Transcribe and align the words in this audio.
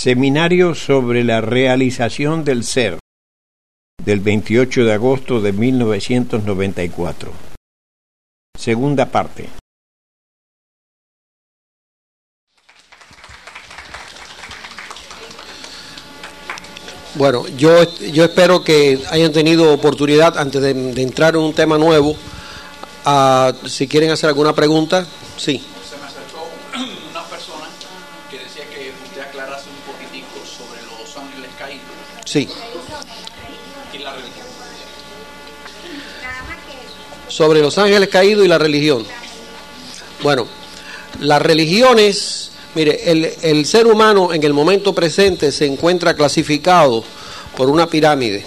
Seminario 0.00 0.76
sobre 0.76 1.24
la 1.24 1.40
realización 1.40 2.44
del 2.44 2.62
ser 2.62 3.00
del 4.04 4.20
28 4.20 4.84
de 4.84 4.92
agosto 4.92 5.40
de 5.40 5.52
1994. 5.52 7.32
Segunda 8.56 9.06
parte. 9.06 9.48
Bueno, 17.16 17.48
yo, 17.56 17.82
yo 18.12 18.22
espero 18.22 18.62
que 18.62 19.00
hayan 19.10 19.32
tenido 19.32 19.74
oportunidad, 19.74 20.38
antes 20.38 20.62
de, 20.62 20.70
entrar 21.02 21.34
en 21.34 21.40
un 21.40 21.54
tema 21.54 21.76
nuevo, 21.76 22.14
si 23.66 23.88
quieren 23.88 24.12
hacer 24.12 24.28
alguna 24.28 24.52
pregunta, 24.52 25.04
sí. 25.36 25.60
Sí. 32.28 32.48
Sobre 37.28 37.60
los 37.60 37.78
ángeles 37.78 38.08
caídos 38.08 38.44
y 38.44 38.48
la 38.48 38.58
religión. 38.58 39.06
Bueno, 40.22 40.46
las 41.20 41.40
religiones 41.40 42.48
Mire, 42.74 43.00
el, 43.42 43.66
ser 43.66 43.86
humano 43.86 44.32
en 44.32 44.42
el 44.42 44.52
momento 44.52 44.94
presente 44.94 45.50
se 45.50 45.66
encuentra 45.66 46.14
clasificado 46.14 47.02
por 47.56 47.70
una 47.70 47.88
pirámide 47.88 48.44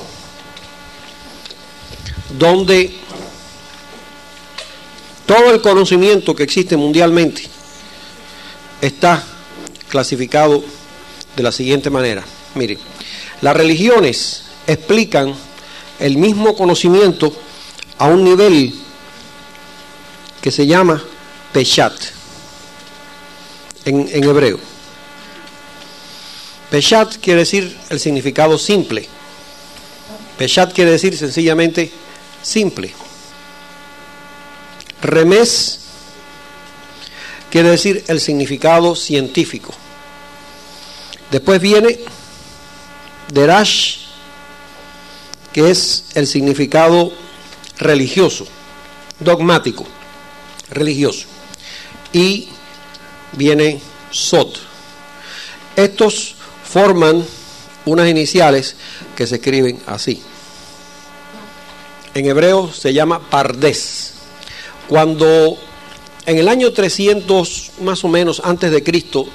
donde 2.38 2.94
todo 5.26 5.52
el 5.52 5.60
conocimiento 5.60 6.36
que 6.36 6.44
existe 6.44 6.78
mundialmente 6.78 7.44
está 8.80 9.22
clasificado 9.90 10.64
de 11.36 11.44
la 11.44 11.52
siguiente 11.52 11.90
manera. 11.90 12.24
Mire, 12.56 12.78
las 13.42 13.56
religiones 13.56 14.44
explican 14.68 15.34
el 16.00 16.18
mismo 16.18 16.56
conocimiento 16.56 17.34
a 17.98 18.06
un 18.06 18.24
nivel 18.24 18.74
que 20.42 20.52
se 20.52 20.66
llama 20.66 21.04
Peshat 21.54 21.94
en, 23.86 24.24
hebreo. 24.24 24.60
Peshat 26.70 27.18
quiere 27.18 27.42
decir 27.42 27.78
el 27.90 28.00
significado 28.00 28.58
simple. 28.58 29.08
Peshat 30.38 30.74
quiere 30.74 30.92
decir 30.92 31.18
sencillamente 31.18 31.92
simple. 32.42 32.94
Remes 35.02 35.80
quiere 37.50 37.70
decir 37.70 38.04
el 38.08 38.20
significado 38.20 38.96
científico. 38.96 39.74
Después 41.30 41.60
viene 41.60 42.00
Derash, 43.34 43.98
que 45.54 45.70
es 45.70 46.06
el 46.16 46.28
significado 46.28 47.12
religioso, 47.78 48.46
dogmático, 49.20 49.86
religioso. 50.70 51.28
Y 52.14 52.50
viene 53.34 53.82
Sot. 54.12 54.60
Estos 55.76 56.36
forman 56.64 57.26
unas 57.86 58.10
iniciales 58.10 58.76
que 59.16 59.26
se 59.26 59.36
escriben 59.36 59.80
así. 59.88 60.22
En 62.14 62.26
hebreo 62.26 62.72
se 62.74 62.94
llama 62.94 63.30
Pardes. 63.30 64.14
Cuando 64.90 65.58
en 66.26 66.38
el 66.38 66.50
año 66.50 66.74
300 66.74 67.72
más 67.82 68.04
o 68.04 68.10
menos 68.10 68.42
antes 68.44 68.72
de 68.72 68.84
Cristo, 68.84 69.28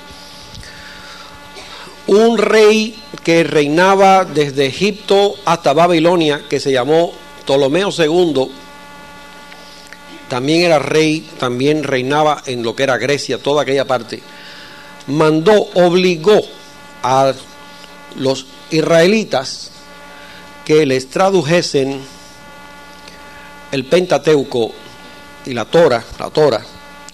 un 2.06 2.38
rey 2.38 2.96
que 3.24 3.42
reinaba 3.44 4.24
desde 4.24 4.66
Egipto 4.66 5.34
hasta 5.44 5.72
Babilonia, 5.72 6.42
que 6.48 6.60
se 6.60 6.72
llamó 6.72 7.12
Ptolomeo 7.44 7.90
II, 7.90 8.48
también 10.28 10.62
era 10.62 10.78
rey, 10.78 11.28
también 11.38 11.84
reinaba 11.84 12.42
en 12.46 12.62
lo 12.62 12.74
que 12.74 12.82
era 12.84 12.98
Grecia, 12.98 13.38
toda 13.38 13.62
aquella 13.62 13.84
parte, 13.84 14.22
mandó, 15.06 15.68
obligó 15.74 16.40
a 17.02 17.32
los 18.16 18.46
israelitas 18.70 19.70
que 20.64 20.84
les 20.86 21.08
tradujesen 21.10 22.00
el 23.70 23.84
Pentateuco 23.84 24.72
y 25.44 25.54
la 25.54 25.64
Torah, 25.64 26.04
la 26.18 26.30
Torah, 26.30 26.64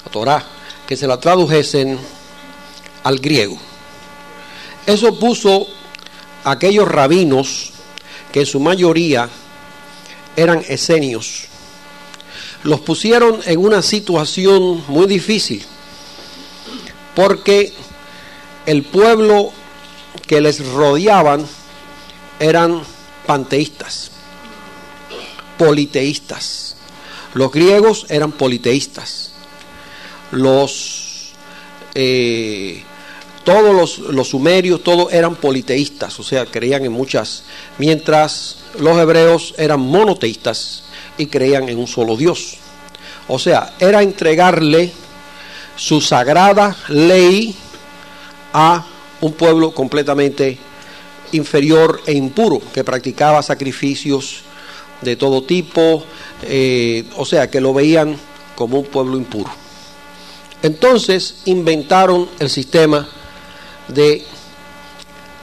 la 0.04 0.10
Torah, 0.10 0.44
que 0.86 0.96
se 0.96 1.06
la 1.06 1.20
tradujesen 1.20 1.98
al 3.04 3.18
griego. 3.18 3.71
Eso 4.86 5.18
puso 5.18 5.68
a 6.44 6.52
aquellos 6.52 6.88
rabinos 6.88 7.72
que 8.32 8.40
en 8.40 8.46
su 8.46 8.60
mayoría 8.60 9.28
eran 10.36 10.64
esenios, 10.68 11.44
los 12.64 12.80
pusieron 12.80 13.40
en 13.44 13.58
una 13.60 13.82
situación 13.82 14.82
muy 14.88 15.06
difícil, 15.06 15.62
porque 17.14 17.72
el 18.66 18.82
pueblo 18.82 19.52
que 20.26 20.40
les 20.40 20.64
rodeaban 20.66 21.46
eran 22.38 22.82
panteístas, 23.26 24.10
politeístas. 25.58 26.76
Los 27.34 27.50
griegos 27.50 28.06
eran 28.08 28.32
politeístas. 28.32 29.32
Los 30.30 31.32
eh, 31.94 32.82
todos 33.44 33.74
los, 33.74 33.98
los, 34.14 34.28
sumerios, 34.28 34.82
todos 34.82 35.12
eran 35.12 35.36
politeístas, 35.36 36.18
o 36.20 36.22
sea, 36.22 36.46
creían 36.46 36.84
en 36.84 36.92
muchas, 36.92 37.44
mientras 37.78 38.58
los 38.78 38.98
hebreos 38.98 39.54
eran 39.58 39.80
monoteístas, 39.80 40.84
y 41.18 41.26
creían 41.26 41.68
en 41.68 41.78
un 41.78 41.86
solo 41.86 42.16
Dios. 42.16 42.56
O 43.28 43.38
sea, 43.38 43.74
era 43.78 44.02
entregarle 44.02 44.92
su 45.76 46.00
sagrada 46.00 46.76
ley 46.88 47.54
a 48.52 48.84
un 49.20 49.32
pueblo 49.32 49.72
completamente 49.72 50.58
inferior 51.32 52.02
e 52.06 52.12
impuro, 52.12 52.60
que 52.74 52.84
practicaba 52.84 53.42
sacrificios 53.42 54.42
de 55.00 55.16
todo 55.16 55.42
tipo, 55.44 56.04
eh, 56.42 57.04
o 57.16 57.24
sea, 57.24 57.50
que 57.50 57.60
lo 57.60 57.72
veían 57.72 58.16
como 58.54 58.80
un 58.80 58.86
pueblo 58.86 59.16
impuro. 59.16 59.50
Entonces 60.62 61.42
inventaron 61.46 62.28
el 62.38 62.50
sistema 62.50 63.08
de 63.88 64.24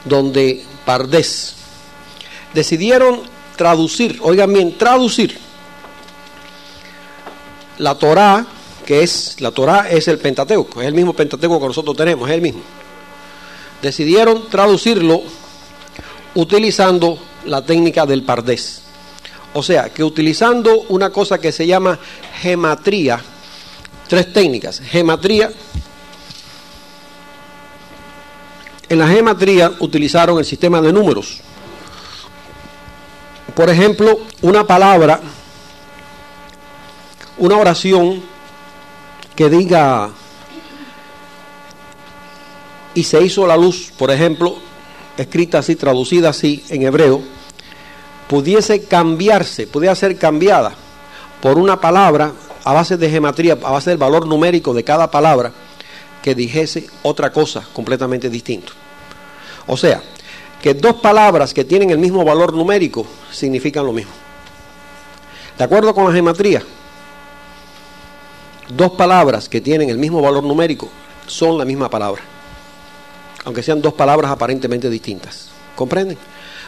donde 0.04 0.64
Pardés 0.84 1.54
decidieron 2.54 3.20
traducir, 3.56 4.18
oigan 4.22 4.52
bien, 4.52 4.76
traducir 4.76 5.38
la 7.78 7.94
Torá, 7.96 8.46
que 8.84 9.02
es, 9.02 9.36
la 9.40 9.50
Torá 9.50 9.88
es 9.90 10.08
el 10.08 10.18
Pentateuco, 10.18 10.80
es 10.80 10.86
el 10.86 10.94
mismo 10.94 11.12
Pentateuco 11.12 11.60
que 11.60 11.66
nosotros 11.66 11.96
tenemos, 11.96 12.28
es 12.28 12.34
el 12.34 12.42
mismo. 12.42 12.62
Decidieron 13.82 14.48
traducirlo 14.48 15.22
utilizando 16.34 17.18
la 17.46 17.64
técnica 17.64 18.04
del 18.04 18.22
pardés. 18.22 18.82
O 19.54 19.62
sea, 19.62 19.88
que 19.88 20.04
utilizando 20.04 20.82
una 20.88 21.10
cosa 21.10 21.38
que 21.38 21.50
se 21.50 21.66
llama 21.66 21.98
gematría, 22.40 23.20
tres 24.08 24.32
técnicas, 24.32 24.80
gematría, 24.80 25.50
en 28.90 28.98
la 28.98 29.08
gematría 29.08 29.72
utilizaron 29.78 30.38
el 30.38 30.44
sistema 30.44 30.82
de 30.82 30.92
números. 30.92 31.40
Por 33.54 33.70
ejemplo, 33.70 34.18
una 34.42 34.66
palabra 34.66 35.20
una 37.40 37.56
oración 37.56 38.22
que 39.34 39.48
diga 39.48 40.10
y 42.94 43.02
se 43.02 43.22
hizo 43.22 43.46
la 43.46 43.56
luz, 43.56 43.92
por 43.96 44.10
ejemplo, 44.10 44.56
escrita 45.16 45.58
así, 45.58 45.74
traducida 45.74 46.30
así 46.30 46.62
en 46.68 46.82
hebreo, 46.82 47.22
pudiese 48.28 48.84
cambiarse, 48.84 49.66
pudiera 49.66 49.94
ser 49.94 50.18
cambiada 50.18 50.74
por 51.40 51.56
una 51.56 51.80
palabra 51.80 52.32
a 52.62 52.72
base 52.74 52.98
de 52.98 53.08
gematría, 53.08 53.54
a 53.54 53.70
base 53.70 53.88
del 53.88 53.98
valor 53.98 54.26
numérico 54.26 54.74
de 54.74 54.84
cada 54.84 55.10
palabra, 55.10 55.52
que 56.22 56.34
dijese 56.34 56.86
otra 57.02 57.32
cosa 57.32 57.66
completamente 57.72 58.28
distinto. 58.28 58.72
O 59.66 59.76
sea, 59.76 60.02
que 60.60 60.74
dos 60.74 60.96
palabras 60.96 61.54
que 61.54 61.64
tienen 61.64 61.90
el 61.90 61.98
mismo 61.98 62.24
valor 62.24 62.52
numérico 62.52 63.06
significan 63.30 63.86
lo 63.86 63.92
mismo. 63.92 64.12
¿De 65.56 65.64
acuerdo 65.64 65.94
con 65.94 66.04
la 66.04 66.12
gematría? 66.12 66.62
dos 68.76 68.92
palabras 68.92 69.48
que 69.48 69.60
tienen 69.60 69.90
el 69.90 69.98
mismo 69.98 70.22
valor 70.22 70.44
numérico 70.44 70.88
son 71.26 71.58
la 71.58 71.64
misma 71.64 71.88
palabra, 71.90 72.22
aunque 73.44 73.62
sean 73.62 73.82
dos 73.82 73.94
palabras 73.94 74.30
aparentemente 74.30 74.90
distintas. 74.90 75.50
¿Comprenden? 75.76 76.18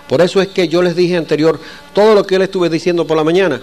Por 0.08 0.20
eso 0.20 0.40
es 0.40 0.49
que 0.49 0.69
yo 0.69 0.82
les 0.82 0.96
dije 0.96 1.16
anterior, 1.16 1.60
todo 1.93 2.14
lo 2.14 2.25
que 2.25 2.34
yo 2.34 2.38
les 2.38 2.49
estuve 2.49 2.69
diciendo 2.69 3.06
por 3.06 3.16
la 3.16 3.25
mañana 3.25 3.60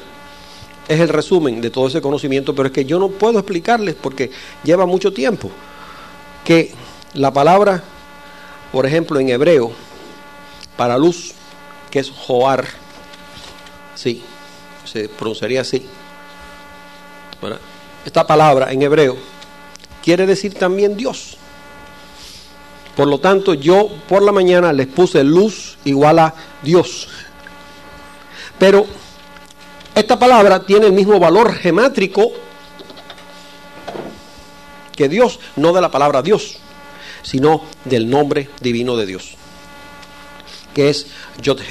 es 0.87 0.99
el 0.99 1.09
resumen 1.09 1.61
de 1.61 1.69
todo 1.69 1.87
ese 1.87 2.01
conocimiento, 2.01 2.55
pero 2.55 2.67
es 2.67 2.73
que 2.73 2.85
yo 2.85 2.99
no 2.99 3.09
puedo 3.09 3.39
explicarles 3.39 3.95
porque 3.95 4.31
lleva 4.63 4.85
mucho 4.85 5.13
tiempo 5.13 5.49
que 6.49 6.73
la 7.13 7.31
palabra 7.31 7.83
por 8.71 8.85
ejemplo, 8.85 9.19
en 9.19 9.29
hebreo, 9.29 9.71
para 10.77 10.97
luz, 10.97 11.33
que 11.89 11.99
es 11.99 12.11
Joar, 12.11 12.65
sí, 13.95 14.21
se 14.85 15.09
pronunciaría 15.09 15.61
así. 15.61 15.85
Esta 18.05 18.27
palabra 18.27 18.71
en 18.71 18.81
hebreo 18.81 19.17
quiere 20.03 20.25
decir 20.25 20.53
también 20.53 20.95
Dios. 20.95 21.37
Por 22.95 23.07
lo 23.07 23.19
tanto, 23.19 23.53
yo 23.53 23.89
por 24.07 24.21
la 24.21 24.31
mañana 24.31 24.73
les 24.73 24.87
puse 24.87 25.23
luz 25.23 25.77
igual 25.85 26.19
a 26.19 26.35
Dios. 26.61 27.07
Pero 28.59 28.85
esta 29.95 30.19
palabra 30.19 30.65
tiene 30.65 30.87
el 30.87 30.93
mismo 30.93 31.19
valor 31.19 31.53
gemátrico 31.53 32.31
que 34.99 35.07
Dios, 35.07 35.39
no 35.55 35.71
de 35.71 35.79
la 35.79 35.89
palabra 35.89 36.21
Dios, 36.21 36.57
sino 37.21 37.61
del 37.85 38.09
nombre 38.09 38.49
divino 38.59 38.97
de 38.97 39.05
Dios, 39.05 39.35
que 40.73 40.89
es 40.89 41.07
Yod 41.41 41.61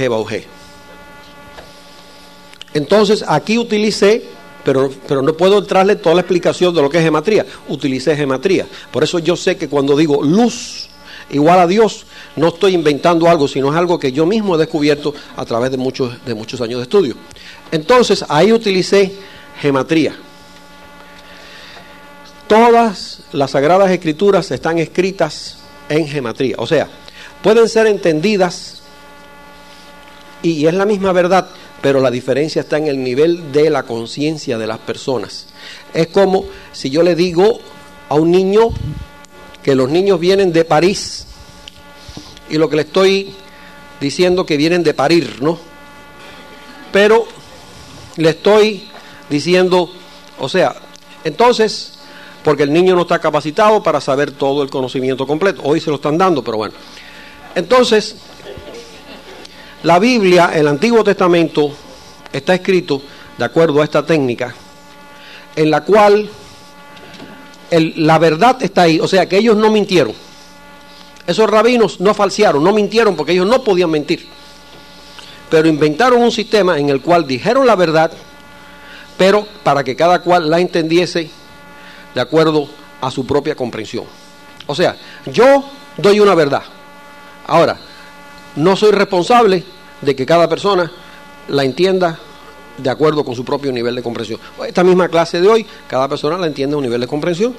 Entonces 2.73 3.23
aquí 3.29 3.59
utilicé, 3.59 4.25
pero, 4.65 4.91
pero 5.07 5.21
no 5.21 5.35
puedo 5.35 5.59
entrarle 5.59 5.97
toda 5.97 6.15
la 6.15 6.23
explicación 6.23 6.75
de 6.75 6.81
lo 6.81 6.89
que 6.89 6.97
es 6.97 7.05
gematría, 7.05 7.45
utilicé 7.69 8.17
gematría. 8.17 8.67
Por 8.91 9.05
eso 9.05 9.19
yo 9.19 9.37
sé 9.37 9.59
que 9.59 9.69
cuando 9.69 9.95
digo 9.95 10.23
luz 10.23 10.89
igual 11.29 11.59
a 11.59 11.67
Dios, 11.67 12.07
no 12.37 12.49
estoy 12.49 12.73
inventando 12.73 13.29
algo, 13.29 13.47
sino 13.47 13.71
es 13.71 13.77
algo 13.77 13.99
que 13.99 14.11
yo 14.11 14.25
mismo 14.25 14.55
he 14.55 14.59
descubierto 14.59 15.13
a 15.37 15.45
través 15.45 15.71
de 15.71 15.77
muchos, 15.77 16.25
de 16.25 16.33
muchos 16.33 16.63
años 16.63 16.79
de 16.79 16.85
estudio. 16.85 17.15
Entonces 17.71 18.25
ahí 18.27 18.55
utilicé 18.55 19.13
gematría. 19.61 20.17
Todas 22.49 23.21
las 23.33 23.51
sagradas 23.51 23.91
escrituras 23.91 24.51
están 24.51 24.79
escritas 24.79 25.59
en 25.89 26.09
gematría, 26.09 26.57
o 26.59 26.67
sea, 26.67 26.89
pueden 27.43 27.69
ser 27.69 27.87
entendidas 27.87 28.81
y 30.43 30.67
es 30.67 30.75
la 30.75 30.87
misma 30.87 31.13
verdad, 31.13 31.49
pero 31.83 32.01
la 32.01 32.11
diferencia 32.11 32.63
está 32.63 32.79
en 32.79 32.87
el 32.87 33.03
nivel 33.03 33.53
de 33.53 33.71
la 33.71 33.83
conciencia 33.83 34.57
de 34.57 34.67
las 34.67 34.79
personas. 34.79 35.47
Es 35.93 36.09
como 36.09 36.47
si 36.73 36.91
yo 36.91 37.03
le 37.03 37.15
digo 37.15 37.61
a 38.09 38.15
un 38.15 38.31
niño 38.31 38.71
que 39.63 39.75
los 39.75 39.91
niños 39.91 40.19
vienen 40.19 40.53
de 40.53 40.65
París 40.65 41.27
y 42.49 42.57
lo 42.57 42.71
que 42.71 42.77
le 42.77 42.83
estoy 42.83 43.35
diciendo 44.01 44.47
que 44.47 44.57
vienen 44.57 44.83
de 44.83 44.95
parir, 44.95 45.43
¿no? 45.43 45.59
Pero 46.93 47.27
le 48.17 48.31
estoy 48.31 48.89
diciendo, 49.29 49.93
o 50.39 50.49
sea, 50.49 50.75
entonces, 51.25 51.98
porque 52.43 52.63
el 52.63 52.73
niño 52.73 52.95
no 52.95 53.03
está 53.03 53.19
capacitado 53.19 53.83
para 53.83 54.01
saber 54.01 54.33
todo 54.33 54.63
el 54.63 54.71
conocimiento 54.71 55.27
completo, 55.27 55.63
hoy 55.65 55.81
se 55.81 55.91
lo 55.91 55.97
están 55.97 56.17
dando, 56.17 56.43
pero 56.43 56.57
bueno. 56.57 56.75
Entonces, 57.55 58.17
la 59.83 59.99
Biblia, 59.99 60.51
el 60.55 60.69
Antiguo 60.69 61.03
Testamento, 61.05 61.73
está 62.33 62.55
escrito 62.55 63.03
de 63.37 63.45
acuerdo 63.45 63.81
a 63.81 63.85
esta 63.85 64.05
técnica, 64.05 64.55
en 65.57 65.71
la 65.71 65.83
cual 65.83 66.29
la 67.71 68.19
verdad 68.19 68.63
está 68.63 68.83
ahí, 68.83 68.99
o 69.01 69.09
sea 69.09 69.29
que 69.29 69.39
ellos 69.39 69.57
no 69.57 69.71
mintieron. 69.71 70.15
Esos 71.27 71.49
rabinos 71.49 72.01
no 72.01 72.15
falsearon, 72.15 72.65
no 72.65 72.73
mintieron 72.73 73.15
porque 73.15 73.33
ellos 73.33 73.47
no 73.47 73.63
podían 73.63 73.91
mentir. 73.91 74.27
Pero 75.51 75.69
inventaron 75.69 76.23
un 76.23 76.33
sistema 76.33 76.79
en 76.79 76.89
el 76.89 77.01
cual 77.01 77.27
dijeron 77.27 77.67
la 77.67 77.77
verdad, 77.77 78.11
pero 79.19 79.47
para 79.63 79.85
que 79.85 79.95
cada 79.95 80.23
cual 80.23 80.49
la 80.49 80.61
entendiese 80.61 81.31
de 82.15 82.21
acuerdo 82.21 82.69
a 83.01 83.11
su 83.11 83.27
propia 83.27 83.55
comprensión. 83.55 84.05
O 84.67 84.75
sea, 84.75 84.97
yo 85.27 85.65
doy 85.97 86.21
una 86.21 86.35
verdad. 86.35 86.63
Ahora, 87.47 87.79
no 88.57 88.77
soy 88.77 88.91
responsable 88.91 89.65
de 90.01 90.17
que 90.17 90.27
cada 90.27 90.49
persona 90.49 90.91
la 91.49 91.65
entienda 91.65 92.19
de 92.77 92.91
acuerdo 92.91 93.25
con 93.25 93.35
su 93.35 93.45
propio 93.45 93.73
nivel 93.73 93.95
de 93.95 94.03
comprensión. 94.03 94.39
Esta 94.67 94.85
misma 94.85 95.09
clase 95.09 95.41
de 95.41 95.49
hoy, 95.49 95.67
cada 95.89 96.09
persona 96.09 96.37
la 96.39 96.47
entiende 96.47 96.75
a 96.75 96.77
un 96.77 96.85
nivel 96.85 97.01
de 97.01 97.07
comprensión. 97.07 97.55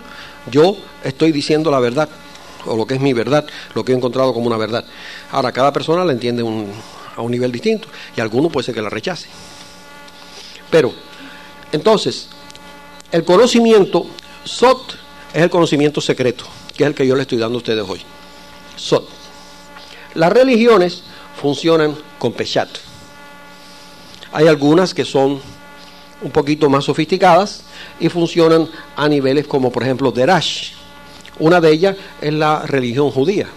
Yo 0.49 0.77
estoy 1.03 1.31
diciendo 1.31 1.71
la 1.71 1.79
verdad, 1.79 2.07
o 2.65 2.75
lo 2.75 2.85
que 2.85 2.95
es 2.95 3.01
mi 3.01 3.13
verdad, 3.13 3.45
lo 3.73 3.83
que 3.83 3.91
he 3.91 3.95
encontrado 3.95 4.33
como 4.33 4.47
una 4.47 4.57
verdad. 4.57 4.85
Ahora, 5.31 5.51
cada 5.51 5.73
persona 5.73 6.05
la 6.05 6.13
entiende 6.13 6.41
a 6.41 7.21
un 7.21 7.31
nivel 7.31 7.51
distinto, 7.51 7.87
y 8.15 8.21
alguno 8.21 8.49
puede 8.49 8.65
ser 8.65 8.75
que 8.75 8.81
la 8.81 8.89
rechace. 8.89 9.27
Pero, 10.69 10.93
entonces, 11.71 12.29
el 13.11 13.25
conocimiento, 13.25 14.05
Sot, 14.49 14.95
es 15.33 15.43
el 15.43 15.49
conocimiento 15.49 16.01
secreto, 16.01 16.45
que 16.75 16.83
es 16.83 16.87
el 16.87 16.95
que 16.95 17.05
yo 17.05 17.15
le 17.15 17.21
estoy 17.21 17.37
dando 17.37 17.57
a 17.57 17.59
ustedes 17.59 17.85
hoy. 17.87 18.01
Sot. 18.75 19.07
Las 20.15 20.31
religiones 20.33 21.03
funcionan 21.39 21.95
con 22.17 22.33
Peshat 22.33 22.69
hay 24.31 24.47
algunas 24.47 24.93
que 24.93 25.05
son 25.05 25.39
un 26.21 26.31
poquito 26.31 26.69
más 26.69 26.85
sofisticadas 26.85 27.63
y 27.99 28.09
funcionan 28.09 28.67
a 28.95 29.07
niveles 29.07 29.47
como 29.47 29.71
por 29.71 29.83
ejemplo 29.83 30.11
Derash. 30.11 30.71
Una 31.39 31.61
de 31.61 31.71
ellas 31.71 31.95
es 32.21 32.33
la 32.33 32.63
religión 32.63 33.11
judía, 33.11 33.47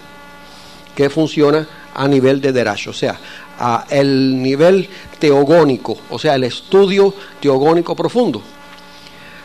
que 0.95 1.09
funciona 1.09 1.67
a 1.93 2.07
nivel 2.07 2.39
de 2.41 2.53
Derash, 2.53 2.87
o 2.87 2.93
sea, 2.93 3.19
a 3.59 3.85
el 3.89 4.41
nivel 4.41 4.89
teogónico, 5.19 5.97
o 6.09 6.17
sea, 6.17 6.35
el 6.35 6.45
estudio 6.45 7.13
teogónico 7.41 7.95
profundo. 7.95 8.41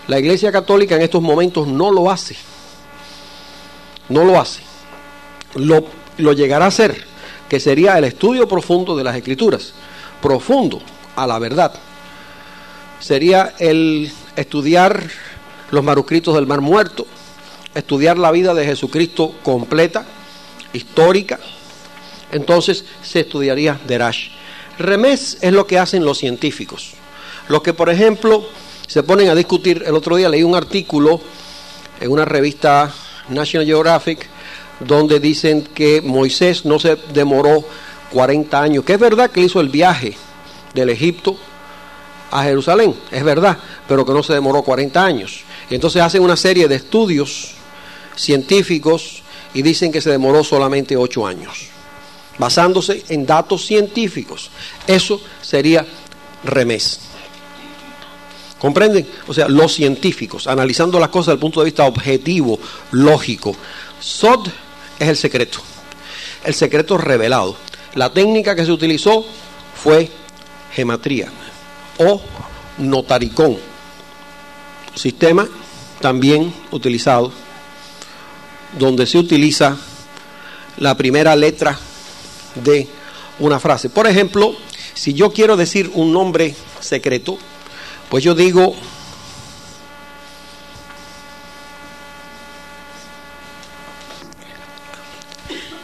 La 0.09 0.19
Iglesia 0.19 0.51
Católica 0.51 0.97
en 0.97 1.03
estos 1.03 1.23
momentos 1.23 1.69
no 1.69 1.93
lo 1.93 2.11
hace. 2.11 2.35
No 4.09 4.25
lo 4.25 4.41
hace. 4.41 4.63
Lo, 5.55 5.85
lo 6.17 6.33
llegará 6.33 6.65
a 6.65 6.69
hacer, 6.69 7.05
que 7.49 7.61
sería 7.61 7.97
el 7.99 8.05
estudio 8.05 8.49
profundo 8.49 8.97
de 8.97 9.05
las 9.05 9.17
Escrituras. 9.17 9.75
Profundo, 10.23 10.81
a 11.15 11.27
la 11.27 11.39
verdad. 11.39 11.75
Sería 13.01 13.55
el 13.59 14.11
estudiar 14.35 15.11
los 15.71 15.85
manuscritos 15.85 16.35
del 16.35 16.47
Mar 16.47 16.63
Muerto, 16.63 17.07
estudiar 17.75 18.17
la 18.17 18.31
vida 18.31 18.55
de 18.55 18.65
Jesucristo 18.65 19.35
completa, 19.43 20.07
histórica. 20.73 21.39
Entonces 22.33 22.87
se 23.03 23.21
estudiaría 23.21 23.79
Derash. 23.87 24.31
Remés 24.79 25.37
es 25.43 25.53
lo 25.53 25.67
que 25.67 25.79
hacen 25.79 26.05
los 26.05 26.17
científicos. 26.17 26.95
Los 27.49 27.63
que, 27.63 27.75
por 27.75 27.91
ejemplo, 27.91 28.47
se 28.89 29.03
ponen 29.03 29.29
a 29.29 29.35
discutir, 29.35 29.85
el 29.87 29.95
otro 29.95 30.17
día 30.17 30.31
leí 30.31 30.43
un 30.43 30.57
artículo 30.57 31.21
en 32.01 32.11
una 32.11 32.25
revista 32.25 32.93
National 33.29 33.67
Geographic 33.67 34.27
donde 34.81 35.21
dicen 35.21 35.63
que 35.75 36.01
Moisés 36.01 36.65
no 36.65 36.79
se 36.79 36.97
demoró 37.13 37.65
40 38.13 38.61
años, 38.61 38.85
que 38.85 38.95
es 38.95 38.99
verdad 38.99 39.31
que 39.31 39.43
hizo 39.43 39.61
el 39.61 39.69
viaje 39.69 40.17
del 40.73 40.89
Egipto 40.89 41.37
a 42.31 42.45
Jerusalén, 42.45 42.95
es 43.11 43.23
verdad, 43.23 43.59
pero 43.87 44.07
que 44.07 44.13
no 44.13 44.23
se 44.23 44.33
demoró 44.33 44.63
40 44.63 45.05
años. 45.05 45.45
Entonces 45.69 46.01
hacen 46.01 46.23
una 46.23 46.37
serie 46.37 46.67
de 46.67 46.77
estudios 46.77 47.53
científicos 48.17 49.23
y 49.53 49.61
dicen 49.61 49.93
que 49.93 50.01
se 50.01 50.11
demoró 50.11 50.43
solamente 50.45 50.97
8 50.97 51.27
años, 51.27 51.67
basándose 52.39 53.05
en 53.11 53.27
datos 53.27 53.67
científicos. 53.67 54.51
Eso 54.87 55.21
sería 55.43 55.87
remés. 56.45 57.01
¿Comprenden? 58.59 59.07
O 59.27 59.35
sea, 59.35 59.49
los 59.49 59.73
científicos, 59.73 60.47
analizando 60.47 60.99
las 60.99 61.11
cosas 61.11 61.27
desde 61.27 61.35
el 61.35 61.41
punto 61.41 61.61
de 61.61 61.67
vista 61.67 61.85
objetivo, 61.85 62.59
lógico. 62.91 63.55
Sod 64.01 64.49
es 64.99 65.09
el 65.09 65.17
secreto, 65.17 65.61
el 66.45 66.55
secreto 66.55 66.99
revelado. 66.99 67.57
La 67.95 68.13
técnica 68.13 68.55
que 68.55 68.65
se 68.65 68.73
utilizó 68.73 69.25
fue 69.75 70.11
gematría 70.73 71.31
o 71.99 72.21
notaricón, 72.79 73.59
sistema 74.95 75.49
también 76.01 76.53
utilizado 76.71 77.33
donde 78.79 79.07
se 79.07 79.19
utiliza 79.19 79.77
la 80.77 80.97
primera 80.97 81.35
letra 81.35 81.79
de 82.55 82.87
una 83.39 83.59
frase. 83.59 83.89
Por 83.89 84.07
ejemplo, 84.07 84.55
si 84.95 85.15
yo 85.15 85.33
quiero 85.33 85.57
decir 85.57 85.91
un 85.95 86.13
nombre 86.13 86.55
secreto, 86.81 87.39
pues 88.09 88.25
yo 88.25 88.35
digo 88.35 88.75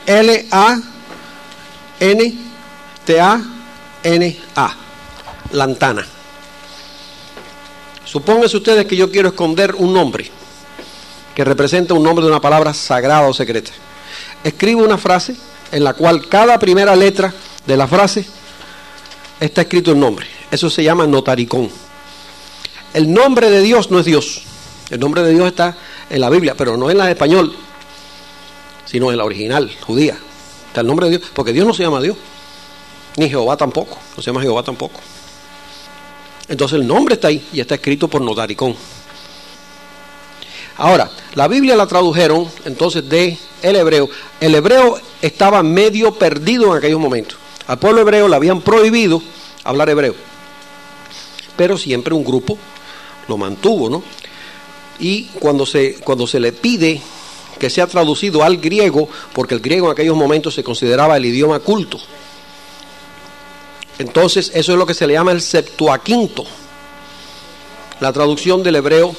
L 0.07 0.47
A 0.50 0.81
N 2.00 2.35
T 3.04 3.21
A 3.21 3.43
N-A, 4.04 4.76
lantana. 5.52 6.07
Supónganse 8.04 8.59
ustedes 8.59 8.85
que 8.85 8.97
yo 8.97 9.11
quiero 9.11 9.31
esconder 9.31 9.75
un 9.75 9.95
nombre 9.95 10.31
que 11.35 11.43
representa 11.43 11.95
un 11.95 12.02
nombre 12.02 12.25
de 12.25 12.31
una 12.31 12.40
palabra 12.40 12.75
sagrada 12.75 13.26
o 13.26 13.33
secreta. 13.33 13.73
Escribo 14.45 14.85
una 14.85 14.99
frase 14.99 15.35
en 15.73 15.83
la 15.83 15.95
cual 15.95 16.28
cada 16.28 16.59
primera 16.59 16.95
letra 16.95 17.33
de 17.66 17.76
la 17.76 17.88
frase 17.88 18.26
está 19.40 19.62
escrito 19.62 19.93
el 19.93 19.99
nombre. 19.99 20.26
Eso 20.50 20.69
se 20.69 20.85
llama 20.85 21.07
notaricón. 21.07 21.71
El 22.95 23.13
nombre 23.13 23.51
de 23.51 23.61
Dios 23.61 23.91
no 23.91 23.99
es 23.99 24.07
Dios. 24.07 24.43
El 24.89 25.01
nombre 25.01 25.23
de 25.23 25.33
Dios 25.33 25.49
está 25.49 25.77
en 26.09 26.21
la 26.21 26.31
Biblia, 26.31 26.55
pero 26.57 26.77
no 26.77 26.91
en 26.91 26.97
la 26.97 27.11
español, 27.11 27.53
sino 28.85 29.11
en 29.11 29.19
la 29.19 29.25
original, 29.25 29.69
judía. 29.85 30.17
Está 30.69 30.83
el 30.83 30.87
nombre 30.87 31.11
de 31.11 31.19
Dios, 31.19 31.31
porque 31.35 31.53
Dios 31.53 31.67
no 31.67 31.75
se 31.75 31.83
llama 31.83 32.01
Dios, 32.01 32.17
ni 33.17 33.29
Jehová 33.29 33.57
tampoco, 33.57 33.99
no 34.17 34.23
se 34.23 34.31
llama 34.31 34.43
Jehová 34.43 34.63
tampoco. 34.63 35.01
Entonces 36.47 36.79
el 36.79 36.87
nombre 36.87 37.15
está 37.15 37.29
ahí 37.29 37.45
y 37.53 37.59
está 37.59 37.75
escrito 37.75 38.07
por 38.07 38.21
notaricón. 38.21 38.77
Ahora, 40.77 41.11
la 41.35 41.49
Biblia 41.49 41.75
la 41.75 41.89
tradujeron 41.89 42.49
entonces 42.65 43.09
de 43.09 43.37
el 43.63 43.75
hebreo. 43.75 44.09
El 44.41 44.55
hebreo 44.55 45.01
estaba 45.21 45.65
medio 45.65 46.15
perdido 46.15 46.71
en 46.71 46.79
aquellos 46.79 47.01
momentos. 47.01 47.39
Al 47.67 47.79
pueblo 47.81 48.03
hebreo 48.03 48.29
le 48.29 48.37
habían 48.37 48.61
prohibido 48.61 49.21
hablar 49.65 49.89
hebreo. 49.89 50.15
Pero 51.57 51.77
siempre 51.79 52.15
un 52.15 52.25
grupo 52.25 52.59
lo 53.28 53.37
mantuvo, 53.37 53.88
¿no? 53.88 54.02
Y 54.99 55.25
cuando 55.40 55.66
se, 55.66 55.95
cuando 55.97 56.26
se 56.26 56.40
le 56.40 56.52
pide 56.52 57.00
que 57.59 57.71
sea 57.71 57.87
traducido 57.87 58.43
al 58.43 58.59
griego, 58.59 59.09
porque 59.33 59.54
el 59.54 59.61
griego 59.61 59.87
en 59.87 59.93
aquellos 59.93 60.16
momentos 60.16 60.54
se 60.54 60.64
consideraba 60.64 61.16
el 61.16 61.25
idioma 61.25 61.61
culto. 61.61 61.99
Entonces, 63.99 64.50
eso 64.54 64.73
es 64.73 64.78
lo 64.78 64.87
que 64.87 64.95
se 64.95 65.07
le 65.07 65.12
llama 65.12 65.33
el 65.33 65.40
Septuaquinto, 65.40 66.45
la 68.00 68.12
traducción 68.12 68.62
del 68.62 68.76
hebreo 68.76 69.14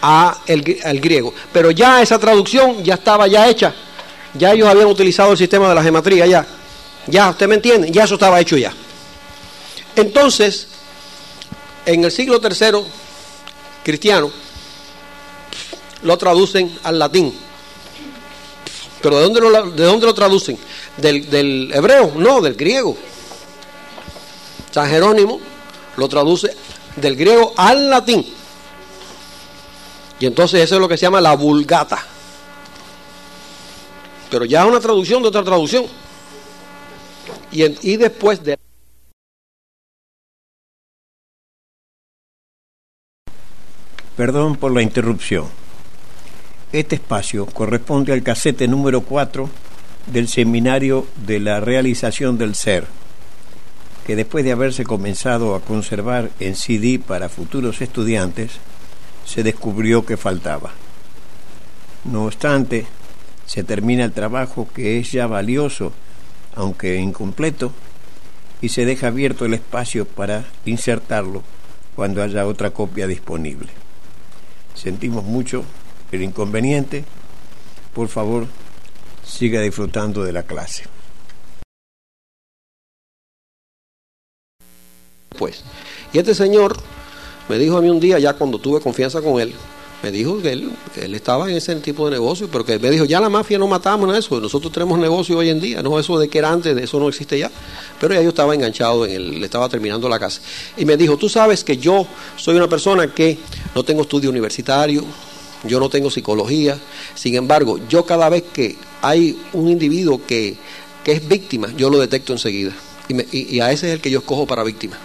a 0.00 0.38
el, 0.46 0.80
al 0.84 1.00
griego. 1.00 1.34
Pero 1.52 1.70
ya 1.70 2.00
esa 2.00 2.18
traducción 2.18 2.82
ya 2.82 2.94
estaba 2.94 3.26
ya 3.26 3.48
hecha. 3.48 3.74
Ya 4.34 4.52
ellos 4.52 4.68
habían 4.68 4.86
utilizado 4.86 5.32
el 5.32 5.38
sistema 5.38 5.68
de 5.68 5.74
la 5.74 5.82
gematría 5.82 6.26
ya. 6.26 6.46
Ya, 7.06 7.30
¿usted 7.30 7.46
me 7.46 7.56
entiende? 7.56 7.90
Ya 7.90 8.04
eso 8.04 8.14
estaba 8.14 8.40
hecho 8.40 8.56
ya. 8.56 8.72
Entonces, 9.94 10.68
en 11.86 12.04
el 12.04 12.10
siglo 12.10 12.40
tercero 12.40 12.84
cristiano, 13.84 14.30
lo 16.02 16.18
traducen 16.18 16.78
al 16.82 16.98
latín. 16.98 17.32
¿Pero 19.00 19.16
de 19.18 19.22
dónde 19.22 19.40
lo, 19.40 19.70
de 19.70 19.84
dónde 19.84 20.06
lo 20.06 20.14
traducen? 20.14 20.58
¿Del, 20.96 21.30
¿Del 21.30 21.70
hebreo? 21.72 22.12
No, 22.16 22.40
del 22.40 22.54
griego. 22.54 22.96
San 24.72 24.90
Jerónimo 24.90 25.40
lo 25.96 26.08
traduce 26.08 26.54
del 26.96 27.16
griego 27.16 27.54
al 27.56 27.88
latín. 27.88 28.26
Y 30.18 30.26
entonces 30.26 30.62
eso 30.62 30.74
es 30.74 30.80
lo 30.80 30.88
que 30.88 30.96
se 30.96 31.02
llama 31.02 31.20
la 31.20 31.36
vulgata. 31.36 32.04
Pero 34.30 34.44
ya 34.44 34.62
es 34.62 34.68
una 34.68 34.80
traducción 34.80 35.22
de 35.22 35.28
otra 35.28 35.44
traducción. 35.44 35.86
Y, 37.52 37.92
y 37.92 37.96
después 37.96 38.42
de... 38.42 38.58
Perdón 44.16 44.56
por 44.56 44.72
la 44.72 44.80
interrupción. 44.80 45.44
Este 46.72 46.94
espacio 46.94 47.44
corresponde 47.44 48.14
al 48.14 48.22
casete 48.22 48.66
número 48.66 49.02
4 49.02 49.50
del 50.06 50.28
Seminario 50.28 51.06
de 51.26 51.38
la 51.38 51.60
Realización 51.60 52.38
del 52.38 52.54
Ser, 52.54 52.86
que 54.06 54.16
después 54.16 54.42
de 54.42 54.52
haberse 54.52 54.84
comenzado 54.84 55.54
a 55.54 55.60
conservar 55.60 56.30
en 56.40 56.56
CD 56.56 56.98
para 56.98 57.28
futuros 57.28 57.82
estudiantes, 57.82 58.52
se 59.26 59.42
descubrió 59.42 60.06
que 60.06 60.16
faltaba. 60.16 60.70
No 62.04 62.24
obstante, 62.24 62.86
se 63.44 63.64
termina 63.64 64.04
el 64.04 64.12
trabajo 64.12 64.66
que 64.74 64.98
es 64.98 65.12
ya 65.12 65.26
valioso, 65.26 65.92
aunque 66.54 66.96
incompleto, 66.96 67.70
y 68.62 68.70
se 68.70 68.86
deja 68.86 69.08
abierto 69.08 69.44
el 69.44 69.52
espacio 69.52 70.06
para 70.06 70.46
insertarlo 70.64 71.42
cuando 71.94 72.22
haya 72.22 72.46
otra 72.46 72.70
copia 72.70 73.06
disponible. 73.06 73.85
Sentimos 74.76 75.24
mucho 75.24 75.64
el 76.12 76.22
inconveniente. 76.22 77.04
Por 77.94 78.08
favor, 78.08 78.46
siga 79.24 79.60
disfrutando 79.62 80.22
de 80.22 80.32
la 80.32 80.42
clase. 80.42 80.84
Pues, 85.38 85.64
y 86.12 86.18
este 86.18 86.34
señor 86.34 86.76
me 87.48 87.58
dijo 87.58 87.76
a 87.76 87.82
mí 87.82 87.90
un 87.90 88.00
día, 88.00 88.18
ya 88.18 88.34
cuando 88.34 88.58
tuve 88.58 88.80
confianza 88.80 89.20
con 89.22 89.40
él, 89.40 89.54
me 90.02 90.12
dijo 90.12 90.40
que 90.40 90.52
él, 90.52 91.14
estaba 91.14 91.50
en 91.50 91.56
ese 91.56 91.74
tipo 91.76 92.04
de 92.06 92.12
negocio, 92.12 92.48
pero 92.50 92.64
que 92.64 92.78
me 92.78 92.90
dijo, 92.90 93.04
ya 93.04 93.20
la 93.20 93.28
mafia 93.28 93.58
no 93.58 93.66
matamos 93.66 94.10
en 94.10 94.16
eso, 94.16 94.40
nosotros 94.40 94.72
tenemos 94.72 94.98
negocio 94.98 95.38
hoy 95.38 95.48
en 95.48 95.60
día, 95.60 95.82
no 95.82 95.98
eso 95.98 96.18
de 96.18 96.28
que 96.28 96.38
era 96.38 96.50
antes, 96.50 96.74
de 96.76 96.84
eso 96.84 97.00
no 97.00 97.08
existe 97.08 97.38
ya. 97.38 97.50
Pero 97.98 98.14
ya 98.14 98.22
yo 98.22 98.28
estaba 98.28 98.54
enganchado 98.54 99.06
en 99.06 99.12
él, 99.12 99.40
le 99.40 99.46
estaba 99.46 99.68
terminando 99.68 100.08
la 100.08 100.18
casa. 100.18 100.40
Y 100.76 100.84
me 100.84 100.96
dijo, 100.96 101.16
tú 101.16 101.28
sabes 101.28 101.64
que 101.64 101.78
yo 101.78 102.06
soy 102.36 102.56
una 102.56 102.68
persona 102.68 103.12
que 103.12 103.38
no 103.74 103.84
tengo 103.84 104.02
estudio 104.02 104.30
universitario, 104.30 105.04
yo 105.64 105.80
no 105.80 105.88
tengo 105.88 106.10
psicología, 106.10 106.78
sin 107.14 107.34
embargo, 107.34 107.80
yo 107.88 108.04
cada 108.04 108.28
vez 108.28 108.44
que 108.52 108.76
hay 109.02 109.38
un 109.52 109.68
individuo 109.68 110.20
que, 110.26 110.56
que 111.02 111.12
es 111.12 111.26
víctima, 111.26 111.72
yo 111.76 111.90
lo 111.90 111.98
detecto 111.98 112.32
enseguida. 112.32 112.72
Y, 113.08 113.14
me, 113.14 113.26
y 113.30 113.60
a 113.60 113.70
ese 113.70 113.88
es 113.88 113.94
el 113.94 114.00
que 114.00 114.10
yo 114.10 114.18
escojo 114.18 114.46
para 114.46 114.62
víctima. 114.62 114.98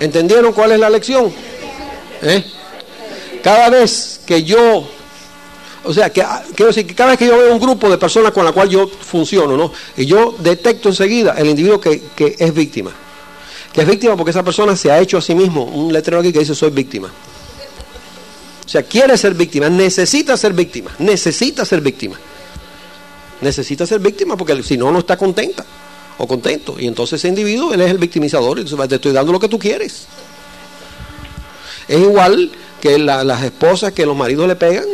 ¿Entendieron 0.00 0.52
cuál 0.52 0.72
es 0.72 0.80
la 0.80 0.90
lección? 0.90 1.32
¿Eh? 2.22 2.44
Cada 3.42 3.70
vez 3.70 4.20
que 4.26 4.42
yo, 4.42 4.88
o 5.84 5.92
sea, 5.92 6.10
que, 6.10 6.24
quiero 6.54 6.68
decir 6.68 6.86
que 6.86 6.94
cada 6.94 7.10
vez 7.10 7.18
que 7.18 7.26
yo 7.26 7.36
veo 7.38 7.52
un 7.52 7.60
grupo 7.60 7.90
de 7.90 7.98
personas 7.98 8.32
con 8.32 8.44
la 8.44 8.52
cual 8.52 8.68
yo 8.68 8.88
funciono, 8.88 9.56
¿no? 9.56 9.72
Y 9.96 10.06
yo 10.06 10.34
detecto 10.38 10.88
enseguida 10.88 11.34
el 11.36 11.48
individuo 11.48 11.80
que, 11.80 12.02
que 12.16 12.34
es 12.38 12.54
víctima. 12.54 12.90
Que 13.72 13.82
es 13.82 13.86
víctima 13.86 14.16
porque 14.16 14.30
esa 14.30 14.42
persona 14.42 14.76
se 14.76 14.90
ha 14.90 14.98
hecho 14.98 15.18
a 15.18 15.20
sí 15.22 15.34
mismo 15.34 15.64
un 15.64 15.92
letrero 15.92 16.20
aquí 16.20 16.32
que 16.32 16.38
dice 16.38 16.54
soy 16.54 16.70
víctima. 16.70 17.08
O 18.64 18.68
sea, 18.68 18.82
quiere 18.82 19.18
ser 19.18 19.34
víctima, 19.34 19.68
necesita 19.68 20.36
ser 20.36 20.54
víctima, 20.54 20.90
necesita 20.98 21.64
ser 21.64 21.80
víctima. 21.80 22.18
Necesita 23.40 23.84
ser 23.86 24.00
víctima 24.00 24.36
porque 24.36 24.62
si 24.62 24.78
no, 24.78 24.90
no 24.90 25.00
está 25.00 25.16
contenta 25.18 25.64
o 26.18 26.26
contento. 26.26 26.76
Y 26.78 26.86
entonces 26.86 27.20
ese 27.20 27.28
individuo, 27.28 27.72
él 27.72 27.80
es 27.80 27.90
el 27.90 27.98
victimizador, 27.98 28.58
entonces 28.58 28.88
te 28.88 28.94
estoy 28.96 29.12
dando 29.12 29.32
lo 29.32 29.40
que 29.40 29.48
tú 29.48 29.58
quieres. 29.58 30.06
Es 31.88 32.00
igual 32.00 32.50
que 32.80 32.98
la, 32.98 33.24
las 33.24 33.42
esposas 33.42 33.92
que 33.92 34.06
los 34.06 34.16
maridos 34.16 34.48
le 34.48 34.56
pegan. 34.56 34.86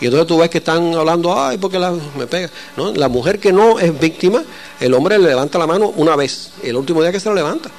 Y 0.00 0.06
entonces 0.06 0.26
tú 0.26 0.38
ves 0.38 0.48
que 0.48 0.58
están 0.58 0.94
hablando, 0.94 1.38
ay, 1.38 1.58
porque 1.58 1.78
la, 1.78 1.92
me 2.16 2.26
pega. 2.26 2.48
¿No? 2.76 2.92
La 2.92 3.08
mujer 3.08 3.38
que 3.38 3.52
no 3.52 3.78
es 3.78 3.98
víctima, 3.98 4.42
el 4.80 4.94
hombre 4.94 5.18
le 5.18 5.28
levanta 5.28 5.58
la 5.58 5.66
mano 5.66 5.92
una 5.96 6.16
vez. 6.16 6.52
El 6.62 6.76
último 6.76 7.02
día 7.02 7.12
que 7.12 7.20
se 7.20 7.28
lo 7.28 7.34
levanta. 7.34 7.70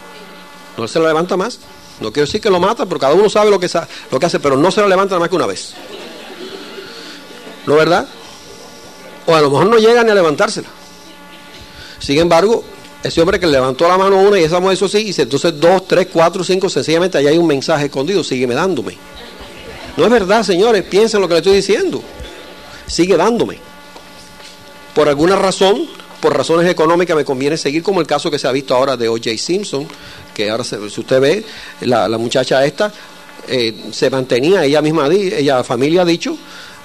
No 0.77 0.87
se 0.87 0.99
lo 0.99 1.07
levanta 1.07 1.35
más. 1.35 1.59
No 1.99 2.11
quiero 2.11 2.25
decir 2.25 2.41
que 2.41 2.49
lo 2.49 2.59
mata, 2.59 2.85
pero 2.85 2.99
cada 2.99 3.13
uno 3.13 3.29
sabe 3.29 3.49
lo 3.49 3.59
que, 3.59 3.69
lo 4.11 4.19
que 4.19 4.25
hace, 4.25 4.39
pero 4.39 4.55
no 4.55 4.71
se 4.71 4.81
lo 4.81 4.87
levanta 4.87 5.17
más 5.19 5.29
que 5.29 5.35
una 5.35 5.47
vez. 5.47 5.73
¿No 7.65 7.75
verdad? 7.75 8.07
O 9.27 9.35
a 9.35 9.41
lo 9.41 9.49
mejor 9.49 9.67
no 9.67 9.77
llega 9.77 10.03
ni 10.03 10.11
a 10.11 10.15
levantársela. 10.15 10.67
Sin 12.01 12.17
embargo, 12.17 12.63
ese 13.03 13.21
hombre 13.21 13.39
que 13.39 13.47
levantó 13.47 13.87
la 13.87 13.97
mano 13.97 14.19
una 14.19 14.39
y 14.39 14.43
esa 14.43 14.59
mujer 14.59 14.73
eso 14.73 14.89
sí, 14.89 15.03
dice 15.03 15.21
entonces 15.21 15.59
dos, 15.59 15.87
tres, 15.87 16.07
cuatro, 16.11 16.43
cinco, 16.43 16.67
sencillamente 16.69 17.17
allá 17.17 17.29
hay 17.29 17.37
un 17.37 17.47
mensaje 17.47 17.85
escondido, 17.85 18.23
sígueme 18.23 18.55
dándome. 18.55 18.97
No 19.97 20.05
es 20.05 20.11
verdad, 20.11 20.43
señores, 20.43 20.83
piensen 20.83 21.21
lo 21.21 21.27
que 21.27 21.35
le 21.35 21.39
estoy 21.39 21.55
diciendo. 21.55 22.01
Sigue 22.87 23.17
dándome. 23.17 23.57
Por 24.95 25.07
alguna 25.07 25.35
razón, 25.35 25.87
por 26.19 26.35
razones 26.35 26.69
económicas, 26.69 27.15
me 27.15 27.23
conviene 27.23 27.57
seguir 27.57 27.83
como 27.83 28.01
el 28.01 28.07
caso 28.07 28.31
que 28.31 28.39
se 28.39 28.47
ha 28.47 28.51
visto 28.51 28.75
ahora 28.75 28.97
de 28.97 29.07
O.J. 29.07 29.37
Simpson, 29.37 29.87
que 30.33 30.49
ahora, 30.49 30.63
si 30.63 30.75
usted 30.75 31.19
ve, 31.19 31.45
la, 31.81 32.07
muchacha 32.17 32.65
esta 32.65 32.91
eh, 33.47 33.89
se 33.91 34.09
mantenía, 34.09 34.63
ella 34.63 34.81
misma, 34.81 35.07
ella, 35.07 35.57
la 35.57 35.63
familia 35.63 36.01
ha 36.01 36.05
dicho 36.05 36.37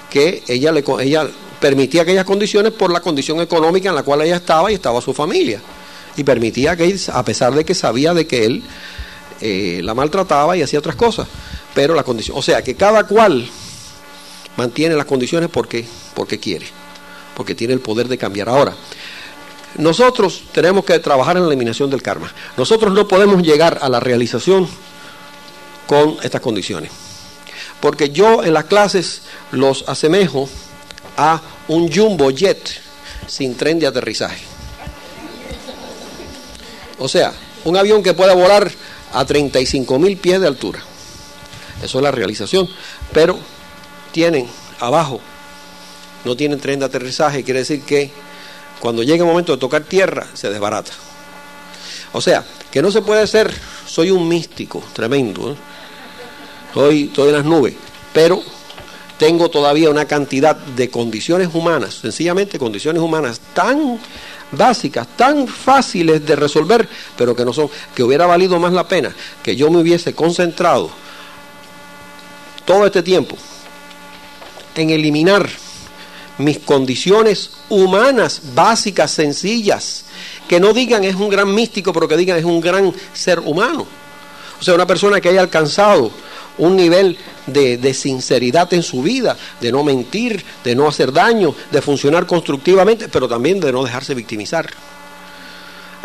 que 0.09 0.43
ella, 0.47 0.71
le, 0.71 0.83
ella 1.01 1.27
permitía 1.59 2.03
aquellas 2.03 2.25
condiciones 2.25 2.73
por 2.73 2.91
la 2.91 3.01
condición 3.01 3.41
económica 3.41 3.89
en 3.89 3.95
la 3.95 4.03
cual 4.03 4.21
ella 4.21 4.37
estaba 4.37 4.71
y 4.71 4.75
estaba 4.75 5.01
su 5.01 5.13
familia. 5.13 5.61
Y 6.15 6.23
permitía 6.23 6.75
que 6.75 6.95
a 7.13 7.23
pesar 7.23 7.53
de 7.53 7.63
que 7.63 7.75
sabía 7.75 8.13
de 8.13 8.25
que 8.25 8.45
él 8.45 8.63
eh, 9.39 9.81
la 9.83 9.93
maltrataba 9.93 10.57
y 10.57 10.61
hacía 10.61 10.79
otras 10.79 10.95
cosas. 10.95 11.27
Pero 11.73 11.93
la 11.93 12.03
condición, 12.03 12.37
o 12.37 12.41
sea, 12.41 12.63
que 12.63 12.75
cada 12.75 13.05
cual 13.05 13.47
mantiene 14.55 14.95
las 14.95 15.05
condiciones 15.05 15.49
porque, 15.49 15.85
porque 16.15 16.39
quiere, 16.39 16.65
porque 17.35 17.53
tiene 17.53 17.73
el 17.73 17.79
poder 17.79 18.07
de 18.07 18.17
cambiar. 18.17 18.49
Ahora, 18.49 18.73
nosotros 19.77 20.43
tenemos 20.51 20.85
que 20.85 20.97
trabajar 20.99 21.37
en 21.37 21.43
la 21.43 21.49
eliminación 21.49 21.89
del 21.89 22.01
karma. 22.01 22.33
Nosotros 22.57 22.91
no 22.93 23.07
podemos 23.07 23.43
llegar 23.43 23.77
a 23.81 23.89
la 23.89 23.99
realización 23.99 24.67
con 25.85 26.17
estas 26.23 26.41
condiciones. 26.41 27.06
Porque 27.81 28.09
yo 28.09 28.43
en 28.43 28.53
las 28.53 28.65
clases 28.65 29.21
los 29.51 29.83
asemejo 29.87 30.49
a 31.15 31.41
un 31.67 31.91
jumbo 31.91 32.31
jet 32.31 32.57
sin 33.27 33.55
tren 33.55 33.79
de 33.79 33.87
aterrizaje. 33.87 34.43
O 36.99 37.07
sea, 37.07 37.33
un 37.65 37.77
avión 37.77 38.01
que 38.01 38.13
pueda 38.13 38.33
volar 38.33 38.71
a 39.13 39.25
35 39.25 39.99
mil 39.99 40.17
pies 40.17 40.41
de 40.41 40.47
altura. 40.47 40.79
Eso 41.83 41.99
es 41.99 42.03
la 42.03 42.11
realización. 42.11 42.67
Pero 43.13 43.37
tienen 44.11 44.47
abajo, 44.79 45.19
no 46.25 46.35
tienen 46.35 46.59
tren 46.59 46.79
de 46.79 46.85
aterrizaje, 46.85 47.43
quiere 47.43 47.59
decir 47.59 47.83
que 47.83 48.11
cuando 48.79 49.03
llegue 49.03 49.19
el 49.19 49.25
momento 49.25 49.51
de 49.51 49.59
tocar 49.59 49.83
tierra, 49.83 50.27
se 50.33 50.49
desbarata. 50.49 50.91
O 52.13 52.21
sea, 52.21 52.43
que 52.71 52.81
no 52.81 52.91
se 52.91 53.01
puede 53.01 53.27
ser, 53.27 53.53
soy 53.85 54.11
un 54.11 54.27
místico 54.27 54.83
tremendo, 54.93 55.51
¿eh? 55.51 55.55
Soy, 56.77 57.05
estoy 57.05 57.29
en 57.29 57.33
las 57.33 57.45
nubes, 57.45 57.73
pero 58.13 58.39
tengo 59.17 59.49
todavía 59.49 59.89
una 59.89 60.05
cantidad 60.05 60.55
de 60.55 60.91
condiciones 60.91 61.49
humanas, 61.51 61.95
sencillamente 61.95 62.59
condiciones 62.59 63.01
humanas 63.01 63.41
tan 63.55 63.99
básicas, 64.51 65.07
tan 65.17 65.47
fáciles 65.47 66.23
de 66.23 66.35
resolver, 66.35 66.87
pero 67.17 67.35
que 67.35 67.43
no 67.43 67.51
son, 67.51 67.67
que 67.95 68.03
hubiera 68.03 68.27
valido 68.27 68.59
más 68.59 68.73
la 68.73 68.87
pena 68.87 69.11
que 69.41 69.55
yo 69.55 69.71
me 69.71 69.79
hubiese 69.79 70.13
concentrado 70.13 70.91
todo 72.63 72.85
este 72.85 73.01
tiempo 73.01 73.35
en 74.75 74.91
eliminar 74.91 75.49
mis 76.37 76.59
condiciones 76.59 77.53
humanas 77.69 78.53
básicas, 78.53 79.09
sencillas, 79.09 80.05
que 80.47 80.59
no 80.59 80.73
digan 80.73 81.03
es 81.05 81.15
un 81.15 81.29
gran 81.29 81.51
místico, 81.55 81.91
pero 81.91 82.07
que 82.07 82.17
digan 82.17 82.37
es 82.37 82.45
un 82.45 82.61
gran 82.61 82.93
ser 83.13 83.39
humano. 83.39 83.87
O 84.59 84.63
sea, 84.63 84.73
una 84.73 84.87
persona 84.87 85.21
que 85.21 85.29
haya 85.29 85.41
alcanzado 85.41 86.11
un 86.57 86.75
nivel 86.75 87.17
de, 87.45 87.77
de, 87.77 87.93
sinceridad 87.93 88.73
en 88.73 88.81
su 88.81 89.03
vida, 89.03 89.37
de 89.61 89.71
no 89.71 89.83
mentir, 89.83 90.43
de 90.63 90.75
no 90.75 90.87
hacer 90.87 91.11
daño, 91.13 91.53
de 91.71 91.81
funcionar 91.81 92.25
constructivamente, 92.25 93.09
pero 93.09 93.27
también 93.27 93.59
de 93.59 93.71
no 93.71 93.83
dejarse 93.83 94.15
victimizar. 94.15 94.67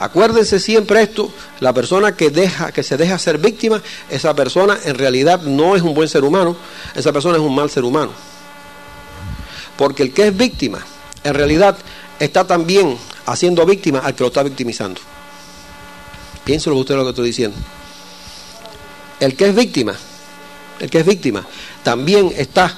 Acuérdense 0.02 0.58
siempre 0.58 1.02
esto, 1.02 1.30
la 1.60 1.72
persona 1.72 2.16
que 2.16 2.30
deja 2.30 2.72
que 2.72 2.82
se 2.82 2.96
deja 2.96 3.18
ser 3.18 3.38
víctima, 3.38 3.80
esa 4.10 4.34
persona 4.34 4.76
en 4.84 4.96
realidad 4.96 5.42
no 5.42 5.76
es 5.76 5.82
un 5.82 5.94
buen 5.94 6.08
ser 6.08 6.24
humano, 6.24 6.56
esa 6.94 7.12
persona 7.12 7.36
es 7.36 7.42
un 7.42 7.54
mal 7.54 7.70
ser 7.70 7.84
humano. 7.84 8.10
Porque 9.76 10.02
el 10.02 10.12
que 10.12 10.26
es 10.26 10.36
víctima, 10.36 10.80
en 11.22 11.34
realidad 11.34 11.76
está 12.18 12.46
también 12.46 12.98
haciendo 13.26 13.64
víctima 13.64 14.00
al 14.00 14.14
que 14.14 14.24
lo 14.24 14.28
está 14.28 14.42
victimizando. 14.42 15.00
Piénselo 16.44 16.76
usted 16.76 16.96
lo 16.96 17.04
que 17.04 17.10
estoy 17.10 17.26
diciendo. 17.26 17.56
El 19.22 19.36
que 19.36 19.46
es 19.46 19.54
víctima, 19.54 19.94
el 20.80 20.90
que 20.90 20.98
es 20.98 21.06
víctima, 21.06 21.46
también 21.84 22.32
está 22.36 22.76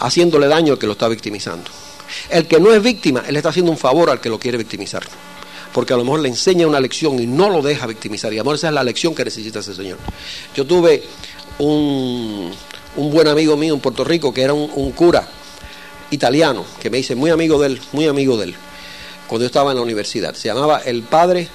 haciéndole 0.00 0.48
daño 0.48 0.72
al 0.72 0.78
que 0.80 0.86
lo 0.86 0.94
está 0.94 1.06
victimizando. 1.06 1.70
El 2.28 2.48
que 2.48 2.58
no 2.58 2.72
es 2.72 2.82
víctima, 2.82 3.22
él 3.28 3.36
está 3.36 3.50
haciendo 3.50 3.70
un 3.70 3.78
favor 3.78 4.10
al 4.10 4.20
que 4.20 4.28
lo 4.28 4.40
quiere 4.40 4.58
victimizar. 4.58 5.04
Porque 5.72 5.92
a 5.92 5.96
lo 5.96 6.02
mejor 6.02 6.18
le 6.18 6.30
enseña 6.30 6.66
una 6.66 6.80
lección 6.80 7.20
y 7.20 7.28
no 7.28 7.48
lo 7.48 7.62
deja 7.62 7.86
victimizar. 7.86 8.32
Y 8.32 8.40
amor, 8.40 8.56
esa 8.56 8.66
es 8.66 8.74
la 8.74 8.82
lección 8.82 9.14
que 9.14 9.24
necesita 9.24 9.60
ese 9.60 9.72
señor. 9.72 9.98
Yo 10.52 10.66
tuve 10.66 11.04
un, 11.60 12.52
un 12.96 13.10
buen 13.12 13.28
amigo 13.28 13.56
mío 13.56 13.72
en 13.72 13.78
Puerto 13.78 14.02
Rico 14.02 14.34
que 14.34 14.42
era 14.42 14.54
un, 14.54 14.90
cura 14.90 15.28
italiano, 16.10 16.64
que 16.80 16.90
me 16.90 16.96
dice 16.96 17.14
muy 17.14 17.30
amigo 17.30 17.56
de 17.60 17.68
él, 17.68 17.80
muy 17.92 18.08
amigo 18.08 18.36
de 18.36 18.46
él, 18.46 18.54
cuando 19.28 19.44
yo 19.44 19.46
estaba 19.46 19.70
en 19.70 19.76
la 19.76 19.84
universidad. 19.84 20.34
Se 20.34 20.48
llamaba 20.48 20.78
el 20.78 21.04
padre 21.04 21.46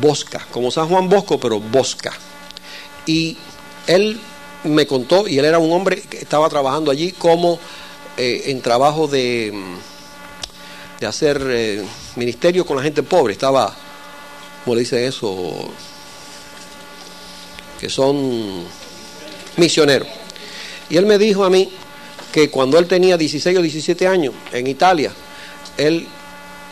Bosca, 0.00 0.46
como 0.50 0.70
San 0.70 0.88
Juan 0.88 1.10
Bosco, 1.10 1.38
pero 1.38 1.60
Bosca. 1.60 2.14
Y 3.04 3.36
él 3.86 4.20
me 4.64 4.86
contó, 4.86 5.26
y 5.26 5.38
él 5.38 5.44
era 5.44 5.58
un 5.58 5.72
hombre 5.72 6.02
que 6.02 6.18
estaba 6.18 6.48
trabajando 6.48 6.90
allí 6.90 7.12
como 7.12 7.58
eh, 8.16 8.44
en 8.46 8.60
trabajo 8.60 9.06
de, 9.06 9.52
de 11.00 11.06
hacer 11.06 11.42
eh, 11.48 11.82
ministerio 12.16 12.66
con 12.66 12.76
la 12.76 12.82
gente 12.82 13.02
pobre. 13.02 13.32
Estaba, 13.32 13.74
¿cómo 14.64 14.74
le 14.74 14.80
dicen 14.80 15.04
eso? 15.04 15.70
Que 17.80 17.88
son 17.88 18.64
misioneros. 19.56 20.08
Y 20.90 20.96
él 20.96 21.06
me 21.06 21.18
dijo 21.18 21.44
a 21.44 21.50
mí 21.50 21.70
que 22.32 22.50
cuando 22.50 22.78
él 22.78 22.86
tenía 22.86 23.16
16 23.16 23.58
o 23.58 23.62
17 23.62 24.06
años 24.06 24.34
en 24.52 24.66
Italia, 24.66 25.12
él 25.76 26.06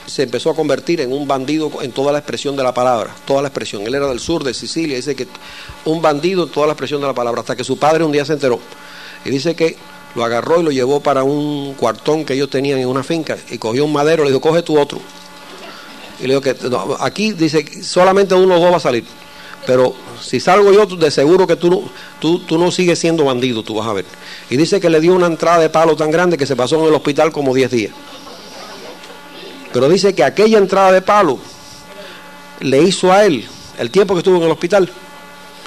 se 0.09 0.23
empezó 0.25 0.51
a 0.51 0.57
convertir 0.57 1.01
en 1.01 1.13
un 1.13 1.29
bandido 1.29 1.71
en 1.83 1.93
toda 1.93 2.13
la 2.13 2.19
expresión 2.19 2.57
de 2.57 2.63
la 2.63 2.75
palabra, 2.75 3.15
toda 3.27 3.43
la 3.43 3.49
expresión. 3.49 3.83
Él 3.83 3.95
era 3.95 4.09
del 4.09 4.21
sur 4.21 4.43
de 4.43 4.55
Sicilia, 4.55 4.97
dice 4.97 5.15
que 5.15 5.27
un 5.85 6.03
bandido 6.03 6.45
en 6.45 6.51
toda 6.51 6.67
la 6.67 6.73
expresión 6.73 7.01
de 7.01 7.07
la 7.07 7.15
palabra, 7.15 7.41
hasta 7.41 7.55
que 7.55 7.65
su 7.65 7.79
padre 7.79 8.05
un 8.05 8.13
día 8.13 8.25
se 8.25 8.33
enteró. 8.33 8.59
Y 9.25 9.31
dice 9.31 9.55
que 9.55 9.77
lo 10.15 10.25
agarró 10.25 10.61
y 10.61 10.65
lo 10.65 10.71
llevó 10.71 11.01
para 11.01 11.23
un 11.23 11.75
cuartón 11.75 12.25
que 12.25 12.35
ellos 12.35 12.51
tenían 12.51 12.79
en 12.79 12.89
una 12.89 13.03
finca 13.03 13.37
y 13.51 13.59
cogió 13.59 13.85
un 13.85 13.93
madero, 13.93 14.25
le 14.25 14.31
dijo, 14.31 14.41
coge 14.41 14.63
tu 14.63 14.79
otro. 14.79 15.01
Y 16.21 16.27
le 16.27 16.35
dijo 16.35 16.41
que 16.41 16.57
aquí 17.01 17.33
dice, 17.33 17.83
solamente 17.83 18.35
uno 18.35 18.57
o 18.57 18.61
dos 18.61 18.73
va 18.73 18.77
a 18.79 18.81
salir. 18.81 19.05
Pero 19.67 19.95
si 20.21 20.41
salgo 20.41 20.73
yo, 20.73 20.87
de 20.87 21.11
seguro 21.11 21.47
que 21.47 21.57
tú 21.57 21.71
no, 21.71 21.83
tú, 22.21 22.41
tú 22.41 22.59
no 22.59 22.71
sigues 22.71 22.99
siendo 22.99 23.25
bandido, 23.25 23.63
tú 23.63 23.75
vas 23.75 23.87
a 23.87 23.93
ver. 23.93 24.07
Y 24.49 24.57
dice 24.57 24.81
que 24.81 24.89
le 24.89 25.01
dio 25.01 25.15
una 25.15 25.27
entrada 25.27 25.59
de 25.59 25.69
palo 25.69 25.95
tan 25.95 26.11
grande 26.11 26.39
que 26.39 26.47
se 26.47 26.57
pasó 26.57 26.81
en 26.81 26.87
el 26.87 26.95
hospital 26.95 27.31
como 27.33 27.55
10 27.55 27.71
días. 27.71 27.93
Pero 29.73 29.89
dice 29.89 30.15
que 30.15 30.25
aquella 30.25 30.59
entrada 30.59 30.93
de 30.93 31.03
palo 31.03 31.39
le 32.61 32.83
hizo 32.83 33.13
a 33.13 33.25
él 33.25 33.47
el 33.79 33.91
tiempo 33.91 34.15
que 34.15 34.19
estuvo 34.19 34.37
en 34.37 34.43
el 34.43 34.51
hospital. 34.51 34.91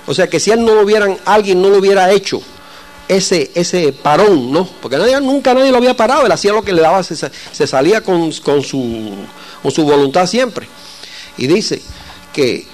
O 0.06 0.14
sea 0.14 0.28
que 0.28 0.40
si 0.40 0.52
él 0.52 0.66
no 0.66 0.76
lo 0.76 0.82
hubieran, 0.82 1.18
alguien 1.26 1.62
no 1.62 1.70
lo 1.70 1.78
hubiera 1.78 2.12
hecho 2.12 2.42
ese, 3.08 3.52
ese 3.56 3.94
parón, 3.94 4.52
¿no? 4.52 4.68
Porque 4.82 4.98
nadie, 4.98 5.20
nunca 5.20 5.54
nadie 5.54 5.72
lo 5.72 5.78
había 5.78 5.96
parado, 5.96 6.26
él 6.26 6.32
hacía 6.32 6.54
lo 6.54 6.64
que 6.64 6.74
le 6.74 6.82
daba, 6.82 7.04
se, 7.04 7.68
salía 7.68 8.02
con, 8.02 8.32
con, 8.32 8.64
su, 8.64 9.14
con 9.62 9.72
su 9.72 9.84
voluntad 9.84 10.26
siempre. 10.28 10.68
Y 11.38 11.48
dice 11.48 11.82
que, 12.34 12.66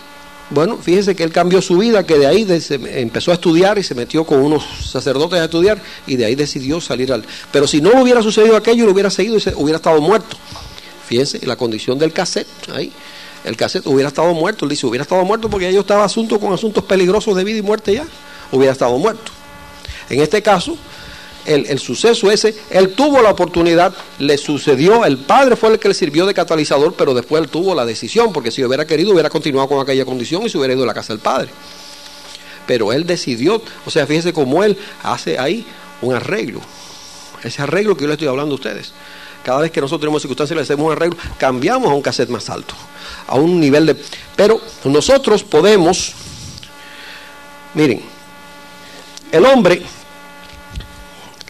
bueno, 0.49 0.77
fíjese 0.77 1.15
que 1.15 1.23
él 1.23 1.31
cambió 1.31 1.61
su 1.61 1.77
vida, 1.77 2.05
que 2.05 2.17
de 2.17 2.27
ahí 2.27 2.45
se, 2.61 2.75
empezó 3.01 3.31
a 3.31 3.33
estudiar 3.35 3.77
y 3.77 3.83
se 3.83 3.95
metió 3.95 4.25
con 4.25 4.39
unos 4.39 4.63
sacerdotes 4.89 5.39
a 5.39 5.45
estudiar 5.45 5.81
y 6.05 6.15
de 6.15 6.25
ahí 6.25 6.35
decidió 6.35 6.79
salir 6.79 7.11
al... 7.11 7.25
Pero 7.51 7.67
si 7.67 7.81
no 7.81 8.01
hubiera 8.01 8.21
sucedido 8.21 8.55
aquello, 8.55 8.85
lo 8.85 8.91
hubiera 8.91 9.09
seguido 9.09 9.37
y 9.37 9.41
se, 9.41 9.53
hubiera 9.55 9.77
estado 9.77 9.99
muerto. 10.01 10.37
Fíjense, 11.07 11.39
la 11.45 11.55
condición 11.55 11.97
del 11.97 12.11
cassette, 12.11 12.47
ahí. 12.73 12.91
El 13.45 13.55
cassette 13.55 13.87
hubiera 13.87 14.09
estado 14.09 14.33
muerto, 14.33 14.65
él 14.65 14.69
dice, 14.69 14.85
hubiera 14.85 15.03
estado 15.03 15.23
muerto 15.23 15.49
porque 15.49 15.71
yo 15.71 15.79
estaba 15.79 16.03
asunto 16.03 16.37
con 16.39 16.51
asuntos 16.51 16.83
peligrosos 16.83 17.35
de 17.35 17.45
vida 17.45 17.59
y 17.59 17.61
muerte 17.61 17.93
ya, 17.93 18.05
hubiera 18.51 18.73
estado 18.73 18.97
muerto. 18.97 19.31
En 20.09 20.21
este 20.21 20.41
caso, 20.41 20.77
el, 21.45 21.65
el, 21.67 21.79
suceso 21.79 22.29
ese, 22.29 22.53
él 22.69 22.89
tuvo 22.89 23.21
la 23.21 23.31
oportunidad, 23.31 23.93
le 24.19 24.37
sucedió, 24.37 25.05
el 25.05 25.17
padre 25.17 25.55
fue 25.55 25.69
el 25.69 25.79
que 25.79 25.87
le 25.87 25.93
sirvió 25.93 26.25
de 26.25 26.33
catalizador, 26.33 26.93
pero 26.95 27.13
después 27.13 27.41
él 27.41 27.49
tuvo 27.49 27.73
la 27.73 27.85
decisión, 27.85 28.33
porque 28.33 28.51
si 28.51 28.65
hubiera 28.65 28.85
querido 28.85 29.13
hubiera 29.13 29.29
continuado 29.29 29.69
con 29.69 29.79
aquella 29.79 30.03
condición 30.03 30.43
y 30.43 30.49
se 30.49 30.57
hubiera 30.57 30.73
ido 30.73 30.83
a 30.83 30.87
la 30.87 30.93
casa 30.93 31.13
del 31.13 31.21
padre. 31.21 31.49
Pero 32.65 32.91
él 32.91 33.05
decidió, 33.05 33.61
o 33.85 33.89
sea, 33.89 34.05
fíjese 34.05 34.33
cómo 34.33 34.61
él 34.61 34.77
hace 35.03 35.39
ahí 35.39 35.65
un 36.01 36.13
arreglo. 36.13 36.59
Ese 37.43 37.61
arreglo 37.61 37.95
que 37.95 38.01
yo 38.01 38.07
le 38.07 38.13
estoy 38.15 38.27
hablando 38.27 38.53
a 38.53 38.55
ustedes. 38.55 38.91
Cada 39.47 39.61
vez 39.61 39.71
que 39.71 39.79
nosotros 39.79 40.01
tenemos 40.01 40.21
circunstancias 40.21 40.57
le 40.57 40.63
hacemos 40.63 40.87
un 40.87 40.91
arreglo, 40.91 41.15
cambiamos 41.37 41.89
a 41.89 41.93
un 41.93 42.01
cassette 42.01 42.27
más 42.27 42.49
alto, 42.49 42.75
a 43.27 43.35
un 43.35 43.61
nivel 43.61 43.85
de... 43.85 43.95
Pero 44.35 44.59
nosotros 44.83 45.41
podemos, 45.45 46.11
miren, 47.73 48.01
el 49.31 49.45
hombre, 49.45 49.81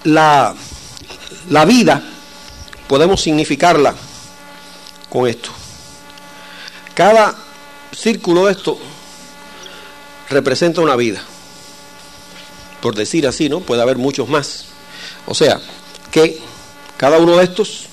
la, 0.03 0.53
la 1.49 1.65
vida, 1.65 2.03
podemos 2.87 3.19
significarla 3.19 3.95
con 5.09 5.27
esto. 5.27 5.49
Cada 6.93 7.35
círculo 7.91 8.45
de 8.45 8.51
esto 8.51 8.77
representa 10.29 10.81
una 10.81 10.95
vida. 10.95 11.23
Por 12.79 12.93
decir 12.93 13.25
así, 13.25 13.49
¿no? 13.49 13.61
Puede 13.61 13.81
haber 13.81 13.97
muchos 13.97 14.29
más. 14.29 14.65
O 15.25 15.33
sea, 15.33 15.59
que 16.11 16.39
cada 16.97 17.17
uno 17.17 17.37
de 17.37 17.43
estos 17.43 17.86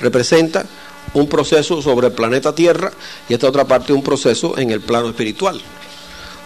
representa 0.00 0.66
un 1.14 1.28
proceso 1.28 1.80
sobre 1.82 2.08
el 2.08 2.12
planeta 2.12 2.54
Tierra 2.54 2.92
y 3.28 3.34
esta 3.34 3.48
otra 3.48 3.64
parte 3.64 3.92
un 3.92 4.02
proceso 4.02 4.58
en 4.58 4.70
el 4.70 4.80
plano 4.80 5.08
espiritual. 5.08 5.60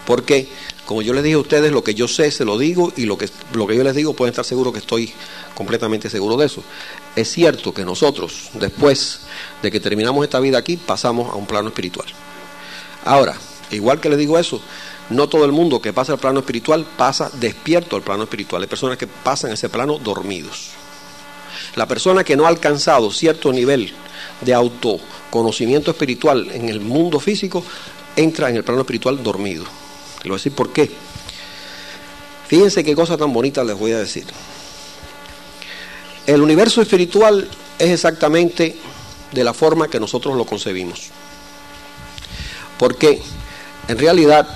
Porque, 0.05 0.47
como 0.85 1.01
yo 1.01 1.13
les 1.13 1.23
dije 1.23 1.35
a 1.35 1.39
ustedes, 1.39 1.71
lo 1.71 1.83
que 1.83 1.93
yo 1.93 2.07
sé 2.07 2.31
se 2.31 2.45
lo 2.45 2.57
digo 2.57 2.91
y 2.95 3.05
lo 3.05 3.17
que, 3.17 3.29
lo 3.53 3.67
que 3.67 3.75
yo 3.75 3.83
les 3.83 3.95
digo 3.95 4.13
pueden 4.13 4.31
estar 4.31 4.45
seguros 4.45 4.73
que 4.73 4.79
estoy 4.79 5.13
completamente 5.55 6.09
seguro 6.09 6.37
de 6.37 6.47
eso. 6.47 6.63
Es 7.15 7.29
cierto 7.31 7.73
que 7.73 7.85
nosotros, 7.85 8.49
después 8.53 9.21
de 9.61 9.71
que 9.71 9.79
terminamos 9.79 10.23
esta 10.23 10.39
vida 10.39 10.57
aquí, 10.57 10.77
pasamos 10.77 11.31
a 11.31 11.35
un 11.35 11.45
plano 11.45 11.69
espiritual. 11.69 12.07
Ahora, 13.05 13.35
igual 13.71 13.99
que 13.99 14.09
les 14.09 14.17
digo 14.17 14.37
eso, 14.39 14.61
no 15.09 15.27
todo 15.27 15.45
el 15.45 15.51
mundo 15.51 15.81
que 15.81 15.93
pasa 15.93 16.13
al 16.13 16.19
plano 16.19 16.39
espiritual 16.39 16.85
pasa 16.97 17.29
despierto 17.33 17.95
al 17.95 18.01
plano 18.01 18.23
espiritual. 18.23 18.61
Hay 18.61 18.69
personas 18.69 18.97
que 18.97 19.07
pasan 19.07 19.51
ese 19.51 19.69
plano 19.69 19.99
dormidos. 19.99 20.71
La 21.75 21.87
persona 21.87 22.23
que 22.23 22.35
no 22.35 22.45
ha 22.45 22.49
alcanzado 22.49 23.11
cierto 23.11 23.51
nivel 23.51 23.93
de 24.41 24.53
autoconocimiento 24.53 25.91
espiritual 25.91 26.49
en 26.51 26.69
el 26.69 26.79
mundo 26.79 27.19
físico 27.19 27.63
entra 28.15 28.49
en 28.49 28.57
el 28.57 28.63
plano 28.63 28.81
espiritual 28.81 29.21
dormido. 29.23 29.63
Le 30.23 30.29
voy 30.29 30.35
a 30.35 30.37
decir 30.37 30.53
por 30.53 30.71
qué. 30.71 30.91
Fíjense 32.47 32.83
qué 32.83 32.95
cosa 32.95 33.17
tan 33.17 33.31
bonita 33.31 33.63
les 33.63 33.77
voy 33.77 33.93
a 33.93 33.99
decir. 33.99 34.25
El 36.27 36.41
universo 36.41 36.81
espiritual 36.81 37.47
es 37.79 37.89
exactamente 37.89 38.75
de 39.31 39.43
la 39.43 39.53
forma 39.53 39.87
que 39.87 39.99
nosotros 39.99 40.35
lo 40.35 40.45
concebimos. 40.45 41.09
Porque 42.77 43.21
en 43.87 43.97
realidad, 43.97 44.47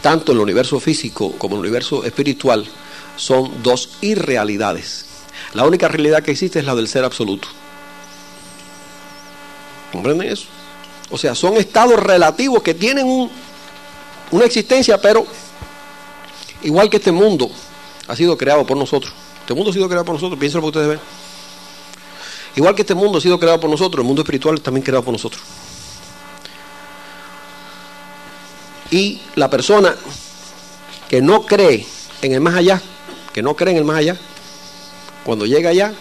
tanto 0.00 0.32
el 0.32 0.38
universo 0.38 0.80
físico 0.80 1.32
como 1.38 1.56
el 1.56 1.60
universo 1.60 2.04
espiritual 2.04 2.66
son 3.16 3.62
dos 3.62 3.90
irrealidades. 4.00 5.06
La 5.54 5.64
única 5.64 5.88
realidad 5.88 6.22
que 6.22 6.30
existe 6.30 6.58
es 6.58 6.64
la 6.64 6.74
del 6.74 6.88
ser 6.88 7.04
absoluto. 7.04 7.48
¿Comprenden 9.92 10.32
eso? 10.32 10.46
O 11.10 11.18
sea, 11.18 11.34
son 11.34 11.58
estados 11.58 12.00
relativos 12.00 12.62
que 12.62 12.72
tienen 12.72 13.06
un, 13.06 13.30
una 14.30 14.46
existencia, 14.46 14.98
pero 15.00 15.26
igual 16.62 16.88
que 16.88 16.96
este 16.96 17.12
mundo 17.12 17.50
ha 18.08 18.16
sido 18.16 18.38
creado 18.38 18.64
por 18.64 18.78
nosotros. 18.78 19.12
Este 19.40 19.52
mundo 19.52 19.70
ha 19.70 19.74
sido 19.74 19.88
creado 19.88 20.06
por 20.06 20.14
nosotros, 20.14 20.38
piensen 20.38 20.62
lo 20.62 20.64
que 20.64 20.78
ustedes 20.78 20.88
ven. 20.88 21.00
Igual 22.56 22.74
que 22.74 22.82
este 22.82 22.94
mundo 22.94 23.18
ha 23.18 23.20
sido 23.20 23.38
creado 23.38 23.60
por 23.60 23.68
nosotros, 23.68 24.02
el 24.02 24.06
mundo 24.06 24.22
espiritual 24.22 24.56
es 24.56 24.62
también 24.62 24.84
creado 24.84 25.04
por 25.04 25.12
nosotros. 25.12 25.42
Y 28.90 29.20
la 29.36 29.48
persona 29.50 29.94
que 31.08 31.20
no 31.20 31.44
cree 31.44 31.86
en 32.22 32.32
el 32.32 32.40
más 32.40 32.54
allá, 32.54 32.80
que 33.32 33.42
no 33.42 33.54
cree 33.54 33.72
en 33.72 33.78
el 33.78 33.84
más 33.84 33.96
allá, 33.98 34.18
cuando 35.24 35.46
llega 35.46 35.70
allá, 35.70 35.92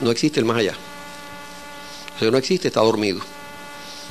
no 0.00 0.10
existe 0.10 0.40
el 0.40 0.46
más 0.46 0.58
allá. 0.58 0.74
O 2.16 2.18
sea, 2.18 2.30
no 2.30 2.38
existe, 2.38 2.68
está 2.68 2.80
dormido. 2.80 3.20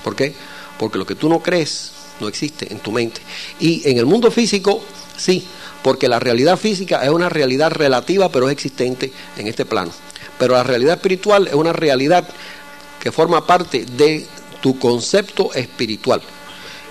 ¿Por 0.04 0.16
qué? 0.16 0.34
Porque 0.80 0.98
lo 0.98 1.06
que 1.06 1.16
tú 1.16 1.30
no 1.30 1.42
crees 1.42 1.92
no 2.20 2.28
existe 2.28 2.72
en 2.72 2.80
tu 2.80 2.92
mente. 2.92 3.22
Y 3.60 3.88
en 3.90 3.98
el 3.98 4.06
mundo 4.06 4.32
físico, 4.32 4.82
sí, 5.18 5.46
porque 5.84 6.08
la 6.08 6.20
realidad 6.20 6.58
física 6.58 7.04
es 7.04 7.10
una 7.10 7.30
realidad 7.30 7.72
relativa, 7.72 8.30
pero 8.30 8.48
es 8.48 8.54
existente 8.54 9.12
en 9.38 9.48
este 9.48 9.66
plano. 9.66 9.92
Pero 10.38 10.54
la 10.54 10.64
realidad 10.64 10.96
espiritual 10.96 11.48
es 11.48 11.54
una 11.54 11.74
realidad 11.74 12.28
que 13.00 13.12
forma 13.12 13.46
parte 13.46 13.86
de 13.86 14.26
tu 14.62 14.80
concepto 14.80 15.54
espiritual. 15.54 16.22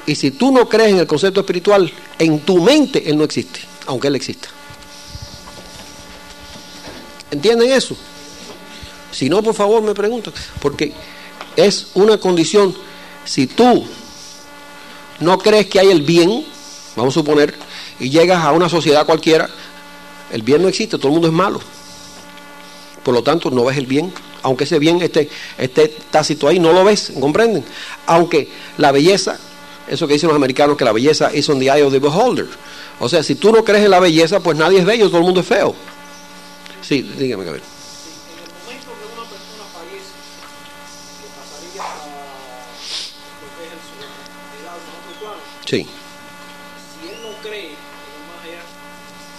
Y 0.07 0.15
si 0.15 0.31
tú 0.31 0.53
no 0.53 0.69
crees 0.69 0.93
en 0.93 0.99
el 0.99 1.07
concepto 1.07 1.41
espiritual, 1.41 1.93
en 2.19 2.41
tu 2.41 2.63
mente 2.63 3.09
Él 3.11 3.19
no 3.19 3.25
existe, 3.25 3.61
aunque 3.87 4.09
Él 4.09 4.17
exista. 4.17 4.49
¿Entienden 7.31 7.73
eso? 7.73 7.97
Si 9.13 9.29
no, 9.29 9.43
por 9.43 9.55
favor, 9.55 9.83
me 9.83 9.95
preguntan. 9.95 10.33
Porque 10.61 10.93
es 11.57 11.89
una 11.95 12.19
condición, 12.19 12.75
si 13.25 13.47
tú 13.47 13.85
no 15.21 15.39
crees 15.39 15.67
que 15.67 15.81
hay 15.81 15.91
el 15.91 16.03
bien, 16.03 16.45
vamos 16.95 17.15
a 17.15 17.21
suponer, 17.21 17.55
y 17.99 18.11
llegas 18.11 18.45
a 18.45 18.53
una 18.53 18.69
sociedad 18.69 19.07
cualquiera, 19.07 19.49
el 20.33 20.43
bien 20.43 20.63
no 20.63 20.69
existe, 20.69 20.99
todo 20.99 21.09
el 21.09 21.15
mundo 21.15 21.29
es 21.29 21.35
malo. 21.35 21.61
Por 23.03 23.15
lo 23.15 23.23
tanto, 23.23 23.51
no 23.51 23.65
ves 23.65 23.79
el 23.79 23.87
bien, 23.87 24.13
aunque 24.43 24.65
ese 24.65 24.79
bien 24.79 25.01
esté, 25.01 25.29
esté 25.59 25.89
tácito 26.11 26.49
ahí, 26.49 26.59
no 26.59 26.73
lo 26.73 26.85
ves, 26.85 27.13
¿comprenden? 27.19 27.65
Aunque 28.07 28.51
la 28.77 28.93
belleza, 28.93 29.39
eso 29.89 30.07
que 30.07 30.15
dicen 30.15 30.29
los 30.29 30.37
americanos, 30.37 30.77
que 30.77 30.85
la 30.85 30.93
belleza 30.93 31.35
is 31.35 31.49
on 31.49 31.59
the 31.59 31.67
eye 31.67 31.83
of 31.83 31.93
the 31.93 31.99
beholder. 31.99 32.47
O 32.99 33.09
sea, 33.09 33.23
si 33.23 33.37
tú 33.37 33.53
no 33.53 33.65
crees 33.65 33.85
en 33.85 33.91
la 33.91 34.01
belleza, 34.01 34.41
pues 34.41 34.57
nadie 34.57 34.81
es 34.81 34.85
bello, 34.85 35.09
todo 35.09 35.19
el 35.19 35.25
mundo 35.25 35.41
es 35.41 35.47
feo. 35.47 35.75
Sí, 36.87 37.03
dígame, 37.03 37.45
Gabriel. 37.45 37.65
En 37.67 38.45
el 38.45 38.51
momento 38.63 38.91
que 38.95 39.07
una 39.19 39.27
persona 39.29 39.65
fallece, 39.75 40.15
que 41.19 41.27
pasaría 41.35 41.83
a 41.83 42.67
lo 43.43 43.47
que 43.57 43.63
es 43.67 43.73
el, 43.73 43.81
su- 43.83 44.07
el 44.61 44.67
alma, 44.69 44.93
otro 45.03 45.13
plano, 45.21 45.43
Sí. 45.67 45.83
si 45.83 47.09
él 47.11 47.19
no 47.23 47.31
cree 47.43 47.67
en 47.67 47.75
el 47.75 48.23
más 48.31 48.39
allá, 48.45 48.63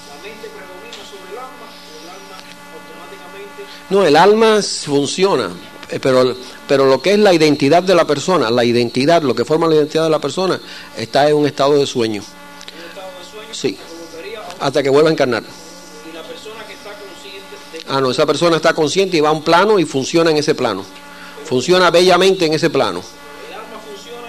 la 0.09 0.15
mente 0.27 0.47
predomina 0.49 1.01
sobre 1.07 1.31
el 1.31 1.37
alma 1.39 1.67
o 1.71 2.03
el 2.03 2.09
alma 2.09 2.35
automáticamente 2.75 3.59
No, 3.89 4.03
el 4.05 4.15
alma 4.17 4.61
funciona, 4.61 5.49
eh, 5.89 5.99
pero, 6.01 6.35
pero 6.67 6.85
lo 6.85 7.01
que 7.01 7.13
es 7.13 7.19
la 7.19 7.33
identidad 7.33 7.81
de 7.83 7.95
la 7.95 8.05
persona, 8.05 8.49
la 8.51 8.65
identidad, 8.65 9.21
lo 9.21 9.33
que 9.33 9.45
forma 9.45 9.67
la 9.67 9.75
identidad 9.75 10.03
de 10.03 10.09
la 10.09 10.19
persona, 10.19 10.59
está 10.97 11.29
en 11.29 11.35
un 11.37 11.45
estado 11.45 11.77
de 11.79 11.85
sueño, 11.87 12.21
en 12.23 12.83
un 12.83 12.89
estado 12.89 13.07
de 13.19 13.25
sueño 13.25 13.53
Sí. 13.53 13.77
hasta 14.59 14.83
que 14.83 14.89
vuelva 14.89 15.09
a 15.09 15.13
encarnar. 15.13 15.43
Ah, 17.89 18.01
no, 18.01 18.11
esa 18.11 18.25
persona 18.25 18.57
está 18.57 18.73
consciente 18.73 19.17
y 19.17 19.21
va 19.21 19.29
a 19.29 19.31
un 19.31 19.43
plano 19.43 19.79
y 19.79 19.85
funciona 19.85 20.29
en 20.31 20.37
ese 20.37 20.55
plano. 20.55 20.83
Funciona 21.45 21.89
bellamente 21.89 22.45
en 22.45 22.53
ese 22.53 22.69
plano. 22.69 23.01
el 23.47 23.53
alma 23.53 23.79
funciona 23.79 24.27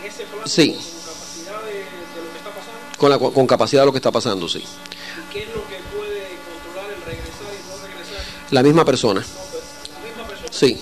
en 0.00 0.08
ese 0.08 0.24
plano 0.24 0.46
Sí. 0.46 0.76
con 0.76 0.86
capacidad 1.16 1.60
de, 1.64 1.82
lo 2.22 2.32
que 2.32 2.38
está 2.38 2.50
pasando 2.50 3.08
la, 3.08 3.34
con 3.34 3.46
capacidad 3.46 3.82
de 3.82 3.86
lo 3.86 3.92
que 3.92 3.98
está 3.98 4.12
pasando, 4.12 4.48
sí. 4.48 4.58
y 4.58 5.32
qué 5.32 5.40
es 5.40 5.48
lo 5.48 5.66
que 5.66 5.76
puede 5.96 6.28
controlar 6.46 6.90
el 6.92 7.02
regresar 7.02 7.50
y 7.52 7.68
no 7.68 7.86
regresar. 7.86 8.24
La 8.50 8.62
misma 8.62 8.84
persona. 8.84 9.20
La 9.20 10.08
misma 10.08 10.26
persona 10.28 10.48
Sí. 10.52 10.80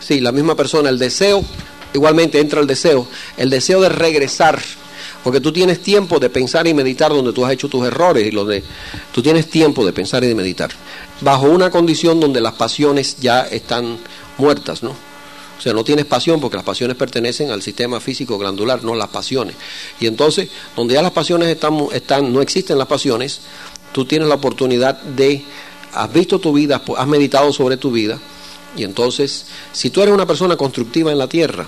Sí, 0.00 0.20
la 0.20 0.32
misma 0.32 0.54
persona. 0.56 0.88
El 0.88 0.98
deseo, 0.98 1.44
igualmente 1.92 2.40
entra 2.40 2.60
el 2.60 2.66
deseo. 2.66 3.06
El 3.36 3.50
deseo 3.50 3.80
de 3.82 3.90
regresar. 3.90 4.60
Porque 5.22 5.40
tú 5.40 5.52
tienes 5.52 5.80
tiempo 5.80 6.18
de 6.18 6.30
pensar 6.30 6.66
y 6.66 6.74
meditar 6.74 7.12
donde 7.12 7.32
tú 7.32 7.44
has 7.44 7.52
hecho 7.52 7.68
tus 7.68 7.86
errores 7.86 8.26
y 8.26 8.30
donde 8.30 8.62
tú 9.12 9.22
tienes 9.22 9.48
tiempo 9.48 9.84
de 9.86 9.92
pensar 9.92 10.24
y 10.24 10.26
de 10.26 10.34
meditar. 10.34 10.70
Bajo 11.20 11.46
una 11.46 11.70
condición 11.70 12.18
donde 12.18 12.40
las 12.40 12.54
pasiones 12.54 13.18
ya 13.20 13.42
están 13.42 13.98
muertas, 14.38 14.82
¿no? 14.82 14.90
O 14.90 15.62
sea, 15.62 15.72
no 15.72 15.84
tienes 15.84 16.06
pasión 16.06 16.40
porque 16.40 16.56
las 16.56 16.66
pasiones 16.66 16.96
pertenecen 16.96 17.52
al 17.52 17.62
sistema 17.62 18.00
físico 18.00 18.36
glandular, 18.36 18.82
no 18.82 18.96
las 18.96 19.10
pasiones. 19.10 19.54
Y 20.00 20.08
entonces, 20.08 20.48
donde 20.74 20.94
ya 20.94 21.02
las 21.02 21.12
pasiones 21.12 21.48
están, 21.48 21.86
están 21.92 22.32
no 22.32 22.42
existen 22.42 22.78
las 22.78 22.88
pasiones, 22.88 23.42
tú 23.92 24.04
tienes 24.04 24.26
la 24.26 24.34
oportunidad 24.34 25.00
de, 25.02 25.44
has 25.94 26.12
visto 26.12 26.40
tu 26.40 26.52
vida, 26.52 26.82
has 26.96 27.06
meditado 27.06 27.52
sobre 27.52 27.76
tu 27.76 27.92
vida, 27.92 28.18
y 28.76 28.82
entonces, 28.82 29.46
si 29.72 29.90
tú 29.90 30.02
eres 30.02 30.12
una 30.12 30.26
persona 30.26 30.56
constructiva 30.56 31.12
en 31.12 31.18
la 31.18 31.28
tierra, 31.28 31.64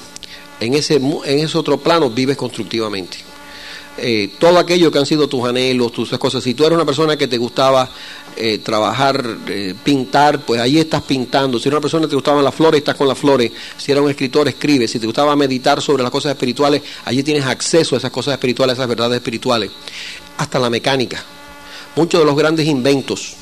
en 0.59 0.75
ese, 0.75 0.97
en 0.97 1.39
ese 1.39 1.57
otro 1.57 1.79
plano 1.79 2.11
vives 2.11 2.37
constructivamente. 2.37 3.19
Eh, 3.97 4.33
todo 4.41 4.59
aquello 4.59 4.91
que 4.91 4.99
han 4.99 5.07
sido 5.07 5.29
tus 5.29 5.45
anhelos, 5.45 5.93
tus 5.93 6.11
cosas, 6.19 6.43
si 6.43 6.55
tú 6.55 6.65
eres 6.65 6.75
una 6.75 6.85
persona 6.85 7.17
que 7.17 7.29
te 7.29 7.39
gustaba 7.39 7.89
eh, 8.37 8.59
trabajar, 8.59 9.25
eh, 9.47 9.75
pintar, 9.85 10.41
pues 10.41 10.61
ahí 10.61 10.79
estás 10.79 11.03
pintando. 11.03 11.59
Si 11.59 11.69
eres 11.69 11.75
una 11.75 11.81
persona 11.81 12.03
que 12.03 12.11
te 12.11 12.17
gustaban 12.17 12.43
las 12.43 12.55
flores, 12.55 12.79
estás 12.79 12.97
con 12.97 13.07
las 13.07 13.19
flores. 13.19 13.53
Si 13.77 13.93
eres 13.93 14.03
un 14.03 14.11
escritor, 14.11 14.49
escribe. 14.49 14.89
Si 14.89 14.99
te 14.99 15.07
gustaba 15.07 15.37
meditar 15.37 15.81
sobre 15.81 16.03
las 16.03 16.11
cosas 16.11 16.33
espirituales, 16.33 16.83
allí 17.05 17.23
tienes 17.23 17.45
acceso 17.47 17.95
a 17.95 17.99
esas 17.99 18.11
cosas 18.11 18.35
espirituales, 18.35 18.73
a 18.73 18.83
esas 18.83 18.89
verdades 18.89 19.17
espirituales. 19.19 19.71
Hasta 20.39 20.59
la 20.59 20.71
mecánica. 20.71 21.23
Muchos 21.95 22.21
de 22.21 22.27
los 22.27 22.37
grandes 22.37 22.67
inventos 22.67 23.35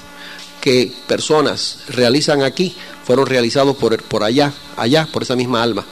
que 0.61 0.93
personas 1.07 1.79
realizan 1.89 2.43
aquí 2.43 2.75
fueron 3.05 3.27
realizados 3.27 3.75
por, 3.77 4.01
por 4.03 4.23
allá, 4.23 4.53
allá, 4.77 5.09
por 5.11 5.23
esa 5.23 5.35
misma 5.35 5.63
alma. 5.63 5.87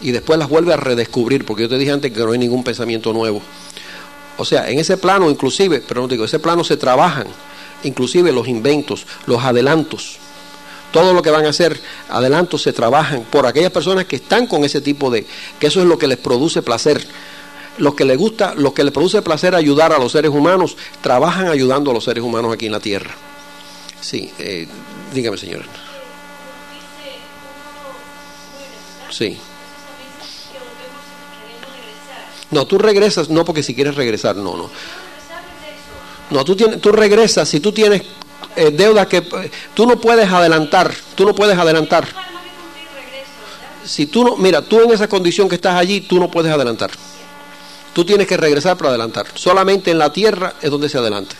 Y 0.00 0.10
después 0.10 0.38
las 0.38 0.48
vuelve 0.48 0.72
a 0.72 0.76
redescubrir, 0.76 1.44
porque 1.44 1.62
yo 1.62 1.68
te 1.68 1.78
dije 1.78 1.92
antes 1.92 2.12
que 2.12 2.20
no 2.20 2.32
hay 2.32 2.38
ningún 2.38 2.64
pensamiento 2.64 3.12
nuevo. 3.12 3.40
O 4.36 4.44
sea, 4.44 4.68
en 4.68 4.78
ese 4.78 4.96
plano 4.96 5.30
inclusive, 5.30 5.82
pero 5.86 6.00
no 6.00 6.08
digo, 6.08 6.24
ese 6.24 6.38
plano 6.38 6.64
se 6.64 6.76
trabajan, 6.76 7.26
inclusive 7.84 8.32
los 8.32 8.48
inventos, 8.48 9.06
los 9.26 9.42
adelantos. 9.42 10.18
Todo 10.92 11.12
lo 11.12 11.22
que 11.22 11.30
van 11.30 11.46
a 11.46 11.50
hacer, 11.50 11.80
adelantos 12.08 12.62
se 12.62 12.72
trabajan 12.72 13.24
por 13.24 13.46
aquellas 13.46 13.70
personas 13.70 14.04
que 14.04 14.16
están 14.16 14.46
con 14.46 14.64
ese 14.64 14.80
tipo 14.80 15.10
de, 15.10 15.26
que 15.58 15.66
eso 15.66 15.80
es 15.80 15.86
lo 15.86 15.98
que 15.98 16.06
les 16.06 16.18
produce 16.18 16.62
placer. 16.62 17.04
Los 17.78 17.94
que 17.94 18.04
les 18.04 18.16
gusta, 18.16 18.54
los 18.54 18.72
que 18.72 18.84
les 18.84 18.92
produce 18.92 19.20
placer 19.22 19.54
ayudar 19.56 19.92
a 19.92 19.98
los 19.98 20.12
seres 20.12 20.30
humanos, 20.30 20.76
trabajan 21.00 21.48
ayudando 21.48 21.90
a 21.90 21.94
los 21.94 22.04
seres 22.04 22.22
humanos 22.22 22.52
aquí 22.52 22.66
en 22.66 22.72
la 22.72 22.80
tierra. 22.80 23.14
Sí, 24.00 24.30
eh, 24.38 24.68
dígame 25.12 25.36
señora. 25.36 25.64
Sí. 29.10 29.36
No, 32.54 32.68
tú 32.68 32.78
regresas, 32.78 33.28
no 33.30 33.44
porque 33.44 33.64
si 33.64 33.74
quieres 33.74 33.96
regresar, 33.96 34.36
no, 34.36 34.56
no. 34.56 34.70
No, 36.30 36.44
tú, 36.44 36.54
tienes, 36.54 36.80
tú 36.80 36.92
regresas 36.92 37.48
si 37.48 37.58
tú 37.58 37.72
tienes 37.72 38.02
eh, 38.54 38.70
deudas 38.70 39.08
que 39.08 39.22
tú 39.74 39.86
no 39.86 40.00
puedes 40.00 40.30
adelantar, 40.30 40.94
tú 41.16 41.26
no 41.26 41.34
puedes 41.34 41.58
adelantar. 41.58 42.06
Si 43.84 44.06
tú 44.06 44.22
no, 44.22 44.36
mira, 44.36 44.62
tú 44.62 44.80
en 44.80 44.92
esa 44.92 45.08
condición 45.08 45.48
que 45.48 45.56
estás 45.56 45.74
allí, 45.74 46.02
tú 46.02 46.20
no 46.20 46.30
puedes 46.30 46.52
adelantar. 46.52 46.92
Tú 47.92 48.04
tienes 48.04 48.28
que 48.28 48.36
regresar 48.36 48.76
para 48.76 48.90
adelantar. 48.90 49.26
Solamente 49.34 49.90
en 49.90 49.98
la 49.98 50.12
tierra 50.12 50.54
es 50.62 50.70
donde 50.70 50.88
se 50.88 50.98
adelanta. 50.98 51.34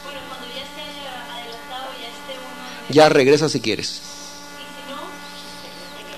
Ya 2.88 3.08
regresa 3.08 3.48
si 3.48 3.60
quieres. 3.60 4.02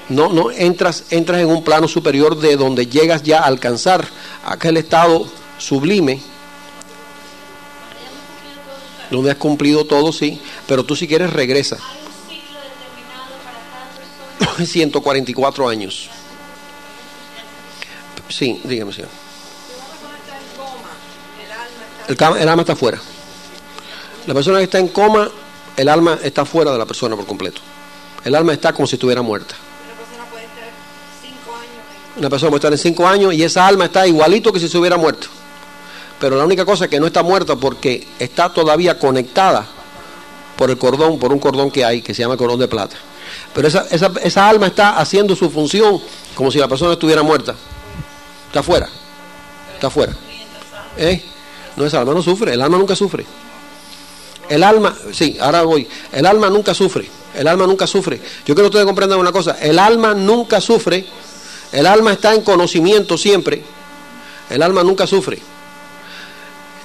No, 0.09 0.29
No, 0.33 0.51
entras, 0.51 1.05
entras 1.11 1.41
en 1.41 1.49
un 1.49 1.65
plano 1.65 1.89
superior 1.89 2.39
de 2.39 2.57
donde 2.57 2.87
llegas 2.87 3.23
ya 3.23 3.41
a 3.41 3.47
alcanzar 3.47 4.07
aquel 4.45 4.77
estado 4.77 5.27
sublime, 5.59 6.21
donde 9.11 9.31
has 9.31 9.37
cumplido 9.37 9.85
todo, 9.85 10.13
sí, 10.13 10.41
pero 10.67 10.85
tú 10.85 10.95
si 10.97 11.07
quieres 11.09 11.33
regresa. 11.33 11.77
hay 11.77 11.83
un 11.83 12.29
ciclo 12.29 12.59
determinado 12.61 13.37
para 13.45 13.61
cada 13.69 14.47
persona. 14.47 14.67
144 14.67 15.69
años. 15.69 16.11
Sí, 18.29 18.61
dígame, 18.65 18.93
señor. 18.93 19.11
El, 22.09 22.17
el 22.41 22.49
alma 22.49 22.63
está 22.63 22.77
fuera. 22.77 23.01
La 24.27 24.35
persona 24.35 24.59
que 24.59 24.65
está 24.65 24.79
en 24.79 24.89
coma, 24.89 25.31
el 25.77 25.89
alma 25.89 26.19
está 26.23 26.45
fuera 26.45 26.73
de 26.73 26.79
la 26.79 26.87
persona 26.87 27.17
por 27.17 27.27
completo. 27.27 27.61
El 28.25 28.35
alma 28.35 28.53
está 28.53 28.73
como 28.73 28.87
si 28.87 28.97
estuviera 28.97 29.23
muerta. 29.23 29.55
Una 29.85 29.95
persona 29.95 30.25
puede 30.31 30.45
estar 30.47 30.69
cinco 31.23 31.55
años 31.55 31.85
en 31.95 32.06
Una 32.17 32.31
persona 32.31 32.51
puede 32.51 32.59
estar 32.59 32.73
en 32.73 32.79
cinco 32.79 33.07
años 33.07 33.35
y 33.35 33.43
esa 33.43 33.67
alma 33.67 33.87
está 33.87 34.07
igualito 34.07 34.53
que 34.53 34.61
si 34.61 34.69
se 34.69 34.79
hubiera 34.79 34.97
muerto. 34.97 35.29
Pero 36.19 36.37
la 36.37 36.45
única 36.45 36.65
cosa 36.65 36.85
es 36.85 36.91
que 36.91 36.99
no 36.99 37.07
está 37.07 37.23
muerta 37.23 37.57
porque 37.57 38.07
está 38.19 38.53
todavía 38.53 38.99
conectada 38.99 39.67
por 40.57 40.71
el 40.71 40.79
cordón, 40.79 41.19
por 41.19 41.33
un 41.33 41.39
cordón 41.39 41.71
que 41.71 41.85
hay 41.85 42.01
que 42.01 42.15
se 42.15 42.23
llama 42.23 42.37
cordón 42.37 42.59
de 42.59 42.69
plata. 42.69 42.97
Pero 43.53 43.69
esa, 43.69 43.87
esa, 43.91 44.11
esa 44.23 44.49
alma 44.49 44.67
está 44.67 44.99
haciendo 44.99 45.37
su 45.37 45.51
función 45.51 46.01
como 46.35 46.51
si 46.51 46.59
la 46.59 46.69
persona 46.69 46.95
estuviera 46.95 47.23
muerta. 47.23 47.55
Está 48.47 48.63
fuera. 48.63 48.89
Está 49.75 49.91
fuera. 49.91 50.15
¿Eh? 50.97 51.23
No, 51.77 51.85
esa 51.85 52.01
alma 52.01 52.15
no 52.15 52.23
sufre. 52.23 52.55
El 52.55 52.63
alma 52.63 52.79
nunca 52.79 52.97
sufre. 52.97 53.27
El 54.49 54.63
alma, 54.63 54.97
sí, 55.13 55.37
ahora 55.41 55.63
voy. 55.63 55.87
El 56.13 56.25
alma 56.25 56.49
nunca 56.49 56.73
sufre. 56.73 57.09
El 57.35 57.47
alma 57.47 57.67
nunca 57.67 57.87
sufre. 57.87 58.17
Yo 58.47 58.55
quiero 58.55 58.63
que 58.63 58.77
ustedes 58.77 58.87
comprendan 58.87 59.19
una 59.19 59.33
cosa. 59.33 59.59
El 59.61 59.79
alma 59.79 60.15
nunca 60.15 60.61
sufre. 60.61 61.05
El 61.73 61.87
alma 61.87 62.13
está 62.13 62.35
en 62.35 62.43
conocimiento 62.43 63.19
siempre. 63.19 63.63
El 64.51 64.63
alma 64.63 64.83
nunca 64.83 65.07
sufre. 65.07 65.39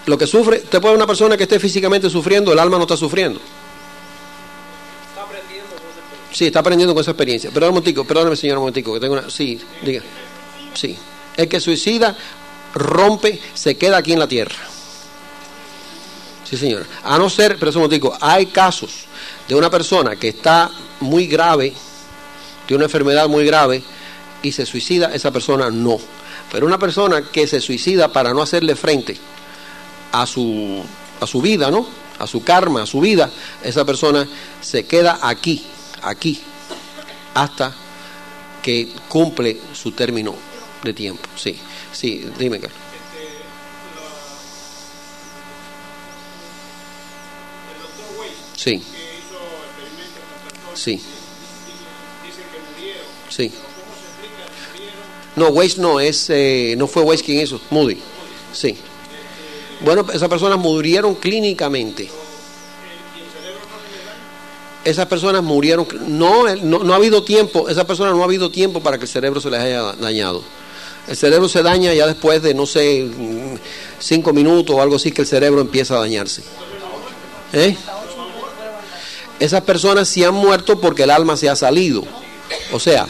Lo 0.05 0.17
que 0.17 0.25
sufre, 0.25 0.57
usted 0.63 0.81
puede 0.81 0.95
una 0.95 1.05
persona 1.05 1.37
que 1.37 1.43
esté 1.43 1.59
físicamente 1.59 2.09
sufriendo, 2.09 2.51
el 2.51 2.59
alma 2.59 2.77
no 2.77 2.83
está 2.83 2.97
sufriendo. 2.97 3.39
Está 5.09 5.21
aprendiendo 5.23 5.69
con 5.75 5.89
esa 5.89 5.99
experiencia. 5.99 6.37
Sí, 6.37 6.45
está 6.47 6.59
aprendiendo 6.59 6.93
con 6.93 7.01
esa 7.01 7.11
experiencia. 7.11 7.51
Pero 7.53 7.67
un 7.67 7.73
momentico, 7.73 8.03
perdóneme 8.03 8.35
señor, 8.35 8.57
un 8.57 8.63
momentico, 8.63 8.93
que 8.93 8.99
tengo 8.99 9.13
una... 9.13 9.29
Sí, 9.29 9.61
diga. 9.83 10.01
Sí. 10.73 10.97
El 11.37 11.47
que 11.47 11.59
suicida, 11.59 12.17
rompe, 12.73 13.39
se 13.53 13.77
queda 13.77 13.97
aquí 13.97 14.13
en 14.13 14.19
la 14.19 14.27
tierra. 14.27 14.55
Sí, 16.49 16.57
señor. 16.57 16.85
A 17.03 17.17
no 17.17 17.29
ser, 17.29 17.57
pero 17.57 17.71
un 17.71 17.77
momentico, 17.77 18.17
hay 18.19 18.47
casos 18.47 19.05
de 19.47 19.55
una 19.55 19.69
persona 19.69 20.15
que 20.15 20.29
está 20.29 20.71
muy 20.99 21.27
grave, 21.27 21.73
de 22.67 22.75
una 22.75 22.85
enfermedad 22.85 23.29
muy 23.29 23.45
grave, 23.45 23.83
y 24.43 24.51
se 24.51 24.65
suicida, 24.65 25.11
esa 25.13 25.31
persona 25.31 25.69
no. 25.69 25.97
Pero 26.51 26.65
una 26.65 26.77
persona 26.77 27.23
que 27.31 27.47
se 27.47 27.61
suicida 27.61 28.11
para 28.11 28.33
no 28.33 28.41
hacerle 28.41 28.75
frente 28.75 29.17
a 30.11 30.25
su, 30.25 30.83
a 31.19 31.27
su 31.27 31.41
vida, 31.41 31.71
¿no? 31.71 31.87
A 32.19 32.27
su 32.27 32.43
karma, 32.43 32.83
a 32.83 32.85
su 32.85 32.99
vida, 32.99 33.29
esa 33.63 33.85
persona 33.85 34.27
se 34.61 34.85
queda 34.85 35.19
aquí, 35.21 35.65
aquí, 36.01 36.39
hasta 37.33 37.73
que 38.61 38.89
cumple 39.07 39.59
su 39.73 39.91
término 39.91 40.35
de 40.83 40.93
tiempo. 40.93 41.27
Sí, 41.35 41.59
sí, 41.91 42.27
dime, 42.37 42.59
Carlos. 42.59 42.77
El 47.73 47.81
doctor 47.81 48.19
Weiss, 48.19 48.31
Sí, 48.55 48.71
que 48.71 48.77
hizo 48.77 49.39
experimentos 49.67 50.23
con 50.29 50.39
personas, 50.49 50.77
sí, 50.77 50.91
dicen 52.25 52.43
que 52.51 52.59
murieron. 52.73 53.05
sí. 53.29 53.51
No, 55.35 55.47
Weiss 55.47 55.77
no, 55.77 55.99
es, 55.99 56.29
eh, 56.29 56.75
no 56.77 56.87
fue 56.87 57.03
Weiss 57.03 57.23
quien 57.23 57.39
hizo, 57.39 57.59
Moody. 57.69 57.97
Sí. 58.53 58.75
Bueno, 59.81 60.05
esas 60.13 60.27
personas 60.29 60.59
murieron 60.59 61.15
clínicamente. 61.15 62.09
Esas 64.83 65.05
personas 65.05 65.43
murieron, 65.43 65.87
no, 66.07 66.47
el- 66.47 66.67
no, 66.67 66.79
no 66.79 66.93
ha 66.93 66.95
habido 66.95 67.23
tiempo, 67.23 67.69
esas 67.69 67.85
personas 67.85 68.15
no 68.15 68.21
ha 68.21 68.25
habido 68.25 68.49
tiempo 68.49 68.81
para 68.81 68.97
que 68.97 69.03
el 69.05 69.09
cerebro 69.09 69.39
se 69.39 69.49
les 69.51 69.59
haya 69.59 69.81
dañado. 69.93 70.43
El 71.07 71.15
cerebro 71.15 71.47
se 71.47 71.61
daña 71.61 71.93
ya 71.93 72.07
después 72.07 72.41
de, 72.41 72.53
no 72.55 72.65
sé, 72.65 73.03
mm, 73.03 73.55
cinco 73.99 74.33
minutos 74.33 74.75
o 74.75 74.81
algo 74.81 74.95
así 74.95 75.11
que 75.11 75.21
el 75.21 75.27
cerebro 75.27 75.61
empieza 75.61 75.95
a 75.95 75.99
dañarse. 75.99 76.41
¿Eh? 77.53 77.75
Esas 79.39 79.61
personas 79.61 80.07
sí 80.09 80.23
han 80.23 80.33
muerto 80.33 80.79
porque 80.79 81.03
el 81.03 81.11
alma 81.11 81.37
se 81.37 81.47
ha 81.49 81.55
salido. 81.55 82.03
O 82.71 82.79
sea, 82.79 83.07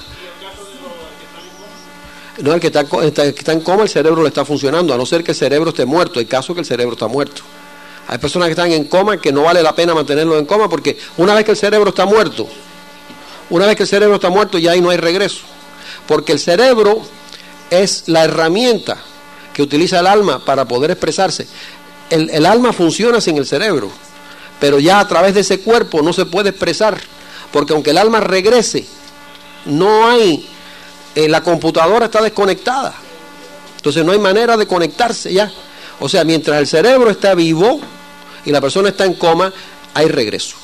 no, 2.40 2.54
el 2.54 2.60
que 2.60 2.68
está, 2.68 2.82
el 2.82 3.14
está 3.18 3.52
en 3.52 3.62
coma, 3.62 3.84
el 3.84 3.90
cerebro 3.90 4.22
le 4.22 4.30
está 4.30 4.46
funcionando, 4.46 4.94
a 4.94 4.98
no 4.98 5.06
ser 5.06 5.24
que 5.24 5.32
el 5.32 5.38
cerebro 5.38 5.70
esté 5.70 5.86
muerto. 5.86 6.20
Hay 6.20 6.26
casos 6.26 6.56
que 6.56 6.62
el 6.62 6.66
cerebro 6.66 6.94
está 6.94 7.08
muerto. 7.08 7.42
Hay 8.08 8.18
personas 8.18 8.48
que 8.48 8.52
están 8.52 8.72
en 8.72 8.86
coma 8.86 9.18
que 9.18 9.32
no 9.32 9.44
vale 9.44 9.62
la 9.62 9.76
pena 9.76 9.94
mantenerlos 9.94 10.40
en 10.40 10.46
coma 10.46 10.70
porque 10.70 10.98
una 11.18 11.34
vez 11.34 11.46
que 11.46 11.52
el 11.52 11.58
cerebro 11.58 11.90
está 11.90 12.06
muerto, 12.06 12.48
una 13.50 13.66
vez 13.68 13.76
que 13.76 13.84
el 13.84 13.90
cerebro 13.90 14.16
está 14.16 14.30
muerto 14.30 14.58
ya 14.58 14.72
ahí 14.72 14.82
no 14.82 14.90
hay 14.90 14.98
regreso. 14.98 15.42
Porque 16.08 16.32
el 16.32 16.40
cerebro 16.40 17.02
es 17.70 18.04
la 18.08 18.24
herramienta 18.24 18.98
que 19.54 19.62
utiliza 19.62 20.00
el 20.00 20.08
alma 20.08 20.44
para 20.44 20.66
poder 20.66 20.92
expresarse. 20.92 21.48
El, 22.10 22.30
el 22.30 22.46
alma 22.46 22.74
funciona 22.74 23.22
sin 23.22 23.38
el 23.38 23.46
cerebro, 23.46 23.90
pero 24.60 24.80
ya 24.80 25.00
a 25.00 25.08
través 25.08 25.34
de 25.34 25.42
ese 25.42 25.60
cuerpo 25.60 26.02
no 26.02 26.12
se 26.12 26.26
puede 26.26 26.50
expresar. 26.50 27.00
Porque 27.52 27.74
aunque 27.74 27.92
el 27.92 27.98
alma 27.98 28.22
regrese, 28.22 28.86
no 29.66 30.08
hay 30.08 30.48
eh, 31.16 31.28
la 31.28 31.42
computadora 31.42 32.06
está 32.06 32.22
desconectada. 32.22 32.94
Entonces 33.78 34.06
no 34.06 34.12
hay 34.12 34.20
manera 34.20 34.58
de 34.58 34.68
conectarse 34.68 35.34
ya. 35.34 35.52
O 36.00 36.08
sea, 36.08 36.24
mientras 36.24 36.60
el 36.60 36.68
cerebro 36.68 37.10
está 37.10 37.36
vivo 37.36 37.80
y 38.46 38.52
la 38.52 38.62
persona 38.62 38.90
está 38.90 39.06
en 39.06 39.14
coma, 39.16 39.54
hay 39.94 40.08
regreso. 40.08 40.56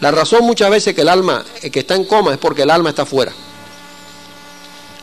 La 0.00 0.10
razón 0.10 0.44
muchas 0.44 0.70
veces 0.70 0.94
que 0.94 1.00
el 1.00 1.08
alma 1.08 1.44
eh, 1.62 1.70
que 1.70 1.80
está 1.80 1.94
en 1.94 2.04
coma 2.04 2.32
es 2.32 2.38
porque 2.38 2.62
el 2.62 2.70
alma 2.70 2.90
está 2.90 3.06
fuera. 3.06 3.32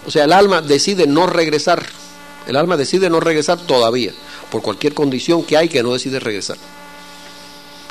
O 0.06 0.12
sea, 0.12 0.26
el 0.26 0.34
alma 0.34 0.62
decide 0.62 1.08
no 1.08 1.26
regresar. 1.26 1.84
El 2.48 2.58
alma 2.58 2.78
decide 2.78 3.10
no 3.10 3.22
regresar 3.22 3.58
todavía, 3.60 4.12
por 4.52 4.62
cualquier 4.62 4.94
condición 4.94 5.44
que 5.44 5.56
hay 5.56 5.70
que 5.70 5.82
no 5.82 5.94
decide 5.94 6.20
regresar. 6.20 6.58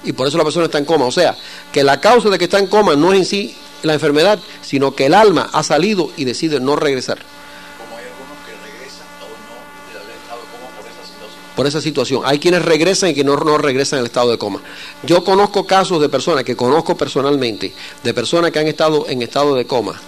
Y 0.04 0.12
por 0.12 0.28
eso 0.28 0.36
la 0.36 0.44
persona 0.44 0.66
está 0.66 0.78
en 0.78 0.84
coma. 0.84 1.06
O 1.06 1.12
sea, 1.12 1.36
que 1.72 1.82
la 1.82 2.00
causa 2.00 2.28
de 2.28 2.38
que 2.38 2.44
está 2.44 2.58
en 2.58 2.66
coma 2.66 2.94
no 2.94 3.12
es 3.12 3.20
en 3.20 3.24
sí 3.24 3.56
la 3.82 3.94
enfermedad, 3.94 4.38
sino 4.62 4.94
que 4.94 5.06
el 5.06 5.14
alma 5.14 5.48
ha 5.52 5.62
salido 5.62 6.10
y 6.16 6.24
decide 6.24 6.60
no 6.60 6.76
regresar 6.76 7.18
Como 7.18 7.98
hay 7.98 8.04
algunos 8.04 8.38
que 8.46 8.52
regresan 8.72 9.06
o 9.20 9.28
no 9.46 9.98
del 9.98 10.10
estado 10.16 10.40
de 10.40 10.46
coma 10.52 10.68
por 10.76 10.86
esa 10.86 11.06
situación. 11.06 11.54
por 11.56 11.66
esa 11.66 11.80
situación. 11.80 12.22
Hay 12.24 12.38
quienes 12.38 12.64
regresan 12.64 13.10
y 13.10 13.14
quienes 13.14 13.34
no, 13.34 13.40
no 13.44 13.58
regresan 13.58 14.00
al 14.00 14.06
estado 14.06 14.30
de 14.30 14.38
coma. 14.38 14.60
Yo 15.02 15.24
conozco 15.24 15.66
casos 15.66 16.00
de 16.00 16.08
personas 16.08 16.44
que 16.44 16.56
conozco 16.56 16.96
personalmente, 16.96 17.74
de 18.02 18.14
personas 18.14 18.50
que 18.50 18.58
han 18.58 18.68
estado 18.68 19.08
en 19.08 19.22
estado 19.22 19.54
de 19.54 19.66
coma. 19.66 20.00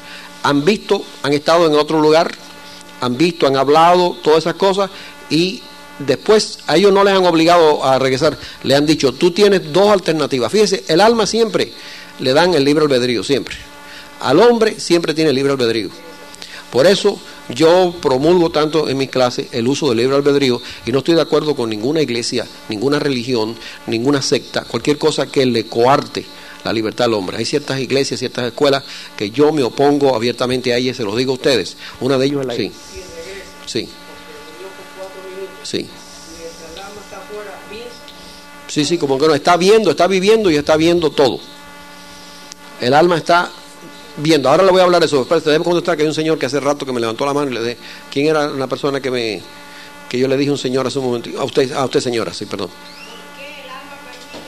Han 0.42 0.64
visto, 0.64 1.02
han 1.22 1.32
estado 1.32 1.66
en 1.66 1.74
otro 1.74 2.00
lugar, 2.00 2.30
han 3.00 3.16
visto, 3.16 3.46
han 3.46 3.56
hablado, 3.56 4.16
todas 4.22 4.40
esas 4.40 4.54
cosas 4.54 4.90
y 5.30 5.62
después 5.98 6.58
a 6.66 6.76
ellos 6.76 6.92
no 6.92 7.04
les 7.04 7.14
han 7.14 7.24
obligado 7.24 7.84
a 7.84 7.98
regresar, 7.98 8.36
le 8.62 8.74
han 8.74 8.86
dicho, 8.86 9.12
tú 9.12 9.30
tienes 9.30 9.72
dos 9.72 9.88
alternativas. 9.88 10.50
Fíjese, 10.50 10.84
el 10.88 11.00
alma 11.00 11.26
siempre 11.26 11.72
le 12.18 12.32
dan 12.32 12.54
el 12.54 12.64
libre 12.64 12.84
albedrío, 12.84 13.22
siempre. 13.22 13.56
Al 14.20 14.40
hombre 14.40 14.78
siempre 14.78 15.14
tiene 15.14 15.32
libre 15.32 15.52
albedrío. 15.52 15.90
Por 16.70 16.86
eso 16.86 17.20
yo 17.48 17.94
promulgo 18.00 18.50
tanto 18.50 18.88
en 18.88 18.96
mis 18.96 19.10
clases 19.10 19.46
el 19.52 19.68
uso 19.68 19.88
del 19.88 19.98
libre 19.98 20.16
albedrío 20.16 20.60
y 20.86 20.92
no 20.92 20.98
estoy 20.98 21.14
de 21.14 21.20
acuerdo 21.20 21.54
con 21.54 21.70
ninguna 21.70 22.02
iglesia, 22.02 22.46
ninguna 22.68 22.98
religión, 22.98 23.54
ninguna 23.86 24.22
secta, 24.22 24.64
cualquier 24.64 24.98
cosa 24.98 25.26
que 25.26 25.46
le 25.46 25.66
coarte 25.66 26.24
la 26.64 26.72
libertad 26.72 27.06
al 27.06 27.14
hombre. 27.14 27.36
Hay 27.36 27.44
ciertas 27.44 27.78
iglesias, 27.78 28.18
ciertas 28.18 28.46
escuelas 28.46 28.82
que 29.16 29.30
yo 29.30 29.52
me 29.52 29.62
opongo 29.62 30.16
abiertamente 30.16 30.72
a 30.72 30.78
ellas, 30.78 30.96
se 30.96 31.04
los 31.04 31.16
digo 31.16 31.32
a 31.32 31.34
ustedes. 31.34 31.76
Una 32.00 32.18
de 32.18 32.26
ellos 32.26 32.40
es 32.40 32.46
la 32.46 32.54
sí. 32.54 32.72
Sí, 33.66 33.88
sí. 35.64 35.80
El. 35.80 35.86
Sí, 38.66 38.84
sí, 38.84 38.98
como 38.98 39.18
que 39.18 39.28
no, 39.28 39.34
está 39.34 39.56
viendo, 39.56 39.90
está 39.90 40.06
viviendo 40.06 40.50
y 40.50 40.56
está 40.56 40.76
viendo 40.76 41.10
todo. 41.10 41.38
El 42.84 42.92
alma 42.92 43.16
está 43.16 43.48
viendo. 44.18 44.50
Ahora 44.50 44.62
le 44.62 44.70
voy 44.70 44.82
a 44.82 44.84
hablar 44.84 45.00
de 45.00 45.06
eso. 45.06 45.22
Espérate, 45.22 45.48
déjeme 45.48 45.64
contestar 45.64 45.96
que 45.96 46.02
hay 46.02 46.08
un 46.08 46.14
señor 46.14 46.38
que 46.38 46.44
hace 46.44 46.60
rato 46.60 46.84
que 46.84 46.92
me 46.92 47.00
levantó 47.00 47.24
la 47.24 47.32
mano 47.32 47.50
y 47.50 47.54
le 47.54 47.60
dije, 47.60 47.78
¿quién 48.12 48.26
era 48.26 48.46
la 48.48 48.66
persona 48.66 49.00
que 49.00 49.10
me 49.10 49.40
que 50.06 50.18
yo 50.18 50.28
le 50.28 50.36
dije 50.36 50.50
a 50.50 50.52
un 50.52 50.58
señor 50.58 50.86
hace 50.86 50.98
un 50.98 51.06
momento? 51.06 51.30
A 51.40 51.44
usted, 51.44 51.72
a 51.72 51.82
usted 51.86 52.00
señora, 52.00 52.34
sí, 52.34 52.44
perdón. 52.44 52.68
¿Por 52.68 53.38
qué 53.38 53.54
el 53.62 53.70
alma 53.70 53.96
permite 54.04 54.38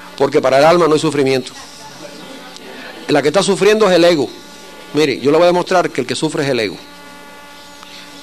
no 0.00 0.16
Porque 0.16 0.40
para 0.40 0.58
el 0.58 0.64
alma 0.64 0.86
no 0.88 0.94
hay 0.94 0.98
sufrimiento. 0.98 1.52
La 3.08 3.20
que 3.20 3.28
está 3.28 3.42
sufriendo 3.42 3.90
es 3.90 3.94
el 3.94 4.02
ego. 4.02 4.30
Mire, 4.94 5.20
yo 5.20 5.30
le 5.30 5.36
voy 5.36 5.44
a 5.44 5.48
demostrar 5.48 5.90
que 5.90 6.00
el 6.00 6.06
que 6.06 6.14
sufre 6.14 6.44
es 6.44 6.48
el 6.48 6.60
ego. 6.60 6.78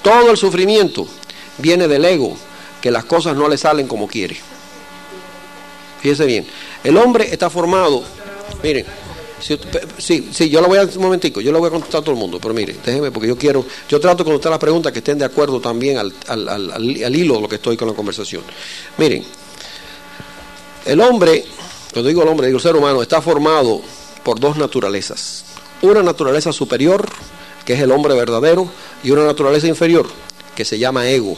Todo 0.01 0.31
el 0.31 0.37
sufrimiento 0.37 1.07
viene 1.59 1.87
del 1.87 2.05
ego, 2.05 2.35
que 2.81 2.89
las 2.89 3.05
cosas 3.05 3.35
no 3.35 3.47
le 3.47 3.59
salen 3.59 3.87
como 3.87 4.07
quiere. 4.07 4.35
Fíjese 6.01 6.25
bien, 6.25 6.47
el 6.83 6.97
hombre 6.97 7.31
está 7.31 7.51
formado, 7.51 8.03
miren, 8.63 8.85
si 9.39 9.59
sí, 9.97 10.29
sí, 10.31 10.49
yo 10.49 10.61
lo 10.61 10.67
voy 10.67 10.77
a 10.77 10.83
un 10.83 11.01
momentico, 11.01 11.41
yo 11.41 11.51
le 11.51 11.59
voy 11.59 11.67
a 11.67 11.71
contestar 11.71 11.99
a 11.99 12.03
todo 12.03 12.13
el 12.13 12.19
mundo, 12.19 12.39
pero 12.41 12.53
mire, 12.53 12.75
déjeme 12.85 13.11
porque 13.11 13.27
yo 13.27 13.37
quiero, 13.37 13.65
yo 13.89 13.99
trato 13.99 14.19
de 14.19 14.23
contestar 14.25 14.51
las 14.51 14.59
preguntas 14.59 14.91
que 14.93 14.99
estén 14.99 15.17
de 15.17 15.25
acuerdo 15.25 15.59
también 15.59 15.97
al- 15.97 16.13
al- 16.27 16.47
al- 16.49 16.71
al 16.71 17.15
hilo 17.15 17.35
de 17.35 17.41
lo 17.41 17.49
que 17.49 17.55
estoy 17.55 17.75
con 17.75 17.87
la 17.89 17.93
conversación. 17.93 18.41
Miren, 18.97 19.25
el 20.85 21.01
hombre, 21.01 21.45
cuando 21.91 22.07
digo 22.07 22.23
el 22.23 22.29
hombre, 22.29 22.47
digo 22.47 22.57
el 22.57 22.63
ser 22.63 22.75
humano, 22.75 23.01
está 23.01 23.21
formado 23.21 23.81
por 24.23 24.39
dos 24.39 24.57
naturalezas. 24.57 25.43
Una 25.81 26.01
naturaleza 26.01 26.53
superior, 26.53 27.05
que 27.65 27.73
es 27.73 27.81
el 27.81 27.91
hombre 27.91 28.13
verdadero, 28.15 28.69
y 29.03 29.11
una 29.11 29.25
naturaleza 29.25 29.67
inferior, 29.67 30.07
que 30.55 30.63
se 30.65 30.79
llama 30.79 31.09
ego. 31.09 31.35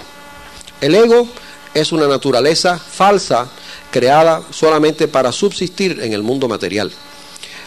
El 0.82 0.94
ego 0.94 1.28
es 1.74 1.92
una 1.92 2.08
naturaleza 2.08 2.78
falsa 2.78 3.48
creada 3.92 4.44
solamente 4.52 5.08
para 5.08 5.32
subsistir 5.32 6.00
en 6.02 6.14
el 6.14 6.22
mundo 6.22 6.48
material. 6.48 6.92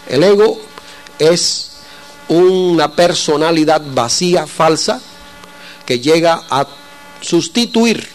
El 0.09 0.23
ego 0.25 0.59
es 1.19 1.71
una 2.29 2.93
personalidad 2.93 3.83
vacía, 3.93 4.47
falsa, 4.47 5.01
que 5.87 6.01
llega 6.01 6.43
a 6.51 6.67
sustituir 7.21 8.09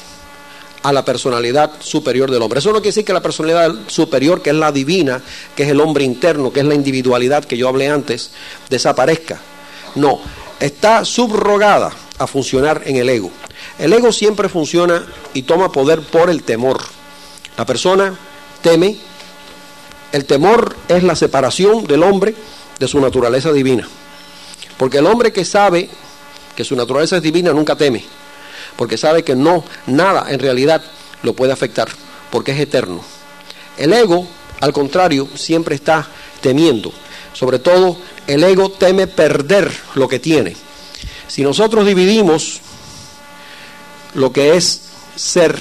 a 0.83 0.91
la 0.91 1.05
personalidad 1.05 1.71
superior 1.79 2.29
del 2.29 2.41
hombre. 2.41 2.59
Eso 2.59 2.69
no 2.69 2.75
quiere 2.75 2.89
decir 2.89 3.05
que 3.05 3.13
la 3.13 3.21
personalidad 3.21 3.73
superior, 3.87 4.41
que 4.41 4.49
es 4.49 4.55
la 4.55 4.71
divina, 4.71 5.21
que 5.55 5.63
es 5.63 5.69
el 5.69 5.79
hombre 5.79 6.03
interno, 6.03 6.51
que 6.51 6.59
es 6.59 6.65
la 6.65 6.75
individualidad 6.75 7.45
que 7.45 7.57
yo 7.57 7.69
hablé 7.69 7.89
antes, 7.89 8.31
desaparezca. 8.69 9.39
No, 9.95 10.19
está 10.59 11.05
subrogada 11.05 11.91
a 12.17 12.27
funcionar 12.27 12.83
en 12.85 12.97
el 12.97 13.09
ego. 13.09 13.31
El 13.79 13.93
ego 13.93 14.11
siempre 14.11 14.49
funciona 14.49 15.05
y 15.33 15.43
toma 15.43 15.71
poder 15.71 16.01
por 16.01 16.29
el 16.29 16.43
temor. 16.43 16.81
La 17.57 17.65
persona 17.65 18.13
teme. 18.61 18.97
El 20.13 20.25
temor 20.25 20.75
es 20.87 21.01
la 21.01 21.15
separación 21.15 21.85
del 21.85 22.03
hombre 22.03 22.35
de 22.79 22.87
su 22.87 22.99
naturaleza 23.01 23.51
divina. 23.51 23.89
Porque 24.77 24.99
el 24.99 25.07
hombre 25.07 25.33
que 25.33 25.43
sabe 25.43 25.89
que 26.55 26.63
su 26.63 26.75
naturaleza 26.75 27.17
es 27.17 27.23
divina 27.23 27.51
nunca 27.51 27.75
teme. 27.75 28.05
Porque 28.77 28.95
sabe 28.95 29.23
que 29.23 29.35
no, 29.35 29.65
nada 29.87 30.27
en 30.29 30.39
realidad 30.39 30.83
lo 31.23 31.33
puede 31.33 31.51
afectar. 31.51 31.89
Porque 32.29 32.51
es 32.51 32.59
eterno. 32.59 33.03
El 33.75 33.91
ego, 33.91 34.27
al 34.61 34.71
contrario, 34.71 35.27
siempre 35.33 35.73
está 35.73 36.07
temiendo. 36.41 36.93
Sobre 37.33 37.57
todo, 37.57 37.97
el 38.27 38.43
ego 38.43 38.69
teme 38.69 39.07
perder 39.07 39.71
lo 39.95 40.07
que 40.07 40.19
tiene. 40.19 40.55
Si 41.27 41.41
nosotros 41.41 41.87
dividimos 41.87 42.61
lo 44.13 44.31
que 44.31 44.55
es 44.55 44.81
ser 45.15 45.57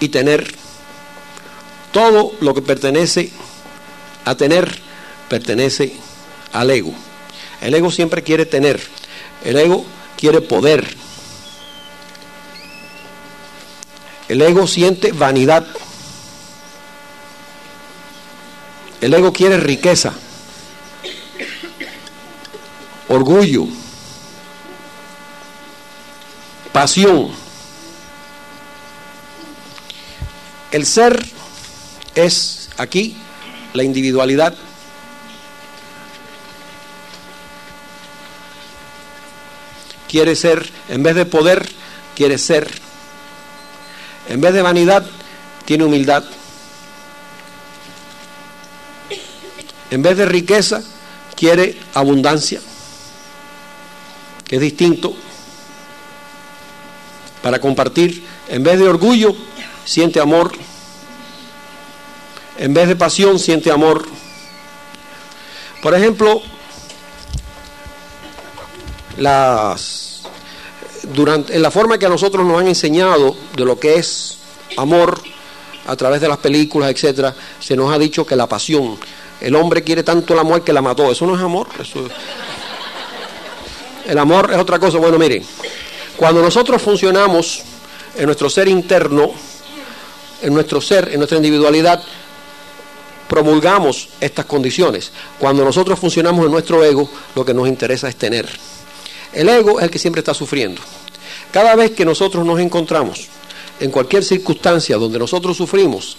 y 0.00 0.08
tener, 0.08 0.54
todo 1.98 2.32
lo 2.38 2.54
que 2.54 2.62
pertenece 2.62 3.32
a 4.24 4.36
tener 4.36 4.78
pertenece 5.28 5.96
al 6.52 6.70
ego. 6.70 6.94
El 7.60 7.74
ego 7.74 7.90
siempre 7.90 8.22
quiere 8.22 8.46
tener, 8.46 8.80
el 9.44 9.58
ego 9.58 9.84
quiere 10.16 10.40
poder, 10.40 10.86
el 14.28 14.40
ego 14.40 14.68
siente 14.68 15.10
vanidad, 15.10 15.66
el 19.00 19.12
ego 19.12 19.32
quiere 19.32 19.56
riqueza, 19.56 20.12
orgullo, 23.08 23.66
pasión. 26.72 27.32
El 30.70 30.84
ser 30.84 31.38
es 32.24 32.68
aquí 32.76 33.16
la 33.74 33.82
individualidad. 33.82 34.54
Quiere 40.08 40.34
ser, 40.34 40.68
en 40.88 41.02
vez 41.02 41.14
de 41.14 41.26
poder, 41.26 41.68
quiere 42.16 42.38
ser. 42.38 42.68
En 44.28 44.40
vez 44.40 44.52
de 44.54 44.62
vanidad, 44.62 45.06
tiene 45.64 45.84
humildad. 45.84 46.24
En 49.90 50.02
vez 50.02 50.16
de 50.16 50.26
riqueza, 50.26 50.82
quiere 51.36 51.78
abundancia, 51.94 52.60
que 54.44 54.56
es 54.56 54.62
distinto. 54.62 55.14
Para 57.42 57.60
compartir, 57.60 58.24
en 58.48 58.62
vez 58.62 58.78
de 58.78 58.88
orgullo, 58.88 59.36
siente 59.84 60.20
amor. 60.20 60.52
En 62.58 62.74
vez 62.74 62.88
de 62.88 62.96
pasión, 62.96 63.38
siente 63.38 63.70
amor. 63.70 64.04
Por 65.80 65.94
ejemplo, 65.94 66.42
las 69.16 70.22
durante 71.14 71.54
en 71.54 71.62
la 71.62 71.70
forma 71.70 71.98
que 71.98 72.06
a 72.06 72.08
nosotros 72.08 72.44
nos 72.44 72.60
han 72.60 72.66
enseñado 72.66 73.36
de 73.56 73.64
lo 73.64 73.78
que 73.78 73.94
es 73.94 74.38
amor 74.76 75.20
a 75.86 75.96
través 75.96 76.20
de 76.20 76.28
las 76.28 76.38
películas, 76.38 76.90
etcétera, 76.90 77.34
se 77.60 77.76
nos 77.76 77.92
ha 77.92 77.98
dicho 77.98 78.26
que 78.26 78.36
la 78.36 78.46
pasión, 78.46 78.98
el 79.40 79.54
hombre 79.54 79.82
quiere 79.82 80.02
tanto 80.02 80.34
la 80.34 80.42
mujer 80.42 80.62
que 80.62 80.72
la 80.72 80.82
mató, 80.82 81.10
eso 81.10 81.26
no 81.26 81.36
es 81.36 81.42
amor, 81.42 81.68
el 84.06 84.18
amor 84.18 84.50
es 84.52 84.58
otra 84.58 84.78
cosa. 84.78 84.98
Bueno, 84.98 85.18
miren, 85.18 85.44
cuando 86.16 86.42
nosotros 86.42 86.82
funcionamos 86.82 87.62
en 88.16 88.26
nuestro 88.26 88.50
ser 88.50 88.68
interno, 88.68 89.30
en 90.42 90.52
nuestro 90.52 90.80
ser, 90.80 91.08
en 91.12 91.18
nuestra 91.18 91.36
individualidad, 91.36 92.02
promulgamos 93.28 94.08
estas 94.20 94.46
condiciones. 94.46 95.12
Cuando 95.38 95.64
nosotros 95.64 95.98
funcionamos 95.98 96.44
en 96.46 96.50
nuestro 96.50 96.84
ego, 96.84 97.08
lo 97.34 97.44
que 97.44 97.54
nos 97.54 97.68
interesa 97.68 98.08
es 98.08 98.16
tener. 98.16 98.48
El 99.32 99.48
ego 99.48 99.78
es 99.78 99.84
el 99.84 99.90
que 99.90 99.98
siempre 99.98 100.20
está 100.20 100.34
sufriendo. 100.34 100.80
Cada 101.52 101.76
vez 101.76 101.92
que 101.92 102.04
nosotros 102.04 102.44
nos 102.44 102.58
encontramos 102.58 103.28
en 103.80 103.90
cualquier 103.90 104.24
circunstancia 104.24 104.96
donde 104.96 105.18
nosotros 105.18 105.56
sufrimos, 105.56 106.16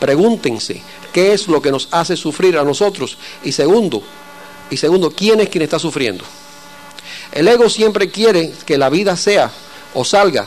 pregúntense 0.00 0.80
qué 1.12 1.32
es 1.32 1.48
lo 1.48 1.60
que 1.60 1.70
nos 1.70 1.88
hace 1.90 2.16
sufrir 2.16 2.56
a 2.56 2.64
nosotros 2.64 3.18
y 3.42 3.52
segundo, 3.52 4.02
y 4.70 4.76
segundo, 4.76 5.10
quién 5.10 5.40
es 5.40 5.48
quien 5.48 5.62
está 5.62 5.78
sufriendo. 5.78 6.24
El 7.32 7.48
ego 7.48 7.68
siempre 7.68 8.10
quiere 8.10 8.52
que 8.64 8.78
la 8.78 8.90
vida 8.90 9.16
sea 9.16 9.50
o 9.92 10.04
salga 10.04 10.46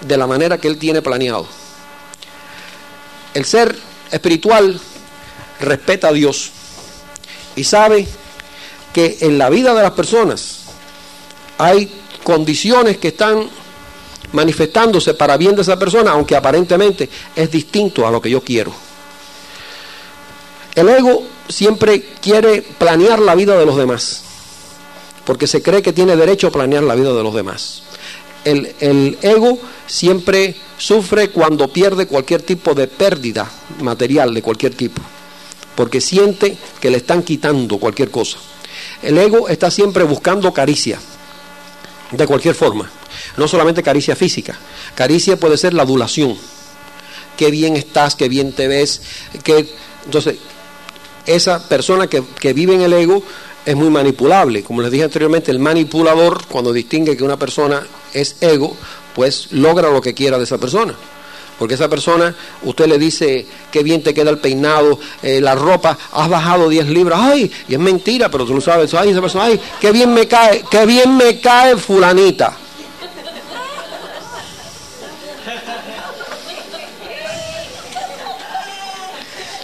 de 0.00 0.16
la 0.16 0.26
manera 0.26 0.58
que 0.58 0.68
él 0.68 0.78
tiene 0.78 1.02
planeado. 1.02 1.46
El 3.34 3.44
ser 3.44 3.76
espiritual 4.10 4.80
respeta 5.60 6.08
a 6.08 6.12
Dios 6.12 6.50
y 7.56 7.64
sabe 7.64 8.06
que 8.92 9.18
en 9.20 9.38
la 9.38 9.50
vida 9.50 9.74
de 9.74 9.82
las 9.82 9.92
personas 9.92 10.60
hay 11.58 11.92
condiciones 12.22 12.98
que 12.98 13.08
están 13.08 13.48
manifestándose 14.32 15.14
para 15.14 15.36
bien 15.36 15.56
de 15.56 15.62
esa 15.62 15.78
persona, 15.78 16.12
aunque 16.12 16.36
aparentemente 16.36 17.08
es 17.34 17.50
distinto 17.50 18.06
a 18.06 18.10
lo 18.10 18.20
que 18.20 18.30
yo 18.30 18.42
quiero. 18.42 18.72
El 20.74 20.88
ego 20.88 21.24
siempre 21.48 22.02
quiere 22.20 22.62
planear 22.62 23.18
la 23.18 23.34
vida 23.34 23.58
de 23.58 23.66
los 23.66 23.76
demás, 23.76 24.22
porque 25.24 25.46
se 25.46 25.62
cree 25.62 25.82
que 25.82 25.92
tiene 25.92 26.16
derecho 26.16 26.46
a 26.46 26.52
planear 26.52 26.82
la 26.82 26.94
vida 26.94 27.12
de 27.12 27.22
los 27.22 27.34
demás. 27.34 27.82
El, 28.44 29.18
ego 29.20 29.58
siempre 29.86 30.56
sufre 30.78 31.30
cuando 31.30 31.68
pierde 31.68 32.06
cualquier 32.06 32.40
tipo 32.42 32.74
de 32.74 32.86
pérdida 32.86 33.50
material 33.82 34.32
de 34.32 34.40
cualquier 34.40 34.74
tipo, 34.74 35.02
porque 35.80 36.02
siente 36.02 36.58
que 36.78 36.90
le 36.90 36.98
están 36.98 37.22
quitando 37.22 37.78
cualquier 37.78 38.10
cosa. 38.10 38.36
El 39.02 39.16
ego 39.16 39.48
está 39.48 39.70
siempre 39.70 40.04
buscando 40.04 40.52
caricia, 40.52 41.00
de 42.10 42.26
cualquier 42.26 42.54
forma, 42.54 42.90
no 43.38 43.48
solamente 43.48 43.82
caricia 43.82 44.14
física, 44.14 44.58
caricia 44.94 45.38
puede 45.38 45.56
ser 45.56 45.72
la 45.72 45.84
adulación, 45.84 46.36
qué 47.34 47.50
bien 47.50 47.76
estás, 47.76 48.14
qué 48.14 48.28
bien 48.28 48.52
te 48.52 48.68
ves, 48.68 49.00
entonces 49.32 50.36
esa 51.24 51.66
persona 51.66 52.08
que, 52.08 52.22
que 52.38 52.52
vive 52.52 52.74
en 52.74 52.82
el 52.82 52.92
ego 52.92 53.22
es 53.64 53.74
muy 53.74 53.88
manipulable. 53.88 54.62
Como 54.62 54.82
les 54.82 54.90
dije 54.90 55.04
anteriormente, 55.04 55.50
el 55.50 55.60
manipulador, 55.60 56.44
cuando 56.46 56.74
distingue 56.74 57.16
que 57.16 57.24
una 57.24 57.38
persona 57.38 57.86
es 58.12 58.36
ego, 58.42 58.76
pues 59.14 59.50
logra 59.52 59.88
lo 59.88 60.02
que 60.02 60.12
quiera 60.12 60.36
de 60.36 60.44
esa 60.44 60.58
persona. 60.58 60.94
Porque 61.60 61.74
esa 61.74 61.90
persona, 61.90 62.34
usted 62.62 62.86
le 62.86 62.96
dice 62.96 63.46
qué 63.70 63.82
bien 63.82 64.02
te 64.02 64.14
queda 64.14 64.30
el 64.30 64.38
peinado, 64.38 64.98
eh, 65.22 65.42
la 65.42 65.54
ropa, 65.54 65.98
has 66.10 66.26
bajado 66.26 66.70
10 66.70 66.88
libras, 66.88 67.20
ay, 67.22 67.52
y 67.68 67.74
es 67.74 67.78
mentira, 67.78 68.30
pero 68.30 68.46
tú 68.46 68.54
lo 68.54 68.62
sabes, 68.62 68.94
ay, 68.94 69.10
esa 69.10 69.20
persona, 69.20 69.44
ay, 69.44 69.60
qué 69.78 69.92
bien 69.92 70.14
me 70.14 70.26
cae, 70.26 70.64
qué 70.70 70.86
bien 70.86 71.18
me 71.18 71.38
cae 71.38 71.76
fulanita. 71.76 72.56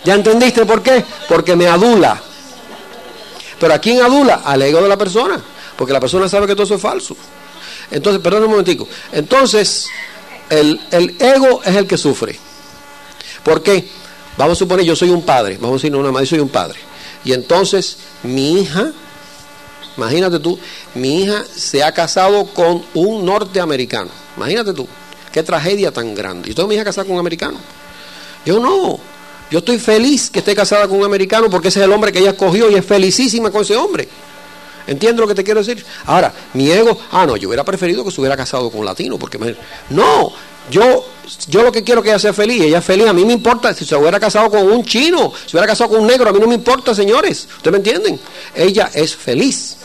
¿Ya 0.04 0.14
entendiste 0.16 0.66
por 0.66 0.82
qué? 0.82 1.02
Porque 1.26 1.56
me 1.56 1.66
adula. 1.66 2.20
Pero 3.58 3.72
¿a 3.72 3.78
quién 3.78 4.02
adula? 4.02 4.42
Al 4.44 4.60
ego 4.60 4.82
de 4.82 4.88
la 4.90 4.98
persona. 4.98 5.40
Porque 5.78 5.94
la 5.94 6.00
persona 6.00 6.28
sabe 6.28 6.46
que 6.46 6.52
todo 6.52 6.64
eso 6.64 6.74
es 6.74 6.82
falso. 6.82 7.16
Entonces, 7.90 8.20
perdón 8.20 8.44
un 8.44 8.50
momentico. 8.50 8.86
Entonces, 9.12 9.88
el, 10.50 10.80
el, 10.90 11.16
ego 11.18 11.62
es 11.64 11.74
el 11.76 11.86
que 11.86 11.96
sufre. 11.96 12.38
¿Por 13.42 13.62
qué? 13.62 13.88
Vamos 14.36 14.56
a 14.56 14.58
suponer, 14.58 14.84
yo 14.84 14.96
soy 14.96 15.10
un 15.10 15.22
padre. 15.22 15.56
Vamos 15.56 15.74
a 15.74 15.76
decir, 15.76 15.92
no, 15.92 15.98
nada 15.98 16.12
más, 16.12 16.22
yo 16.22 16.30
soy 16.30 16.40
un 16.40 16.48
padre. 16.48 16.78
Y 17.24 17.32
entonces, 17.32 17.98
mi 18.22 18.60
hija, 18.60 18.92
imagínate 19.96 20.38
tú, 20.38 20.58
mi 20.94 21.22
hija 21.22 21.44
se 21.54 21.82
ha 21.82 21.92
casado 21.92 22.46
con 22.46 22.84
un 22.94 23.24
norteamericano. 23.24 24.10
Imagínate 24.36 24.72
tú, 24.72 24.86
qué 25.32 25.42
tragedia 25.42 25.92
tan 25.92 26.14
grande. 26.14 26.48
Yo 26.50 26.54
tengo 26.54 26.68
mi 26.68 26.74
hija 26.74 26.84
casada 26.84 27.04
con 27.04 27.14
un 27.14 27.20
americano. 27.20 27.58
Yo 28.44 28.60
no, 28.60 29.00
yo 29.50 29.58
estoy 29.58 29.78
feliz 29.78 30.30
que 30.30 30.40
esté 30.40 30.54
casada 30.54 30.86
con 30.88 30.98
un 30.98 31.04
americano 31.04 31.48
porque 31.50 31.68
ese 31.68 31.80
es 31.80 31.84
el 31.84 31.92
hombre 31.92 32.12
que 32.12 32.18
ella 32.18 32.30
escogió 32.30 32.70
y 32.70 32.74
es 32.74 32.84
felicísima 32.84 33.50
con 33.50 33.62
ese 33.62 33.76
hombre. 33.76 34.08
¿Entiendes 34.86 35.20
lo 35.20 35.26
que 35.26 35.34
te 35.34 35.44
quiero 35.44 35.60
decir? 35.62 35.84
Ahora, 36.06 36.32
mi 36.54 36.70
ego, 36.70 36.98
ah, 37.10 37.26
no, 37.26 37.36
yo 37.36 37.48
hubiera 37.48 37.64
preferido 37.64 38.04
que 38.04 38.10
se 38.10 38.20
hubiera 38.20 38.36
casado 38.36 38.70
con 38.70 38.80
un 38.80 38.86
latino, 38.86 39.18
porque 39.18 39.38
me... 39.38 39.54
No, 39.90 40.32
yo, 40.70 41.04
yo 41.48 41.62
lo 41.62 41.72
que 41.72 41.82
quiero 41.82 42.02
que 42.02 42.10
ella 42.10 42.18
sea 42.18 42.32
feliz, 42.32 42.62
ella 42.62 42.78
es 42.78 42.84
feliz, 42.84 43.06
a 43.06 43.12
mí 43.12 43.24
me 43.24 43.32
importa 43.32 43.74
si 43.74 43.84
se 43.84 43.96
hubiera 43.96 44.20
casado 44.20 44.50
con 44.50 44.70
un 44.70 44.84
chino, 44.84 45.32
si 45.44 45.56
hubiera 45.56 45.66
casado 45.66 45.90
con 45.90 46.00
un 46.00 46.06
negro, 46.06 46.28
a 46.28 46.32
mí 46.32 46.38
no 46.38 46.46
me 46.46 46.54
importa, 46.54 46.94
señores, 46.94 47.48
¿ustedes 47.56 47.72
me 47.72 47.78
entienden? 47.78 48.20
Ella 48.54 48.90
es 48.94 49.14
feliz. 49.14 49.76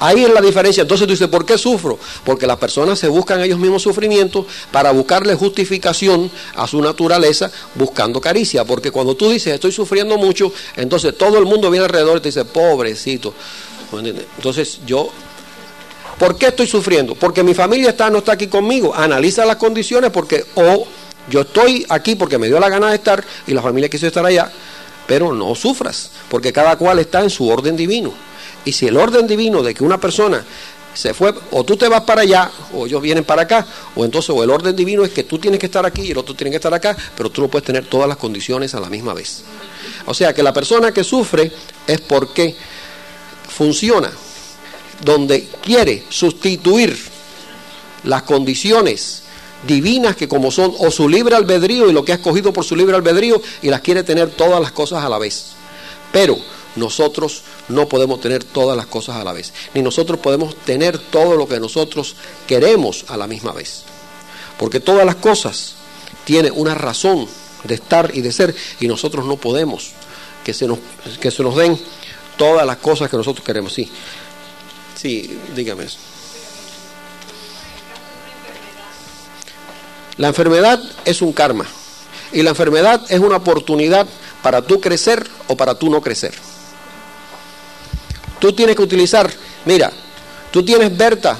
Ahí 0.00 0.24
es 0.24 0.32
la 0.32 0.40
diferencia. 0.40 0.82
Entonces 0.82 1.06
tú 1.06 1.12
dices, 1.12 1.28
¿por 1.28 1.44
qué 1.44 1.58
sufro? 1.58 1.98
Porque 2.24 2.46
las 2.46 2.56
personas 2.58 2.98
se 2.98 3.08
buscan 3.08 3.40
ellos 3.40 3.58
mismos 3.58 3.82
sufrimientos 3.82 4.46
para 4.70 4.92
buscarle 4.92 5.34
justificación 5.34 6.30
a 6.54 6.66
su 6.66 6.80
naturaleza 6.80 7.50
buscando 7.74 8.20
caricia. 8.20 8.64
Porque 8.64 8.90
cuando 8.90 9.16
tú 9.16 9.30
dices, 9.30 9.54
estoy 9.54 9.72
sufriendo 9.72 10.16
mucho, 10.16 10.52
entonces 10.76 11.16
todo 11.16 11.38
el 11.38 11.46
mundo 11.46 11.70
viene 11.70 11.86
alrededor 11.86 12.18
y 12.18 12.20
te 12.20 12.28
dice, 12.28 12.44
pobrecito. 12.44 13.34
Entonces 14.36 14.80
yo, 14.86 15.10
¿por 16.18 16.36
qué 16.36 16.48
estoy 16.48 16.66
sufriendo? 16.66 17.14
Porque 17.14 17.42
mi 17.42 17.54
familia 17.54 17.90
está, 17.90 18.10
no 18.10 18.18
está 18.18 18.32
aquí 18.32 18.46
conmigo. 18.46 18.94
Analiza 18.94 19.44
las 19.44 19.56
condiciones 19.56 20.10
porque 20.10 20.44
o 20.54 20.86
Yo 21.30 21.42
estoy 21.42 21.84
aquí 21.88 22.14
porque 22.14 22.38
me 22.38 22.46
dio 22.46 22.58
la 22.58 22.68
gana 22.68 22.88
de 22.88 22.96
estar 22.96 23.24
y 23.46 23.52
la 23.52 23.62
familia 23.62 23.88
quiso 23.88 24.06
estar 24.06 24.24
allá, 24.24 24.50
pero 25.06 25.32
no 25.32 25.54
sufras, 25.54 26.10
porque 26.30 26.52
cada 26.52 26.76
cual 26.76 26.98
está 26.98 27.20
en 27.20 27.30
su 27.30 27.48
orden 27.48 27.76
divino. 27.76 28.12
Y 28.64 28.72
si 28.72 28.86
el 28.86 28.96
orden 28.96 29.26
divino 29.26 29.62
de 29.62 29.74
que 29.74 29.84
una 29.84 29.98
persona 29.98 30.44
se 30.94 31.14
fue, 31.14 31.32
o 31.52 31.64
tú 31.64 31.76
te 31.76 31.88
vas 31.88 32.02
para 32.02 32.22
allá, 32.22 32.50
o 32.74 32.86
ellos 32.86 33.00
vienen 33.00 33.24
para 33.24 33.42
acá, 33.42 33.66
o 33.94 34.04
entonces, 34.04 34.30
o 34.30 34.42
el 34.42 34.50
orden 34.50 34.74
divino 34.74 35.04
es 35.04 35.12
que 35.12 35.22
tú 35.22 35.38
tienes 35.38 35.60
que 35.60 35.66
estar 35.66 35.86
aquí 35.86 36.02
y 36.02 36.10
el 36.10 36.18
otro 36.18 36.34
tiene 36.34 36.50
que 36.50 36.56
estar 36.56 36.74
acá, 36.74 36.96
pero 37.16 37.30
tú 37.30 37.40
no 37.40 37.48
puedes 37.48 37.64
tener 37.64 37.86
todas 37.86 38.08
las 38.08 38.16
condiciones 38.16 38.74
a 38.74 38.80
la 38.80 38.90
misma 38.90 39.14
vez. 39.14 39.44
O 40.06 40.14
sea 40.14 40.34
que 40.34 40.42
la 40.42 40.52
persona 40.52 40.92
que 40.92 41.04
sufre 41.04 41.52
es 41.86 42.00
porque 42.00 42.56
funciona, 43.48 44.10
donde 45.04 45.48
quiere 45.62 46.04
sustituir 46.08 46.98
las 48.04 48.22
condiciones 48.22 49.22
divinas 49.66 50.16
que 50.16 50.28
como 50.28 50.50
son 50.50 50.74
o 50.78 50.90
su 50.90 51.08
libre 51.08 51.36
albedrío 51.36 51.88
y 51.88 51.92
lo 51.92 52.04
que 52.04 52.12
ha 52.12 52.16
escogido 52.16 52.52
por 52.52 52.64
su 52.64 52.76
libre 52.76 52.96
albedrío 52.96 53.40
y 53.62 53.68
las 53.68 53.80
quiere 53.80 54.02
tener 54.02 54.30
todas 54.30 54.60
las 54.60 54.72
cosas 54.72 55.04
a 55.04 55.08
la 55.08 55.18
vez. 55.18 55.52
Pero 56.12 56.38
nosotros 56.78 57.42
no 57.68 57.88
podemos 57.88 58.20
tener 58.20 58.44
todas 58.44 58.76
las 58.76 58.86
cosas 58.86 59.16
a 59.16 59.24
la 59.24 59.32
vez, 59.32 59.52
ni 59.74 59.82
nosotros 59.82 60.20
podemos 60.20 60.56
tener 60.56 60.98
todo 60.98 61.36
lo 61.36 61.46
que 61.46 61.60
nosotros 61.60 62.16
queremos 62.46 63.04
a 63.08 63.16
la 63.16 63.26
misma 63.26 63.52
vez. 63.52 63.82
Porque 64.58 64.80
todas 64.80 65.04
las 65.04 65.16
cosas 65.16 65.74
tienen 66.24 66.52
una 66.56 66.74
razón 66.74 67.28
de 67.64 67.74
estar 67.74 68.10
y 68.14 68.20
de 68.20 68.32
ser 68.32 68.54
y 68.80 68.86
nosotros 68.86 69.26
no 69.26 69.36
podemos 69.36 69.90
que 70.44 70.54
se 70.54 70.66
nos, 70.66 70.78
que 71.20 71.30
se 71.30 71.42
nos 71.42 71.56
den 71.56 71.78
todas 72.36 72.66
las 72.66 72.78
cosas 72.78 73.10
que 73.10 73.16
nosotros 73.16 73.44
queremos. 73.44 73.72
Sí, 73.72 73.90
sí, 74.94 75.38
dígame 75.54 75.84
eso. 75.84 75.98
La 80.16 80.28
enfermedad 80.28 80.82
es 81.04 81.22
un 81.22 81.32
karma 81.32 81.66
y 82.32 82.42
la 82.42 82.50
enfermedad 82.50 83.00
es 83.08 83.20
una 83.20 83.36
oportunidad 83.36 84.06
para 84.42 84.62
tú 84.62 84.80
crecer 84.80 85.24
o 85.46 85.56
para 85.56 85.74
tú 85.76 85.90
no 85.90 86.00
crecer. 86.00 86.34
Tú 88.38 88.52
tienes 88.52 88.76
que 88.76 88.82
utilizar, 88.82 89.30
mira, 89.64 89.90
tú 90.50 90.64
tienes 90.64 90.96
Berta, 90.96 91.36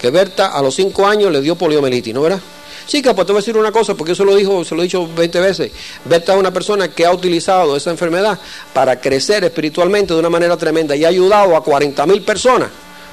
que 0.00 0.10
Berta 0.10 0.48
a 0.48 0.60
los 0.62 0.74
5 0.74 1.06
años 1.06 1.32
le 1.32 1.40
dio 1.40 1.56
poliomielitis, 1.56 2.12
¿no 2.12 2.22
verdad? 2.22 2.40
Chica, 2.86 3.14
pues 3.14 3.26
te 3.26 3.32
voy 3.32 3.38
a 3.38 3.42
decir 3.42 3.56
una 3.56 3.72
cosa, 3.72 3.94
porque 3.94 4.12
eso 4.12 4.24
lo 4.24 4.36
dijo, 4.36 4.62
se 4.64 4.74
lo 4.74 4.82
he 4.82 4.84
dicho 4.84 5.08
20 5.16 5.40
veces. 5.40 5.72
Berta 6.04 6.34
es 6.34 6.38
una 6.38 6.50
persona 6.50 6.88
que 6.88 7.06
ha 7.06 7.12
utilizado 7.12 7.76
esa 7.76 7.90
enfermedad 7.90 8.38
para 8.74 9.00
crecer 9.00 9.42
espiritualmente 9.44 10.12
de 10.12 10.20
una 10.20 10.28
manera 10.28 10.56
tremenda 10.58 10.94
y 10.94 11.04
ha 11.04 11.08
ayudado 11.08 11.56
a 11.56 11.64
40 11.64 12.04
mil 12.06 12.20
personas. 12.22 12.68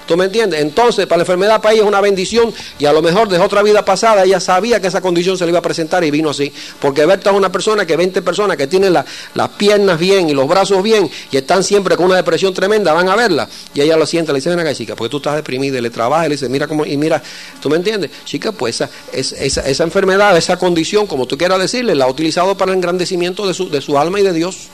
¿Tú 0.07 0.17
me 0.17 0.25
entiendes? 0.25 0.59
Entonces, 0.61 1.05
para 1.05 1.17
la 1.19 1.23
enfermedad 1.23 1.61
para 1.61 1.73
ella 1.73 1.83
es 1.83 1.87
una 1.87 2.01
bendición 2.01 2.53
y 2.79 2.85
a 2.85 2.91
lo 2.91 3.01
mejor 3.01 3.29
de 3.29 3.39
otra 3.39 3.61
vida 3.63 3.85
pasada 3.85 4.23
ella 4.25 4.39
sabía 4.41 4.81
que 4.81 4.87
esa 4.87 4.99
condición 4.99 5.37
se 5.37 5.45
le 5.45 5.51
iba 5.51 5.59
a 5.59 5.61
presentar 5.61 6.03
y 6.03 6.11
vino 6.11 6.31
así. 6.31 6.51
Porque 6.81 7.05
Berta 7.05 7.29
es 7.29 7.35
una 7.37 7.49
persona 7.51 7.85
que 7.85 7.95
20 7.95 8.21
personas 8.21 8.57
que 8.57 8.67
tienen 8.67 8.91
la- 8.93 9.05
las 9.35 9.49
piernas 9.49 9.97
bien 9.97 10.29
y 10.29 10.33
los 10.33 10.47
brazos 10.47 10.83
bien 10.83 11.09
y 11.31 11.37
están 11.37 11.63
siempre 11.63 11.95
con 11.95 12.07
una 12.07 12.15
depresión 12.17 12.53
tremenda, 12.53 12.91
van 12.93 13.07
a 13.07 13.15
verla. 13.15 13.47
Y 13.73 13.81
ella 13.81 13.95
lo 13.95 14.05
siente, 14.05 14.33
le 14.33 14.39
dice, 14.39 14.49
ven 14.49 14.59
acá 14.59 14.73
chica, 14.75 14.95
porque 14.95 15.09
tú 15.11 15.17
estás 15.17 15.35
deprimida, 15.35 15.77
y 15.77 15.81
le 15.81 15.89
trabaja 15.91 16.25
y 16.25 16.29
le 16.29 16.35
dice, 16.35 16.49
mira 16.49 16.67
cómo, 16.67 16.85
y 16.85 16.97
mira, 16.97 17.21
¿tú 17.61 17.69
me 17.69 17.77
entiendes? 17.77 18.11
Chica, 18.25 18.51
pues 18.51 18.75
esa, 18.75 18.89
es- 19.13 19.31
esa, 19.33 19.61
esa 19.61 19.83
enfermedad, 19.83 20.35
esa 20.35 20.57
condición, 20.57 21.07
como 21.07 21.25
tú 21.25 21.37
quieras 21.37 21.59
decirle, 21.59 21.95
la 21.95 22.05
ha 22.05 22.09
utilizado 22.09 22.57
para 22.57 22.71
el 22.71 22.77
engrandecimiento 22.77 23.47
de 23.47 23.53
su, 23.53 23.69
de 23.69 23.79
su 23.79 23.97
alma 23.97 24.19
y 24.19 24.23
de 24.23 24.33
Dios. 24.33 24.67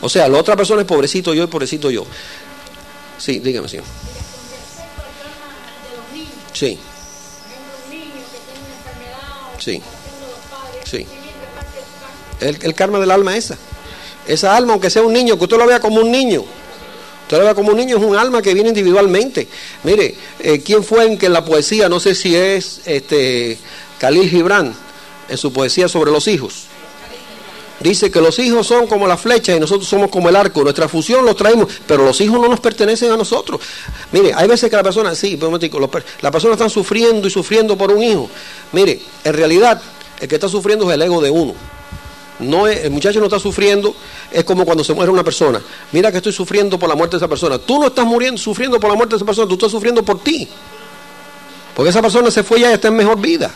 O 0.00 0.08
sea, 0.08 0.28
la 0.28 0.38
otra 0.38 0.54
persona 0.56 0.82
es 0.82 0.86
pobrecito 0.86 1.32
yo 1.34 1.44
y 1.44 1.46
pobrecito 1.46 1.90
yo. 1.90 2.04
Sí, 3.18 3.38
dígame, 3.38 3.68
señor. 3.68 3.84
Sí, 6.52 6.78
Sí. 9.58 9.80
Sí. 10.84 11.06
el, 12.40 12.58
el 12.60 12.74
karma 12.74 12.98
del 12.98 13.10
alma 13.10 13.36
esa. 13.36 13.56
Esa 14.26 14.56
alma, 14.56 14.72
aunque 14.74 14.90
sea 14.90 15.02
un 15.02 15.12
niño, 15.12 15.38
que 15.38 15.44
usted 15.44 15.56
lo 15.56 15.66
vea 15.66 15.80
como 15.80 16.00
un 16.00 16.10
niño. 16.10 16.44
Usted 17.22 17.38
lo 17.38 17.44
vea 17.44 17.54
como 17.54 17.70
un 17.70 17.76
niño, 17.78 17.96
es 17.96 18.02
un 18.02 18.16
alma 18.16 18.42
que 18.42 18.52
viene 18.52 18.68
individualmente. 18.68 19.48
Mire, 19.82 20.14
eh, 20.40 20.60
¿quién 20.62 20.84
fue 20.84 21.06
en 21.06 21.16
que 21.16 21.28
la 21.30 21.44
poesía, 21.44 21.88
no 21.88 21.98
sé 22.00 22.14
si 22.14 22.36
es 22.36 22.82
este 22.84 23.58
Khalil 23.98 24.28
Gibran, 24.28 24.74
en 25.28 25.38
su 25.38 25.52
poesía 25.52 25.88
sobre 25.88 26.10
los 26.10 26.28
hijos? 26.28 26.64
Dice 27.84 28.10
que 28.10 28.18
los 28.18 28.38
hijos 28.38 28.66
son 28.66 28.86
como 28.86 29.06
la 29.06 29.18
flecha 29.18 29.54
y 29.54 29.60
nosotros 29.60 29.86
somos 29.86 30.08
como 30.08 30.30
el 30.30 30.36
arco. 30.36 30.62
Nuestra 30.62 30.88
fusión 30.88 31.22
los 31.22 31.36
traemos, 31.36 31.68
pero 31.86 32.02
los 32.02 32.18
hijos 32.22 32.40
no 32.40 32.48
nos 32.48 32.58
pertenecen 32.58 33.12
a 33.12 33.16
nosotros. 33.18 33.60
Mire, 34.10 34.32
hay 34.34 34.48
veces 34.48 34.70
que 34.70 34.76
la 34.76 34.82
persona, 34.82 35.14
sí, 35.14 35.38
la 36.22 36.30
persona 36.30 36.54
está 36.54 36.70
sufriendo 36.70 37.28
y 37.28 37.30
sufriendo 37.30 37.76
por 37.76 37.92
un 37.92 38.02
hijo. 38.02 38.30
Mire, 38.72 39.02
en 39.22 39.34
realidad, 39.34 39.82
el 40.18 40.26
que 40.26 40.34
está 40.36 40.48
sufriendo 40.48 40.88
es 40.88 40.94
el 40.94 41.02
ego 41.02 41.20
de 41.20 41.28
uno. 41.28 41.52
No 42.38 42.66
el 42.66 42.90
muchacho 42.90 43.20
no 43.20 43.26
está 43.26 43.38
sufriendo, 43.38 43.94
es 44.32 44.44
como 44.44 44.64
cuando 44.64 44.82
se 44.82 44.94
muere 44.94 45.12
una 45.12 45.22
persona. 45.22 45.60
Mira 45.92 46.10
que 46.10 46.16
estoy 46.16 46.32
sufriendo 46.32 46.78
por 46.78 46.88
la 46.88 46.94
muerte 46.94 47.16
de 47.16 47.18
esa 47.18 47.28
persona. 47.28 47.58
Tú 47.58 47.78
no 47.78 47.88
estás 47.88 48.06
muriendo, 48.06 48.40
sufriendo 48.40 48.80
por 48.80 48.88
la 48.88 48.96
muerte 48.96 49.10
de 49.12 49.16
esa 49.18 49.26
persona, 49.26 49.46
tú 49.46 49.54
estás 49.56 49.70
sufriendo 49.70 50.02
por 50.02 50.20
ti. 50.20 50.48
Porque 51.76 51.90
esa 51.90 52.00
persona 52.00 52.30
se 52.30 52.42
fue 52.42 52.60
ya 52.60 52.70
y 52.70 52.72
está 52.72 52.88
en 52.88 52.96
mejor 52.96 53.20
vida. 53.20 53.52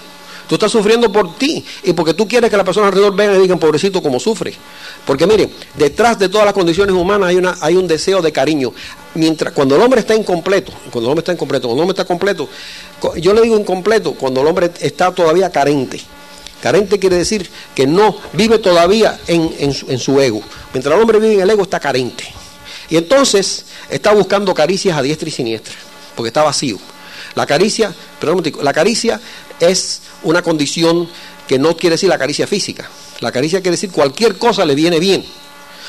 Tú 0.48 0.54
estás 0.54 0.72
sufriendo 0.72 1.12
por 1.12 1.36
ti 1.36 1.62
y 1.82 1.92
porque 1.92 2.14
tú 2.14 2.26
quieres 2.26 2.48
que 2.48 2.56
la 2.56 2.64
persona 2.64 2.86
alrededor 2.86 3.14
venga 3.14 3.36
y 3.36 3.42
digan, 3.42 3.58
pobrecito, 3.58 4.02
como 4.02 4.18
sufre. 4.18 4.54
Porque 5.06 5.26
miren, 5.26 5.52
detrás 5.74 6.18
de 6.18 6.28
todas 6.30 6.46
las 6.46 6.54
condiciones 6.54 6.94
humanas 6.94 7.28
hay, 7.28 7.36
una, 7.36 7.56
hay 7.60 7.76
un 7.76 7.86
deseo 7.86 8.22
de 8.22 8.32
cariño. 8.32 8.72
Mientras, 9.14 9.52
cuando 9.52 9.76
el 9.76 9.82
hombre 9.82 10.00
está 10.00 10.14
incompleto, 10.14 10.72
cuando 10.90 11.08
el 11.08 11.12
hombre 11.12 11.20
está 11.20 11.32
incompleto, 11.32 11.68
cuando 11.68 11.82
el 11.82 11.88
hombre 11.88 11.92
está 12.00 12.06
completo, 12.06 12.48
co- 12.98 13.14
yo 13.16 13.34
le 13.34 13.42
digo 13.42 13.58
incompleto 13.58 14.14
cuando 14.14 14.40
el 14.40 14.46
hombre 14.46 14.70
está 14.80 15.12
todavía 15.12 15.50
carente. 15.50 16.00
Carente 16.62 16.98
quiere 16.98 17.16
decir 17.16 17.48
que 17.74 17.86
no 17.86 18.16
vive 18.32 18.58
todavía 18.58 19.20
en, 19.26 19.72
su, 19.74 19.90
en 19.90 19.98
su 19.98 20.18
ego. 20.20 20.40
Mientras 20.72 20.94
el 20.94 21.00
hombre 21.00 21.18
vive 21.20 21.34
en 21.34 21.40
el 21.42 21.50
ego, 21.50 21.62
está 21.62 21.78
carente. 21.78 22.24
Y 22.90 22.96
entonces 22.96 23.66
está 23.90 24.12
buscando 24.14 24.54
caricias 24.54 24.96
a 24.96 25.02
diestra 25.02 25.28
y 25.28 25.32
siniestra, 25.32 25.74
porque 26.16 26.28
está 26.28 26.42
vacío. 26.42 26.78
La 27.34 27.44
caricia, 27.46 27.94
perdón, 28.18 28.42
la 28.62 28.72
caricia 28.72 29.20
es 29.60 30.00
una 30.22 30.42
condición 30.42 31.08
que 31.46 31.58
no 31.58 31.76
quiere 31.76 31.94
decir 31.94 32.08
la 32.08 32.18
caricia 32.18 32.46
física. 32.46 32.88
La 33.20 33.32
caricia 33.32 33.60
quiere 33.60 33.76
decir 33.76 33.90
cualquier 33.90 34.38
cosa 34.38 34.64
le 34.64 34.74
viene 34.74 35.00
bien. 35.00 35.24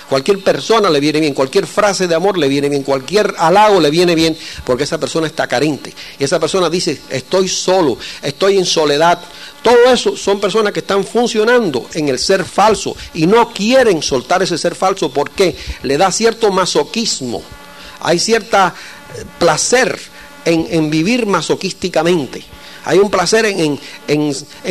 Cualquier 0.10 0.40
persona 0.40 0.90
le 0.90 1.00
viene 1.00 1.20
bien, 1.20 1.36
cualquier 1.36 1.68
frase 1.68 2.08
de 2.08 2.16
amor 2.16 2.36
le 2.36 2.48
viene 2.48 2.68
bien, 2.68 2.82
cualquier 2.82 3.36
halago 3.38 3.80
le 3.80 3.92
viene 3.92 4.16
bien, 4.16 4.36
porque 4.66 4.84
esa 4.84 5.00
persona 5.00 5.28
está 5.28 5.46
carente. 5.46 5.94
Y 6.18 6.24
esa 6.24 6.40
persona 6.40 6.68
dice, 6.68 7.00
estoy 7.12 7.48
solo, 7.48 7.96
estoy 8.24 8.58
en 8.58 8.66
soledad. 8.66 9.20
Todo 9.62 9.94
eso 9.94 10.18
son 10.18 10.40
personas 10.40 10.74
que 10.74 10.80
están 10.80 11.04
funcionando 11.04 11.88
en 11.94 12.10
el 12.10 12.18
ser 12.18 12.44
falso 12.44 12.96
y 13.14 13.28
no 13.28 13.54
quieren 13.54 14.02
soltar 14.02 14.42
ese 14.42 14.58
ser 14.58 14.74
falso 14.74 15.12
porque 15.12 15.56
le 15.84 15.96
da 15.96 16.12
cierto 16.12 16.52
masoquismo. 16.52 17.44
Hay 18.00 18.18
cierta 18.18 18.74
eh, 19.16 19.26
placer 19.38 20.00
en, 20.44 20.66
en 20.72 20.90
vivir 20.90 21.28
masoquísticamente. 21.28 22.44
Hay 22.86 23.00
un 23.00 23.10
placer 23.10 23.46
en, 23.46 23.80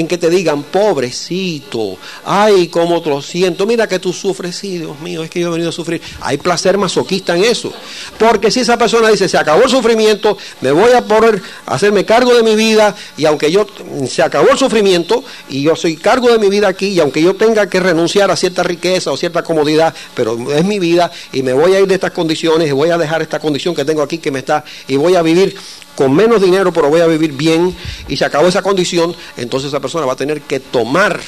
que 0.09 0.19
te 0.19 0.31
digan, 0.31 0.63
pobrecito, 0.65 1.97
ay, 2.25 2.69
cómo 2.69 3.03
te 3.03 3.11
lo 3.11 3.23
siento, 3.23 3.67
mira 3.67 3.87
que 3.87 3.99
tú 3.99 4.13
sufres, 4.13 4.57
sí, 4.57 4.79
Dios 4.79 4.99
mío, 5.01 5.23
es 5.23 5.31
que 5.31 5.41
yo 5.41 5.49
he 5.49 5.51
venido 5.51 5.71
a 5.71 5.73
sufrir. 5.73 6.01
Hay 6.21 6.39
placer 6.39 6.79
masoquista 6.79 7.37
en 7.37 7.45
eso. 7.45 7.73
Porque 8.19 8.51
si 8.51 8.61
esa 8.61 8.77
persona 8.77 9.09
dice, 9.09 9.29
se 9.29 9.39
acabó 9.39 9.65
el 9.65 9.71
sufrimiento, 9.71 10.39
me 10.61 10.73
voy 10.73 10.93
a 10.93 11.05
poner 11.05 11.43
a 11.67 11.75
hacerme 11.75 12.05
cargo 12.05 12.35
de 12.35 12.43
mi 12.43 12.57
vida, 12.57 12.95
y 13.17 13.27
aunque 13.27 13.51
yo, 13.51 13.67
se 14.09 14.23
acabó 14.23 14.51
el 14.51 14.59
sufrimiento, 14.59 15.23
y 15.49 15.63
yo 15.63 15.77
soy 15.77 15.97
cargo 15.97 16.31
de 16.31 16.39
mi 16.39 16.49
vida 16.49 16.69
aquí, 16.69 16.89
y 16.89 17.01
aunque 17.01 17.23
yo 17.23 17.35
tenga 17.37 17.69
que 17.69 17.81
renunciar 17.81 18.31
a 18.31 18.37
cierta 18.37 18.63
riqueza 18.63 19.13
o 19.13 19.17
cierta 19.17 19.43
comodidad, 19.43 19.95
pero 20.15 20.53
es 20.53 20.65
mi 20.65 20.79
vida, 20.79 21.11
y 21.33 21.43
me 21.43 21.53
voy 21.53 21.75
a 21.75 21.81
ir 21.81 21.87
de 21.87 21.95
estas 21.95 22.13
condiciones, 22.13 22.69
y 22.69 22.73
voy 22.73 22.91
a 22.91 22.99
dejar 22.99 23.23
esta 23.23 23.39
condición 23.39 23.75
que 23.75 23.85
tengo 23.85 24.03
aquí 24.03 24.19
que 24.19 24.31
me 24.31 24.41
está, 24.41 24.65
y 24.87 24.97
voy 24.97 25.15
a 25.15 25.23
vivir 25.23 25.57
con 25.99 26.15
menos 26.15 26.41
dinero, 26.41 26.73
pero 26.73 26.89
voy 26.89 27.01
a 27.01 27.09
vivir 27.09 27.33
bien, 27.33 27.77
y 28.07 28.17
se 28.17 28.25
acabó 28.25 28.47
esa 28.47 28.63
condición, 28.63 29.17
entonces 29.37 29.67
esa 29.67 29.81
persona 29.81 30.07
va 30.07 30.13
a 30.13 30.17
tener 30.17 30.43
que 30.43 30.61
tomar 30.61 31.19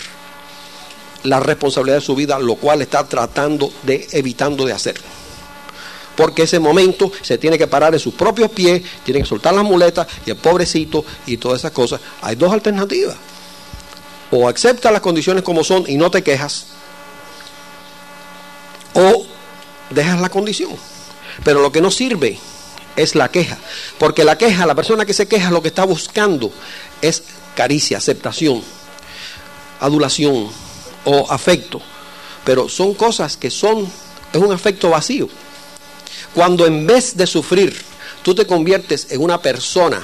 la 1.25 1.41
responsabilidad 1.41 1.97
de 1.97 2.05
su 2.05 2.15
vida, 2.15 2.39
lo 2.39 2.55
cual 2.55 2.81
está 2.81 3.05
tratando 3.05 3.73
de 3.83 4.07
evitando 4.13 4.65
de 4.65 4.73
hacer. 4.73 4.95
Porque 6.15 6.45
ese 6.45 6.61
momento 6.61 7.11
se 7.21 7.37
tiene 7.37 7.59
que 7.59 7.67
parar 7.67 7.95
en 7.95 7.99
sus 7.99 8.15
propios 8.15 8.49
pies, 8.53 8.83
tiene 9.03 9.19
que 9.19 9.27
soltar 9.27 9.55
las 9.55 9.65
muletas 9.65 10.07
y 10.25 10.31
el 10.31 10.37
pobrecito 10.37 11.05
y 11.27 11.37
todas 11.37 11.59
esas 11.59 11.73
cosas. 11.73 12.01
Hay 12.23 12.37
dos 12.37 12.53
alternativas. 12.53 13.17
O 14.31 14.49
aceptas 14.49 14.93
las 14.93 15.01
condiciones 15.01 15.43
como 15.43 15.65
son 15.65 15.83
y 15.89 15.97
no 15.97 16.13
te 16.13 16.23
quejas, 16.23 16.67
o 18.95 19.27
dejas 19.91 20.21
la 20.21 20.29
condición. 20.29 20.71
Pero 21.43 21.61
lo 21.61 21.73
que 21.73 21.81
no 21.81 21.91
sirve 21.91 22.39
es 23.03 23.15
la 23.15 23.31
queja. 23.31 23.59
Porque 23.99 24.25
la 24.25 24.39
queja, 24.39 24.67
la 24.67 24.75
persona 24.75 25.05
que 25.05 25.15
se 25.15 25.29
queja 25.29 25.51
lo 25.51 25.63
que 25.63 25.69
está 25.69 25.85
buscando 25.85 26.53
es 27.03 27.23
caricia, 27.55 27.99
aceptación, 27.99 28.63
adulación 29.81 30.49
o 31.05 31.31
afecto. 31.31 31.81
Pero 32.45 32.69
son 32.69 32.95
cosas 32.95 33.37
que 33.37 33.51
son, 33.51 33.91
es 34.33 34.41
un 34.41 34.53
afecto 34.53 34.91
vacío. 34.91 35.29
Cuando 36.35 36.67
en 36.67 36.87
vez 36.87 37.17
de 37.17 37.27
sufrir, 37.27 37.77
tú 38.23 38.35
te 38.35 38.47
conviertes 38.47 39.09
en 39.11 39.21
una 39.21 39.41
persona 39.41 40.03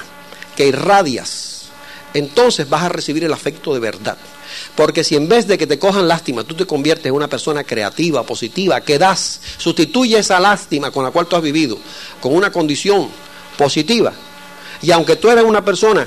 que 0.57 0.67
irradias 0.67 1.57
entonces 2.17 2.69
vas 2.69 2.83
a 2.83 2.89
recibir 2.89 3.25
el 3.25 3.33
afecto 3.33 3.75
de 3.75 3.81
verdad. 3.81 4.17
Porque 4.75 5.05
si 5.05 5.17
en 5.17 5.29
vez 5.29 5.47
de 5.47 5.59
que 5.59 5.67
te 5.67 5.79
cojan 5.79 6.09
lástima, 6.09 6.45
tú 6.45 6.55
te 6.55 6.67
conviertes 6.67 7.07
en 7.07 7.15
una 7.15 7.29
persona 7.29 7.65
creativa, 7.65 8.23
positiva, 8.25 8.81
que 8.81 8.99
das, 8.99 9.41
sustituye 9.57 10.19
esa 10.19 10.41
lástima 10.41 10.91
con 10.91 11.05
la 11.05 11.11
cual 11.11 11.27
tú 11.27 11.37
has 11.37 11.43
vivido, 11.43 11.79
con 12.21 12.35
una 12.35 12.51
condición 12.51 13.09
positiva. 13.57 14.13
Y 14.83 14.91
aunque 14.91 15.17
tú 15.17 15.31
eres 15.31 15.45
una 15.45 15.65
persona 15.65 16.07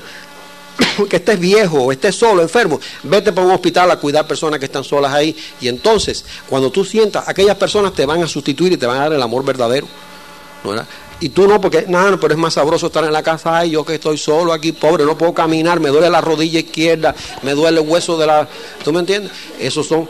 que 1.10 1.18
estés 1.18 1.40
viejo 1.40 1.92
estés 1.92 2.16
solo, 2.16 2.42
enfermo, 2.42 2.80
vete 3.04 3.32
para 3.32 3.48
un 3.48 3.54
hospital 3.54 3.92
a 3.92 3.98
cuidar 3.98 4.28
personas 4.28 4.60
que 4.60 4.66
están 4.66 4.84
solas 4.84 5.14
ahí. 5.14 5.36
Y 5.62 5.68
entonces, 5.68 6.26
cuando 6.48 6.72
tú 6.72 6.86
sientas, 6.86 7.28
aquellas 7.28 7.56
personas 7.58 7.94
te 7.94 8.06
van 8.06 8.24
a 8.24 8.28
sustituir 8.28 8.74
y 8.74 8.78
te 8.78 8.86
van 8.86 8.98
a 8.98 9.02
dar 9.02 9.14
el 9.14 9.22
amor 9.22 9.44
verdadero. 9.44 9.88
¿no? 10.64 10.86
Y 11.22 11.30
tú 11.30 11.48
no, 11.48 11.60
porque 11.60 11.86
nada, 11.88 12.18
pero 12.18 12.34
es 12.34 12.40
más 12.40 12.54
sabroso 12.54 12.88
estar 12.88 13.04
en 13.04 13.12
la 13.12 13.22
casa. 13.22 13.58
Ay, 13.60 13.72
yo 13.72 13.84
que 13.84 13.96
estoy 13.96 14.18
solo 14.18 14.54
aquí, 14.54 14.72
pobre, 14.72 15.04
no 15.04 15.18
puedo 15.18 15.34
caminar, 15.34 15.80
me 15.80 15.90
duele 15.90 16.10
la 16.10 16.22
rodilla 16.22 16.60
izquierda, 16.60 17.14
me 17.42 17.54
duele 17.54 17.82
el 17.82 17.88
hueso 17.88 18.18
de 18.18 18.26
la. 18.26 18.48
¿Tú 18.84 18.94
me 18.94 19.00
entiendes? 19.00 19.32
Esos 19.60 19.88
son. 19.88 20.08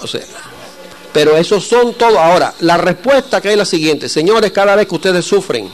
O 0.00 0.06
sea, 0.06 0.22
pero 1.12 1.36
esos 1.36 1.64
son 1.64 1.94
todos. 1.94 2.16
Ahora, 2.16 2.54
la 2.60 2.76
respuesta 2.76 3.40
que 3.40 3.50
es 3.50 3.56
la 3.56 3.64
siguiente: 3.64 4.08
Señores, 4.08 4.52
cada 4.52 4.76
vez 4.76 4.86
que 4.86 4.94
ustedes 4.94 5.24
sufren, 5.24 5.68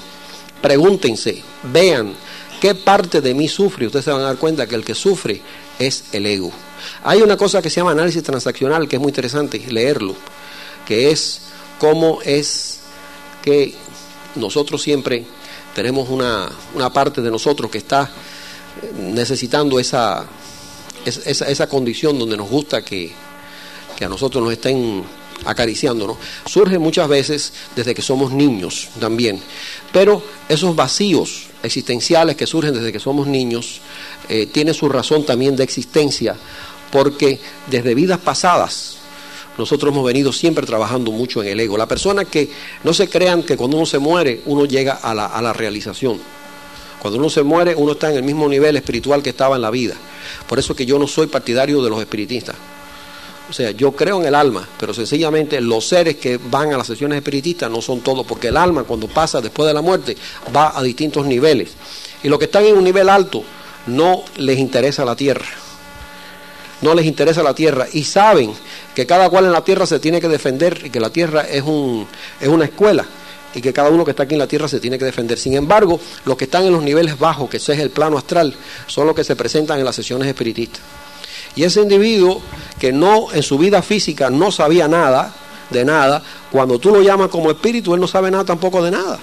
pregúntense, 0.63 1.43
vean 1.65 2.15
qué 2.63 2.75
parte 2.75 3.21
de 3.21 3.35
mí 3.35 3.47
sufre. 3.47 3.87
Ustedes 3.87 4.07
se 4.07 4.11
van 4.11 4.23
a 4.23 4.25
dar 4.25 4.37
cuenta 4.37 4.67
que 4.67 4.75
el 4.75 4.85
que 4.85 4.95
sufre 4.95 5.43
es 5.79 6.05
el 6.13 6.25
ego. 6.25 6.51
Hay 7.05 7.21
una 7.21 7.37
cosa 7.37 7.61
que 7.61 7.69
se 7.69 7.81
llama 7.81 7.93
análisis 7.93 8.23
transaccional 8.23 8.89
que 8.89 8.97
es 8.97 9.03
muy 9.03 9.11
interesante 9.11 9.59
leerlo, 9.69 10.15
que 10.87 11.11
es 11.11 11.43
cómo 11.79 12.21
es 12.25 12.78
que 13.49 13.75
nosotros 14.35 14.83
siempre 14.83 15.25
tenemos 15.75 16.09
una, 16.11 16.51
una 16.75 16.93
parte 16.93 17.23
de 17.23 17.31
nosotros 17.31 17.71
que 17.71 17.79
está 17.79 18.11
necesitando 18.99 19.81
esa, 19.81 20.27
esa, 21.05 21.47
esa 21.47 21.67
condición 21.69 22.19
donde 22.19 22.37
nos 22.37 22.49
gusta 22.49 22.85
que, 22.85 23.13
que 23.97 24.05
a 24.05 24.09
nosotros 24.09 24.45
nos 24.45 24.53
estén 24.53 25.03
acariciando, 25.47 26.07
¿no? 26.07 26.19
Surge 26.47 26.79
muchas 26.79 27.09
veces 27.09 27.53
desde 27.75 27.95
que 27.95 28.03
somos 28.03 28.33
niños 28.33 28.89
también, 29.01 29.41
pero 29.93 30.23
esos 30.49 30.77
vacíos 30.77 31.47
existenciales 31.63 32.37
que 32.37 32.47
surgen 32.47 32.75
desde 32.75 32.93
que 32.93 33.01
somos 33.01 33.27
niños 33.27 33.81
eh, 34.29 34.47
tienen 34.47 34.75
su 34.75 34.89
razón 34.89 35.25
también 35.25 35.57
de 35.57 35.65
existencia, 35.65 36.37
porque 36.91 37.41
desde 37.69 37.95
vidas 37.95 38.19
pasadas 38.19 38.98
nosotros 39.59 39.93
hemos 39.93 40.05
venido 40.05 40.33
siempre 40.33 40.65
trabajando 40.65 41.11
mucho 41.11 41.43
en 41.43 41.49
el 41.49 41.61
ego. 41.61 41.77
La 41.77 41.87
persona 41.87 42.25
que 42.25 42.49
no 42.85 42.95
se 42.95 43.09
crean 43.09 43.43
que 43.43 43.57
cuando 43.57 43.77
uno 43.77 43.87
se 43.87 43.99
muere 43.99 44.41
uno 44.47 44.65
llega 44.65 44.95
a 44.95 45.15
la, 45.15 45.27
a 45.27 45.43
la 45.43 45.53
realización. 45.53 46.19
Cuando 47.01 47.19
uno 47.19 47.29
se 47.29 47.43
muere 47.43 47.75
uno 47.77 47.93
está 47.93 48.11
en 48.11 48.17
el 48.17 48.23
mismo 48.23 48.49
nivel 48.49 48.77
espiritual 48.77 49.23
que 49.23 49.31
estaba 49.31 49.57
en 49.57 49.63
la 49.63 49.71
vida. 49.71 49.95
Por 50.47 50.59
eso 50.59 50.75
que 50.75 50.87
yo 50.87 50.99
no 50.99 51.07
soy 51.07 51.27
partidario 51.27 51.83
de 51.83 51.91
los 51.91 52.01
espiritistas. 52.01 52.57
O 53.49 53.53
sea, 53.53 53.71
yo 53.71 53.93
creo 53.93 54.21
en 54.21 54.27
el 54.27 54.35
alma, 54.35 54.69
pero 54.79 54.93
sencillamente 54.93 55.61
los 55.61 55.87
seres 55.87 56.17
que 56.17 56.39
van 56.39 56.73
a 56.73 56.77
las 56.77 56.87
sesiones 56.87 57.17
espiritistas 57.17 57.71
no 57.71 57.81
son 57.81 58.01
todos, 58.01 58.27
porque 58.27 58.49
el 58.49 58.57
alma 58.59 58.85
cuando 58.85 59.09
pasa 59.09 59.41
después 59.41 59.67
de 59.67 59.73
la 59.73 59.81
muerte 59.81 60.17
va 60.55 60.79
a 60.79 60.83
distintos 60.83 61.25
niveles. 61.25 61.71
Y 62.23 62.29
los 62.29 62.39
que 62.39 62.45
están 62.45 62.65
en 62.65 62.77
un 62.77 62.85
nivel 62.85 63.09
alto 63.09 63.43
no 63.87 64.23
les 64.37 64.59
interesa 64.59 65.05
la 65.05 65.17
tierra. 65.17 65.47
No 66.83 66.95
les 66.95 67.07
interesa 67.07 67.43
la 67.43 67.55
tierra 67.55 67.87
y 67.91 68.05
saben 68.05 68.53
que 68.99 69.07
cada 69.07 69.31
cual 69.31 69.45
en 69.45 69.53
la 69.53 69.63
tierra 69.63 69.87
se 69.87 70.01
tiene 70.01 70.21
que 70.21 70.27
defender 70.27 70.81
y 70.87 70.91
que 70.91 70.99
la 70.99 71.11
tierra 71.11 71.43
es, 71.43 71.63
un, 71.63 72.05
es 72.41 72.49
una 72.49 72.65
escuela 72.65 73.05
y 73.55 73.61
que 73.61 73.73
cada 73.73 73.91
uno 73.91 74.05
que 74.05 74.11
está 74.11 74.25
aquí 74.25 74.35
en 74.35 74.41
la 74.41 74.49
tierra 74.49 74.67
se 74.67 74.81
tiene 74.81 74.99
que 74.99 75.05
defender. 75.05 75.39
Sin 75.39 75.55
embargo, 75.55 76.01
los 76.25 76.37
que 76.37 76.47
están 76.47 76.65
en 76.65 76.73
los 76.73 76.83
niveles 76.83 77.17
bajos, 77.17 77.49
que 77.49 77.59
ese 77.59 77.75
es 77.75 77.79
el 77.79 77.91
plano 77.91 78.19
astral, 78.19 78.57
son 78.89 79.07
los 79.07 79.15
que 79.15 79.23
se 79.23 79.37
presentan 79.37 79.79
en 79.79 79.85
las 79.85 79.95
sesiones 79.95 80.27
espiritistas. 80.27 80.81
Y 81.55 81.63
ese 81.63 81.81
individuo 81.81 82.43
que 82.81 82.91
no 82.91 83.33
en 83.33 83.45
su 83.45 83.57
vida 83.57 83.83
física 83.83 84.31
no 84.31 84.51
sabía 84.51 84.89
nada 84.89 85.33
de 85.71 85.85
nada, 85.85 86.21
cuando 86.51 86.81
tú 86.81 86.91
lo 86.91 87.01
llamas 87.01 87.29
como 87.29 87.53
espíritu, 87.53 87.95
él 87.95 88.01
no 88.01 88.09
sabe 88.09 88.33
nada 88.33 88.47
tampoco 88.47 88.83
de 88.83 88.91
nada. 88.91 89.21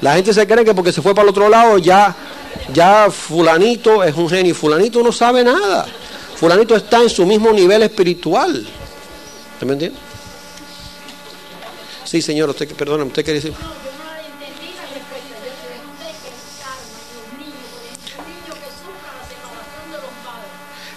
La 0.00 0.14
gente 0.14 0.32
se 0.32 0.46
cree 0.46 0.64
que 0.64 0.72
porque 0.72 0.94
se 0.94 1.02
fue 1.02 1.14
para 1.14 1.24
el 1.24 1.28
otro 1.28 1.50
lado 1.50 1.76
ya 1.76 2.16
ya 2.72 3.10
fulanito 3.10 4.02
es 4.02 4.14
un 4.16 4.30
genio, 4.30 4.54
fulanito 4.54 5.02
no 5.02 5.12
sabe 5.12 5.44
nada. 5.44 5.86
Fulanito 6.40 6.74
está 6.74 7.02
en 7.02 7.10
su 7.10 7.26
mismo 7.26 7.52
nivel 7.52 7.82
espiritual. 7.82 8.66
¿Usted 9.52 9.66
me 9.66 9.74
entiende? 9.74 9.98
Sí, 12.04 12.22
señor, 12.22 12.48
usted, 12.48 12.66
perdona, 12.74 13.04
usted 13.04 13.22
quiere 13.22 13.40
decir. 13.40 13.54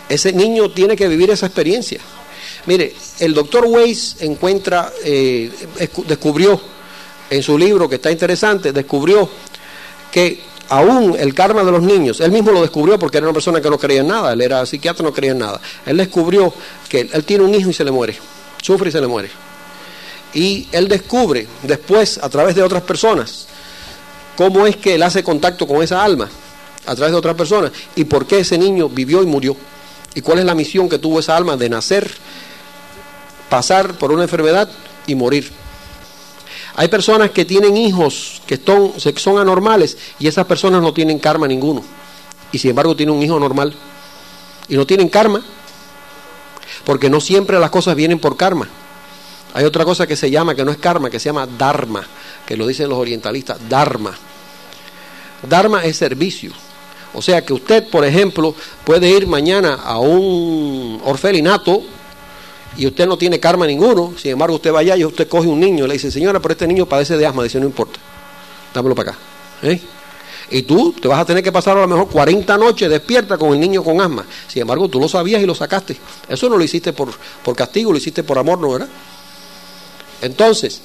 Ese 0.10 0.32
niño 0.34 0.70
tiene 0.72 0.96
que 0.96 1.08
vivir 1.08 1.32
esa 1.32 1.46
experiencia. 1.48 2.00
Mire, 2.66 2.94
el 3.20 3.34
doctor 3.34 3.66
Weiss 3.66 4.18
encuentra, 4.20 4.92
eh, 5.04 5.52
escu- 5.80 6.06
descubrió 6.06 6.60
en 7.30 7.42
su 7.42 7.58
libro, 7.58 7.90
que 7.90 7.96
está 7.96 8.12
interesante, 8.12 8.72
descubrió 8.72 9.30
que 10.12 10.42
aún 10.74 11.16
el 11.20 11.36
karma 11.36 11.64
de 11.64 11.72
los 11.72 11.84
niños, 11.84 12.20
él 12.20 12.32
mismo 12.32 12.52
lo 12.52 12.62
descubrió 12.62 12.98
porque 12.98 13.18
era 13.18 13.28
una 13.28 13.34
persona 13.34 13.62
que 13.62 13.70
no 13.70 13.78
creía 13.78 14.02
en 14.02 14.08
nada, 14.08 14.34
él 14.34 14.42
era 14.42 14.66
psiquiatra, 14.66 15.04
no 15.04 15.14
creía 15.14 15.34
en 15.34 15.38
nada. 15.38 15.62
Él 15.86 15.98
descubrió 15.98 16.52
que 16.90 17.02
él, 17.02 17.10
él 17.14 17.24
tiene 17.24 17.44
un 17.44 17.54
hijo 17.54 17.70
y 17.70 17.74
se 17.74 17.84
le 17.84 17.92
muere, 17.92 18.18
sufre 18.60 18.90
y 18.90 18.92
se 18.92 19.00
le 19.00 19.06
muere. 19.06 19.30
Y 20.34 20.68
él 20.72 20.88
descubre 20.88 21.48
después, 21.62 22.18
a 22.18 22.28
través 22.28 22.56
de 22.56 22.64
otras 22.64 22.82
personas, 22.82 23.46
cómo 24.36 24.66
es 24.66 24.76
que 24.78 24.96
él 24.96 25.04
hace 25.04 25.24
contacto 25.24 25.68
con 25.68 25.84
esa 25.84 26.04
alma, 26.04 26.28
a 26.88 26.96
través 26.96 27.12
de 27.12 27.18
otras 27.20 27.36
personas, 27.36 27.72
y 27.96 28.06
por 28.06 28.26
qué 28.26 28.40
ese 28.40 28.58
niño 28.58 28.90
vivió 28.90 29.22
y 29.22 29.28
murió. 29.28 29.56
Y 30.16 30.22
cuál 30.22 30.40
es 30.40 30.46
la 30.46 30.56
misión 30.56 30.90
que 30.90 30.98
tuvo 30.98 31.20
esa 31.20 31.38
alma 31.38 31.56
de 31.56 31.70
nacer, 31.70 32.10
pasar 33.48 33.94
por 34.00 34.12
una 34.12 34.24
enfermedad 34.24 34.70
y 35.06 35.14
morir. 35.14 35.52
Hay 36.76 36.88
personas 36.88 37.32
que 37.32 37.46
tienen 37.46 37.78
hijos 37.78 38.42
que 38.48 38.60
son, 39.18 39.38
anormales 39.38 39.98
y 40.20 40.28
esas 40.28 40.46
personas 40.46 40.82
no 40.82 40.94
tienen 40.94 41.20
karma 41.20 41.48
ninguno. 41.48 41.84
Y 42.52 42.58
sin 42.58 42.72
embargo 42.72 42.96
tienen 42.96 43.16
un 43.16 43.22
hijo 43.22 43.40
normal. 43.40 43.74
Y 44.68 44.76
no 44.76 44.86
tienen 44.86 45.10
karma. 45.10 45.44
Porque 46.84 47.10
no 47.10 47.22
siempre 47.22 47.60
las 47.60 47.70
cosas 47.70 47.96
vienen 47.96 48.20
por 48.20 48.38
karma. 48.38 48.68
Hay 49.54 49.66
otra 49.66 49.86
cosa 49.86 50.08
que 50.08 50.16
se 50.16 50.32
llama, 50.32 50.56
que 50.56 50.66
no 50.66 50.72
es 50.72 50.78
karma, 50.78 51.12
que 51.12 51.20
se 51.20 51.30
llama 51.30 51.46
dharma, 51.46 52.04
que 52.46 52.58
lo 52.58 52.66
dicen 52.66 52.90
los 52.90 52.98
orientalistas, 52.98 53.58
dharma. 53.70 54.18
Dharma 55.48 55.84
es 55.86 55.98
servicio. 55.98 56.52
O 57.14 57.22
sea 57.22 57.46
que 57.46 57.54
usted, 57.54 57.88
por 57.88 58.04
ejemplo, 58.04 58.56
puede 58.84 59.10
ir 59.10 59.28
mañana 59.28 59.76
a 59.76 60.00
un 60.00 61.00
orfelinato 61.04 61.84
y 62.78 62.88
usted 62.88 63.08
no 63.08 63.18
tiene 63.18 63.40
karma 63.40 63.68
ninguno, 63.68 64.14
sin 64.18 64.32
embargo 64.32 64.56
usted 64.56 64.72
vaya 64.72 64.98
y 64.98 65.06
usted 65.06 65.28
coge 65.28 65.48
un 65.48 65.60
niño 65.60 65.86
y 65.86 65.88
le 65.88 65.94
dice, 65.94 66.10
señora, 66.12 66.40
pero 66.40 66.54
este 66.54 66.68
niño 66.68 66.86
padece 66.86 67.18
de 67.18 67.26
asma, 67.26 67.44
dice, 67.44 67.60
no 67.60 67.66
importa, 67.66 68.00
dámelo 68.74 68.96
para 68.96 69.12
acá. 69.12 69.20
¿eh? 69.62 69.80
Y 70.50 70.64
tú 70.64 70.94
te 70.94 71.08
vas 71.08 71.20
a 71.20 71.26
tener 71.26 71.44
que 71.44 71.52
pasar 71.52 71.78
a 71.78 71.82
lo 71.82 71.88
mejor 71.88 72.10
40 72.10 72.58
noches 72.58 72.90
despierta 72.90 73.38
con 73.38 73.54
el 73.54 73.60
niño 73.60 73.84
con 73.84 74.02
asma. 74.02 74.26
Sin 74.48 74.62
embargo, 74.62 74.88
tú 74.88 75.00
lo 75.00 75.08
sabías 75.08 75.42
y 75.42 75.46
lo 75.46 75.56
sacaste. 75.56 75.98
Eso 76.28 76.50
no 76.50 76.58
lo 76.58 76.64
hiciste 76.64 76.94
por, 76.94 77.10
por 77.44 77.56
castigo, 77.56 77.92
lo 77.92 77.98
hiciste 77.98 78.24
por 78.24 78.38
amor, 78.38 78.60
¿no 78.60 78.72
verdad? 78.72 78.90
Entonces, 80.22 80.82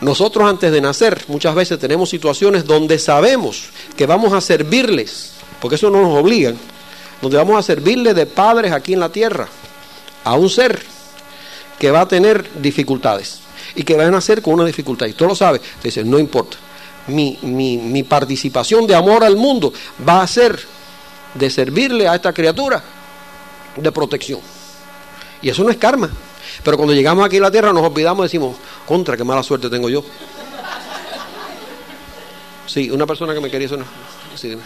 nosotros 0.00 0.48
antes 0.48 0.72
de 0.72 0.80
nacer 0.80 1.24
muchas 1.28 1.54
veces 1.54 1.78
tenemos 1.78 2.10
situaciones 2.10 2.64
donde 2.64 2.98
sabemos 2.98 3.70
que 3.96 4.06
vamos 4.06 4.32
a 4.32 4.40
servirles, 4.40 5.32
porque 5.60 5.76
eso 5.76 5.90
no 5.90 6.02
nos 6.02 6.18
obligan, 6.18 6.56
donde 7.20 7.36
vamos 7.36 7.56
a 7.58 7.62
servirle 7.62 8.12
de 8.12 8.26
padres 8.26 8.72
aquí 8.72 8.94
en 8.94 9.00
la 9.00 9.10
tierra 9.10 9.48
a 10.24 10.34
un 10.34 10.50
ser 10.50 10.82
que 11.78 11.90
va 11.90 12.02
a 12.02 12.08
tener 12.08 12.48
dificultades 12.60 13.40
y 13.74 13.82
que 13.82 13.96
va 13.96 14.04
a 14.04 14.10
nacer 14.10 14.42
con 14.42 14.54
una 14.54 14.64
dificultad. 14.64 15.06
Y 15.06 15.12
tú 15.12 15.26
lo 15.26 15.34
sabes, 15.34 15.60
te 15.80 16.04
no 16.04 16.18
importa. 16.18 16.56
Mi, 17.08 17.38
mi, 17.42 17.78
mi 17.78 18.02
participación 18.04 18.86
de 18.86 18.94
amor 18.94 19.24
al 19.24 19.36
mundo 19.36 19.72
va 20.06 20.22
a 20.22 20.26
ser 20.26 20.58
de 21.34 21.50
servirle 21.50 22.06
a 22.06 22.14
esta 22.14 22.32
criatura 22.32 22.82
de 23.76 23.92
protección. 23.92 24.40
Y 25.40 25.48
eso 25.48 25.64
no 25.64 25.70
es 25.70 25.76
karma. 25.76 26.10
Pero 26.62 26.76
cuando 26.76 26.94
llegamos 26.94 27.24
aquí 27.24 27.38
a 27.38 27.40
la 27.40 27.50
tierra 27.50 27.72
nos 27.72 27.82
olvidamos 27.82 28.24
y 28.24 28.26
decimos, 28.26 28.56
contra, 28.86 29.16
qué 29.16 29.24
mala 29.24 29.42
suerte 29.42 29.68
tengo 29.68 29.88
yo. 29.88 30.04
Sí, 32.66 32.90
una 32.90 33.06
persona 33.06 33.34
que 33.34 33.40
me 33.40 33.50
quería 33.50 33.68
una... 33.74 33.84
sí. 34.34 34.56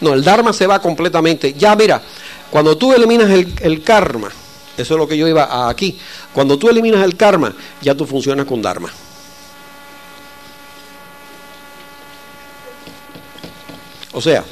No, 0.00 0.12
el 0.12 0.24
Dharma 0.24 0.52
se 0.52 0.66
va 0.66 0.80
completamente. 0.80 1.54
Ya, 1.54 1.74
mira, 1.76 2.02
cuando 2.50 2.76
tú 2.76 2.92
eliminas 2.92 3.30
el, 3.30 3.82
karma, 3.82 4.30
eso 4.76 4.94
es 4.94 4.98
lo 4.98 5.08
que 5.08 5.16
yo 5.16 5.26
iba 5.26 5.44
a 5.44 5.68
aquí, 5.68 5.98
cuando 6.32 6.58
tú 6.58 6.68
eliminas 6.68 7.02
el 7.04 7.16
karma, 7.16 7.54
ya 7.80 7.94
tú 7.94 8.06
funcionas 8.06 8.46
con 8.46 8.62
Dharma. 8.62 8.90
O 14.12 14.20
sea, 14.20 14.44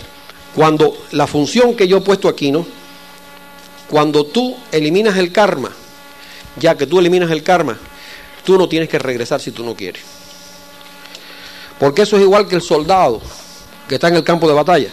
cuando 0.55 1.05
la 1.13 1.27
función 1.27 1.77
que 1.77 1.87
yo 1.87 1.99
he 1.99 2.01
puesto 2.01 2.29
aquí, 2.29 2.51
¿no? 2.51 2.67
Cuando 3.89 4.27
tú 4.27 4.57
eliminas 4.73 5.17
el 5.17 5.31
karma, 5.31 5.71
ya 6.57 6.77
que 6.77 6.87
tú 6.87 6.99
eliminas 6.99 7.31
el 7.31 7.43
karma, 7.43 7.79
tú 8.45 8.59
no 8.59 8.69
tienes 8.69 8.89
que 8.89 8.99
regresar 8.99 9.41
si 9.41 9.53
tú 9.53 9.65
no 9.65 9.75
quieres. 9.75 10.03
Porque 11.79 12.03
eso 12.03 12.17
es 12.17 12.23
igual 12.23 12.49
que 12.49 12.57
el 12.57 12.63
soldado 12.63 13.21
que 13.89 13.97
está 13.97 14.09
en 14.09 14.17
el 14.17 14.25
campo 14.25 14.49
de 14.49 14.55
batalla. 14.55 14.89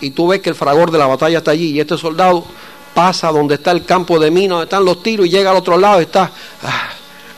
Y 0.00 0.10
tú 0.10 0.28
ves 0.28 0.40
que 0.40 0.50
el 0.50 0.54
fragor 0.54 0.90
de 0.90 0.98
la 0.98 1.06
batalla 1.06 1.38
está 1.38 1.50
allí 1.52 1.70
y 1.72 1.80
este 1.80 1.96
soldado 1.96 2.44
pasa 2.94 3.30
donde 3.30 3.56
está 3.56 3.70
el 3.70 3.84
campo 3.84 4.18
de 4.18 4.30
minas, 4.30 4.50
donde 4.50 4.64
están 4.64 4.84
los 4.84 5.02
tiros 5.02 5.26
y 5.26 5.30
llega 5.30 5.50
al 5.50 5.56
otro 5.56 5.76
lado 5.76 6.00
y 6.00 6.04
está, 6.04 6.30
ah, 6.62 6.90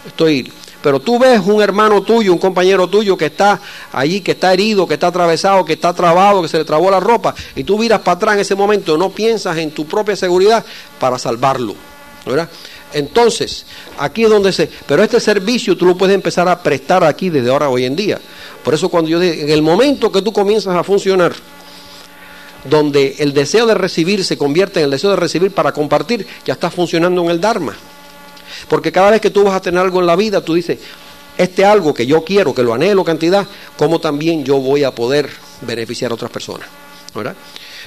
estoy... 0.07 0.53
Pero 0.83 0.99
tú 0.99 1.19
ves 1.19 1.43
un 1.45 1.61
hermano 1.61 2.01
tuyo, 2.01 2.33
un 2.33 2.39
compañero 2.39 2.89
tuyo 2.89 3.15
que 3.15 3.27
está 3.27 3.61
allí, 3.93 4.23
que 4.23 4.31
está 4.31 4.55
herido, 4.55 4.87
que 4.87 4.95
está 4.95 5.09
atravesado, 5.09 5.63
que 5.63 5.75
está 5.75 5.93
trabado, 5.93 6.41
que 6.41 6.49
se 6.49 6.57
le 6.57 6.65
trabó 6.65 6.91
la 6.91 6.99
ropa, 6.99 7.35
y 7.55 7.65
tú 7.65 7.79
miras 7.79 8.01
para 8.01 8.15
atrás 8.17 8.35
en 8.37 8.41
ese 8.41 8.55
momento, 8.55 8.97
no 8.97 9.11
piensas 9.11 9.59
en 9.59 9.73
tu 9.73 9.85
propia 9.85 10.17
seguridad 10.17 10.65
para 10.99 11.19
salvarlo. 11.19 11.75
¿verdad? 12.25 12.49
Entonces, 12.93 13.67
aquí 13.99 14.25
es 14.25 14.31
donde 14.31 14.53
se... 14.53 14.69
Pero 14.87 15.03
este 15.03 15.21
servicio 15.21 15.77
tú 15.77 15.87
lo 15.87 15.97
puedes 15.97 16.15
empezar 16.15 16.49
a 16.49 16.63
prestar 16.63 17.05
aquí 17.05 17.31
desde 17.31 17.51
ahora 17.51 17.69
hoy 17.69 17.85
en 17.85 17.95
día. 17.95 18.19
Por 18.65 18.75
eso 18.75 18.89
cuando 18.89 19.11
yo 19.11 19.19
digo, 19.19 19.35
en 19.35 19.51
el 19.51 19.63
momento 19.63 20.11
que 20.11 20.23
tú 20.23 20.33
comienzas 20.33 20.75
a 20.75 20.83
funcionar, 20.83 21.33
donde 22.65 23.17
el 23.19 23.33
deseo 23.33 23.67
de 23.67 23.75
recibir 23.75 24.25
se 24.25 24.37
convierte 24.37 24.81
en 24.81 24.85
el 24.85 24.91
deseo 24.91 25.11
de 25.11 25.17
recibir 25.17 25.53
para 25.53 25.73
compartir, 25.73 26.27
ya 26.45 26.55
está 26.55 26.71
funcionando 26.71 27.23
en 27.23 27.31
el 27.31 27.41
Dharma. 27.41 27.75
Porque 28.69 28.93
cada 28.93 29.11
vez 29.11 29.21
que 29.21 29.31
tú 29.31 29.45
vas 29.45 29.55
a 29.55 29.61
tener 29.61 29.81
algo 29.81 30.01
en 30.01 30.07
la 30.07 30.17
vida, 30.17 30.45
tú 30.45 30.55
dices, 30.55 30.79
este 31.39 31.65
algo 31.65 31.95
que 31.95 32.07
yo 32.07 32.25
quiero, 32.25 32.55
que 32.55 32.63
lo 32.63 32.75
anhelo 32.75 33.05
cantidad, 33.05 33.47
¿cómo 33.77 34.01
también 34.01 34.45
yo 34.45 34.59
voy 34.59 34.85
a 34.85 34.95
poder 34.95 35.31
beneficiar 35.63 36.11
a 36.11 36.15
otras 36.15 36.31
personas? 36.31 36.69
¿Verdad? 37.15 37.35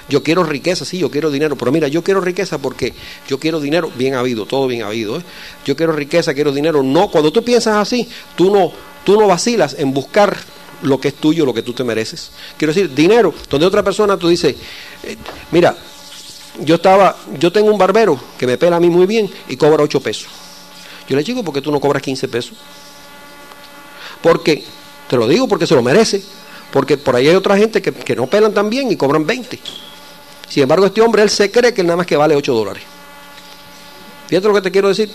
Yo 0.09 0.21
quiero 0.21 0.43
riqueza, 0.43 0.83
sí, 0.83 0.97
yo 0.97 1.09
quiero 1.09 1.31
dinero, 1.31 1.55
pero 1.55 1.71
mira, 1.71 1.87
yo 1.87 2.03
quiero 2.03 2.19
riqueza 2.19 2.57
porque 2.57 2.93
yo 3.27 3.39
quiero 3.39 3.59
dinero, 3.59 3.91
bien 3.95 4.15
habido, 4.15 4.45
todo 4.45 4.67
bien 4.67 4.83
habido. 4.83 5.17
¿eh? 5.17 5.23
Yo 5.65 5.75
quiero 5.75 5.93
riqueza, 5.93 6.33
quiero 6.33 6.51
dinero. 6.51 6.83
No, 6.83 7.09
cuando 7.09 7.31
tú 7.31 7.43
piensas 7.43 7.75
así, 7.75 8.09
tú 8.35 8.53
no, 8.53 8.71
tú 9.05 9.17
no 9.17 9.27
vacilas 9.27 9.75
en 9.79 9.93
buscar 9.93 10.35
lo 10.83 10.99
que 10.99 11.09
es 11.09 11.15
tuyo, 11.15 11.45
lo 11.45 11.53
que 11.53 11.63
tú 11.63 11.73
te 11.73 11.83
mereces. 11.83 12.31
Quiero 12.57 12.73
decir, 12.73 12.93
dinero, 12.93 13.33
donde 13.49 13.65
otra 13.65 13.83
persona 13.83 14.17
tú 14.17 14.27
dices, 14.27 14.55
eh, 15.03 15.17
mira, 15.51 15.75
yo 16.59 16.75
estaba, 16.75 17.17
yo 17.39 17.51
tengo 17.51 17.71
un 17.71 17.77
barbero 17.77 18.19
que 18.37 18.45
me 18.45 18.57
pela 18.57 18.75
a 18.75 18.79
mí 18.79 18.89
muy 18.89 19.05
bien 19.05 19.29
y 19.49 19.57
cobra 19.57 19.83
8 19.83 19.99
pesos. 20.01 20.27
Yo 21.07 21.15
le 21.15 21.23
digo, 21.23 21.43
¿por 21.43 21.53
qué 21.53 21.61
tú 21.61 21.71
no 21.71 21.79
cobras 21.79 22.01
15 22.03 22.27
pesos? 22.27 22.57
Porque, 24.21 24.63
te 25.09 25.17
lo 25.17 25.27
digo 25.27 25.47
porque 25.47 25.67
se 25.67 25.75
lo 25.75 25.81
merece, 25.81 26.23
porque 26.71 26.97
por 26.97 27.15
ahí 27.15 27.27
hay 27.27 27.35
otra 27.35 27.57
gente 27.57 27.81
que, 27.81 27.91
que 27.91 28.15
no 28.15 28.27
pelan 28.27 28.53
tan 28.53 28.69
bien 28.69 28.91
y 28.91 28.95
cobran 28.95 29.25
20. 29.25 29.59
Sin 30.47 30.63
embargo, 30.63 30.85
este 30.85 31.01
hombre, 31.01 31.23
él 31.23 31.29
se 31.29 31.51
cree 31.51 31.73
que 31.73 31.83
nada 31.83 31.97
más 31.97 32.05
que 32.05 32.15
vale 32.15 32.35
8 32.35 32.53
dólares. 32.53 32.83
Fíjate 34.27 34.47
lo 34.47 34.53
que 34.53 34.61
te 34.61 34.71
quiero 34.71 34.87
decir. 34.87 35.11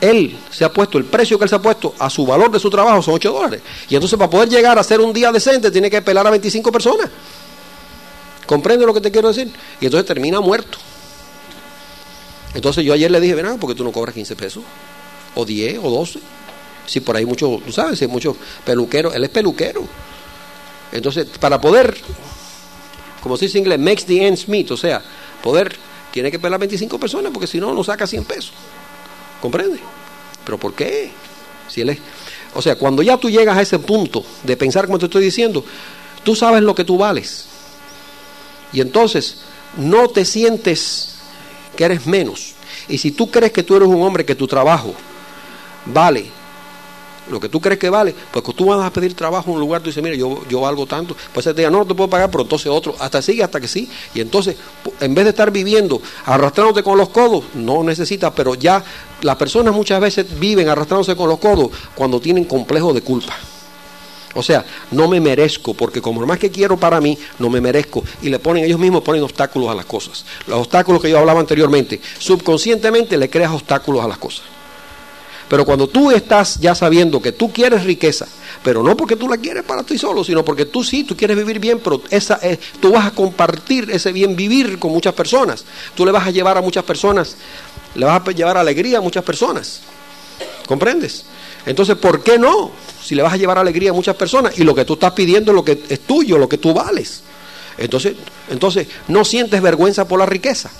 Él 0.00 0.38
se 0.50 0.64
ha 0.64 0.72
puesto, 0.72 0.98
el 0.98 1.04
precio 1.04 1.38
que 1.38 1.44
él 1.44 1.48
se 1.48 1.56
ha 1.56 1.62
puesto 1.62 1.94
a 1.98 2.10
su 2.10 2.26
valor 2.26 2.50
de 2.50 2.60
su 2.60 2.68
trabajo 2.68 3.00
son 3.02 3.14
8 3.14 3.32
dólares. 3.32 3.62
Y 3.88 3.94
entonces 3.94 4.18
para 4.18 4.30
poder 4.30 4.48
llegar 4.48 4.76
a 4.76 4.82
hacer 4.82 5.00
un 5.00 5.12
día 5.12 5.32
decente 5.32 5.70
tiene 5.70 5.90
que 5.90 6.02
pelar 6.02 6.26
a 6.26 6.30
25 6.30 6.70
personas. 6.70 7.08
¿Comprende 8.46 8.86
lo 8.86 8.94
que 8.94 9.00
te 9.00 9.10
quiero 9.10 9.28
decir? 9.28 9.50
Y 9.80 9.86
entonces 9.86 10.06
termina 10.06 10.40
muerto. 10.40 10.78
Entonces 12.54 12.84
yo 12.84 12.94
ayer 12.94 13.10
le 13.10 13.20
dije, 13.20 13.34
ven, 13.34 13.58
porque 13.58 13.74
tú 13.74 13.84
no 13.84 13.92
cobras 13.92 14.14
15 14.14 14.36
pesos, 14.36 14.62
o 15.34 15.44
10, 15.44 15.78
o 15.82 15.90
12. 15.90 16.20
Si 16.86 17.00
por 17.00 17.16
ahí 17.16 17.26
muchos, 17.26 17.62
tú 17.64 17.72
sabes, 17.72 18.00
hay 18.00 18.08
muchos 18.08 18.36
peluqueros, 18.64 19.14
él 19.14 19.24
es 19.24 19.30
peluquero. 19.30 19.84
Entonces, 20.92 21.26
para 21.40 21.60
poder, 21.60 21.96
como 23.22 23.36
se 23.36 23.46
dice 23.46 23.58
en 23.58 23.64
inglés, 23.64 23.78
makes 23.78 24.04
the 24.04 24.26
ends 24.26 24.48
meet, 24.48 24.70
o 24.70 24.76
sea, 24.76 25.02
poder, 25.42 25.76
tiene 26.12 26.30
que 26.30 26.38
pelar 26.38 26.60
25 26.60 26.98
personas, 26.98 27.32
porque 27.32 27.46
si 27.46 27.58
no, 27.58 27.74
no 27.74 27.82
saca 27.82 28.06
100 28.06 28.24
pesos. 28.24 28.52
¿Comprende? 29.40 29.78
¿Pero 30.44 30.58
por 30.58 30.74
qué? 30.74 31.10
Si 31.68 31.80
él 31.80 31.90
es... 31.90 31.98
O 32.54 32.62
sea, 32.62 32.76
cuando 32.76 33.02
ya 33.02 33.16
tú 33.18 33.28
llegas 33.28 33.56
a 33.56 33.62
ese 33.62 33.78
punto 33.78 34.24
de 34.42 34.56
pensar 34.56 34.86
como 34.86 34.98
te 34.98 35.06
estoy 35.06 35.24
diciendo, 35.24 35.64
tú 36.24 36.34
sabes 36.34 36.62
lo 36.62 36.74
que 36.74 36.84
tú 36.84 36.96
vales. 36.96 37.46
Y 38.72 38.80
entonces 38.80 39.38
no 39.76 40.08
te 40.08 40.24
sientes 40.24 41.16
que 41.76 41.84
eres 41.84 42.06
menos. 42.06 42.54
Y 42.88 42.98
si 42.98 43.10
tú 43.10 43.30
crees 43.30 43.52
que 43.52 43.62
tú 43.62 43.76
eres 43.76 43.88
un 43.88 44.02
hombre 44.02 44.24
que 44.24 44.34
tu 44.34 44.46
trabajo 44.46 44.94
vale 45.86 46.26
lo 47.30 47.40
que 47.40 47.48
tú 47.48 47.60
crees 47.60 47.78
que 47.78 47.90
vale, 47.90 48.14
pues 48.30 48.44
tú 48.56 48.66
vas 48.66 48.84
a 48.84 48.92
pedir 48.92 49.14
trabajo 49.14 49.50
en 49.50 49.54
un 49.54 49.60
lugar, 49.60 49.80
tú 49.80 49.88
dices, 49.88 50.02
mira, 50.02 50.16
yo, 50.16 50.42
yo 50.48 50.60
valgo 50.60 50.86
tanto, 50.86 51.16
pues 51.32 51.46
ese 51.46 51.54
día 51.54 51.70
no, 51.70 51.78
no 51.78 51.86
te 51.86 51.94
puedo 51.94 52.08
pagar, 52.10 52.30
pero 52.30 52.42
entonces 52.42 52.68
otro, 52.68 52.94
hasta 52.98 53.22
sigue, 53.22 53.42
hasta 53.42 53.60
que 53.60 53.68
sí. 53.68 53.88
Y 54.14 54.20
entonces, 54.20 54.56
en 55.00 55.14
vez 55.14 55.24
de 55.24 55.30
estar 55.30 55.50
viviendo, 55.50 56.00
arrastrándote 56.24 56.82
con 56.82 56.98
los 56.98 57.08
codos, 57.08 57.44
no 57.54 57.82
necesitas, 57.82 58.32
pero 58.34 58.54
ya 58.54 58.82
las 59.22 59.36
personas 59.36 59.74
muchas 59.74 60.00
veces 60.00 60.26
viven 60.38 60.68
arrastrándose 60.68 61.16
con 61.16 61.28
los 61.28 61.38
codos 61.38 61.70
cuando 61.94 62.20
tienen 62.20 62.44
complejo 62.44 62.92
de 62.92 63.02
culpa. 63.02 63.36
O 64.34 64.42
sea, 64.42 64.64
no 64.90 65.08
me 65.08 65.18
merezco, 65.18 65.72
porque 65.72 66.02
como 66.02 66.20
lo 66.20 66.26
más 66.26 66.38
que 66.38 66.50
quiero 66.50 66.76
para 66.76 67.00
mí, 67.00 67.18
no 67.38 67.48
me 67.48 67.60
merezco. 67.60 68.04
Y 68.20 68.28
le 68.28 68.38
ponen, 68.38 68.64
ellos 68.64 68.78
mismos 68.78 69.02
ponen 69.02 69.22
obstáculos 69.22 69.70
a 69.70 69.74
las 69.74 69.86
cosas. 69.86 70.26
Los 70.46 70.58
obstáculos 70.58 71.00
que 71.00 71.08
yo 71.08 71.18
hablaba 71.18 71.40
anteriormente, 71.40 72.00
subconscientemente 72.18 73.16
le 73.16 73.30
creas 73.30 73.52
obstáculos 73.52 74.04
a 74.04 74.08
las 74.08 74.18
cosas. 74.18 74.55
Pero 75.48 75.64
cuando 75.64 75.88
tú 75.88 76.10
estás 76.10 76.58
ya 76.58 76.74
sabiendo 76.74 77.22
que 77.22 77.32
tú 77.32 77.52
quieres 77.52 77.84
riqueza, 77.84 78.26
pero 78.64 78.82
no 78.82 78.96
porque 78.96 79.14
tú 79.14 79.28
la 79.28 79.36
quieres 79.36 79.62
para 79.62 79.84
ti 79.84 79.96
solo, 79.96 80.24
sino 80.24 80.44
porque 80.44 80.64
tú 80.64 80.82
sí, 80.82 81.04
tú 81.04 81.16
quieres 81.16 81.36
vivir 81.36 81.60
bien, 81.60 81.78
pero 81.78 82.02
esa, 82.10 82.40
eh, 82.42 82.58
tú 82.80 82.92
vas 82.92 83.06
a 83.06 83.10
compartir 83.12 83.88
ese 83.92 84.10
bien 84.10 84.34
vivir 84.34 84.78
con 84.80 84.90
muchas 84.90 85.14
personas. 85.14 85.64
Tú 85.94 86.04
le 86.04 86.10
vas 86.10 86.26
a 86.26 86.30
llevar 86.30 86.58
a 86.58 86.62
muchas 86.62 86.82
personas, 86.82 87.36
le 87.94 88.04
vas 88.04 88.20
a 88.26 88.30
llevar 88.32 88.56
alegría 88.56 88.98
a 88.98 89.00
muchas 89.00 89.22
personas. 89.22 89.82
¿Comprendes? 90.66 91.24
Entonces, 91.64 91.96
¿por 91.96 92.24
qué 92.24 92.38
no? 92.38 92.72
Si 93.02 93.14
le 93.14 93.22
vas 93.22 93.32
a 93.32 93.36
llevar 93.36 93.58
alegría 93.58 93.90
a 93.90 93.94
muchas 93.94 94.16
personas 94.16 94.58
y 94.58 94.64
lo 94.64 94.74
que 94.74 94.84
tú 94.84 94.94
estás 94.94 95.12
pidiendo 95.12 95.52
es 95.52 95.54
lo 95.54 95.64
que 95.64 95.80
es 95.88 96.00
tuyo, 96.00 96.38
lo 96.38 96.48
que 96.48 96.58
tú 96.58 96.74
vales. 96.74 97.22
Entonces, 97.78 98.16
entonces 98.48 98.88
no 99.06 99.24
sientes 99.24 99.62
vergüenza 99.62 100.08
por 100.08 100.18
la 100.18 100.26
riqueza. 100.26 100.70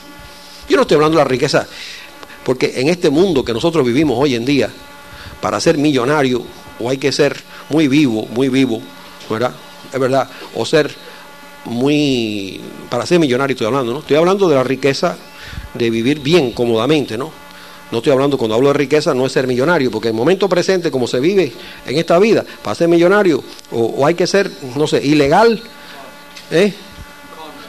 Yo 0.68 0.76
no 0.76 0.82
estoy 0.82 0.96
hablando 0.96 1.18
de 1.18 1.24
la 1.24 1.28
riqueza 1.28 1.68
porque 2.46 2.74
en 2.76 2.88
este 2.88 3.10
mundo 3.10 3.44
que 3.44 3.52
nosotros 3.52 3.84
vivimos 3.84 4.16
hoy 4.16 4.36
en 4.36 4.44
día, 4.44 4.70
para 5.40 5.58
ser 5.58 5.78
millonario, 5.78 6.44
o 6.78 6.88
hay 6.88 6.96
que 6.96 7.10
ser 7.10 7.36
muy 7.70 7.88
vivo, 7.88 8.24
muy 8.30 8.48
vivo, 8.48 8.80
¿verdad? 9.28 9.50
Es 9.92 9.98
verdad, 9.98 10.30
o 10.54 10.64
ser 10.64 10.94
muy, 11.64 12.60
para 12.88 13.04
ser 13.04 13.18
millonario 13.18 13.54
estoy 13.54 13.66
hablando, 13.66 13.92
¿no? 13.92 13.98
Estoy 13.98 14.16
hablando 14.16 14.48
de 14.48 14.54
la 14.54 14.62
riqueza 14.62 15.16
de 15.74 15.90
vivir 15.90 16.20
bien, 16.20 16.52
cómodamente, 16.52 17.18
¿no? 17.18 17.32
No 17.90 17.98
estoy 17.98 18.12
hablando, 18.12 18.38
cuando 18.38 18.54
hablo 18.54 18.68
de 18.68 18.74
riqueza, 18.74 19.12
no 19.12 19.26
es 19.26 19.32
ser 19.32 19.48
millonario, 19.48 19.90
porque 19.90 20.08
el 20.08 20.14
momento 20.14 20.48
presente, 20.48 20.88
como 20.88 21.08
se 21.08 21.18
vive 21.18 21.52
en 21.84 21.98
esta 21.98 22.16
vida, 22.20 22.44
para 22.62 22.76
ser 22.76 22.86
millonario, 22.86 23.42
o, 23.72 24.06
hay 24.06 24.14
que 24.14 24.28
ser, 24.28 24.48
no 24.76 24.86
sé, 24.86 25.04
ilegal, 25.04 25.60
¿eh? 26.52 26.72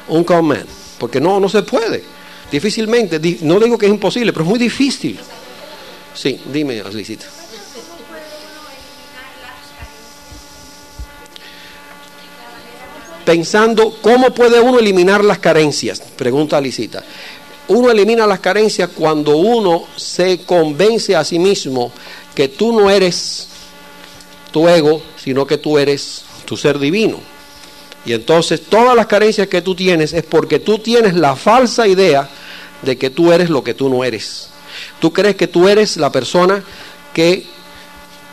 Un 0.10 0.24
con 0.24 0.56
porque 1.00 1.20
no, 1.20 1.40
no 1.40 1.50
se 1.50 1.64
puede. 1.64 2.17
Difícilmente, 2.52 3.20
di- 3.20 3.40
no 3.42 3.60
digo 3.60 3.78
que 3.78 3.86
es 3.88 3.92
imposible, 3.92 4.32
pero 4.32 4.44
es 4.46 4.50
muy 4.50 4.60
difícil. 4.60 5.20
Sí, 6.14 6.40
dime, 6.52 6.80
Aslicita. 6.80 7.26
Pensando, 13.26 13.98
¿cómo 14.02 14.34
puede 14.34 14.60
uno 14.62 14.80
eliminar 14.80 15.24
las 15.24 15.40
carencias? 15.40 16.00
Pregunta 16.16 16.58
Alicita. 16.58 17.04
Uno 17.68 17.92
elimina 17.92 18.26
las 18.26 18.40
carencias 18.40 18.90
cuando 18.96 19.36
uno 19.36 19.84
se 19.98 20.40
convence 20.46 21.14
a 21.16 21.26
sí 21.26 21.38
mismo 21.38 21.92
que 22.34 22.48
tú 22.48 22.72
no 22.72 22.90
eres 22.90 23.50
tu 24.52 24.70
ego, 24.70 25.02
sino 25.22 25.46
que 25.46 25.58
tú 25.58 25.78
eres 25.78 26.24
tu 26.46 26.56
ser 26.56 26.80
divino. 26.80 27.20
Y 28.06 28.14
entonces 28.14 28.62
todas 28.70 28.96
las 28.96 29.08
carencias 29.08 29.48
que 29.50 29.62
tú 29.62 29.76
tienes 29.76 30.14
es 30.14 30.24
porque 30.24 30.60
tú 30.60 30.80
tienes 30.80 31.14
la 31.16 31.36
falsa 31.36 31.86
idea 31.86 32.30
de 32.82 32.98
que 32.98 33.10
tú 33.10 33.32
eres 33.32 33.50
lo 33.50 33.64
que 33.64 33.74
tú 33.74 33.90
no 33.90 34.04
eres. 34.04 34.50
Tú 35.00 35.12
crees 35.12 35.36
que 35.36 35.48
tú 35.48 35.68
eres 35.68 35.98
la 35.98 36.12
persona 36.12 36.64
que 37.14 37.46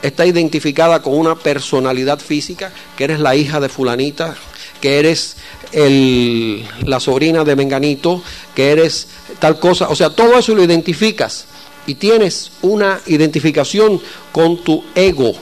está 0.02 0.26
identificada 0.26 1.00
con 1.00 1.14
una 1.16 1.34
personalidad 1.34 2.18
física, 2.18 2.70
que 2.96 3.04
eres 3.04 3.20
la 3.20 3.34
hija 3.36 3.58
de 3.60 3.68
fulanita, 3.70 4.34
que 4.80 4.98
eres 4.98 5.36
el- 5.72 6.66
la 6.84 7.00
sobrina 7.00 7.42
de 7.44 7.56
Menganito, 7.56 8.22
que 8.54 8.70
eres 8.72 9.08
tal 9.38 9.58
cosa. 9.58 9.88
O 9.88 9.94
sea, 9.96 10.10
todo 10.10 10.38
eso 10.38 10.54
lo 10.54 10.62
identificas 10.62 11.46
y 11.86 11.94
tienes 11.94 12.52
una 12.60 13.00
identificación 13.06 14.00
con 14.30 14.62
tu 14.62 14.84
ego. 14.94 15.32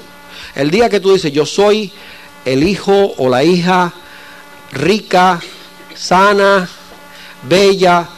El 0.54 0.70
día 0.70 0.88
que 0.88 1.00
tú 1.00 1.12
dices, 1.12 1.32
yo 1.32 1.44
soy 1.44 1.90
el 2.44 2.62
hijo 2.66 3.14
o 3.16 3.28
la 3.28 3.42
hija 3.42 3.92
rica, 4.72 5.40
sana, 5.94 6.68
bella, 7.48 8.08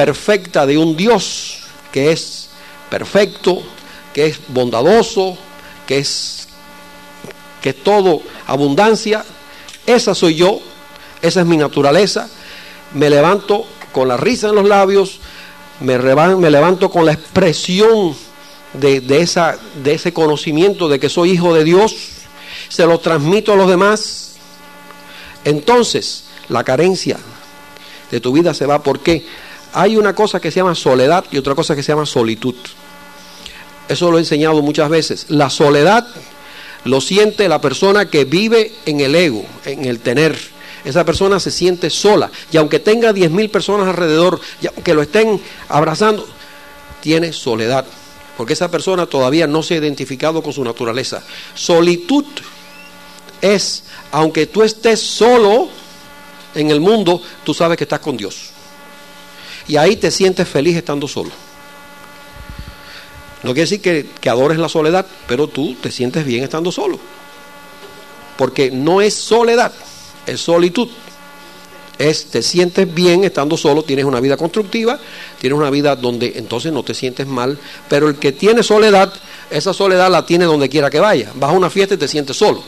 perfecta 0.00 0.64
de 0.64 0.78
un 0.78 0.96
Dios 0.96 1.58
que 1.92 2.10
es 2.10 2.48
perfecto, 2.88 3.62
que 4.14 4.28
es 4.28 4.40
bondadoso, 4.48 5.36
que 5.86 5.98
es 5.98 6.48
que 7.60 7.74
todo 7.74 8.22
abundancia, 8.46 9.26
esa 9.84 10.14
soy 10.14 10.36
yo, 10.36 10.58
esa 11.20 11.40
es 11.40 11.46
mi 11.46 11.58
naturaleza. 11.58 12.30
Me 12.94 13.10
levanto 13.10 13.66
con 13.92 14.08
la 14.08 14.16
risa 14.16 14.48
en 14.48 14.54
los 14.54 14.66
labios, 14.66 15.20
me, 15.80 15.98
levanto 15.98 16.90
con 16.90 17.04
la 17.04 17.12
expresión 17.12 18.16
de, 18.72 19.02
de 19.02 19.20
esa, 19.20 19.58
de 19.84 19.92
ese 19.92 20.14
conocimiento 20.14 20.88
de 20.88 20.98
que 20.98 21.10
soy 21.10 21.32
hijo 21.32 21.52
de 21.52 21.62
Dios. 21.62 21.94
se 22.70 22.86
lo 22.86 23.00
transmito 23.00 23.52
a 23.52 23.56
los 23.56 23.68
demás, 23.68 24.36
entonces 25.44 26.24
la 26.48 26.64
carencia 26.64 27.18
de 28.10 28.18
tu 28.18 28.32
vida 28.32 28.54
se 28.54 28.64
va. 28.64 28.82
porque 28.82 29.26
Hay 29.72 29.96
una 29.96 30.14
cosa 30.14 30.40
que 30.40 30.50
se 30.50 30.60
llama 30.60 30.74
soledad 30.74 31.24
y 31.30 31.38
otra 31.38 31.54
cosa 31.54 31.76
que 31.76 31.82
se 31.82 31.92
llama 31.92 32.06
solitud. 32.06 32.54
Eso 33.88 34.10
lo 34.10 34.18
he 34.18 34.20
enseñado 34.20 34.62
muchas 34.62 34.88
veces. 34.88 35.26
La 35.28 35.50
soledad 35.50 36.06
lo 36.84 37.00
siente 37.00 37.48
la 37.48 37.60
persona 37.60 38.08
que 38.08 38.24
vive 38.24 38.72
en 38.86 39.00
el 39.00 39.14
ego, 39.14 39.44
en 39.64 39.84
el 39.84 40.00
tener. 40.00 40.36
Esa 40.84 41.04
persona 41.04 41.40
se 41.40 41.50
siente 41.50 41.90
sola. 41.90 42.30
Y 42.52 42.56
aunque 42.56 42.78
tenga 42.78 43.12
diez 43.12 43.30
mil 43.30 43.50
personas 43.50 43.88
alrededor, 43.88 44.40
y 44.62 44.66
aunque 44.66 44.94
lo 44.94 45.02
estén 45.02 45.40
abrazando, 45.68 46.26
tiene 47.00 47.32
soledad. 47.32 47.84
Porque 48.36 48.54
esa 48.54 48.70
persona 48.70 49.06
todavía 49.06 49.46
no 49.46 49.62
se 49.62 49.74
ha 49.74 49.78
identificado 49.78 50.42
con 50.42 50.52
su 50.52 50.64
naturaleza. 50.64 51.22
Solitud 51.54 52.24
es, 53.42 53.84
aunque 54.12 54.46
tú 54.46 54.62
estés 54.62 55.00
solo 55.00 55.68
en 56.54 56.70
el 56.70 56.80
mundo, 56.80 57.20
tú 57.44 57.52
sabes 57.52 57.76
que 57.76 57.84
estás 57.84 58.00
con 58.00 58.16
Dios. 58.16 58.49
Y 59.70 59.76
ahí 59.76 59.94
te 59.94 60.10
sientes 60.10 60.48
feliz 60.48 60.76
estando 60.76 61.06
solo. 61.06 61.30
No 63.44 63.54
quiere 63.54 63.70
decir 63.70 63.80
que, 63.80 64.28
adores 64.28 64.58
la 64.58 64.68
soledad, 64.68 65.06
pero 65.28 65.46
tú 65.46 65.76
te 65.80 65.92
sientes 65.92 66.24
bien 66.24 66.42
estando 66.42 66.72
solo. 66.72 66.98
Porque 68.36 68.72
no 68.72 69.00
es 69.00 69.14
soledad, 69.14 69.72
es 70.26 70.40
solitud. 70.40 70.88
Es, 71.98 72.30
te 72.30 72.42
sientes 72.42 72.92
bien 72.92 73.22
estando 73.22 73.56
solo, 73.56 73.84
tienes 73.84 74.06
una 74.06 74.18
vida 74.18 74.36
constructiva, 74.36 74.98
tienes 75.38 75.56
una 75.56 75.70
vida 75.70 75.94
donde 75.94 76.32
entonces 76.34 76.72
no 76.72 76.82
te 76.82 76.92
sientes 76.92 77.28
mal, 77.28 77.56
pero 77.88 78.08
el 78.08 78.16
que 78.16 78.32
tiene 78.32 78.64
soledad, 78.64 79.12
esa 79.50 79.72
soledad 79.72 80.10
la 80.10 80.26
tiene 80.26 80.46
donde 80.46 80.68
quiera 80.68 80.90
que 80.90 80.98
vaya. 80.98 81.30
Vas 81.36 81.50
a 81.50 81.52
una 81.52 81.70
fiesta 81.70 81.94
y 81.94 81.98
te 81.98 82.08
sientes 82.08 82.36
solo. 82.36 82.60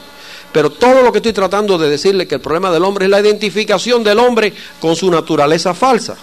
Pero 0.53 0.71
todo 0.71 1.03
lo 1.03 1.11
que 1.11 1.19
estoy 1.19 1.33
tratando 1.33 1.79
de 1.79 1.89
decirle 1.89 2.29
que 2.29 2.37
el 2.37 2.41
problema 2.41 2.71
del 2.71 2.85
hombre 2.85 3.07
es 3.07 3.11
la 3.11 3.21
identificación 3.21 4.05
del 4.05 4.21
hombre 4.21 4.53
con 4.81 4.95
su 4.95 5.11
naturaleza 5.11 5.75
falsa, 5.75 6.17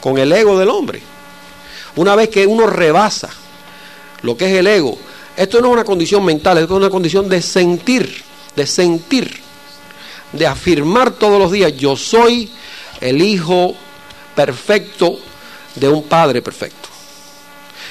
con 0.00 0.18
el 0.18 0.32
ego 0.32 0.58
del 0.58 0.68
hombre. 0.68 1.02
Una 1.96 2.14
vez 2.14 2.28
que 2.28 2.46
uno 2.46 2.66
rebasa 2.66 3.30
lo 4.22 4.36
que 4.36 4.46
es 4.46 4.58
el 4.58 4.66
ego, 4.66 4.98
esto 5.36 5.60
no 5.60 5.68
es 5.68 5.72
una 5.74 5.84
condición 5.84 6.24
mental, 6.24 6.58
esto 6.58 6.74
es 6.74 6.78
una 6.78 6.90
condición 6.90 7.28
de 7.28 7.42
sentir, 7.42 8.22
de 8.54 8.66
sentir, 8.66 9.40
de 10.32 10.46
afirmar 10.46 11.12
todos 11.12 11.38
los 11.38 11.52
días, 11.52 11.76
yo 11.76 11.96
soy 11.96 12.50
el 13.00 13.22
hijo 13.22 13.74
perfecto 14.34 15.18
de 15.74 15.88
un 15.88 16.04
padre 16.04 16.42
perfecto. 16.42 16.88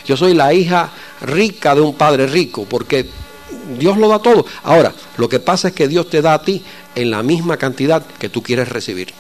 Yo 0.06 0.18
soy 0.18 0.34
la 0.34 0.53
hija 0.53 0.91
rica 1.22 1.74
de 1.74 1.82
un 1.82 1.95
padre 1.95 2.28
rico, 2.28 2.66
porque 2.66 3.10
Dios 3.78 3.97
lo 3.97 4.08
da 4.08 4.20
todo. 4.20 4.45
Ahora, 4.64 4.93
lo 5.18 5.30
que 5.30 5.39
pasa 5.39 5.70
es 5.70 5.74
que 5.74 5.88
Dios 5.88 6.10
te 6.10 6.22
da 6.22 6.36
a 6.36 6.41
ti 6.41 6.64
en 6.93 7.12
la 7.12 7.24
misma 7.24 7.58
cantidad 7.58 8.06
que 8.20 8.30
tú 8.30 8.43
quieres 8.43 8.70
recibir. 8.70 9.14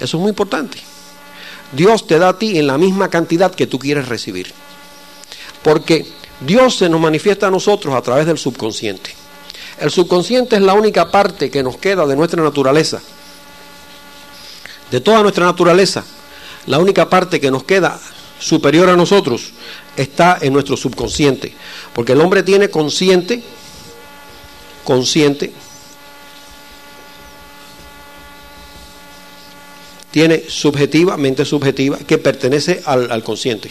Eso 0.00 0.16
es 0.16 0.20
muy 0.20 0.30
importante. 0.30 0.78
Dios 1.72 2.06
te 2.06 2.18
da 2.18 2.30
a 2.30 2.38
ti 2.38 2.58
en 2.58 2.66
la 2.66 2.78
misma 2.78 3.08
cantidad 3.08 3.54
que 3.54 3.66
tú 3.66 3.78
quieres 3.78 4.08
recibir. 4.08 4.52
Porque 5.62 6.06
Dios 6.40 6.76
se 6.76 6.88
nos 6.88 7.00
manifiesta 7.00 7.48
a 7.48 7.50
nosotros 7.50 7.94
a 7.94 8.02
través 8.02 8.26
del 8.26 8.38
subconsciente. 8.38 9.14
El 9.80 9.90
subconsciente 9.90 10.56
es 10.56 10.62
la 10.62 10.74
única 10.74 11.10
parte 11.10 11.50
que 11.50 11.62
nos 11.62 11.76
queda 11.76 12.06
de 12.06 12.16
nuestra 12.16 12.42
naturaleza. 12.42 13.00
De 14.90 15.00
toda 15.00 15.22
nuestra 15.22 15.44
naturaleza, 15.44 16.04
la 16.66 16.78
única 16.78 17.10
parte 17.10 17.40
que 17.40 17.50
nos 17.50 17.64
queda 17.64 17.98
superior 18.38 18.88
a 18.88 18.96
nosotros 18.96 19.52
está 19.96 20.38
en 20.40 20.52
nuestro 20.52 20.76
subconsciente. 20.76 21.54
Porque 21.94 22.12
el 22.12 22.20
hombre 22.20 22.42
tiene 22.42 22.70
consciente, 22.70 23.42
consciente, 24.84 25.52
tiene 30.16 30.48
subjetiva, 30.48 31.18
mente 31.18 31.44
subjetiva, 31.44 31.98
que 31.98 32.16
pertenece 32.16 32.82
al, 32.86 33.12
al 33.12 33.22
consciente. 33.22 33.70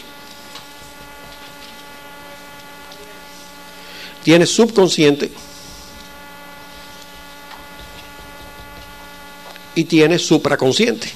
Tiene 4.22 4.46
subconsciente 4.46 5.32
y 9.74 9.84
tiene 9.86 10.20
supraconsciente. 10.20 11.10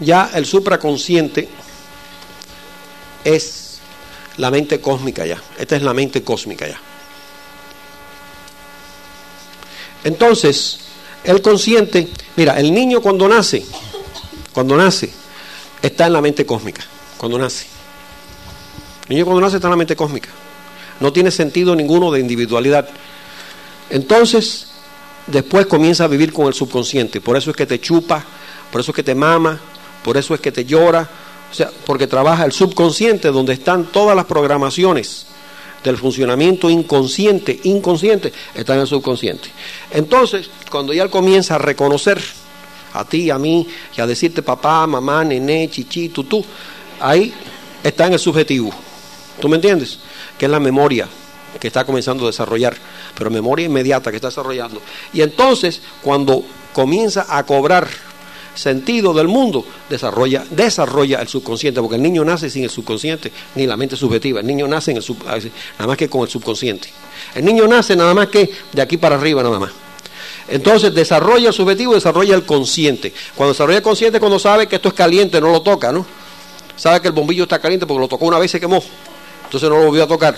Ya 0.00 0.30
el 0.34 0.44
supraconsciente 0.44 1.48
es 3.24 3.80
la 4.36 4.50
mente 4.50 4.78
cósmica 4.78 5.24
ya. 5.24 5.42
Esta 5.56 5.76
es 5.76 5.80
la 5.80 5.94
mente 5.94 6.22
cósmica 6.22 6.68
ya. 6.68 6.78
Entonces, 10.04 10.89
el 11.24 11.42
consciente, 11.42 12.08
mira, 12.36 12.58
el 12.58 12.72
niño 12.72 13.00
cuando 13.00 13.28
nace, 13.28 13.64
cuando 14.52 14.76
nace, 14.76 15.12
está 15.82 16.06
en 16.06 16.12
la 16.14 16.20
mente 16.20 16.46
cósmica, 16.46 16.82
cuando 17.16 17.38
nace. 17.38 17.66
El 19.08 19.16
niño 19.16 19.24
cuando 19.24 19.40
nace 19.40 19.56
está 19.56 19.68
en 19.68 19.72
la 19.72 19.76
mente 19.76 19.96
cósmica. 19.96 20.28
No 21.00 21.12
tiene 21.12 21.30
sentido 21.30 21.74
ninguno 21.74 22.10
de 22.10 22.20
individualidad. 22.20 22.88
Entonces, 23.90 24.68
después 25.26 25.66
comienza 25.66 26.04
a 26.04 26.08
vivir 26.08 26.32
con 26.32 26.46
el 26.46 26.54
subconsciente. 26.54 27.20
Por 27.20 27.36
eso 27.36 27.50
es 27.50 27.56
que 27.56 27.66
te 27.66 27.80
chupa, 27.80 28.24
por 28.70 28.80
eso 28.80 28.92
es 28.92 28.96
que 28.96 29.02
te 29.02 29.14
mama, 29.14 29.58
por 30.04 30.16
eso 30.16 30.34
es 30.34 30.40
que 30.40 30.52
te 30.52 30.64
llora, 30.64 31.08
o 31.50 31.54
sea, 31.54 31.70
porque 31.86 32.06
trabaja 32.06 32.44
el 32.44 32.52
subconsciente 32.52 33.28
donde 33.28 33.54
están 33.54 33.86
todas 33.86 34.14
las 34.14 34.26
programaciones 34.26 35.26
del 35.84 35.96
funcionamiento 35.96 36.68
inconsciente, 36.68 37.58
inconsciente, 37.64 38.32
está 38.54 38.74
en 38.74 38.80
el 38.80 38.86
subconsciente. 38.86 39.48
Entonces, 39.90 40.50
cuando 40.70 40.92
ya 40.92 41.02
él 41.02 41.10
comienza 41.10 41.54
a 41.54 41.58
reconocer 41.58 42.20
a 42.92 43.04
ti, 43.04 43.30
a 43.30 43.38
mí, 43.38 43.66
y 43.96 44.00
a 44.00 44.06
decirte 44.06 44.42
papá, 44.42 44.86
mamá, 44.86 45.24
nené, 45.24 45.70
chichi, 45.70 46.08
tú, 46.08 46.44
ahí 47.00 47.32
está 47.82 48.06
en 48.06 48.14
el 48.14 48.18
subjetivo. 48.18 48.70
¿Tú 49.40 49.48
me 49.48 49.56
entiendes? 49.56 49.98
Que 50.38 50.46
es 50.46 50.50
la 50.50 50.60
memoria 50.60 51.08
que 51.58 51.66
está 51.66 51.84
comenzando 51.84 52.24
a 52.24 52.28
desarrollar, 52.28 52.76
pero 53.16 53.30
memoria 53.30 53.66
inmediata 53.66 54.10
que 54.10 54.16
está 54.16 54.28
desarrollando. 54.28 54.80
Y 55.12 55.22
entonces, 55.22 55.80
cuando 56.02 56.44
comienza 56.72 57.26
a 57.28 57.44
cobrar 57.44 57.88
sentido 58.54 59.12
del 59.14 59.28
mundo, 59.28 59.64
desarrolla, 59.88 60.44
desarrolla 60.50 61.20
el 61.20 61.28
subconsciente, 61.28 61.80
porque 61.80 61.96
el 61.96 62.02
niño 62.02 62.24
nace 62.24 62.50
sin 62.50 62.64
el 62.64 62.70
subconsciente, 62.70 63.32
ni 63.54 63.66
la 63.66 63.76
mente 63.76 63.96
subjetiva, 63.96 64.40
el 64.40 64.46
niño 64.46 64.66
nace 64.66 64.90
en 64.90 64.98
el 64.98 65.04
nada 65.78 65.86
más 65.86 65.96
que 65.96 66.08
con 66.08 66.22
el 66.22 66.28
subconsciente. 66.28 66.88
El 67.34 67.44
niño 67.44 67.66
nace 67.66 67.96
nada 67.96 68.14
más 68.14 68.28
que 68.28 68.50
de 68.72 68.82
aquí 68.82 68.96
para 68.96 69.16
arriba 69.16 69.42
nada 69.42 69.58
más. 69.58 69.70
Entonces 70.48 70.92
desarrolla 70.92 71.48
el 71.48 71.54
subjetivo, 71.54 71.94
desarrolla 71.94 72.34
el 72.34 72.44
consciente. 72.44 73.12
Cuando 73.36 73.52
desarrolla 73.52 73.78
el 73.78 73.84
consciente, 73.84 74.18
cuando 74.18 74.38
sabe 74.38 74.66
que 74.66 74.76
esto 74.76 74.88
es 74.88 74.94
caliente, 74.94 75.40
no 75.40 75.52
lo 75.52 75.62
toca, 75.62 75.92
¿no? 75.92 76.04
Sabe 76.76 77.00
que 77.00 77.08
el 77.08 77.14
bombillo 77.14 77.44
está 77.44 77.60
caliente 77.60 77.86
porque 77.86 78.00
lo 78.00 78.08
tocó 78.08 78.26
una 78.26 78.38
vez 78.38 78.50
y 78.50 78.52
se 78.52 78.60
quemó. 78.60 78.82
Entonces 79.44 79.68
no 79.68 79.78
lo 79.78 79.86
volvió 79.86 80.04
a 80.04 80.08
tocar. 80.08 80.36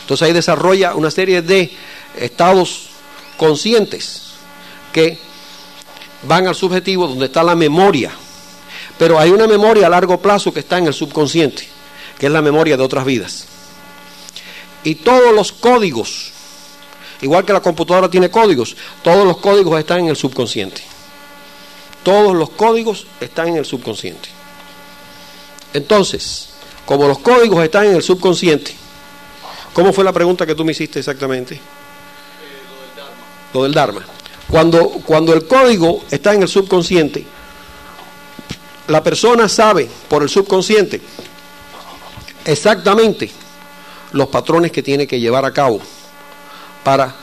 Entonces 0.00 0.26
ahí 0.26 0.32
desarrolla 0.32 0.94
una 0.94 1.10
serie 1.10 1.42
de 1.42 1.70
estados 2.18 2.88
conscientes 3.36 4.32
que 4.92 5.18
van 6.22 6.46
al 6.46 6.54
subjetivo 6.54 7.06
donde 7.06 7.26
está 7.26 7.42
la 7.42 7.54
memoria. 7.54 8.10
Pero 8.98 9.18
hay 9.18 9.30
una 9.30 9.46
memoria 9.46 9.86
a 9.86 9.90
largo 9.90 10.18
plazo 10.20 10.52
que 10.52 10.60
está 10.60 10.78
en 10.78 10.86
el 10.86 10.94
subconsciente, 10.94 11.68
que 12.18 12.26
es 12.26 12.32
la 12.32 12.42
memoria 12.42 12.76
de 12.76 12.82
otras 12.82 13.04
vidas. 13.04 13.46
Y 14.84 14.96
todos 14.96 15.34
los 15.34 15.52
códigos, 15.52 16.32
igual 17.20 17.44
que 17.44 17.52
la 17.52 17.60
computadora 17.60 18.08
tiene 18.08 18.30
códigos, 18.30 18.76
todos 19.02 19.26
los 19.26 19.38
códigos 19.38 19.78
están 19.78 20.00
en 20.00 20.08
el 20.08 20.16
subconsciente. 20.16 20.82
Todos 22.02 22.34
los 22.34 22.50
códigos 22.50 23.06
están 23.20 23.48
en 23.48 23.56
el 23.56 23.64
subconsciente. 23.64 24.28
Entonces, 25.72 26.50
como 26.84 27.06
los 27.06 27.18
códigos 27.20 27.62
están 27.64 27.86
en 27.86 27.96
el 27.96 28.02
subconsciente, 28.02 28.74
¿cómo 29.72 29.92
fue 29.92 30.04
la 30.04 30.12
pregunta 30.12 30.44
que 30.44 30.54
tú 30.54 30.64
me 30.64 30.72
hiciste 30.72 30.98
exactamente? 30.98 31.60
lo 33.52 33.64
del 33.64 33.72
Dharma. 33.72 34.02
Cuando, 34.52 34.90
cuando 35.06 35.32
el 35.32 35.46
código 35.46 36.02
está 36.10 36.34
en 36.34 36.42
el 36.42 36.48
subconsciente, 36.48 37.24
la 38.88 39.02
persona 39.02 39.48
sabe 39.48 39.88
por 40.10 40.22
el 40.22 40.28
subconsciente 40.28 41.00
exactamente 42.44 43.30
los 44.12 44.28
patrones 44.28 44.70
que 44.70 44.82
tiene 44.82 45.06
que 45.06 45.18
llevar 45.18 45.46
a 45.46 45.54
cabo 45.54 45.80
para 46.84 47.14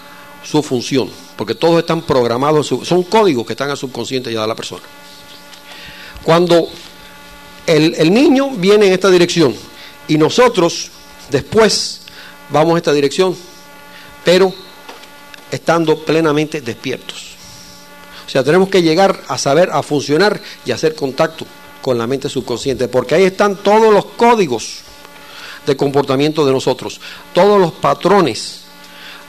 su 0.43 0.63
función, 0.63 1.07
porque 1.37 1.53
todos 1.53 1.77
están 1.77 2.01
programados, 2.01 2.65
son 2.65 3.03
códigos 3.03 3.45
que 3.45 3.53
están 3.53 3.69
al 3.69 3.77
subconsciente 3.77 4.33
ya 4.33 4.41
de 4.41 4.47
la 4.47 4.55
persona. 4.55 4.81
Cuando 6.23 6.67
el, 7.67 7.93
el 7.93 8.11
niño 8.11 8.49
viene 8.55 8.87
en 8.87 8.93
esta 8.93 9.11
dirección 9.11 9.55
y 10.07 10.17
nosotros 10.17 10.89
después 11.29 12.01
vamos 12.49 12.73
a 12.73 12.77
esta 12.77 12.91
dirección, 12.91 13.37
pero 14.25 14.51
estando 15.51 16.03
plenamente 16.03 16.61
despiertos. 16.61 17.35
O 18.25 18.29
sea, 18.29 18.43
tenemos 18.43 18.69
que 18.69 18.81
llegar 18.81 19.21
a 19.27 19.37
saber, 19.37 19.69
a 19.71 19.81
funcionar 19.81 20.39
y 20.65 20.71
hacer 20.71 20.93
contacto 20.95 21.45
con 21.81 21.97
la 21.97 22.05
mente 22.05 22.29
subconsciente, 22.29 22.87
porque 22.87 23.15
ahí 23.15 23.23
están 23.23 23.55
todos 23.55 23.93
los 23.93 24.05
códigos 24.05 24.81
de 25.65 25.75
comportamiento 25.75 26.45
de 26.45 26.51
nosotros. 26.51 26.99
Todos 27.33 27.59
los 27.59 27.71
patrones, 27.71 28.61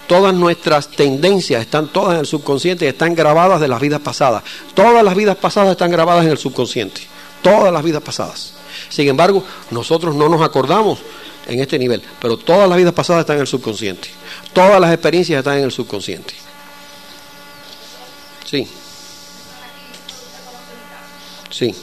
todas 0.06 0.34
nuestras 0.34 0.88
tendencias 0.88 1.62
están 1.62 1.88
todas 1.88 2.14
en 2.14 2.20
el 2.20 2.26
subconsciente 2.26 2.84
y 2.84 2.88
están 2.88 3.14
grabadas 3.14 3.60
de 3.60 3.68
las 3.68 3.80
vidas 3.80 4.00
pasadas. 4.00 4.42
Todas 4.74 5.02
las 5.02 5.14
vidas 5.14 5.36
pasadas 5.36 5.72
están 5.72 5.90
grabadas 5.90 6.24
en 6.24 6.32
el 6.32 6.38
subconsciente. 6.38 7.02
Todas 7.42 7.72
las 7.72 7.82
vidas 7.82 8.02
pasadas. 8.02 8.54
Sin 8.88 9.08
embargo, 9.08 9.44
nosotros 9.70 10.14
no 10.14 10.28
nos 10.28 10.42
acordamos 10.42 10.98
en 11.50 11.58
este 11.60 11.78
nivel, 11.78 12.00
pero 12.20 12.36
todas 12.36 12.68
las 12.68 12.78
vidas 12.78 12.94
pasadas 12.94 13.22
están 13.22 13.36
en 13.36 13.42
el 13.42 13.46
subconsciente. 13.46 14.08
Todas 14.52 14.80
las 14.80 14.92
experiencias 14.92 15.38
están 15.38 15.58
en 15.58 15.64
el 15.64 15.72
subconsciente. 15.72 16.32
Sí. 18.44 18.68
Sí. 21.50 21.74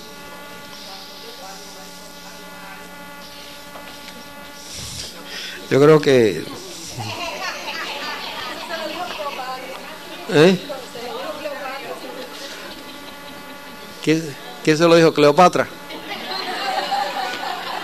Yo 5.69 5.81
creo 5.81 5.99
que... 5.99 6.45
¿Eh? 10.29 10.57
¿Quién, 14.01 14.35
quién 14.63 14.77
se 14.77 14.83
lo 14.85 14.95
dijo? 14.95 15.13
Cleopatra. 15.13 15.67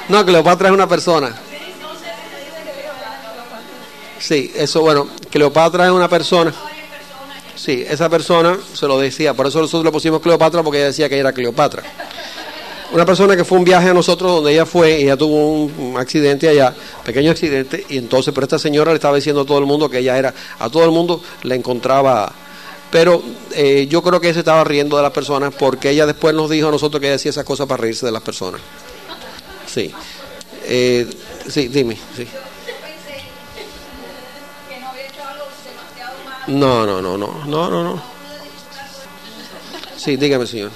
No, 0.07 0.25
Cleopatra 0.25 0.69
es 0.69 0.73
una 0.73 0.87
persona. 0.87 1.42
Sí, 4.23 4.49
eso 4.55 4.79
bueno, 4.79 5.09
Cleopatra 5.29 5.85
es 5.85 5.91
una 5.91 6.07
persona. 6.07 6.53
Sí, 7.57 7.83
esa 7.85 8.07
persona 8.07 8.57
se 8.73 8.87
lo 8.87 8.97
decía, 8.97 9.33
por 9.33 9.47
eso 9.47 9.59
nosotros 9.59 9.83
le 9.83 9.91
pusimos 9.91 10.21
Cleopatra 10.21 10.63
porque 10.63 10.77
ella 10.77 10.87
decía 10.87 11.09
que 11.09 11.15
ella 11.15 11.23
era 11.23 11.33
Cleopatra. 11.33 11.83
Una 12.93 13.05
persona 13.05 13.35
que 13.35 13.43
fue 13.43 13.57
un 13.57 13.65
viaje 13.65 13.89
a 13.89 13.93
nosotros 13.93 14.31
donde 14.31 14.53
ella 14.53 14.65
fue, 14.65 14.95
ella 14.95 15.17
tuvo 15.17 15.63
un 15.65 15.95
accidente 15.97 16.47
allá, 16.47 16.73
pequeño 17.03 17.31
accidente, 17.31 17.85
y 17.89 17.97
entonces, 17.97 18.33
pero 18.33 18.45
esta 18.45 18.57
señora 18.57 18.91
le 18.91 18.95
estaba 18.95 19.17
diciendo 19.17 19.41
a 19.41 19.45
todo 19.45 19.57
el 19.57 19.65
mundo 19.65 19.89
que 19.89 19.97
ella 19.97 20.17
era, 20.17 20.33
a 20.57 20.69
todo 20.69 20.85
el 20.85 20.91
mundo 20.91 21.21
le 21.41 21.55
encontraba, 21.55 22.31
pero 22.91 23.21
eh, 23.53 23.87
yo 23.89 24.01
creo 24.01 24.21
que 24.21 24.27
ella 24.27 24.35
se 24.35 24.39
estaba 24.39 24.63
riendo 24.63 24.95
de 24.95 25.03
las 25.03 25.11
personas 25.11 25.53
porque 25.53 25.89
ella 25.89 26.05
después 26.05 26.33
nos 26.33 26.49
dijo 26.49 26.69
a 26.69 26.71
nosotros 26.71 27.01
que 27.01 27.07
ella 27.07 27.17
hacía 27.17 27.31
esas 27.31 27.43
cosas 27.43 27.67
para 27.67 27.81
reírse 27.81 28.05
de 28.05 28.13
las 28.13 28.21
personas. 28.21 28.61
Sí, 29.67 29.91
eh, 30.65 31.09
sí, 31.49 31.67
dime, 31.67 31.97
sí. 32.15 32.25
No, 36.47 36.85
no, 36.85 37.01
no, 37.01 37.17
no, 37.17 37.45
no, 37.45 37.69
no, 37.69 37.83
no. 37.83 38.01
Sí, 39.97 40.17
dígame, 40.17 40.45
señor. 40.45 40.71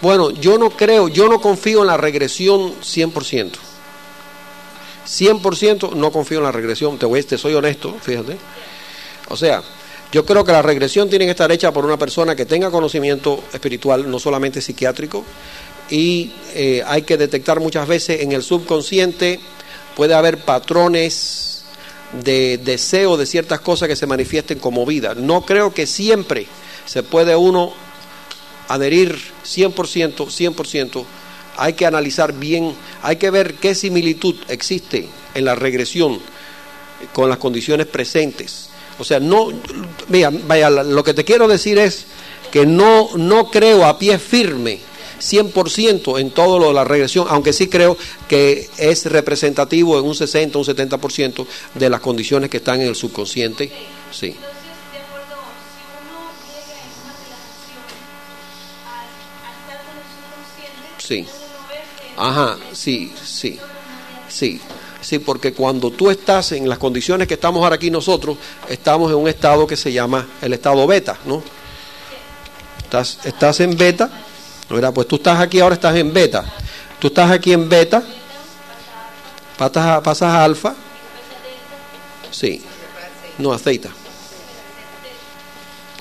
Bueno, 0.00 0.30
yo 0.30 0.58
no 0.58 0.70
creo, 0.70 1.08
yo 1.08 1.28
no 1.28 1.40
confío 1.40 1.80
en 1.80 1.86
la 1.86 1.96
regresión 1.96 2.74
100%. 2.80 3.52
100% 5.06 5.92
no 5.92 6.10
confío 6.10 6.38
en 6.38 6.44
la 6.44 6.52
regresión, 6.52 6.98
te, 6.98 7.06
voy, 7.06 7.22
te 7.22 7.38
soy 7.38 7.54
honesto, 7.54 7.94
fíjate. 8.00 8.36
O 9.28 9.36
sea, 9.36 9.62
yo 10.12 10.24
creo 10.24 10.44
que 10.44 10.52
la 10.52 10.62
regresión 10.62 11.08
tiene 11.08 11.24
que 11.24 11.32
estar 11.32 11.50
hecha 11.50 11.72
por 11.72 11.84
una 11.84 11.98
persona 11.98 12.36
que 12.36 12.46
tenga 12.46 12.70
conocimiento 12.70 13.44
espiritual, 13.52 14.10
no 14.10 14.18
solamente 14.18 14.60
psiquiátrico, 14.60 15.24
y 15.94 16.32
eh, 16.54 16.82
hay 16.84 17.02
que 17.02 17.16
detectar 17.16 17.60
muchas 17.60 17.86
veces 17.86 18.22
en 18.22 18.32
el 18.32 18.42
subconsciente, 18.42 19.38
puede 19.94 20.12
haber 20.12 20.38
patrones 20.38 21.62
de 22.24 22.58
deseo 22.58 23.16
de 23.16 23.26
ciertas 23.26 23.60
cosas 23.60 23.86
que 23.86 23.94
se 23.94 24.08
manifiesten 24.08 24.58
como 24.58 24.84
vida. 24.84 25.14
No 25.14 25.42
creo 25.42 25.72
que 25.72 25.86
siempre 25.86 26.48
se 26.84 27.04
puede 27.04 27.36
uno 27.36 27.72
adherir 28.66 29.16
100%, 29.44 30.16
100%, 30.16 31.04
hay 31.58 31.74
que 31.74 31.86
analizar 31.86 32.32
bien, 32.32 32.74
hay 33.00 33.14
que 33.14 33.30
ver 33.30 33.54
qué 33.54 33.76
similitud 33.76 34.34
existe 34.48 35.08
en 35.32 35.44
la 35.44 35.54
regresión 35.54 36.18
con 37.12 37.28
las 37.28 37.38
condiciones 37.38 37.86
presentes. 37.86 38.68
O 38.98 39.04
sea, 39.04 39.20
no, 39.20 39.52
mira, 40.08 40.32
vaya, 40.48 40.70
lo 40.70 41.04
que 41.04 41.14
te 41.14 41.24
quiero 41.24 41.46
decir 41.46 41.78
es 41.78 42.06
que 42.50 42.66
no, 42.66 43.10
no 43.14 43.48
creo 43.48 43.84
a 43.84 43.96
pie 43.96 44.18
firme 44.18 44.80
100% 45.32 46.20
en 46.20 46.30
todo 46.30 46.58
lo 46.58 46.68
de 46.68 46.74
la 46.74 46.84
regresión, 46.84 47.26
aunque 47.30 47.52
sí 47.52 47.68
creo 47.68 47.96
que 48.28 48.68
es 48.76 49.06
representativo 49.06 49.98
en 49.98 50.04
un 50.04 50.14
60, 50.14 50.58
un 50.58 50.64
70% 50.64 51.46
de 51.74 51.90
las 51.90 52.00
condiciones 52.00 52.50
que 52.50 52.58
están 52.58 52.80
en 52.80 52.88
el 52.88 52.94
subconsciente. 52.94 53.70
Sí. 54.12 54.34
Sí. 60.98 61.26
Ajá, 62.16 62.56
sí, 62.72 63.12
sí, 63.22 63.58
sí, 64.28 64.60
sí, 65.00 65.18
porque 65.18 65.52
cuando 65.52 65.90
tú 65.90 66.10
estás 66.10 66.52
en 66.52 66.68
las 66.68 66.78
condiciones 66.78 67.26
que 67.26 67.34
estamos 67.34 67.62
ahora 67.62 67.74
aquí 67.74 67.90
nosotros, 67.90 68.38
estamos 68.68 69.10
en 69.10 69.18
un 69.18 69.28
estado 69.28 69.66
que 69.66 69.76
se 69.76 69.92
llama 69.92 70.26
el 70.40 70.52
estado 70.52 70.86
beta, 70.86 71.18
¿no? 71.26 71.42
Estás, 72.78 73.18
estás 73.24 73.60
en 73.60 73.76
beta, 73.76 74.10
Pues 74.68 75.08
tú 75.08 75.16
estás 75.16 75.40
aquí, 75.40 75.60
ahora 75.60 75.74
estás 75.74 75.96
en 75.96 76.12
beta. 76.12 76.44
Tú 76.98 77.08
estás 77.08 77.30
aquí 77.30 77.52
en 77.52 77.68
beta, 77.68 78.02
pasas 79.58 79.86
a, 79.86 80.02
pasas 80.02 80.30
a 80.30 80.44
alfa, 80.44 80.74
sí, 82.30 82.62
no 83.38 83.52
a 83.52 83.58
theta. 83.58 83.90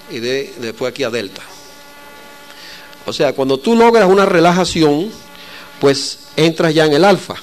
Y 0.09 0.19
de, 0.19 0.53
después 0.59 0.91
aquí 0.91 1.03
a 1.03 1.09
delta. 1.09 1.41
O 3.05 3.11
sea, 3.11 3.33
cuando 3.33 3.57
tú 3.57 3.75
logras 3.75 4.07
una 4.07 4.25
relajación, 4.25 5.11
pues 5.81 6.19
entras 6.37 6.73
ya 6.73 6.85
en 6.85 6.93
el 6.93 7.03
alfa. 7.03 7.35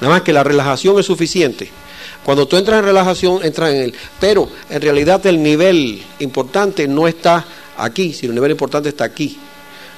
Nada 0.00 0.14
más 0.14 0.22
que 0.22 0.32
la 0.34 0.44
relajación 0.44 0.98
es 0.98 1.06
suficiente. 1.06 1.70
Cuando 2.22 2.46
tú 2.46 2.56
entras 2.56 2.80
en 2.80 2.84
relajación, 2.84 3.42
entras 3.44 3.70
en 3.70 3.76
él. 3.76 3.94
Pero 4.20 4.50
en 4.68 4.82
realidad 4.82 5.24
el 5.26 5.42
nivel 5.42 6.02
importante 6.18 6.86
no 6.86 7.08
está 7.08 7.46
aquí, 7.78 8.12
sino 8.12 8.32
el 8.32 8.34
nivel 8.34 8.50
importante 8.50 8.90
está 8.90 9.04
aquí. 9.04 9.38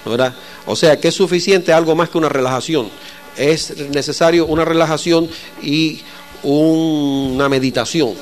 ¿No 0.08 0.16
¿verdad? 0.16 0.34
O 0.66 0.74
sea 0.74 0.98
que 0.98 1.08
es 1.08 1.14
suficiente 1.14 1.72
algo 1.72 1.94
más 1.94 2.08
que 2.08 2.18
una 2.18 2.28
relajación. 2.28 2.90
Es 3.36 3.76
necesario 3.90 4.46
una 4.46 4.64
relajación 4.64 5.28
y 5.62 6.00
una 6.42 7.48
meditación. 7.48 8.14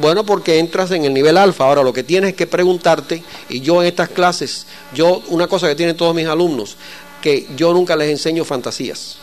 Bueno, 0.00 0.24
porque 0.24 0.58
entras 0.58 0.92
en 0.92 1.04
el 1.04 1.12
nivel 1.12 1.36
alfa. 1.36 1.64
Ahora, 1.64 1.82
lo 1.82 1.92
que 1.92 2.04
tienes 2.04 2.34
que 2.34 2.46
preguntarte, 2.46 3.22
y 3.48 3.60
yo 3.60 3.82
en 3.82 3.88
estas 3.88 4.10
clases, 4.10 4.66
yo, 4.94 5.22
una 5.28 5.48
cosa 5.48 5.68
que 5.68 5.74
tienen 5.74 5.96
todos 5.96 6.14
mis 6.14 6.26
alumnos, 6.26 6.76
que 7.20 7.48
yo 7.56 7.72
nunca 7.72 7.96
les 7.96 8.10
enseño 8.10 8.44
fantasías. 8.44 9.18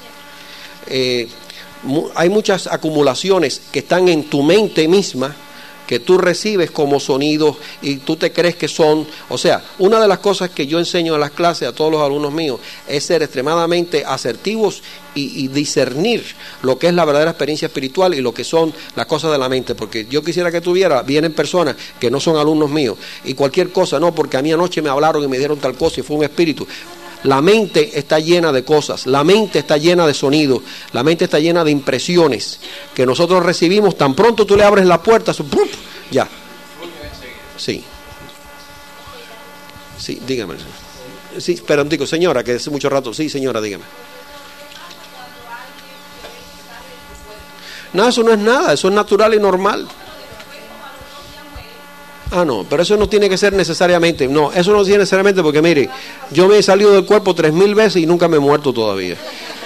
Eh, 0.88 1.30
hay 2.16 2.30
muchas 2.30 2.68
acumulaciones 2.68 3.61
que 3.72 3.80
están 3.80 4.09
en 4.09 4.26
tu 4.30 4.43
mente 4.43 4.88
misma 4.88 5.36
que 5.88 6.00
tú 6.00 6.18
recibes 6.18 6.72
como 6.72 7.00
sonidos 7.00 7.58
y 7.82 7.98
tú 7.98 8.16
te 8.16 8.32
crees 8.32 8.56
que 8.56 8.68
son, 8.68 9.06
o 9.30 9.38
sea, 9.38 9.64
una 9.80 10.00
de 10.00 10.08
las 10.08 10.20
cosas 10.20 10.50
que 10.50 10.68
yo 10.68 10.80
enseño 10.80 11.16
en 11.16 11.20
las 11.20 11.32
clases 11.32 11.68
a 11.68 11.74
todos 11.74 11.92
los 11.92 12.02
alumnos 12.02 12.34
míos 12.34 12.60
es 12.88 13.04
ser 13.04 13.24
extremadamente 13.24 14.04
asertivos 14.06 14.82
y, 15.14 15.48
discernir 15.48 16.24
lo 16.62 16.78
que 16.78 16.88
es 16.88 16.94
la 16.94 17.06
verdadera 17.06 17.32
experiencia 17.32 17.68
espiritual 17.68 18.14
y 18.14 18.22
lo 18.22 18.34
que 18.34 18.44
son 18.44 18.74
las 18.96 19.06
cosas 19.06 19.32
de 19.32 19.38
la 19.38 19.48
mente, 19.48 19.74
porque 19.74 20.06
yo 20.10 20.22
quisiera 20.24 20.52
que 20.52 20.60
tuviera, 20.60 21.04
vienen 21.04 21.34
personas 21.34 21.76
que 22.00 22.12
no 22.12 22.20
son 22.20 22.36
alumnos 22.36 22.70
míos 22.70 22.98
y 23.24 23.34
cualquier 23.34 23.72
cosa, 23.72 24.00
no, 24.00 24.14
porque 24.14 24.38
a 24.38 24.42
mí 24.42 24.52
anoche 24.52 24.82
me 24.82 24.90
hablaron 24.90 25.24
y 25.24 25.28
me 25.28 25.38
dieron 25.38 25.60
tal 25.60 25.76
cosa 25.76 26.02
y 26.02 26.04
fue 26.04 26.18
un 26.18 26.24
espíritu. 26.24 26.68
La 27.26 27.41
mente 27.41 27.97
está 27.97 28.19
llena 28.19 28.51
de 28.51 28.63
cosas, 28.63 29.07
la 29.07 29.23
mente 29.23 29.59
está 29.59 29.78
llena 29.78 30.05
de 30.05 30.13
sonidos, 30.13 30.61
la 30.93 31.03
mente 31.03 31.26
está 31.26 31.39
llena 31.39 31.63
de 31.63 31.71
impresiones 31.71 32.59
que 32.93 33.03
nosotros 33.03 33.43
recibimos. 33.43 33.97
Tan 33.97 34.13
pronto 34.13 34.45
tú 34.45 34.55
le 34.55 34.63
abres 34.63 34.86
la 34.86 35.01
puerta, 35.01 35.34
ya. 36.11 36.28
Sí. 37.57 37.84
Sí, 39.97 40.21
dígame. 40.26 40.55
Sí, 41.39 41.59
un 41.67 41.89
tico, 41.89 42.05
señora, 42.05 42.43
que 42.43 42.53
hace 42.53 42.69
mucho 42.69 42.89
rato. 42.89 43.11
Sí, 43.11 43.28
señora, 43.28 43.59
dígame. 43.59 43.86
No, 47.93 48.07
eso 48.07 48.21
no 48.21 48.34
es 48.34 48.39
nada, 48.39 48.73
eso 48.73 48.89
es 48.89 48.93
natural 48.93 49.34
y 49.34 49.39
normal. 49.39 49.88
Ah, 52.32 52.43
no, 52.43 52.65
pero 52.67 52.82
eso 52.84 52.97
no 52.97 53.07
tiene 53.07 53.30
que 53.30 53.38
ser 53.38 53.53
necesariamente. 53.53 54.28
No, 54.28 54.51
eso 54.51 54.73
no 54.73 54.84
tiene 54.84 54.99
necesariamente 54.99 55.43
porque, 55.43 55.61
mire, 55.61 55.89
yo 56.32 56.47
me 56.47 56.57
he 56.57 56.63
salido 56.63 56.91
del 56.91 57.05
cuerpo 57.05 57.36
tres 57.36 57.53
mil 57.53 57.76
veces 57.76 58.01
y 58.01 58.05
nunca 58.05 58.28
me 58.28 58.38
he 58.38 58.39
muerto 58.39 58.73
todavía. 58.73 59.15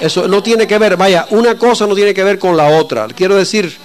Eso 0.01 0.27
no 0.27 0.43
tiene 0.43 0.67
que 0.67 0.77
ver, 0.77 0.97
vaya, 0.97 1.25
una 1.31 1.57
cosa 1.57 1.87
no 1.87 1.95
tiene 1.95 2.13
que 2.13 2.23
ver 2.23 2.37
con 2.37 2.57
la 2.57 2.77
otra. 2.79 3.07
Quiero 3.07 3.35
decir, 3.35 3.75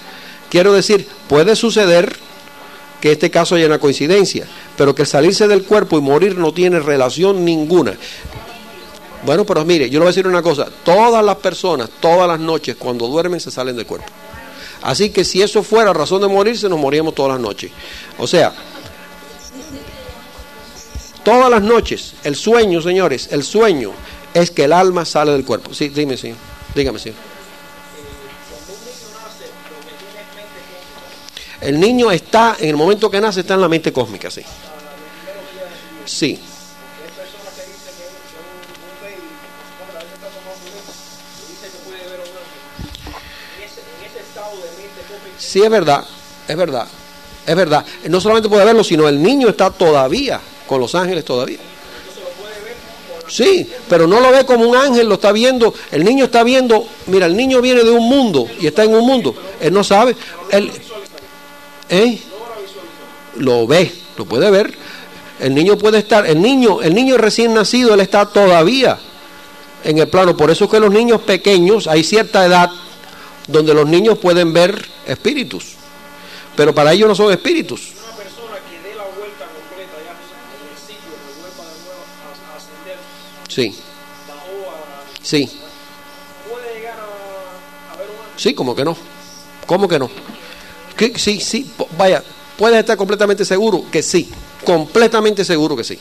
quiero 0.49 0.73
decir, 0.73 1.07
puede 1.27 1.55
suceder 1.55 2.15
que 2.99 3.13
este 3.13 3.31
caso 3.31 3.55
haya 3.55 3.65
una 3.65 3.79
coincidencia, 3.79 4.45
pero 4.77 4.93
que 4.93 5.05
salirse 5.05 5.47
del 5.47 5.63
cuerpo 5.63 5.97
y 5.97 6.01
morir 6.01 6.37
no 6.37 6.53
tiene 6.53 6.79
relación 6.79 7.45
ninguna. 7.45 7.95
Bueno, 9.25 9.45
pero 9.45 9.65
mire, 9.65 9.89
yo 9.89 9.93
le 9.93 9.99
voy 9.99 10.07
a 10.07 10.11
decir 10.11 10.27
una 10.27 10.41
cosa, 10.41 10.67
todas 10.83 11.23
las 11.23 11.37
personas, 11.37 11.89
todas 11.99 12.27
las 12.27 12.39
noches, 12.39 12.75
cuando 12.75 13.07
duermen, 13.07 13.39
se 13.39 13.51
salen 13.51 13.75
del 13.75 13.85
cuerpo. 13.85 14.07
Así 14.85 15.09
que 15.09 15.25
si 15.25 15.41
eso 15.41 15.63
fuera 15.63 15.91
razón 15.91 16.21
de 16.21 16.27
morirse, 16.27 16.69
nos 16.69 16.79
moríamos 16.79 17.13
todas 17.13 17.33
las 17.33 17.41
noches. 17.41 17.71
O 18.17 18.27
sea, 18.27 18.53
Todas 21.25 21.49
las 21.49 21.63
noches, 21.63 22.13
el 22.23 22.35
sueño, 22.35 22.83
señores, 22.83 23.29
el 23.31 23.43
sueño 23.43 23.93
es 24.31 24.51
que 24.51 24.65
el 24.65 24.73
alma 24.73 25.05
sale 25.05 25.31
del 25.31 25.43
cuerpo. 25.43 25.73
Sí, 25.73 25.89
dime, 25.89 26.15
señor. 26.17 26.37
Dígame, 26.75 26.99
señor. 26.99 27.17
El 31.61 31.79
niño 31.79 32.11
está, 32.11 32.57
en 32.59 32.69
el 32.69 32.75
momento 32.75 33.09
que 33.09 33.19
nace, 33.19 33.39
está 33.39 33.55
en 33.55 33.61
la 33.61 33.67
mente 33.67 33.91
cósmica, 33.91 34.29
sí. 34.29 34.43
Sí. 36.05 36.39
Sí, 45.37 45.61
es 45.61 45.69
verdad, 45.69 46.03
es 46.47 46.55
verdad, 46.55 46.87
es 47.45 47.55
verdad. 47.55 47.85
No 48.09 48.21
solamente 48.21 48.49
puede 48.49 48.65
verlo, 48.65 48.83
sino 48.83 49.07
el 49.07 49.21
niño 49.21 49.49
está 49.49 49.69
todavía 49.69 50.39
con 50.67 50.79
los 50.79 50.95
ángeles 50.95 51.25
todavía. 51.25 51.59
Sí, 53.27 53.69
pero 53.89 54.05
no 54.07 54.19
lo 54.19 54.31
ve 54.31 54.45
como 54.45 54.65
un 54.65 54.75
ángel, 54.75 55.07
lo 55.07 55.15
está 55.15 55.31
viendo. 55.31 55.73
El 55.91 56.03
niño 56.03 56.25
está 56.25 56.43
viendo, 56.43 56.85
mira, 57.07 57.25
el 57.25 57.35
niño 57.35 57.61
viene 57.61 57.83
de 57.83 57.89
un 57.89 58.07
mundo 58.07 58.47
y 58.59 58.67
está 58.67 58.83
en 58.83 58.93
un 58.93 59.05
mundo. 59.05 59.35
Él 59.59 59.73
no 59.73 59.83
sabe. 59.83 60.15
Él, 60.51 60.71
¿eh? 61.89 62.19
Lo 63.37 63.65
ve, 63.65 63.91
lo 64.17 64.25
puede 64.25 64.49
ver. 64.51 64.73
El 65.39 65.53
niño 65.53 65.77
puede 65.77 65.97
estar, 65.97 66.25
el 66.25 66.41
niño, 66.41 66.81
el 66.81 66.93
niño 66.93 67.17
recién 67.17 67.53
nacido, 67.53 67.93
él 67.93 67.99
está 67.99 68.25
todavía 68.25 68.97
en 69.83 69.97
el 69.97 70.07
plano. 70.07 70.37
Por 70.37 70.49
eso 70.49 70.65
es 70.65 70.71
que 70.71 70.79
los 70.79 70.91
niños 70.91 71.21
pequeños, 71.21 71.87
hay 71.87 72.03
cierta 72.03 72.45
edad 72.45 72.69
donde 73.47 73.73
los 73.73 73.87
niños 73.87 74.17
pueden 74.17 74.53
ver 74.53 74.85
espíritus. 75.05 75.75
Pero 76.55 76.73
para 76.73 76.93
ellos 76.93 77.07
no 77.07 77.15
son 77.15 77.31
espíritus. 77.31 77.91
Una 78.07 78.15
persona 78.15 78.55
que 78.69 78.87
dé 78.89 78.95
la 78.95 79.03
vuelta 79.03 79.45
completa 79.45 79.97
ya 80.03 80.11
en 80.11 80.71
el 80.71 80.77
sitio, 80.79 81.11
que 81.11 81.41
vuelva 81.41 81.71
de 81.71 81.79
nuevo 81.83 82.01
a, 82.53 82.57
ascender, 82.57 82.97
Sí, 83.49 83.77
bajó 84.27 84.71
a... 84.71 85.25
sí, 85.25 85.59
Puede 86.49 86.75
llegar 86.79 86.97
a, 86.99 87.93
a 87.93 87.97
ver 87.97 88.07
un 88.09 88.15
ángel. 88.25 88.33
sí, 88.37 88.53
como 88.53 88.75
que 88.75 88.85
no. 88.85 88.95
¿Cómo 89.67 89.87
que 89.87 89.99
no? 89.99 90.09
Que- 90.95 91.17
sí, 91.19 91.39
sí, 91.41 91.69
vaya, 91.97 92.23
puedes 92.57 92.79
estar 92.79 92.95
completamente 92.97 93.43
seguro 93.43 93.83
que 93.91 94.01
sí, 94.01 94.29
completamente 94.63 95.43
seguro 95.43 95.75
que 95.75 95.83
sí. 95.83 95.99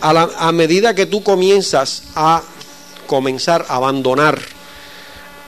A, 0.00 0.12
la- 0.12 0.30
a 0.36 0.52
medida 0.52 0.94
que 0.94 1.06
tú 1.06 1.22
comienzas 1.22 2.02
a 2.14 2.42
comenzar 3.06 3.64
a 3.68 3.76
abandonar 3.76 4.38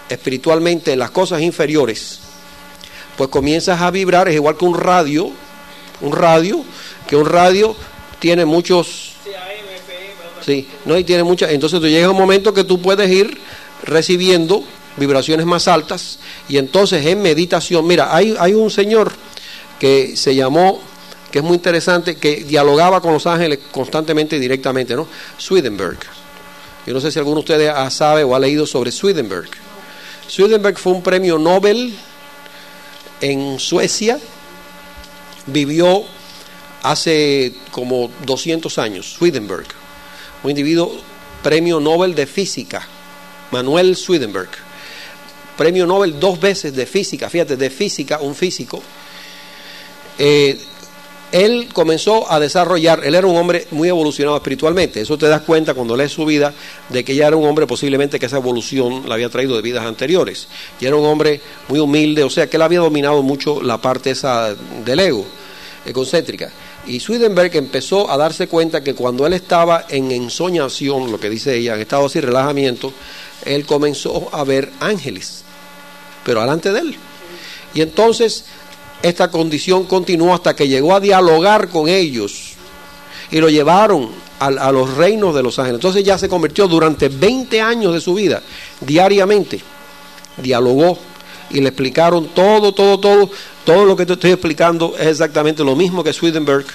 espiritualmente 0.09 0.97
las 0.97 1.11
cosas 1.11 1.43
inferiores, 1.43 2.21
pues 3.17 3.31
comienzas 3.31 3.81
a 3.81 3.91
vibrar, 3.91 4.29
es 4.29 4.35
igual 4.35 4.57
que 4.57 4.65
un 4.65 4.79
radio, 4.79 5.31
un 6.01 6.13
radio, 6.13 6.65
que 7.07 7.17
un 7.17 7.27
radio 7.27 7.75
tiene 8.21 8.45
muchos 8.45 9.17
Sí, 10.47 10.69
no, 10.85 10.97
y 10.97 11.03
tiene 11.03 11.25
muchas. 11.25 11.51
Entonces 11.51 11.81
tú 11.81 11.89
llegas 11.89 12.07
a 12.07 12.13
un 12.13 12.19
momento 12.19 12.55
que 12.55 12.63
tú 12.63 12.81
puedes 12.81 13.11
ir 13.11 13.37
recibiendo 13.83 14.63
vibraciones 14.97 15.45
más 15.45 15.67
altas 15.67 16.21
y 16.49 16.57
entonces 16.57 17.05
en 17.05 17.21
meditación, 17.21 17.85
mira, 17.85 18.15
hay, 18.15 18.37
hay 18.39 18.55
un 18.55 18.71
señor 18.71 19.13
que 19.81 20.17
se 20.17 20.37
llamó, 20.37 20.81
que 21.33 21.41
es 21.41 21.45
muy 21.45 21.57
interesante, 21.57 22.15
que 22.15 22.45
dialogaba 22.45 23.01
con 23.01 23.13
los 23.13 23.27
ángeles 23.27 23.59
constantemente 23.73 24.37
y 24.37 24.39
directamente, 24.39 24.95
¿no? 24.95 25.09
Swedenberg. 25.37 25.99
Yo 26.87 26.95
no 26.95 27.01
sé 27.01 27.11
si 27.11 27.19
alguno 27.19 27.37
de 27.37 27.41
ustedes 27.41 27.93
sabe 27.93 28.23
o 28.23 28.37
ha 28.37 28.39
leído 28.39 28.67
sobre 28.67 28.93
Swedenberg. 28.93 29.51
Swedenberg 30.29 30.79
fue 30.79 30.93
un 30.93 31.03
premio 31.03 31.39
Nobel 31.39 31.95
en 33.21 33.59
Suecia, 33.59 34.19
vivió 35.47 36.05
hace 36.83 37.55
como 37.71 38.11
200 38.25 38.79
años, 38.79 39.13
Swedenberg 39.13 39.67
un 40.43 40.51
individuo 40.51 40.93
premio 41.43 41.81
Nobel 41.81 42.15
de 42.15 42.27
física, 42.27 42.87
Manuel 43.51 43.97
Swedenberg, 43.97 44.51
premio 45.57 45.87
Nobel 45.87 46.19
dos 46.21 46.39
veces 46.39 46.75
de 46.75 46.87
física, 46.87 47.29
fíjate, 47.29 47.57
de 47.57 47.71
física, 47.71 48.21
un 48.21 48.35
físico. 48.35 48.83
Eh, 50.19 50.59
él 51.33 51.69
comenzó 51.73 52.31
a 52.31 52.39
desarrollar, 52.39 53.03
él 53.05 53.15
era 53.15 53.27
un 53.27 53.37
hombre 53.37 53.67
muy 53.71 53.89
evolucionado 53.89 54.37
espiritualmente, 54.37 55.01
eso 55.01 55.19
te 55.19 55.29
das 55.29 55.43
cuenta 55.43 55.75
cuando 55.75 55.97
lees 55.97 56.13
su 56.13 56.25
vida 56.25 56.55
de 56.89 57.05
que 57.05 57.15
ya 57.15 57.27
era 57.27 57.37
un 57.37 57.47
hombre 57.47 57.67
posiblemente 57.67 58.19
que 58.19 58.27
esa 58.27 58.37
evolución 58.37 59.09
la 59.09 59.15
había 59.15 59.29
traído 59.29 59.57
de 59.57 59.63
vidas 59.63 59.85
anteriores, 59.85 60.49
y 60.81 60.87
era 60.87 60.97
un 60.97 61.05
hombre 61.05 61.41
muy 61.69 61.81
humilde, 61.81 62.23
o 62.23 62.31
sea 62.31 62.49
que 62.49 62.57
él 62.57 62.63
había 62.63 62.81
dominado 62.81 63.23
mucho 63.23 63.61
la 63.61 63.81
parte 63.81 64.11
esa 64.11 64.55
del 64.85 65.01
ego, 65.01 65.27
egocéntrica. 65.85 66.51
Y 66.87 67.01
Swedenberg 67.01 67.57
empezó 67.57 68.09
a 68.09 68.17
darse 68.17 68.47
cuenta 68.47 68.85
que 68.85 68.95
cuando 68.95 69.27
él 69.27 69.33
estaba 69.33 69.87
en 69.89 70.13
ensoñación, 70.13 71.11
lo 71.11 71.19
que 71.19 71.29
dice 71.29 71.57
ella, 71.57 71.75
en 71.75 71.81
estado 71.81 72.07
así, 72.07 72.21
relajamiento, 72.21 72.93
él 73.45 73.67
comenzó 73.67 74.29
a 74.33 74.45
ver 74.45 74.71
ángeles, 74.79 75.43
pero 76.25 76.41
delante 76.41 76.73
de 76.73 76.79
él. 76.79 76.97
Y 77.75 77.81
entonces 77.81 78.45
esta 79.09 79.31
condición 79.31 79.85
continuó 79.85 80.35
hasta 80.35 80.55
que 80.55 80.69
llegó 80.69 80.95
a 80.95 81.01
dialogar 81.01 81.69
con 81.69 81.89
ellos 81.89 82.53
y 83.31 83.41
lo 83.41 83.49
llevaron 83.49 84.11
a, 84.39 84.47
a 84.47 84.73
los 84.73 84.97
reinos 84.97 85.35
de 85.35 85.43
los 85.43 85.59
ángeles. 85.59 85.79
Entonces 85.79 86.05
ya 86.05 86.19
se 86.19 86.29
convirtió 86.29 86.69
durante 86.69 87.09
20 87.09 87.61
años 87.61 87.95
de 87.95 88.01
su 88.01 88.15
vida, 88.15 88.43
diariamente, 88.81 89.61
dialogó 90.37 90.99
y 91.51 91.61
le 91.61 91.69
explicaron 91.69 92.29
todo, 92.29 92.73
todo, 92.73 92.99
todo, 92.99 93.31
todo 93.65 93.85
lo 93.85 93.97
que 93.97 94.07
te 94.07 94.15
estoy 94.15 94.33
explicando 94.33 94.95
es 94.99 95.07
exactamente 95.09 95.65
lo 95.65 95.77
mismo 95.77 96.03
que 96.03 96.13
Swedenberg 96.13 96.67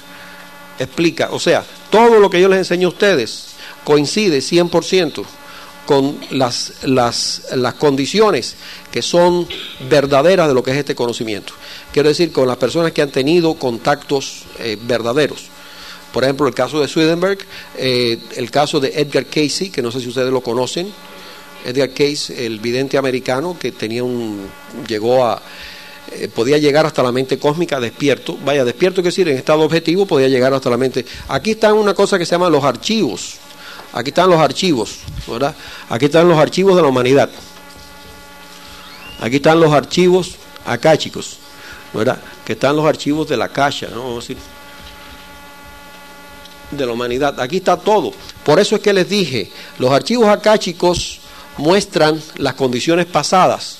explica. 0.80 1.30
O 1.32 1.40
sea, 1.40 1.64
todo 1.90 2.20
lo 2.20 2.30
que 2.30 2.42
yo 2.42 2.48
les 2.48 2.60
enseño 2.60 2.88
a 2.88 2.92
ustedes 2.92 3.48
coincide 3.84 4.40
100% 4.40 5.24
con 5.86 6.20
las, 6.32 6.74
las, 6.84 7.44
las 7.56 7.74
condiciones 7.76 8.56
que 8.92 9.02
son 9.02 9.48
verdaderas 9.90 10.48
de 10.48 10.54
lo 10.54 10.64
que 10.64 10.72
es 10.72 10.78
este 10.78 10.96
conocimiento. 10.96 11.54
Quiero 11.92 12.10
decir, 12.10 12.32
con 12.32 12.48
las 12.48 12.58
personas 12.58 12.92
que 12.92 13.02
han 13.02 13.12
tenido 13.12 13.56
contactos 13.56 14.44
eh, 14.60 14.78
verdaderos. 14.82 15.46
Por 16.14 16.24
ejemplo, 16.24 16.48
el 16.48 16.54
caso 16.54 16.80
de 16.82 16.88
Swedenberg, 16.88 17.40
eh, 17.78 18.20
el 18.36 18.52
caso 18.52 18.80
de 18.80 18.90
Edgar 18.90 19.26
Casey, 19.26 19.70
que 19.70 19.82
no 19.82 19.92
sé 19.92 20.02
si 20.02 20.10
ustedes 20.10 20.32
lo 20.32 20.42
conocen. 20.42 20.92
Edgar 21.64 21.92
Case, 21.92 22.46
el 22.46 22.60
vidente 22.60 22.98
americano 22.98 23.56
que 23.60 23.72
tenía 23.72 24.04
un 24.04 24.50
llegó 24.88 25.24
a 25.26 25.42
eh, 26.14 26.28
podía 26.28 26.58
llegar 26.58 26.86
hasta 26.86 27.04
la 27.04 27.12
mente 27.12 27.38
cósmica 27.38 27.80
despierto, 27.80 28.38
vaya, 28.44 28.66
despierto 28.66 29.02
que 29.02 29.10
decir, 29.10 29.30
en 29.30 29.38
estado 29.38 29.62
objetivo 29.62 30.06
podía 30.06 30.28
llegar 30.28 30.54
hasta 30.54 30.70
la 30.70 30.78
mente. 30.78 31.06
Aquí 31.30 31.52
están 31.52 31.76
una 31.76 31.94
cosa 31.94 32.18
que 32.18 32.26
se 32.26 32.32
llama 32.32 32.50
los 32.50 32.64
archivos. 32.64 33.38
Aquí 33.94 34.10
están 34.10 34.30
los 34.30 34.40
archivos, 34.40 35.00
¿verdad? 35.28 35.56
Aquí 35.90 36.06
están 36.06 36.28
los 36.28 36.38
archivos 36.38 36.76
de 36.76 36.82
la 36.82 36.88
humanidad. 36.88 37.30
Aquí 39.20 39.36
están 39.38 39.60
los 39.60 39.72
archivos 39.74 40.36
akáshicos, 40.66 41.38
¿verdad? 41.94 42.20
Que 42.46 42.54
están 42.54 42.76
los 42.76 42.86
archivos 42.86 43.28
de 43.28 43.38
la 43.38 43.50
cacha, 43.50 43.88
¿no? 43.94 44.04
Vamos 44.04 44.26
a 44.26 44.28
decir, 44.28 44.38
de 46.72 46.86
la 46.86 46.92
humanidad. 46.94 47.40
Aquí 47.40 47.58
está 47.58 47.78
todo. 47.78 48.14
Por 48.46 48.60
eso 48.60 48.76
es 48.76 48.82
que 48.82 48.94
les 48.94 49.10
dije, 49.10 49.52
los 49.78 49.92
archivos 49.92 50.28
akáshicos 50.30 51.20
muestran 51.58 52.22
las 52.38 52.54
condiciones 52.54 53.06
pasadas. 53.06 53.80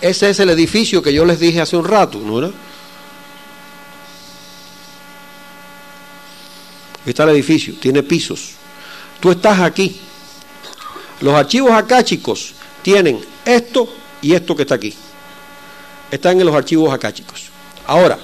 Ese 0.00 0.30
es 0.30 0.38
el 0.38 0.50
edificio 0.50 1.02
que 1.02 1.12
yo 1.12 1.24
les 1.24 1.40
dije 1.40 1.60
hace 1.60 1.76
un 1.76 1.84
rato, 1.84 2.18
¿no 2.18 2.38
era? 2.38 2.48
Aquí 7.00 7.10
está 7.10 7.24
el 7.24 7.30
edificio, 7.30 7.74
tiene 7.80 8.02
pisos. 8.02 8.52
Tú 9.20 9.30
estás 9.30 9.60
aquí. 9.60 10.00
Los 11.20 11.34
archivos 11.34 11.72
akáshicos 11.72 12.54
tienen 12.82 13.20
esto 13.44 13.88
y 14.22 14.34
esto 14.34 14.54
que 14.54 14.62
está 14.62 14.76
aquí. 14.76 14.94
Están 16.10 16.40
en 16.40 16.46
los 16.46 16.54
archivos 16.54 16.92
akáshicos. 16.92 17.50
Ahora, 17.86 18.18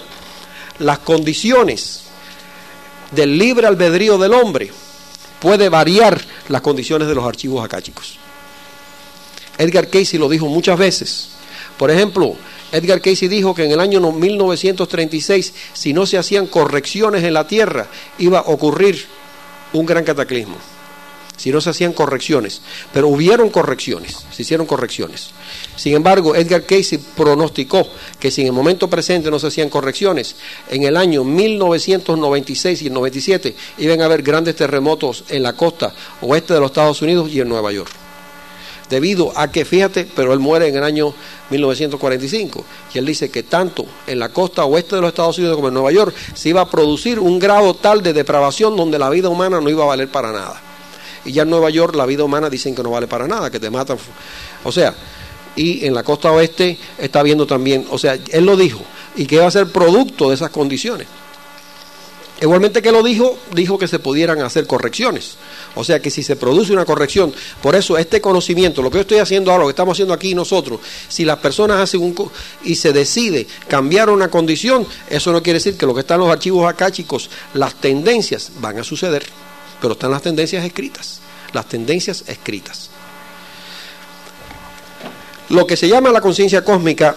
las 0.78 0.98
condiciones 1.00 2.04
del 3.10 3.36
libre 3.36 3.66
albedrío 3.66 4.18
del 4.18 4.34
hombre 4.34 4.70
puede 5.40 5.68
variar 5.68 6.20
las 6.48 6.62
condiciones 6.62 7.08
de 7.08 7.14
los 7.14 7.24
archivos 7.24 7.64
akáshicos. 7.64 8.18
Edgar 9.58 9.88
Casey 9.88 10.18
lo 10.18 10.28
dijo 10.28 10.46
muchas 10.46 10.78
veces. 10.78 11.28
Por 11.76 11.90
ejemplo, 11.90 12.36
Edgar 12.72 13.00
Casey 13.00 13.28
dijo 13.28 13.54
que 13.54 13.64
en 13.64 13.72
el 13.72 13.80
año 13.80 14.00
1936, 14.00 15.54
si 15.72 15.92
no 15.92 16.06
se 16.06 16.18
hacían 16.18 16.46
correcciones 16.46 17.24
en 17.24 17.34
la 17.34 17.46
Tierra, 17.46 17.88
iba 18.18 18.38
a 18.38 18.42
ocurrir 18.42 19.06
un 19.72 19.86
gran 19.86 20.04
cataclismo. 20.04 20.56
Si 21.36 21.50
no 21.50 21.60
se 21.60 21.70
hacían 21.70 21.92
correcciones. 21.92 22.60
Pero 22.92 23.08
hubieron 23.08 23.50
correcciones, 23.50 24.24
se 24.30 24.42
hicieron 24.42 24.66
correcciones. 24.66 25.30
Sin 25.76 25.94
embargo, 25.94 26.34
Edgar 26.34 26.64
Casey 26.64 26.98
pronosticó 27.16 27.86
que 28.18 28.30
si 28.30 28.42
en 28.42 28.48
el 28.48 28.52
momento 28.52 28.88
presente 28.88 29.30
no 29.30 29.38
se 29.38 29.48
hacían 29.48 29.68
correcciones, 29.68 30.36
en 30.70 30.84
el 30.84 30.96
año 30.96 31.24
1996 31.24 32.82
y 32.82 32.86
el 32.86 32.92
97 32.94 33.54
iban 33.78 34.00
a 34.00 34.04
haber 34.06 34.22
grandes 34.22 34.56
terremotos 34.56 35.24
en 35.28 35.42
la 35.42 35.54
costa 35.54 35.92
oeste 36.20 36.54
de 36.54 36.60
los 36.60 36.70
Estados 36.70 37.02
Unidos 37.02 37.30
y 37.30 37.40
en 37.40 37.48
Nueva 37.48 37.72
York. 37.72 37.90
debido 38.90 39.32
a 39.34 39.50
que, 39.50 39.64
fíjate, 39.64 40.06
pero 40.14 40.32
él 40.32 40.38
muere 40.38 40.68
en 40.68 40.76
el 40.76 40.84
año 40.84 41.14
1945, 41.50 42.64
y 42.92 42.98
él 42.98 43.06
dice 43.06 43.30
que 43.30 43.42
tanto 43.42 43.86
en 44.06 44.18
la 44.18 44.28
costa 44.28 44.64
oeste 44.64 44.96
de 44.96 45.00
los 45.00 45.08
Estados 45.08 45.38
Unidos 45.38 45.56
como 45.56 45.68
en 45.68 45.74
Nueva 45.74 45.90
York 45.90 46.14
se 46.34 46.50
iba 46.50 46.60
a 46.60 46.70
producir 46.70 47.18
un 47.18 47.38
grado 47.38 47.74
tal 47.74 48.02
de 48.02 48.12
depravación 48.12 48.76
donde 48.76 48.98
la 48.98 49.10
vida 49.10 49.28
humana 49.28 49.60
no 49.60 49.70
iba 49.70 49.84
a 49.84 49.88
valer 49.88 50.08
para 50.10 50.32
nada. 50.32 50.60
Y 51.24 51.32
ya 51.32 51.42
en 51.42 51.50
Nueva 51.50 51.70
York 51.70 51.94
la 51.94 52.06
vida 52.06 52.24
humana 52.24 52.50
dicen 52.50 52.74
que 52.74 52.82
no 52.82 52.90
vale 52.90 53.06
para 53.06 53.26
nada, 53.26 53.50
que 53.50 53.60
te 53.60 53.70
matan. 53.70 53.98
O 54.62 54.72
sea, 54.72 54.94
y 55.56 55.86
en 55.86 55.94
la 55.94 56.02
costa 56.02 56.32
oeste 56.32 56.78
está 56.98 57.22
viendo 57.22 57.46
también, 57.46 57.86
o 57.90 57.98
sea, 57.98 58.18
él 58.30 58.44
lo 58.44 58.56
dijo, 58.56 58.82
y 59.16 59.26
que 59.26 59.36
iba 59.36 59.46
a 59.46 59.50
ser 59.50 59.70
producto 59.70 60.28
de 60.28 60.34
esas 60.34 60.50
condiciones. 60.50 61.06
Igualmente 62.40 62.82
que 62.82 62.90
lo 62.90 63.02
dijo, 63.02 63.38
dijo 63.52 63.78
que 63.78 63.86
se 63.86 64.00
pudieran 64.00 64.42
hacer 64.42 64.66
correcciones. 64.66 65.36
O 65.76 65.84
sea 65.84 66.00
que 66.00 66.10
si 66.10 66.22
se 66.22 66.34
produce 66.34 66.72
una 66.72 66.84
corrección, 66.84 67.32
por 67.62 67.76
eso 67.76 67.96
este 67.96 68.20
conocimiento, 68.20 68.82
lo 68.82 68.90
que 68.90 68.96
yo 68.96 69.02
estoy 69.02 69.18
haciendo 69.18 69.52
ahora, 69.52 69.62
lo 69.62 69.68
que 69.68 69.72
estamos 69.72 69.94
haciendo 69.94 70.12
aquí 70.12 70.34
nosotros, 70.34 70.80
si 71.08 71.24
las 71.24 71.38
personas 71.38 71.80
hacen 71.80 72.02
un 72.02 72.14
y 72.64 72.74
se 72.74 72.92
decide 72.92 73.46
cambiar 73.68 74.10
una 74.10 74.28
condición, 74.28 74.86
eso 75.08 75.32
no 75.32 75.42
quiere 75.42 75.60
decir 75.60 75.76
que 75.76 75.86
lo 75.86 75.94
que 75.94 76.00
está 76.00 76.14
en 76.14 76.20
los 76.20 76.30
archivos 76.30 76.68
acá, 76.68 76.90
chicos, 76.90 77.30
las 77.54 77.76
tendencias 77.76 78.50
van 78.60 78.80
a 78.80 78.84
suceder, 78.84 79.24
pero 79.84 79.92
están 79.92 80.12
las 80.12 80.22
tendencias 80.22 80.64
escritas, 80.64 81.20
las 81.52 81.68
tendencias 81.68 82.24
escritas. 82.26 82.88
Lo 85.50 85.66
que 85.66 85.76
se 85.76 85.86
llama 85.86 86.10
la 86.10 86.22
conciencia 86.22 86.64
cósmica, 86.64 87.14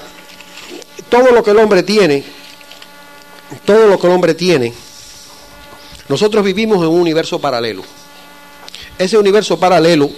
todo 1.08 1.32
lo 1.32 1.42
que 1.42 1.52
el 1.52 1.60
hombre 1.60 1.82
tiene, 1.84 2.26
todo 3.64 3.88
lo 3.88 3.98
que 3.98 4.08
el 4.08 4.12
hombre 4.12 4.34
tiene, 4.34 4.74
nosotros 6.10 6.44
vivimos 6.44 6.80
en 6.80 6.90
un 6.90 7.00
universo 7.00 7.40
paralelo. 7.40 7.84
Ese 8.98 9.18
universo 9.18 9.58
paralelo 9.58 10.10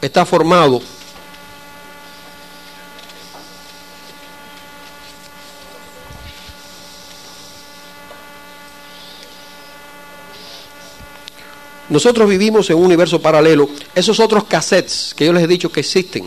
está 0.00 0.24
formado 0.24 0.80
Nosotros 11.88 12.28
vivimos 12.28 12.68
en 12.70 12.76
un 12.76 12.84
universo 12.84 13.20
paralelo. 13.20 13.68
Esos 13.94 14.20
otros 14.20 14.44
cassettes 14.44 15.14
que 15.16 15.24
yo 15.24 15.32
les 15.32 15.44
he 15.44 15.46
dicho 15.46 15.72
que 15.72 15.80
existen 15.80 16.26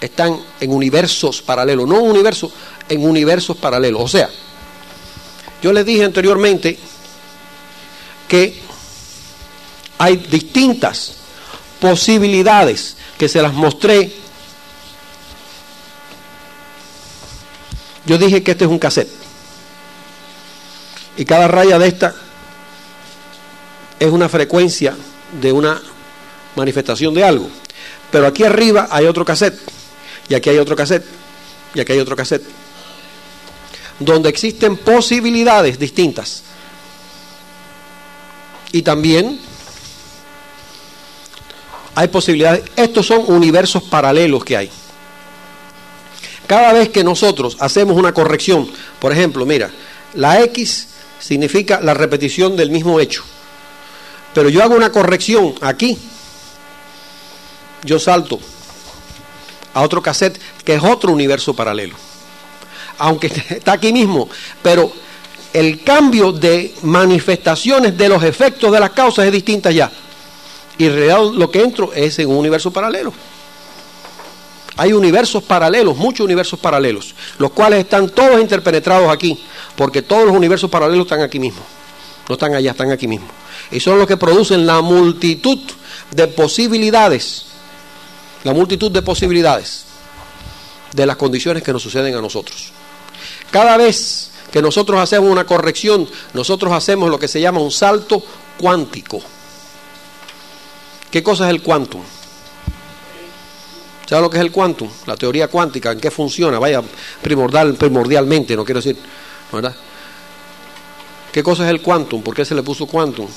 están 0.00 0.40
en 0.60 0.72
universos 0.72 1.42
paralelos, 1.42 1.86
no 1.86 2.00
un 2.00 2.10
universo, 2.10 2.50
en 2.88 3.04
universos 3.04 3.56
paralelos. 3.56 4.00
O 4.02 4.08
sea, 4.08 4.30
yo 5.62 5.72
les 5.72 5.84
dije 5.84 6.04
anteriormente 6.04 6.78
que 8.28 8.62
hay 9.98 10.16
distintas 10.16 11.14
posibilidades 11.80 12.96
que 13.18 13.28
se 13.28 13.42
las 13.42 13.52
mostré. 13.52 14.12
Yo 18.06 18.16
dije 18.16 18.42
que 18.42 18.52
este 18.52 18.64
es 18.64 18.70
un 18.70 18.78
cassette. 18.78 19.10
Y 21.16 21.24
cada 21.24 21.48
raya 21.48 21.78
de 21.78 21.88
esta 21.88 22.14
es 24.00 24.10
una 24.10 24.28
frecuencia 24.28 24.96
de 25.40 25.52
una 25.52 25.80
manifestación 26.56 27.14
de 27.14 27.22
algo. 27.22 27.48
Pero 28.10 28.26
aquí 28.26 28.42
arriba 28.42 28.88
hay 28.90 29.06
otro 29.06 29.24
cassette. 29.24 29.60
Y 30.28 30.34
aquí 30.34 30.48
hay 30.48 30.58
otro 30.58 30.74
cassette. 30.74 31.04
Y 31.74 31.80
aquí 31.80 31.92
hay 31.92 31.98
otro 32.00 32.16
cassette. 32.16 32.42
Donde 33.98 34.30
existen 34.30 34.78
posibilidades 34.78 35.78
distintas. 35.78 36.42
Y 38.72 38.82
también 38.82 39.38
hay 41.94 42.08
posibilidades. 42.08 42.62
Estos 42.76 43.06
son 43.06 43.24
universos 43.26 43.82
paralelos 43.82 44.44
que 44.44 44.56
hay. 44.56 44.70
Cada 46.46 46.72
vez 46.72 46.88
que 46.88 47.04
nosotros 47.04 47.56
hacemos 47.60 47.96
una 47.96 48.14
corrección, 48.14 48.68
por 48.98 49.12
ejemplo, 49.12 49.44
mira, 49.44 49.70
la 50.14 50.40
X 50.44 50.88
significa 51.20 51.80
la 51.80 51.94
repetición 51.94 52.56
del 52.56 52.70
mismo 52.70 52.98
hecho. 52.98 53.22
Pero 54.34 54.48
yo 54.48 54.62
hago 54.62 54.74
una 54.74 54.90
corrección 54.90 55.54
aquí. 55.60 55.98
Yo 57.84 57.98
salto 57.98 58.38
a 59.72 59.82
otro 59.82 60.02
cassette 60.02 60.40
que 60.64 60.74
es 60.74 60.82
otro 60.82 61.12
universo 61.12 61.54
paralelo. 61.54 61.96
Aunque 62.98 63.26
está 63.50 63.72
aquí 63.72 63.92
mismo, 63.92 64.28
pero 64.62 64.92
el 65.52 65.82
cambio 65.82 66.32
de 66.32 66.74
manifestaciones 66.82 67.96
de 67.96 68.08
los 68.08 68.22
efectos 68.22 68.70
de 68.70 68.80
las 68.80 68.90
causas 68.90 69.26
es 69.26 69.32
distinta 69.32 69.70
ya. 69.70 69.90
Y 70.78 70.86
en 70.86 70.94
realidad 70.94 71.24
lo 71.34 71.50
que 71.50 71.62
entro 71.62 71.92
es 71.92 72.18
en 72.18 72.28
un 72.28 72.36
universo 72.36 72.70
paralelo. 72.70 73.12
Hay 74.76 74.92
universos 74.92 75.42
paralelos, 75.42 75.96
muchos 75.96 76.24
universos 76.24 76.58
paralelos, 76.58 77.14
los 77.38 77.50
cuales 77.50 77.80
están 77.80 78.08
todos 78.08 78.40
interpenetrados 78.40 79.10
aquí, 79.10 79.38
porque 79.76 80.00
todos 80.00 80.24
los 80.24 80.34
universos 80.34 80.70
paralelos 80.70 81.04
están 81.04 81.20
aquí 81.20 81.38
mismo. 81.38 81.60
No 82.30 82.34
están 82.34 82.54
allá, 82.54 82.70
están 82.70 82.92
aquí 82.92 83.08
mismo. 83.08 83.26
Y 83.72 83.80
son 83.80 83.98
los 83.98 84.06
que 84.06 84.16
producen 84.16 84.64
la 84.64 84.80
multitud 84.82 85.58
de 86.12 86.28
posibilidades, 86.28 87.46
la 88.44 88.52
multitud 88.52 88.88
de 88.88 89.02
posibilidades 89.02 89.84
de 90.92 91.06
las 91.06 91.16
condiciones 91.16 91.64
que 91.64 91.72
nos 91.72 91.82
suceden 91.82 92.14
a 92.14 92.20
nosotros. 92.20 92.70
Cada 93.50 93.76
vez 93.76 94.30
que 94.52 94.62
nosotros 94.62 95.00
hacemos 95.00 95.28
una 95.28 95.44
corrección, 95.44 96.08
nosotros 96.32 96.72
hacemos 96.72 97.10
lo 97.10 97.18
que 97.18 97.26
se 97.26 97.40
llama 97.40 97.58
un 97.58 97.72
salto 97.72 98.22
cuántico. 98.56 99.20
¿Qué 101.10 101.24
cosa 101.24 101.48
es 101.48 101.50
el 101.50 101.62
quantum? 101.62 102.02
¿Sabe 104.06 104.22
lo 104.22 104.30
que 104.30 104.36
es 104.36 104.44
el 104.44 104.52
quantum? 104.52 104.88
La 105.06 105.16
teoría 105.16 105.48
cuántica, 105.48 105.90
¿en 105.90 105.98
qué 105.98 106.12
funciona? 106.12 106.60
Vaya, 106.60 106.80
primordial, 107.22 107.74
primordialmente, 107.74 108.54
no 108.54 108.64
quiero 108.64 108.80
decir, 108.80 108.96
¿verdad? 109.50 109.74
¿Qué 111.32 111.42
cosa 111.42 111.64
es 111.64 111.70
el 111.70 111.80
quantum? 111.80 112.22
¿Por 112.22 112.34
qué 112.34 112.44
se 112.44 112.54
le 112.54 112.62
puso 112.62 112.86
quantum? 112.86 113.28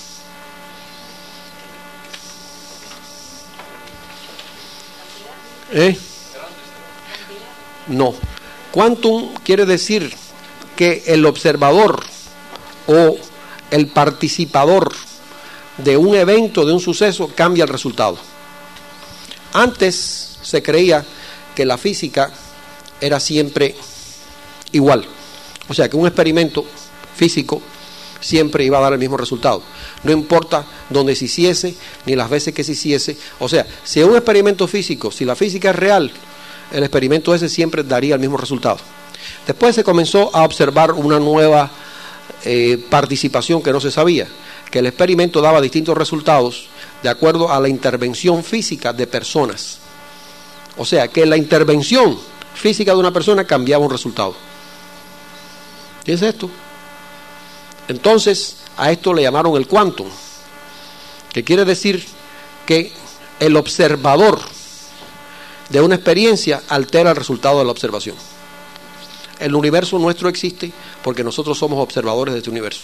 ¿Eh? 5.71 5.97
No. 7.87 8.13
Quantum 8.71 9.33
quiere 9.43 9.65
decir 9.65 10.15
que 10.75 11.03
el 11.07 11.25
observador 11.25 12.03
o 12.87 13.17
el 13.69 13.87
participador 13.87 14.93
de 15.77 15.97
un 15.97 16.15
evento, 16.15 16.65
de 16.65 16.73
un 16.73 16.79
suceso, 16.79 17.31
cambia 17.35 17.63
el 17.63 17.69
resultado. 17.69 18.17
Antes 19.53 20.37
se 20.41 20.63
creía 20.63 21.05
que 21.55 21.65
la 21.65 21.77
física 21.77 22.31
era 22.99 23.19
siempre 23.19 23.75
igual. 24.71 25.05
O 25.67 25.73
sea, 25.73 25.89
que 25.89 25.95
un 25.95 26.07
experimento 26.07 26.65
físico 27.15 27.61
siempre 28.23 28.63
iba 28.63 28.77
a 28.77 28.81
dar 28.81 28.93
el 28.93 28.99
mismo 28.99 29.17
resultado. 29.17 29.61
No 30.03 30.11
importa 30.11 30.65
dónde 30.89 31.15
se 31.15 31.25
hiciese, 31.25 31.75
ni 32.05 32.15
las 32.15 32.29
veces 32.29 32.53
que 32.53 32.63
se 32.63 32.71
hiciese. 32.71 33.17
O 33.39 33.49
sea, 33.49 33.67
si 33.83 33.99
es 33.99 34.05
un 34.05 34.15
experimento 34.15 34.67
físico, 34.67 35.11
si 35.11 35.25
la 35.25 35.35
física 35.35 35.69
es 35.69 35.75
real, 35.75 36.11
el 36.71 36.83
experimento 36.83 37.35
ese 37.35 37.49
siempre 37.49 37.83
daría 37.83 38.15
el 38.15 38.21
mismo 38.21 38.37
resultado. 38.37 38.79
Después 39.45 39.75
se 39.75 39.83
comenzó 39.83 40.35
a 40.35 40.43
observar 40.43 40.91
una 40.91 41.19
nueva 41.19 41.69
eh, 42.45 42.83
participación 42.89 43.61
que 43.61 43.71
no 43.71 43.79
se 43.79 43.91
sabía, 43.91 44.27
que 44.71 44.79
el 44.79 44.87
experimento 44.87 45.41
daba 45.41 45.61
distintos 45.61 45.97
resultados 45.97 46.67
de 47.01 47.09
acuerdo 47.09 47.51
a 47.51 47.59
la 47.59 47.69
intervención 47.69 48.43
física 48.43 48.93
de 48.93 49.07
personas. 49.07 49.79
O 50.77 50.85
sea, 50.85 51.07
que 51.07 51.25
la 51.25 51.37
intervención 51.37 52.17
física 52.55 52.93
de 52.93 52.99
una 52.99 53.11
persona 53.11 53.45
cambiaba 53.45 53.85
un 53.85 53.91
resultado. 53.91 54.35
¿Qué 56.03 56.13
es 56.13 56.21
esto? 56.21 56.49
Entonces, 57.87 58.57
a 58.77 58.91
esto 58.91 59.13
le 59.13 59.23
llamaron 59.23 59.55
el 59.55 59.67
quantum, 59.67 60.07
que 61.31 61.43
quiere 61.43 61.65
decir 61.65 62.05
que 62.65 62.91
el 63.39 63.55
observador 63.57 64.39
de 65.69 65.81
una 65.81 65.95
experiencia 65.95 66.61
altera 66.69 67.11
el 67.11 67.15
resultado 67.15 67.59
de 67.59 67.65
la 67.65 67.71
observación. 67.71 68.15
El 69.39 69.55
universo 69.55 69.99
nuestro 69.99 70.29
existe 70.29 70.71
porque 71.03 71.23
nosotros 71.23 71.57
somos 71.57 71.79
observadores 71.79 72.33
de 72.33 72.39
este 72.39 72.49
universo. 72.49 72.83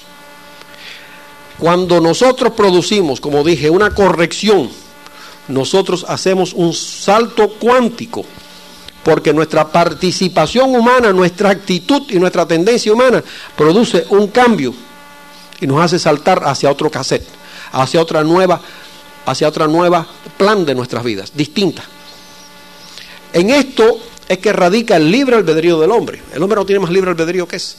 Cuando 1.57 2.01
nosotros 2.01 2.53
producimos, 2.53 3.21
como 3.21 3.43
dije, 3.43 3.69
una 3.69 3.93
corrección, 3.93 4.69
nosotros 5.47 6.05
hacemos 6.07 6.53
un 6.53 6.73
salto 6.73 7.49
cuántico, 7.49 8.25
porque 9.03 9.33
nuestra 9.33 9.71
participación 9.71 10.75
humana, 10.75 11.13
nuestra 11.13 11.49
actitud 11.49 12.03
y 12.09 12.19
nuestra 12.19 12.45
tendencia 12.45 12.91
humana 12.91 13.23
produce 13.55 14.05
un 14.09 14.27
cambio 14.27 14.73
y 15.61 15.67
nos 15.67 15.81
hace 15.81 15.99
saltar 15.99 16.41
hacia 16.45 16.71
otro 16.71 16.89
cassette, 16.89 17.27
hacia 17.71 18.01
otra 18.01 18.23
nueva, 18.23 18.61
hacia 19.25 19.47
otra 19.47 19.67
nueva 19.67 20.05
plan 20.37 20.65
de 20.65 20.75
nuestras 20.75 21.03
vidas, 21.03 21.31
distinta. 21.35 21.83
En 23.33 23.49
esto 23.49 23.99
es 24.27 24.37
que 24.37 24.53
radica 24.53 24.95
el 24.95 25.11
libre 25.11 25.35
albedrío 25.35 25.79
del 25.79 25.91
hombre. 25.91 26.21
El 26.33 26.41
hombre 26.41 26.57
no 26.57 26.65
tiene 26.65 26.79
más 26.79 26.91
libre 26.91 27.11
albedrío 27.11 27.47
que 27.47 27.57
ese. 27.57 27.77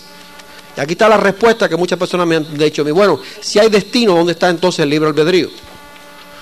Y 0.77 0.81
aquí 0.81 0.93
está 0.93 1.09
la 1.09 1.17
respuesta 1.17 1.69
que 1.69 1.77
muchas 1.77 1.99
personas 1.99 2.27
me 2.27 2.37
han 2.37 2.57
dicho 2.57 2.85
bueno, 2.95 3.21
si 3.41 3.59
hay 3.59 3.69
destino, 3.69 4.15
¿dónde 4.15 4.33
está 4.33 4.49
entonces 4.49 4.81
el 4.81 4.91
libre 4.91 5.09
albedrío? 5.09 5.49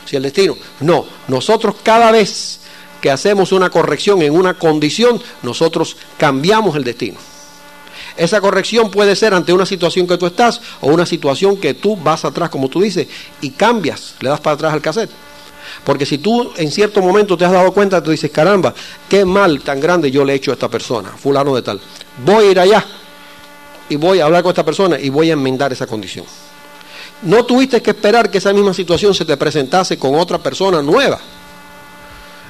Si 0.05 0.17
el 0.17 0.23
destino. 0.23 0.57
No, 0.81 1.07
nosotros 1.29 1.77
cada 1.83 2.11
vez 2.11 2.61
que 3.01 3.11
hacemos 3.11 3.53
una 3.53 3.71
corrección 3.71 4.23
en 4.23 4.35
una 4.35 4.55
condición, 4.55 5.23
nosotros 5.43 5.97
cambiamos 6.17 6.77
el 6.77 6.85
destino. 6.85 7.19
Esa 8.19 8.41
corrección 8.41 8.91
puede 8.91 9.15
ser 9.15 9.33
ante 9.33 9.53
una 9.53 9.65
situación 9.65 10.07
que 10.07 10.19
tú 10.19 10.27
estás 10.27 10.61
o 10.81 10.89
una 10.89 11.07
situación 11.07 11.57
que 11.57 11.75
tú 11.75 11.97
vas 11.97 12.25
atrás, 12.25 12.51
como 12.51 12.69
tú 12.69 12.81
dices, 12.81 13.07
y 13.41 13.51
cambias, 13.51 14.17
le 14.21 14.29
das 14.29 14.41
para 14.41 14.55
atrás 14.55 14.73
al 14.73 14.83
cassette. 14.83 15.11
Porque 15.85 16.05
si 16.05 16.19
tú 16.19 16.53
en 16.57 16.73
cierto 16.73 17.01
momento 17.01 17.37
te 17.37 17.45
has 17.45 17.53
dado 17.53 17.73
cuenta, 17.73 18.03
tú 18.03 18.11
dices, 18.11 18.31
caramba, 18.33 18.75
qué 19.09 19.25
mal 19.25 19.61
tan 19.63 19.81
grande 19.81 20.11
yo 20.11 20.25
le 20.25 20.33
he 20.33 20.37
hecho 20.37 20.51
a 20.51 20.55
esta 20.55 20.69
persona, 20.69 21.11
fulano 21.11 21.55
de 21.55 21.63
tal. 21.63 21.81
Voy 22.25 22.47
a 22.47 22.51
ir 22.51 22.59
allá 22.59 22.85
y 23.89 23.95
voy 23.95 24.19
a 24.19 24.25
hablar 24.25 24.43
con 24.43 24.51
esta 24.51 24.65
persona 24.65 24.99
y 24.99 25.09
voy 25.11 25.31
a 25.31 25.35
enmendar 25.35 25.73
esa 25.73 25.87
condición. 25.87 26.27
No 27.23 27.45
tuviste 27.45 27.81
que 27.81 27.91
esperar 27.91 28.31
que 28.31 28.39
esa 28.39 28.53
misma 28.53 28.75
situación 28.75 29.15
se 29.15 29.25
te 29.25 29.37
presentase 29.37 29.97
con 29.97 30.17
otra 30.17 30.39
persona 30.39 30.83
nueva, 30.83 31.21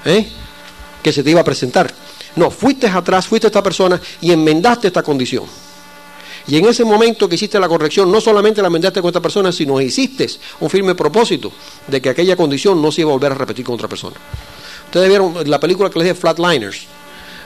¿eh? 0.06 0.26
que 1.02 1.12
se 1.12 1.22
te 1.22 1.30
iba 1.30 1.42
a 1.42 1.44
presentar. 1.44 1.92
No, 2.38 2.52
fuiste 2.52 2.86
atrás, 2.86 3.26
fuiste 3.26 3.48
esta 3.48 3.62
persona 3.62 4.00
y 4.20 4.30
enmendaste 4.30 4.86
esta 4.86 5.02
condición. 5.02 5.44
Y 6.46 6.56
en 6.56 6.66
ese 6.66 6.84
momento 6.84 7.28
que 7.28 7.34
hiciste 7.34 7.58
la 7.58 7.68
corrección, 7.68 8.10
no 8.10 8.20
solamente 8.20 8.62
la 8.62 8.68
enmendaste 8.68 9.00
con 9.00 9.08
esta 9.08 9.20
persona, 9.20 9.50
sino 9.50 9.80
hiciste 9.80 10.28
un 10.60 10.70
firme 10.70 10.94
propósito 10.94 11.52
de 11.88 12.00
que 12.00 12.10
aquella 12.10 12.36
condición 12.36 12.80
no 12.80 12.92
se 12.92 13.00
iba 13.00 13.10
a 13.10 13.14
volver 13.14 13.32
a 13.32 13.34
repetir 13.34 13.64
con 13.64 13.74
otra 13.74 13.88
persona. 13.88 14.16
Ustedes 14.86 15.08
vieron 15.08 15.34
la 15.50 15.58
película 15.58 15.90
que 15.90 15.98
les 15.98 16.08
dije, 16.08 16.14
Flatliners, 16.14 16.86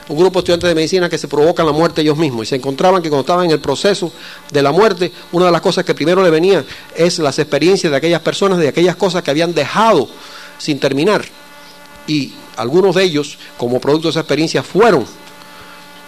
un 0.09 0.17
grupo 0.17 0.39
de 0.39 0.39
estudiantes 0.41 0.69
de 0.69 0.75
medicina 0.75 1.09
que 1.09 1.17
se 1.17 1.27
provocan 1.27 1.65
la 1.65 1.71
muerte 1.71 2.01
ellos 2.01 2.17
mismos 2.17 2.43
y 2.43 2.49
se 2.49 2.55
encontraban 2.55 3.01
que 3.01 3.09
cuando 3.09 3.21
estaban 3.21 3.45
en 3.45 3.51
el 3.51 3.59
proceso 3.59 4.13
de 4.51 4.61
la 4.61 4.71
muerte, 4.71 5.11
una 5.31 5.47
de 5.47 5.51
las 5.51 5.61
cosas 5.61 5.83
que 5.83 5.95
primero 5.95 6.23
le 6.23 6.29
venía 6.29 6.63
es 6.95 7.17
las 7.17 7.39
experiencias 7.39 7.89
de 7.89 7.97
aquellas 7.97 8.21
personas, 8.21 8.59
de 8.59 8.67
aquellas 8.67 8.95
cosas 8.95 9.23
que 9.23 9.31
habían 9.31 9.55
dejado 9.55 10.07
sin 10.59 10.79
terminar. 10.79 11.25
Y 12.07 12.33
algunos 12.57 12.95
de 12.95 13.03
ellos, 13.03 13.37
como 13.57 13.79
producto 13.79 14.07
de 14.07 14.11
esa 14.11 14.19
experiencia, 14.21 14.63
fueron 14.63 15.05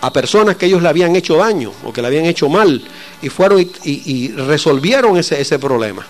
a 0.01 0.11
personas 0.11 0.55
que 0.55 0.65
ellos 0.65 0.81
le 0.81 0.89
habían 0.89 1.15
hecho 1.15 1.37
daño 1.37 1.71
o 1.83 1.91
que 1.91 2.01
le 2.01 2.07
habían 2.07 2.25
hecho 2.25 2.49
mal 2.49 2.83
y 3.21 3.29
fueron 3.29 3.67
y, 3.83 4.27
resolvieron 4.33 5.17
ese, 5.17 5.39
ese 5.39 5.57
problema. 5.57 6.05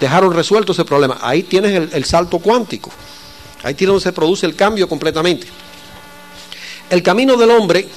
Dejaron 0.00 0.34
resuelto 0.34 0.72
ese 0.72 0.84
problema. 0.84 1.18
Ahí 1.20 1.44
tienes 1.44 1.74
el, 1.74 1.90
el 1.92 2.04
salto 2.04 2.40
cuántico. 2.40 2.90
Ahí 3.62 3.74
tienes 3.74 3.92
donde 3.92 4.02
se 4.02 4.12
produce 4.12 4.44
el 4.46 4.56
cambio 4.56 4.88
completamente. 4.88 5.46
El 6.90 7.02
camino 7.02 7.36
del 7.36 7.50
hombre 7.52 7.88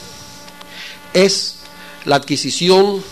es 1.13 1.57
la 2.05 2.17
adquisición 2.17 3.03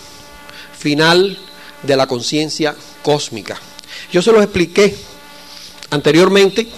final 0.78 1.36
de 1.82 1.96
la 1.96 2.06
conciencia 2.06 2.74
cósmica. 3.02 3.60
Yo 4.12 4.22
se 4.22 4.32
los 4.32 4.42
expliqué 4.42 4.94
anteriormente 5.90 6.68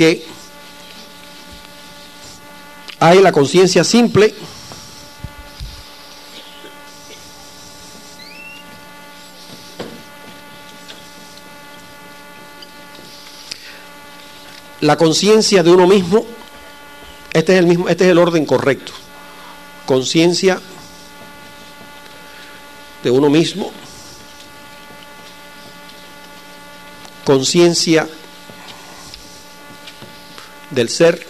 que 0.00 0.24
hay 3.00 3.18
la 3.18 3.32
conciencia 3.32 3.84
simple. 3.84 4.34
La 14.80 14.96
conciencia 14.96 15.62
de 15.62 15.70
uno 15.70 15.86
mismo 15.86 16.24
este 17.34 17.52
es 17.52 17.58
el 17.58 17.66
mismo 17.66 17.90
este 17.90 18.04
es 18.04 18.10
el 18.12 18.16
orden 18.16 18.46
correcto. 18.46 18.92
Conciencia 19.84 20.58
de 23.02 23.10
uno 23.10 23.28
mismo. 23.28 23.70
Conciencia 27.26 28.08
del 30.70 30.88
ser 30.88 31.26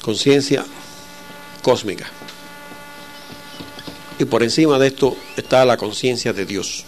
conciencia 0.00 0.64
cósmica. 1.62 2.06
Y 4.18 4.24
por 4.24 4.42
encima 4.42 4.78
de 4.78 4.88
esto 4.88 5.16
está 5.36 5.64
la 5.64 5.76
conciencia 5.76 6.32
de 6.32 6.44
Dios. 6.44 6.84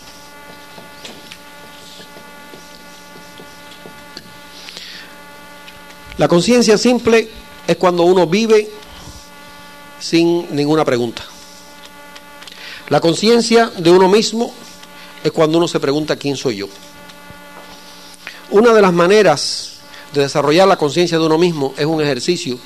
La 6.19 6.29
conciencia 6.29 6.77
simple 6.77 7.31
es 7.66 7.77
cuando 7.77 8.03
uno 8.05 8.27
vive 8.27 8.70
sin 9.99 10.55
ninguna 10.55 10.85
pregunta. 10.85 11.24
La 12.89 13.01
conciencia 13.01 13.70
de 13.79 13.91
uno 13.91 14.09
mismo 14.09 14.53
es 15.24 15.31
cuando 15.32 15.59
uno 15.59 15.69
se 15.69 15.81
pregunta 15.81 16.16
quién 16.16 16.36
soy 16.36 16.57
yo. 16.57 16.69
Una 18.51 18.73
de 18.73 18.82
las 18.82 18.93
maneras 18.93 19.74
de 20.12 20.23
desarrollar 20.23 20.69
la 20.69 20.77
conciencia 20.77 21.19
de 21.19 21.24
uno 21.27 21.39
mismo 21.39 21.74
es 21.77 21.86
un 21.86 22.03
ejercicio 22.03 22.59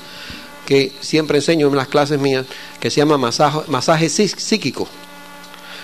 que 0.65 0.91
siempre 0.99 1.37
enseño 1.37 1.67
en 1.67 1.75
las 1.77 1.87
clases 1.87 2.19
mías, 2.19 2.45
que 2.79 2.89
se 2.91 2.97
llama 2.97 3.17
masaje, 3.17 3.59
masaje 3.67 4.07
psí- 4.07 4.37
psíquico. 4.37 4.87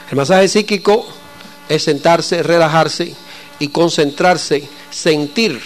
El 0.10 0.18
masaje 0.18 0.48
psíquico 0.50 1.06
es 1.70 1.84
sentarse, 1.84 2.44
relajarse 2.44 3.16
y 3.60 3.70
concentrarse, 3.70 4.68
sentir 4.90 5.62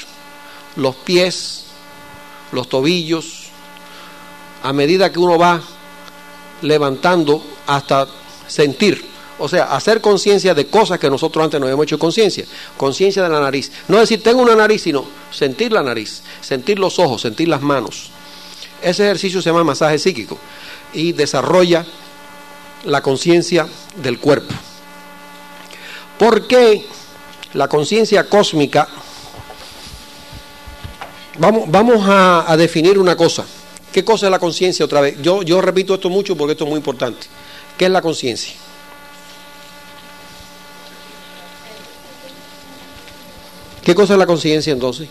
los 0.75 0.95
pies, 0.97 1.63
los 2.51 2.69
tobillos, 2.69 3.45
a 4.61 4.71
medida 4.71 5.11
que 5.11 5.17
uno 5.19 5.39
va 5.39 5.61
levantando 6.61 7.43
hasta 7.65 8.07
sentir. 8.47 9.03
O 9.39 9.47
sea, 9.47 9.65
hacer 9.65 10.01
conciencia 10.01 10.53
de 10.53 10.67
cosas 10.67 10.99
que 10.99 11.09
nosotros 11.09 11.43
antes 11.43 11.59
no 11.59 11.67
habíamos 11.67 11.85
hecho 11.85 11.99
conciencia. 11.99 12.45
Conciencia 12.75 13.21
de 13.23 13.29
la 13.29 13.39
nariz. 13.39 13.71
No 13.87 13.99
decir 13.99 14.23
tengo 14.23 14.41
una 14.41 14.55
nariz, 14.55 14.81
sino 14.81 15.05
sentir 15.31 15.71
la 15.71 15.83
nariz, 15.83 16.23
sentir 16.41 16.79
los 16.79 16.97
ojos, 16.97 17.21
sentir 17.21 17.47
las 17.47 17.61
manos. 17.61 18.09
Ese 18.81 19.03
ejercicio 19.03 19.41
se 19.41 19.49
llama 19.49 19.63
masaje 19.63 19.99
psíquico 19.99 20.37
y 20.93 21.11
desarrolla 21.13 21.85
la 22.85 23.01
conciencia 23.01 23.67
del 23.95 24.19
cuerpo. 24.19 24.53
¿Por 26.17 26.47
qué 26.47 26.85
la 27.53 27.67
conciencia 27.67 28.27
cósmica? 28.27 28.87
Vamos, 31.37 31.65
vamos 31.67 32.07
a, 32.07 32.51
a 32.51 32.57
definir 32.57 32.97
una 32.97 33.15
cosa. 33.15 33.45
¿Qué 33.91 34.03
cosa 34.03 34.25
es 34.27 34.31
la 34.31 34.39
conciencia 34.39 34.85
otra 34.85 35.01
vez? 35.01 35.21
Yo, 35.21 35.43
yo 35.43 35.61
repito 35.61 35.93
esto 35.93 36.09
mucho 36.09 36.35
porque 36.35 36.53
esto 36.53 36.63
es 36.63 36.69
muy 36.69 36.77
importante. 36.77 37.27
¿Qué 37.77 37.85
es 37.85 37.91
la 37.91 38.01
conciencia? 38.01 38.53
¿Qué 43.87 43.95
cosa 43.95 44.15
es 44.15 44.19
la 44.19 44.25
conciencia 44.25 44.73
entonces? 44.73 45.07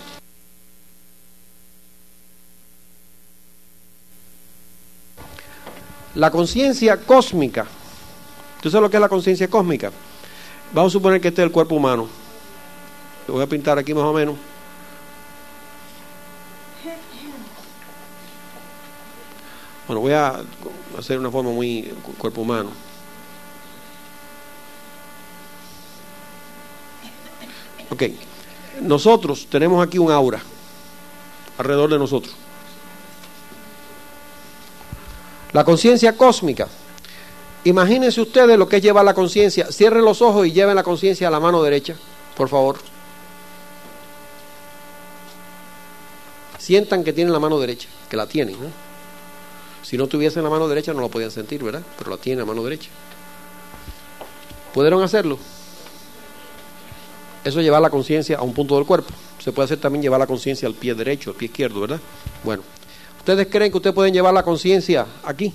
La 6.15 6.31
conciencia 6.31 6.97
cósmica. 6.99 7.67
¿Tú 8.63 8.71
sabes 8.71 8.83
lo 8.83 8.91
que 8.91 8.97
es 8.97 9.01
la 9.01 9.09
conciencia 9.09 9.49
cósmica? 9.49 9.93
Vamos 10.73 10.93
a 10.93 10.95
suponer 10.95 11.21
que 11.21 11.29
este 11.29 11.43
es 11.43 11.47
el 11.47 11.53
cuerpo 11.53 11.75
humano. 11.75 12.09
Lo 13.29 13.35
voy 13.35 13.43
a 13.43 13.47
pintar 13.47 13.79
aquí 13.79 13.93
más 13.93 14.05
o 14.05 14.13
menos. 14.13 14.37
Bueno, 19.87 20.01
voy 20.01 20.13
a 20.13 20.41
hacer 20.99 21.19
una 21.19 21.31
forma 21.31 21.51
muy 21.51 21.83
cu- 22.03 22.15
cuerpo 22.15 22.41
humano. 22.41 22.71
Ok. 27.91 28.03
Nosotros 28.81 29.47
tenemos 29.51 29.85
aquí 29.85 29.99
un 29.99 30.11
aura 30.11 30.43
alrededor 31.59 31.91
de 31.91 31.99
nosotros. 31.99 32.35
La 35.53 35.65
conciencia 35.65 36.17
cósmica. 36.17 36.69
Imagínense 37.65 38.21
ustedes 38.21 38.59
lo 38.59 38.69
que 38.69 38.77
es 38.77 38.83
llevar 38.83 39.05
la 39.05 39.15
conciencia. 39.15 39.73
Cierren 39.73 40.05
los 40.05 40.23
ojos 40.23 40.47
y 40.47 40.53
lleven 40.53 40.77
la 40.77 40.83
conciencia 40.83 41.29
a 41.29 41.31
la 41.31 41.41
mano 41.41 41.63
derecha, 41.63 41.97
por 42.37 42.49
favor. 42.49 42.77
Sientan 46.59 47.05
que 47.05 47.13
tienen 47.13 47.33
la 47.33 47.39
mano 47.39 47.59
derecha, 47.59 47.89
que 48.11 48.17
la 48.17 48.27
tienen. 48.27 48.61
¿no? 48.61 48.69
Si 49.83 49.97
no 49.97 50.09
tuviesen 50.09 50.43
la 50.43 50.51
mano 50.51 50.69
derecha 50.69 50.93
no 50.93 51.01
lo 51.01 51.09
podían 51.09 51.31
sentir, 51.31 51.63
¿verdad? 51.63 51.83
Pero 51.97 52.11
la 52.11 52.17
tienen 52.17 52.41
la 52.41 52.45
mano 52.45 52.63
derecha. 52.63 52.91
¿Pudieron 54.75 55.03
hacerlo? 55.03 55.39
Eso 57.47 57.61
es 57.61 57.65
llevar 57.65 57.81
la 57.81 57.91
conciencia 57.91 58.39
a 58.39 58.43
un 58.43 58.53
punto 58.53 58.75
del 58.75 58.85
cuerpo. 58.85 59.15
Se 59.39 59.53
puede 59.53 59.67
hacer 59.67 59.79
también 59.79 60.03
llevar 60.03 60.19
la 60.19 60.27
conciencia 60.27 60.67
al 60.67 60.75
pie 60.75 60.97
derecho, 60.97 61.31
al 61.31 61.37
pie 61.37 61.47
izquierdo, 61.47 61.81
¿verdad? 61.81 62.01
Bueno, 62.43 62.65
¿ustedes 63.19 63.47
creen 63.47 63.71
que 63.71 63.77
ustedes 63.77 63.95
pueden 63.95 64.13
llevar 64.13 64.35
la 64.35 64.43
conciencia 64.43 65.07
aquí? 65.23 65.53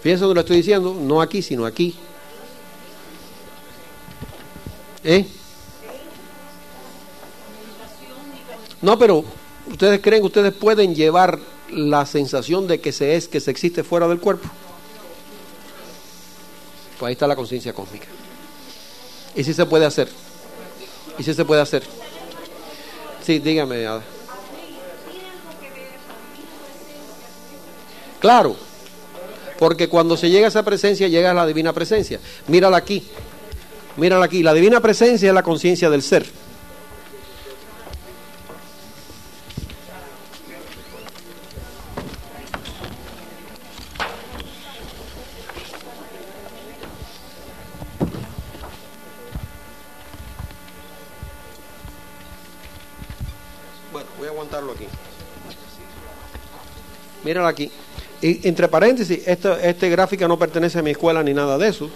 Fíjense 0.00 0.20
donde 0.20 0.36
lo 0.36 0.40
estoy 0.42 0.58
diciendo, 0.58 0.94
no 0.94 1.20
aquí, 1.20 1.42
sino 1.42 1.66
aquí. 1.66 1.96
¿Eh? 5.02 5.26
No, 8.82 8.96
pero 8.96 9.24
ustedes 9.66 10.00
creen 10.00 10.22
que 10.22 10.26
ustedes 10.26 10.54
pueden 10.54 10.94
llevar 10.94 11.40
la 11.72 12.06
sensación 12.06 12.68
de 12.68 12.80
que 12.80 12.92
se 12.92 13.16
es, 13.16 13.26
que 13.26 13.40
se 13.40 13.50
existe 13.50 13.82
fuera 13.82 14.06
del 14.06 14.20
cuerpo? 14.20 14.48
Pues 16.98 17.08
ahí 17.08 17.12
está 17.12 17.26
la 17.26 17.36
conciencia 17.36 17.72
cósmica. 17.72 18.06
¿Y 19.34 19.44
si 19.44 19.54
se 19.54 19.66
puede 19.66 19.86
hacer? 19.86 20.08
¿Y 21.18 21.22
si 21.22 21.32
se 21.32 21.44
puede 21.44 21.60
hacer? 21.60 21.82
Sí, 23.24 23.38
dígame. 23.38 23.86
Ada. 23.86 24.02
Claro, 28.20 28.56
porque 29.58 29.88
cuando 29.88 30.16
se 30.16 30.30
llega 30.30 30.46
a 30.46 30.48
esa 30.48 30.64
presencia, 30.64 31.08
llega 31.08 31.30
a 31.30 31.34
la 31.34 31.46
divina 31.46 31.72
presencia. 31.72 32.18
Mírala 32.48 32.76
aquí, 32.76 33.06
mírala 33.96 34.24
aquí. 34.24 34.42
La 34.42 34.54
divina 34.54 34.80
presencia 34.80 35.28
es 35.28 35.34
la 35.34 35.42
conciencia 35.42 35.90
del 35.90 36.02
ser. 36.02 36.26
Aquí. 54.58 54.86
Mírala 57.24 57.48
aquí. 57.48 57.70
Y 58.20 58.48
entre 58.48 58.66
paréntesis, 58.66 59.20
esta 59.26 59.60
este 59.62 59.88
gráfica 59.88 60.26
no 60.26 60.38
pertenece 60.38 60.80
a 60.80 60.82
mi 60.82 60.90
escuela 60.90 61.22
ni 61.22 61.32
nada 61.32 61.56
de 61.58 61.68
eso. 61.68 61.88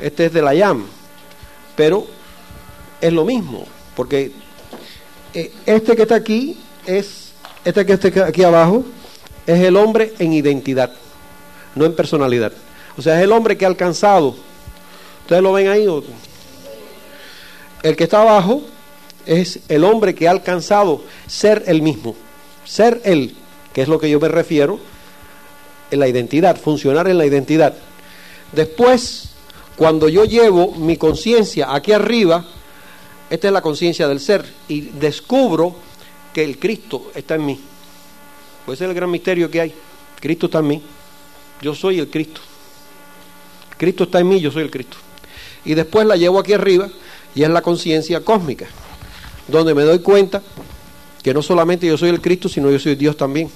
Este 0.00 0.26
es 0.26 0.32
de 0.32 0.40
la 0.40 0.54
YAM. 0.54 0.86
Pero 1.76 2.06
es 3.00 3.12
lo 3.12 3.24
mismo. 3.24 3.66
Porque 3.94 4.32
eh, 5.34 5.52
este 5.66 5.94
que 5.94 6.02
está 6.02 6.14
aquí 6.14 6.58
es, 6.86 7.32
este 7.64 7.84
que 7.84 7.92
está 7.92 8.26
aquí 8.26 8.42
abajo, 8.42 8.84
es 9.46 9.60
el 9.60 9.76
hombre 9.76 10.14
en 10.18 10.32
identidad, 10.32 10.92
no 11.74 11.84
en 11.84 11.94
personalidad. 11.94 12.52
O 12.96 13.02
sea, 13.02 13.18
es 13.18 13.24
el 13.24 13.32
hombre 13.32 13.56
que 13.56 13.64
ha 13.64 13.68
alcanzado. 13.68 14.34
¿Ustedes 15.22 15.42
lo 15.42 15.52
ven 15.52 15.68
ahí? 15.68 15.86
El 17.82 17.96
que 17.96 18.04
está 18.04 18.22
abajo 18.22 18.62
es 19.28 19.60
el 19.68 19.84
hombre 19.84 20.14
que 20.14 20.26
ha 20.26 20.30
alcanzado 20.30 21.04
ser 21.26 21.62
el 21.66 21.82
mismo. 21.82 22.16
Ser 22.64 23.00
él, 23.04 23.36
que 23.74 23.82
es 23.82 23.88
lo 23.88 24.00
que 24.00 24.08
yo 24.08 24.18
me 24.18 24.28
refiero 24.28 24.80
en 25.90 26.00
la 26.00 26.08
identidad, 26.08 26.58
funcionar 26.58 27.08
en 27.08 27.18
la 27.18 27.26
identidad. 27.26 27.74
Después, 28.52 29.28
cuando 29.76 30.08
yo 30.08 30.24
llevo 30.24 30.74
mi 30.74 30.96
conciencia 30.96 31.74
aquí 31.74 31.92
arriba, 31.92 32.44
esta 33.28 33.48
es 33.48 33.52
la 33.52 33.60
conciencia 33.60 34.08
del 34.08 34.18
ser, 34.18 34.46
y 34.66 34.80
descubro 34.80 35.76
que 36.32 36.42
el 36.42 36.58
Cristo 36.58 37.12
está 37.14 37.34
en 37.34 37.44
mí. 37.44 37.60
Pues 38.64 38.78
ese 38.78 38.84
es 38.86 38.88
el 38.90 38.96
gran 38.96 39.10
misterio 39.10 39.50
que 39.50 39.60
hay. 39.60 39.74
Cristo 40.20 40.46
está 40.46 40.60
en 40.60 40.66
mí. 40.68 40.82
Yo 41.60 41.74
soy 41.74 41.98
el 41.98 42.08
Cristo. 42.08 42.40
Cristo 43.76 44.04
está 44.04 44.20
en 44.20 44.28
mí, 44.28 44.40
yo 44.40 44.50
soy 44.50 44.62
el 44.62 44.70
Cristo. 44.70 44.96
Y 45.66 45.74
después 45.74 46.06
la 46.06 46.16
llevo 46.16 46.38
aquí 46.38 46.54
arriba 46.54 46.88
y 47.34 47.42
es 47.42 47.50
la 47.50 47.60
conciencia 47.60 48.24
cósmica, 48.24 48.66
donde 49.48 49.74
me 49.74 49.82
doy 49.82 49.98
cuenta 50.00 50.42
que 51.22 51.34
no 51.34 51.42
solamente 51.42 51.86
yo 51.86 51.96
soy 51.96 52.10
el 52.10 52.20
Cristo, 52.20 52.48
sino 52.48 52.70
yo 52.70 52.78
soy 52.78 52.94
Dios 52.94 53.16
también. 53.16 53.50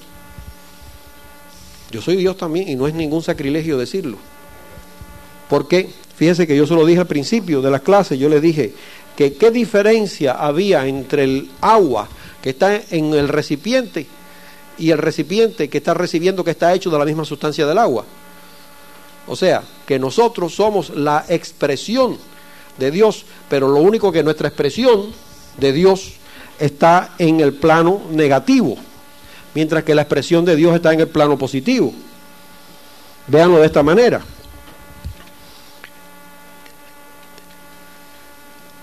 Yo 1.90 2.00
soy 2.00 2.16
Dios 2.16 2.36
también 2.36 2.68
y 2.68 2.74
no 2.74 2.88
es 2.88 2.94
ningún 2.94 3.22
sacrilegio 3.22 3.78
decirlo. 3.78 4.16
Porque, 5.48 5.90
fíjese 6.16 6.46
que 6.46 6.56
yo 6.56 6.66
se 6.66 6.74
lo 6.74 6.86
dije 6.86 7.00
al 7.00 7.06
principio 7.06 7.60
de 7.60 7.70
la 7.70 7.80
clase, 7.80 8.16
yo 8.16 8.28
le 8.28 8.40
dije 8.40 8.72
que 9.14 9.34
qué 9.34 9.50
diferencia 9.50 10.32
había 10.32 10.86
entre 10.86 11.24
el 11.24 11.50
agua 11.60 12.08
que 12.40 12.50
está 12.50 12.80
en 12.90 13.12
el 13.12 13.28
recipiente 13.28 14.06
y 14.78 14.90
el 14.90 14.98
recipiente 14.98 15.68
que 15.68 15.78
está 15.78 15.92
recibiendo 15.92 16.42
que 16.42 16.52
está 16.52 16.72
hecho 16.74 16.90
de 16.90 16.98
la 16.98 17.04
misma 17.04 17.26
sustancia 17.26 17.66
del 17.66 17.76
agua. 17.76 18.04
O 19.26 19.36
sea, 19.36 19.62
que 19.86 19.98
nosotros 19.98 20.54
somos 20.54 20.90
la 20.90 21.26
expresión 21.28 22.16
de 22.78 22.90
Dios, 22.90 23.26
pero 23.48 23.68
lo 23.68 23.80
único 23.80 24.10
que 24.10 24.22
nuestra 24.22 24.48
expresión 24.48 25.12
de 25.56 25.72
Dios 25.72 26.14
está 26.58 27.14
en 27.18 27.40
el 27.40 27.52
plano 27.54 28.02
negativo, 28.10 28.76
mientras 29.54 29.84
que 29.84 29.94
la 29.94 30.02
expresión 30.02 30.44
de 30.44 30.56
Dios 30.56 30.74
está 30.74 30.92
en 30.92 31.00
el 31.00 31.08
plano 31.08 31.36
positivo. 31.38 31.92
Véanlo 33.26 33.58
de 33.58 33.66
esta 33.66 33.82
manera. 33.82 34.20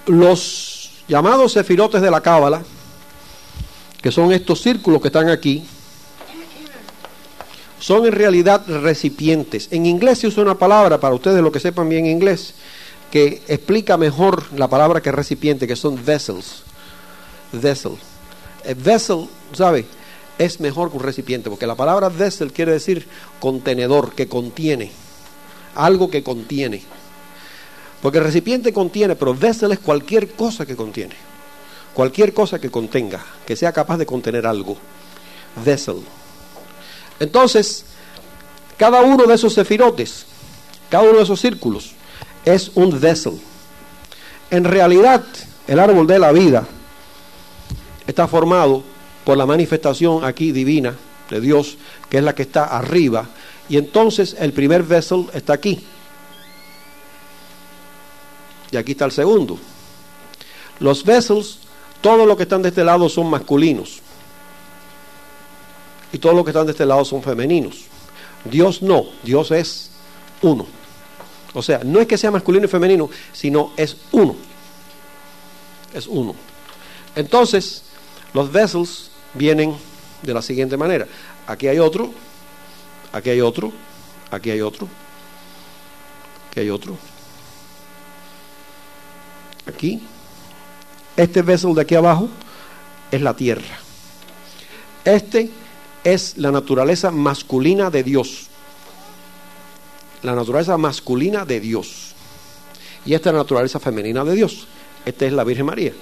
Los 0.06 1.04
llamados 1.08 1.54
sefirotes 1.54 2.02
de 2.02 2.12
la 2.12 2.22
Cábala, 2.22 2.64
que 4.02 4.12
son 4.12 4.32
estos 4.32 4.62
círculos 4.62 5.02
que 5.02 5.08
están 5.08 5.30
aquí, 5.30 5.66
son 7.80 8.06
en 8.06 8.12
realidad 8.12 8.64
recipientes. 8.68 9.68
En 9.72 9.86
inglés 9.86 10.20
se 10.20 10.28
usa 10.28 10.44
una 10.44 10.58
palabra, 10.58 11.00
para 11.00 11.16
ustedes 11.16 11.42
lo 11.42 11.52
que 11.52 11.60
sepan 11.60 11.90
bien 11.90 12.06
inglés, 12.06 12.54
que 13.12 13.42
explica 13.48 13.98
mejor 13.98 14.52
la 14.54 14.68
palabra 14.68 15.02
que 15.02 15.12
recipiente, 15.12 15.68
que 15.68 15.76
son 15.76 16.04
vessels. 16.04 16.64
Vessel. 17.52 17.94
Eh, 18.64 18.76
vessel, 18.76 19.28
¿sabe? 19.54 19.86
Es 20.38 20.60
mejor 20.60 20.92
que 20.92 20.98
un 20.98 21.04
recipiente, 21.04 21.50
porque 21.50 21.68
la 21.68 21.76
palabra 21.76 22.10
vessel 22.10 22.54
quiere 22.54 22.72
decir 22.72 23.08
contenedor, 23.40 24.14
que 24.14 24.28
contiene. 24.28 24.92
Algo 25.76 26.10
que 26.10 26.24
contiene. 26.24 26.84
Porque 28.02 28.20
el 28.20 28.24
recipiente 28.24 28.72
contiene, 28.72 29.16
pero 29.16 29.34
vessel 29.34 29.72
es 29.72 29.80
cualquier 29.80 30.32
cosa 30.32 30.66
que 30.66 30.76
contiene. 30.76 31.16
Cualquier 31.94 32.34
cosa 32.34 32.60
que 32.60 32.70
contenga, 32.70 33.26
que 33.46 33.56
sea 33.56 33.74
capaz 33.74 33.98
de 33.98 34.06
contener 34.06 34.46
algo. 34.46 34.78
Vessel. 35.66 35.98
Entonces, 37.20 37.84
cada 38.78 39.02
uno 39.02 39.26
de 39.26 39.34
esos 39.34 39.54
sefirotes, 39.54 40.26
cada 40.90 41.04
uno 41.04 41.18
de 41.18 41.24
esos 41.24 41.42
círculos, 41.42 41.96
es 42.54 42.72
un 42.76 43.00
vessel. 43.00 43.40
En 44.50 44.64
realidad, 44.64 45.24
el 45.68 45.80
árbol 45.80 46.08
de 46.08 46.20
la 46.20 46.32
vida 46.32 46.66
está 48.08 48.28
formado 48.28 48.84
por 49.24 49.38
la 49.38 49.46
manifestación 49.46 50.24
aquí 50.24 50.52
divina 50.52 50.96
de 51.30 51.40
Dios, 51.40 51.78
que 52.10 52.18
es 52.18 52.24
la 52.24 52.34
que 52.34 52.42
está 52.42 52.66
arriba, 52.66 53.28
y 53.68 53.78
entonces 53.78 54.36
el 54.40 54.52
primer 54.52 54.82
vessel 54.82 55.28
está 55.34 55.54
aquí. 55.54 55.86
Y 58.72 58.78
aquí 58.78 58.94
está 58.94 59.06
el 59.06 59.12
segundo. 59.12 59.58
Los 60.80 61.04
vessels, 61.04 61.60
todos 62.02 62.28
los 62.28 62.38
que 62.38 62.44
están 62.44 62.62
de 62.62 62.70
este 62.70 62.84
lado 62.84 63.10
son 63.10 63.30
masculinos. 63.30 64.02
Y 66.12 66.18
todos 66.18 66.36
los 66.36 66.44
que 66.44 66.52
están 66.52 66.66
de 66.66 66.72
este 66.72 66.86
lado 66.86 67.06
son 67.06 67.22
femeninos. 67.22 67.86
Dios 68.46 68.82
no, 68.82 69.06
Dios 69.24 69.52
es 69.52 69.92
uno. 70.42 70.79
O 71.54 71.62
sea, 71.62 71.82
no 71.84 72.00
es 72.00 72.08
que 72.08 72.18
sea 72.18 72.32
masculino 72.32 72.66
y 72.66 72.70
femenino, 72.70 73.10
sino 73.34 73.74
es 73.76 73.98
uno. 74.12 74.36
Es 75.94 76.08
uno. 76.08 76.36
Entonces, 77.16 77.84
los 78.34 78.52
vessels 78.52 79.12
vienen 79.34 79.76
de 80.22 80.34
la 80.34 80.42
siguiente 80.42 80.78
manera. 80.78 81.08
Aquí 81.48 81.68
hay 81.68 81.80
otro, 81.80 82.12
aquí 83.12 83.30
hay 83.32 83.42
otro, 83.42 83.72
aquí 84.30 84.52
hay 84.52 84.62
otro, 84.62 84.88
aquí 86.50 86.60
hay 86.60 86.70
otro. 86.70 86.98
Aquí. 89.68 90.02
Este 91.16 91.42
vessel 91.42 91.74
de 91.74 91.82
aquí 91.82 91.96
abajo 91.96 92.30
es 93.12 93.22
la 93.22 93.36
tierra. 93.36 93.80
Este 95.04 95.50
es 96.04 96.38
la 96.38 96.52
naturaleza 96.52 97.12
masculina 97.12 97.90
de 97.90 98.04
Dios. 98.04 98.49
La 100.24 100.36
naturaleza 100.36 100.78
masculina 100.78 101.46
de 101.46 101.60
Dios. 101.60 102.14
Y 103.06 103.14
esta 103.14 103.30
es 103.30 103.34
la 103.34 103.40
naturaleza 103.40 103.80
femenina 103.80 104.24
de 104.24 104.34
Dios. 104.34 104.68
Esta 105.06 105.26
es 105.26 105.34
la 105.34 105.44
Virgen 105.44 105.66
María. 105.66 105.94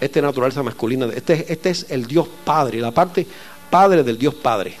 Esta 0.00 0.18
es 0.18 0.22
la 0.22 0.28
naturaleza 0.28 0.62
masculina. 0.62 1.06
Este, 1.14 1.50
este 1.52 1.70
es 1.70 1.86
el 1.88 2.06
Dios 2.06 2.28
Padre, 2.44 2.80
la 2.80 2.90
parte 2.90 3.26
Padre 3.70 4.02
del 4.02 4.18
Dios 4.18 4.34
Padre. 4.34 4.76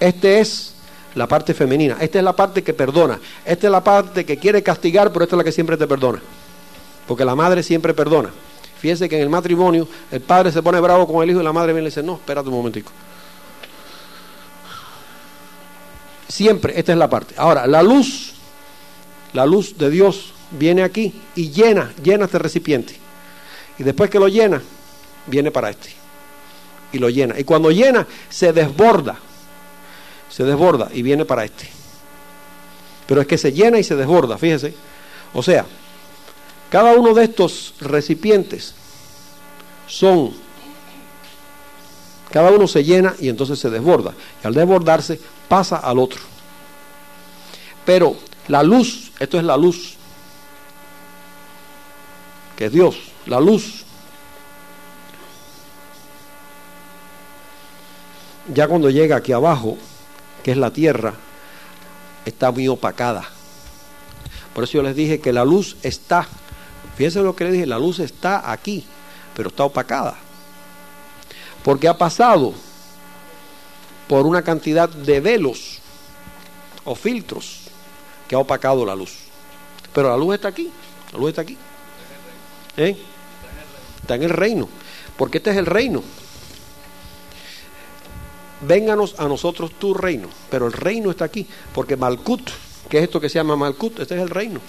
Este 0.00 0.40
es 0.40 0.74
la 1.14 1.28
parte 1.28 1.54
femenina. 1.54 1.96
Esta 2.00 2.18
es 2.18 2.24
la 2.24 2.34
parte 2.34 2.62
que 2.62 2.74
perdona. 2.74 3.20
Esta 3.44 3.66
es 3.66 3.70
la 3.70 3.84
parte 3.84 4.24
que 4.24 4.36
quiere 4.36 4.62
castigar, 4.62 5.12
pero 5.12 5.24
esta 5.24 5.36
es 5.36 5.38
la 5.38 5.44
que 5.44 5.52
siempre 5.52 5.76
te 5.76 5.86
perdona. 5.86 6.20
Porque 7.06 7.24
la 7.24 7.34
madre 7.34 7.62
siempre 7.62 7.94
perdona. 7.94 8.30
Fíjense 8.78 9.08
que 9.08 9.16
en 9.16 9.22
el 9.22 9.28
matrimonio 9.28 9.86
el 10.10 10.20
padre 10.20 10.50
se 10.50 10.60
pone 10.60 10.80
bravo 10.80 11.06
con 11.06 11.22
el 11.22 11.30
hijo 11.30 11.40
y 11.40 11.44
la 11.44 11.52
madre 11.52 11.72
viene 11.72 11.82
y 11.82 11.84
le 11.84 11.90
dice, 11.90 12.02
no, 12.02 12.14
espérate 12.14 12.48
un 12.48 12.56
momentico. 12.56 12.90
Siempre, 16.32 16.72
esta 16.78 16.92
es 16.92 16.98
la 16.98 17.10
parte. 17.10 17.34
Ahora, 17.36 17.66
la 17.66 17.82
luz, 17.82 18.32
la 19.34 19.44
luz 19.44 19.76
de 19.76 19.90
Dios 19.90 20.32
viene 20.52 20.82
aquí 20.82 21.12
y 21.34 21.50
llena, 21.50 21.92
llena 22.02 22.24
este 22.24 22.38
recipiente. 22.38 22.96
Y 23.78 23.82
después 23.82 24.08
que 24.08 24.18
lo 24.18 24.28
llena, 24.28 24.62
viene 25.26 25.50
para 25.50 25.68
este. 25.68 25.90
Y 26.90 26.98
lo 26.98 27.10
llena. 27.10 27.38
Y 27.38 27.44
cuando 27.44 27.70
llena, 27.70 28.06
se 28.30 28.54
desborda. 28.54 29.18
Se 30.30 30.42
desborda 30.44 30.88
y 30.94 31.02
viene 31.02 31.26
para 31.26 31.44
este. 31.44 31.68
Pero 33.06 33.20
es 33.20 33.26
que 33.26 33.36
se 33.36 33.52
llena 33.52 33.78
y 33.78 33.84
se 33.84 33.94
desborda, 33.94 34.38
fíjese. 34.38 34.72
O 35.34 35.42
sea, 35.42 35.66
cada 36.70 36.94
uno 36.94 37.12
de 37.12 37.24
estos 37.24 37.74
recipientes 37.78 38.74
son 39.86 40.32
Cada 42.30 42.50
uno 42.50 42.66
se 42.66 42.82
llena 42.82 43.14
y 43.20 43.28
entonces 43.28 43.58
se 43.58 43.68
desborda. 43.68 44.14
Y 44.42 44.46
al 44.46 44.54
desbordarse 44.54 45.20
pasa 45.52 45.76
al 45.76 45.98
otro. 45.98 46.18
Pero 47.84 48.16
la 48.48 48.62
luz, 48.62 49.12
esto 49.20 49.36
es 49.36 49.44
la 49.44 49.58
luz, 49.58 49.96
que 52.56 52.64
es 52.64 52.72
Dios, 52.72 52.96
la 53.26 53.38
luz. 53.38 53.84
Ya 58.54 58.66
cuando 58.66 58.88
llega 58.88 59.16
aquí 59.16 59.32
abajo, 59.32 59.76
que 60.42 60.52
es 60.52 60.56
la 60.56 60.70
tierra, 60.70 61.12
está 62.24 62.50
muy 62.50 62.66
opacada. 62.68 63.28
Por 64.54 64.64
eso 64.64 64.78
yo 64.78 64.82
les 64.82 64.96
dije 64.96 65.20
que 65.20 65.34
la 65.34 65.44
luz 65.44 65.76
está, 65.82 66.26
fíjense 66.96 67.20
lo 67.20 67.36
que 67.36 67.44
les 67.44 67.52
dije, 67.52 67.66
la 67.66 67.78
luz 67.78 67.98
está 67.98 68.50
aquí, 68.50 68.86
pero 69.36 69.50
está 69.50 69.64
opacada. 69.64 70.16
Porque 71.62 71.88
ha 71.88 71.98
pasado 71.98 72.54
por 74.12 74.26
una 74.26 74.42
cantidad 74.42 74.90
de 74.90 75.20
velos 75.20 75.78
o 76.84 76.94
filtros 76.94 77.60
que 78.28 78.34
ha 78.34 78.38
opacado 78.38 78.84
la 78.84 78.94
luz. 78.94 79.14
Pero 79.94 80.10
la 80.10 80.18
luz 80.18 80.34
está 80.34 80.48
aquí, 80.48 80.70
la 81.12 81.18
luz 81.18 81.30
está 81.30 81.40
aquí. 81.40 81.56
¿Eh? 82.76 82.94
Está 84.02 84.16
en 84.16 84.24
el 84.24 84.28
reino, 84.28 84.68
porque 85.16 85.38
este 85.38 85.52
es 85.52 85.56
el 85.56 85.64
reino. 85.64 86.02
Vénganos 88.60 89.18
a 89.18 89.26
nosotros 89.28 89.78
tu 89.78 89.94
reino, 89.94 90.28
pero 90.50 90.66
el 90.66 90.74
reino 90.74 91.10
está 91.10 91.24
aquí, 91.24 91.46
porque 91.72 91.96
Malkut, 91.96 92.50
que 92.90 92.98
es 92.98 93.04
esto 93.04 93.18
que 93.18 93.30
se 93.30 93.36
llama 93.36 93.56
Malkut, 93.56 93.98
este 94.00 94.14
es 94.14 94.20
el 94.20 94.28
reino. 94.28 94.60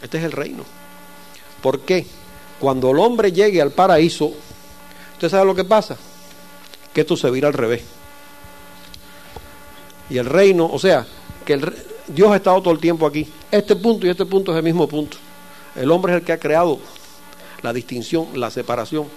Este 0.00 0.16
es 0.16 0.24
el 0.24 0.32
reino. 0.32 0.64
¿Por 1.60 1.80
qué? 1.80 2.06
Cuando 2.58 2.92
el 2.92 2.98
hombre 2.98 3.30
llegue 3.30 3.60
al 3.60 3.72
paraíso, 3.72 4.32
¿usted 5.12 5.28
sabe 5.28 5.44
lo 5.44 5.54
que 5.54 5.64
pasa? 5.64 5.98
Que 6.94 7.02
esto 7.02 7.16
se 7.16 7.30
vira 7.30 7.48
al 7.48 7.54
revés. 7.54 7.82
Y 10.08 10.18
el 10.18 10.26
reino, 10.26 10.66
o 10.70 10.78
sea, 10.78 11.06
que 11.44 11.54
el 11.54 11.74
Dios 12.06 12.30
ha 12.30 12.36
estado 12.36 12.60
todo 12.62 12.72
el 12.72 12.80
tiempo 12.80 13.06
aquí. 13.06 13.26
Este 13.50 13.76
punto 13.76 14.06
y 14.06 14.10
este 14.10 14.26
punto 14.26 14.52
es 14.52 14.58
el 14.58 14.62
mismo 14.64 14.86
punto. 14.86 15.16
El 15.74 15.90
hombre 15.90 16.12
es 16.12 16.20
el 16.20 16.24
que 16.24 16.32
ha 16.32 16.38
creado 16.38 16.78
la 17.62 17.72
distinción, 17.72 18.28
la 18.34 18.50
separación. 18.50 19.08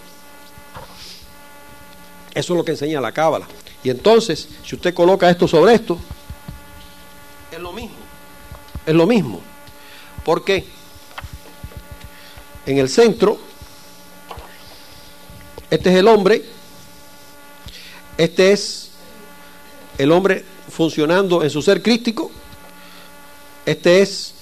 Eso 2.34 2.54
es 2.54 2.58
lo 2.58 2.64
que 2.64 2.72
enseña 2.72 3.02
la 3.02 3.12
cábala. 3.12 3.48
Y 3.84 3.90
entonces, 3.90 4.48
si 4.64 4.76
usted 4.76 4.94
coloca 4.94 5.30
esto 5.30 5.48
sobre 5.48 5.74
esto, 5.76 5.98
es 7.52 7.60
lo 7.60 7.74
mismo. 7.74 7.96
Es 8.86 8.96
lo 8.96 9.06
mismo. 9.06 9.42
¿Por 10.24 10.44
qué? 10.44 10.66
En 12.66 12.78
el 12.78 12.90
centro, 12.90 13.38
este 15.70 15.90
es 15.90 15.96
el 15.98 16.08
hombre, 16.08 16.44
este 18.18 18.52
es 18.52 18.90
el 19.98 20.12
hombre 20.12 20.44
funcionando 20.70 21.44
en 21.44 21.50
su 21.50 21.62
ser 21.62 21.82
crístico, 21.82 22.32
este 23.66 24.02
es 24.02 24.34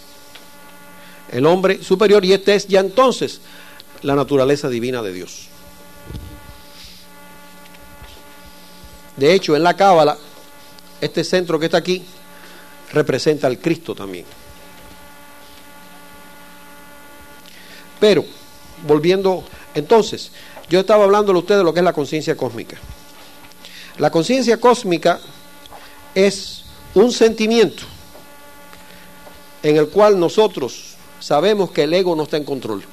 el 1.32 1.46
hombre 1.46 1.84
superior 1.84 2.24
y 2.24 2.34
este 2.34 2.56
es 2.56 2.68
ya 2.68 2.80
entonces 2.80 3.42
la 4.02 4.16
naturaleza 4.16 4.70
divina 4.70 5.02
de 5.02 5.14
Dios. 5.14 5.48
De 9.18 9.34
hecho, 9.34 9.56
en 9.56 9.64
la 9.64 9.76
Cábala, 9.76 10.18
este 11.02 11.24
centro 11.24 11.60
que 11.60 11.66
está 11.66 11.78
aquí 11.78 12.04
representa 12.92 13.48
al 13.48 13.60
Cristo 13.60 13.96
también. 13.96 14.26
Pero, 18.00 18.26
volviendo, 18.86 19.44
entonces, 19.74 20.32
yo 20.70 20.82
estaba 20.82 21.06
hablando 21.06 21.32
a 21.32 21.38
ustedes 21.38 21.60
de 21.60 21.64
lo 21.64 21.74
que 21.74 21.80
es 21.80 21.84
la 21.86 21.94
conciencia 21.94 22.36
cósmica. 22.36 22.78
La 23.98 24.10
conciencia 24.10 24.60
cósmica 24.60 25.20
es 26.14 26.64
un 26.94 27.12
sentimiento 27.12 27.84
en 29.64 29.78
el 29.78 29.90
cual 29.90 30.20
nosotros 30.20 30.96
sabemos 31.20 31.72
que 31.72 31.84
el 31.84 31.94
ego 31.94 32.16
no 32.16 32.24
está 32.24 32.38
en 32.38 32.44
control. 32.44 32.84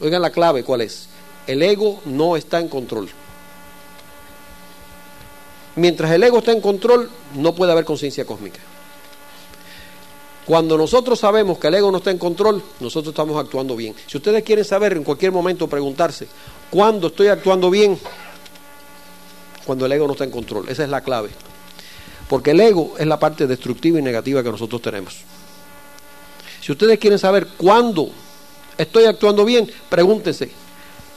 Oigan 0.00 0.22
la 0.22 0.30
clave, 0.30 0.62
¿cuál 0.62 0.82
es? 0.82 1.08
El 1.46 1.62
ego 1.62 2.00
no 2.04 2.36
está 2.36 2.60
en 2.60 2.68
control. 2.68 3.08
Mientras 5.74 6.10
el 6.12 6.22
ego 6.22 6.38
está 6.38 6.52
en 6.52 6.60
control, 6.60 7.10
no 7.34 7.54
puede 7.54 7.72
haber 7.72 7.84
conciencia 7.84 8.24
cósmica. 8.24 8.60
Cuando 10.46 10.78
nosotros 10.78 11.18
sabemos 11.18 11.58
que 11.58 11.66
el 11.66 11.74
ego 11.74 11.90
no 11.90 11.98
está 11.98 12.12
en 12.12 12.18
control, 12.18 12.62
nosotros 12.78 13.12
estamos 13.12 13.38
actuando 13.38 13.74
bien. 13.74 13.96
Si 14.06 14.16
ustedes 14.16 14.44
quieren 14.44 14.64
saber 14.64 14.92
en 14.92 15.02
cualquier 15.02 15.32
momento, 15.32 15.66
preguntarse, 15.66 16.28
¿cuándo 16.70 17.08
estoy 17.08 17.26
actuando 17.28 17.68
bien? 17.68 17.98
Cuando 19.66 19.84
el 19.86 19.92
ego 19.92 20.06
no 20.06 20.12
está 20.12 20.24
en 20.24 20.30
control. 20.30 20.68
Esa 20.68 20.84
es 20.84 20.88
la 20.88 21.02
clave. 21.02 21.30
Porque 22.28 22.52
el 22.52 22.60
ego 22.60 22.94
es 22.98 23.06
la 23.06 23.18
parte 23.18 23.46
destructiva 23.46 23.98
y 23.98 24.02
negativa 24.02 24.42
que 24.42 24.50
nosotros 24.50 24.80
tenemos. 24.80 25.16
Si 26.60 26.72
ustedes 26.72 26.98
quieren 26.98 27.18
saber 27.18 27.46
cuándo 27.56 28.10
estoy 28.78 29.04
actuando 29.04 29.44
bien, 29.44 29.70
pregúntense, 29.88 30.50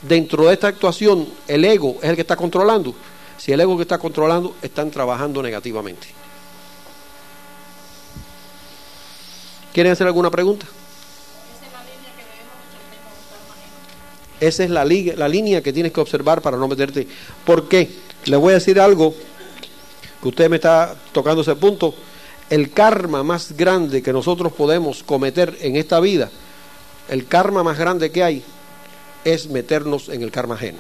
dentro 0.02 0.46
de 0.46 0.54
esta 0.54 0.68
actuación, 0.68 1.28
¿el 1.48 1.66
ego 1.66 1.98
es 2.02 2.10
el 2.10 2.16
que 2.16 2.22
está 2.22 2.36
controlando? 2.36 2.94
Si 3.38 3.52
el 3.52 3.60
ego 3.60 3.76
que 3.76 3.84
está 3.84 3.98
controlando, 3.98 4.56
están 4.62 4.92
trabajando 4.92 5.42
negativamente. 5.42 6.08
¿Quieren 9.74 9.94
hacer 9.94 10.08
alguna 10.08 10.30
pregunta? 10.30 10.66
Esa 14.40 14.64
es 14.64 14.70
la, 14.70 14.86
la 14.86 15.28
línea 15.28 15.62
que 15.62 15.74
tienes 15.74 15.92
que 15.92 16.00
observar 16.00 16.42
para 16.42 16.58
no 16.58 16.68
meterte. 16.68 17.08
¿Por 17.46 17.68
qué? 17.68 17.90
Le 18.26 18.38
voy 18.38 18.52
a 18.52 18.56
decir 18.56 18.80
algo 18.80 19.14
que 20.22 20.28
usted 20.28 20.50
me 20.50 20.58
está 20.58 20.96
tocando 21.12 21.42
ese 21.42 21.56
punto. 21.56 21.94
El 22.50 22.72
karma 22.72 23.24
más 23.24 23.56
grande 23.56 24.02
que 24.02 24.12
nosotros 24.12 24.52
podemos 24.54 25.04
cometer 25.04 25.58
en 25.62 25.76
esta 25.76 26.00
vida, 26.00 26.30
el 27.08 27.28
karma 27.28 27.64
más 27.64 27.78
grande 27.78 28.12
que 28.12 28.24
hay, 28.24 28.44
es 29.24 29.50
meternos 29.50 30.10
en 30.10 30.24
el 30.24 30.32
karma 30.32 30.56
ajeno. 30.56 30.80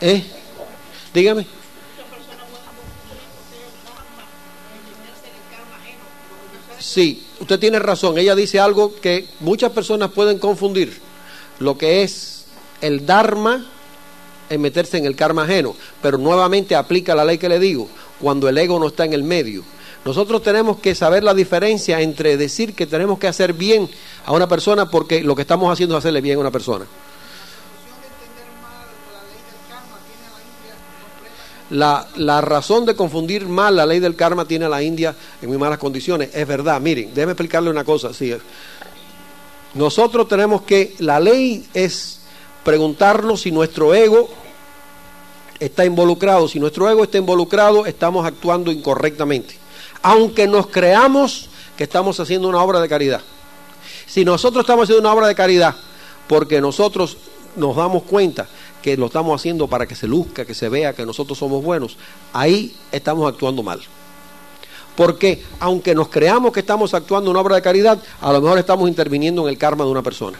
¿Eh? 0.00 0.24
Dígame. 1.12 1.46
Sí, 6.78 7.26
usted 7.38 7.60
tiene 7.60 7.78
razón. 7.78 8.16
Ella 8.16 8.34
dice 8.34 8.58
algo 8.58 8.98
que 9.00 9.28
muchas 9.40 9.70
personas 9.72 10.10
pueden 10.10 10.38
confundir. 10.38 11.09
Lo 11.60 11.78
que 11.78 12.02
es 12.02 12.44
el 12.80 13.06
Dharma 13.06 13.64
en 14.50 14.60
meterse 14.60 14.98
en 14.98 15.06
el 15.06 15.16
karma 15.16 15.44
ajeno. 15.44 15.74
Pero 16.02 16.18
nuevamente 16.18 16.74
aplica 16.74 17.14
la 17.14 17.24
ley 17.24 17.38
que 17.38 17.48
le 17.48 17.58
digo, 17.58 17.88
cuando 18.20 18.48
el 18.48 18.58
ego 18.58 18.78
no 18.78 18.88
está 18.88 19.04
en 19.06 19.14
el 19.14 19.22
medio. 19.22 19.62
Nosotros 20.04 20.42
tenemos 20.42 20.78
que 20.78 20.94
saber 20.94 21.22
la 21.22 21.34
diferencia 21.34 22.00
entre 22.00 22.36
decir 22.36 22.74
que 22.74 22.86
tenemos 22.86 23.18
que 23.18 23.28
hacer 23.28 23.52
bien 23.52 23.88
a 24.26 24.32
una 24.32 24.48
persona 24.48 24.90
porque 24.90 25.22
lo 25.22 25.36
que 25.36 25.42
estamos 25.42 25.72
haciendo 25.72 25.94
es 25.94 26.00
hacerle 26.00 26.20
bien 26.20 26.36
a 26.36 26.40
una 26.40 26.50
persona. 26.50 26.86
La, 31.70 32.08
la 32.16 32.40
razón 32.40 32.84
de 32.84 32.96
confundir 32.96 33.46
mal 33.46 33.76
la 33.76 33.86
ley 33.86 34.00
del 34.00 34.16
karma 34.16 34.44
tiene 34.44 34.64
a 34.64 34.68
la 34.68 34.82
India 34.82 35.14
en 35.40 35.48
muy 35.48 35.58
malas 35.58 35.78
condiciones. 35.78 36.30
Es 36.34 36.48
verdad, 36.48 36.80
miren, 36.80 37.14
déjeme 37.14 37.32
explicarle 37.32 37.70
una 37.70 37.84
cosa. 37.84 38.12
Sí, 38.12 38.34
nosotros 39.74 40.28
tenemos 40.28 40.62
que, 40.62 40.94
la 40.98 41.20
ley 41.20 41.66
es 41.74 42.20
preguntarnos 42.64 43.42
si 43.42 43.50
nuestro 43.50 43.94
ego 43.94 44.28
está 45.60 45.84
involucrado. 45.84 46.48
Si 46.48 46.58
nuestro 46.58 46.90
ego 46.90 47.04
está 47.04 47.18
involucrado, 47.18 47.86
estamos 47.86 48.26
actuando 48.26 48.72
incorrectamente. 48.72 49.56
Aunque 50.02 50.46
nos 50.48 50.66
creamos 50.66 51.48
que 51.76 51.84
estamos 51.84 52.18
haciendo 52.18 52.48
una 52.48 52.62
obra 52.62 52.80
de 52.80 52.88
caridad. 52.88 53.20
Si 54.06 54.24
nosotros 54.24 54.62
estamos 54.62 54.84
haciendo 54.84 55.02
una 55.02 55.14
obra 55.14 55.28
de 55.28 55.34
caridad 55.34 55.76
porque 56.26 56.60
nosotros 56.60 57.16
nos 57.56 57.76
damos 57.76 58.04
cuenta 58.04 58.48
que 58.82 58.96
lo 58.96 59.06
estamos 59.06 59.38
haciendo 59.38 59.68
para 59.68 59.86
que 59.86 59.94
se 59.94 60.06
luzca, 60.06 60.44
que 60.44 60.54
se 60.54 60.68
vea 60.68 60.94
que 60.94 61.04
nosotros 61.04 61.38
somos 61.38 61.62
buenos, 61.62 61.96
ahí 62.32 62.74
estamos 62.92 63.30
actuando 63.30 63.62
mal. 63.62 63.80
Porque 64.96 65.42
aunque 65.60 65.94
nos 65.94 66.08
creamos 66.08 66.52
que 66.52 66.60
estamos 66.60 66.94
actuando 66.94 67.30
una 67.30 67.40
obra 67.40 67.56
de 67.56 67.62
caridad, 67.62 67.98
a 68.20 68.32
lo 68.32 68.40
mejor 68.40 68.58
estamos 68.58 68.88
interviniendo 68.88 69.42
en 69.42 69.48
el 69.48 69.58
karma 69.58 69.84
de 69.84 69.90
una 69.90 70.02
persona. 70.02 70.38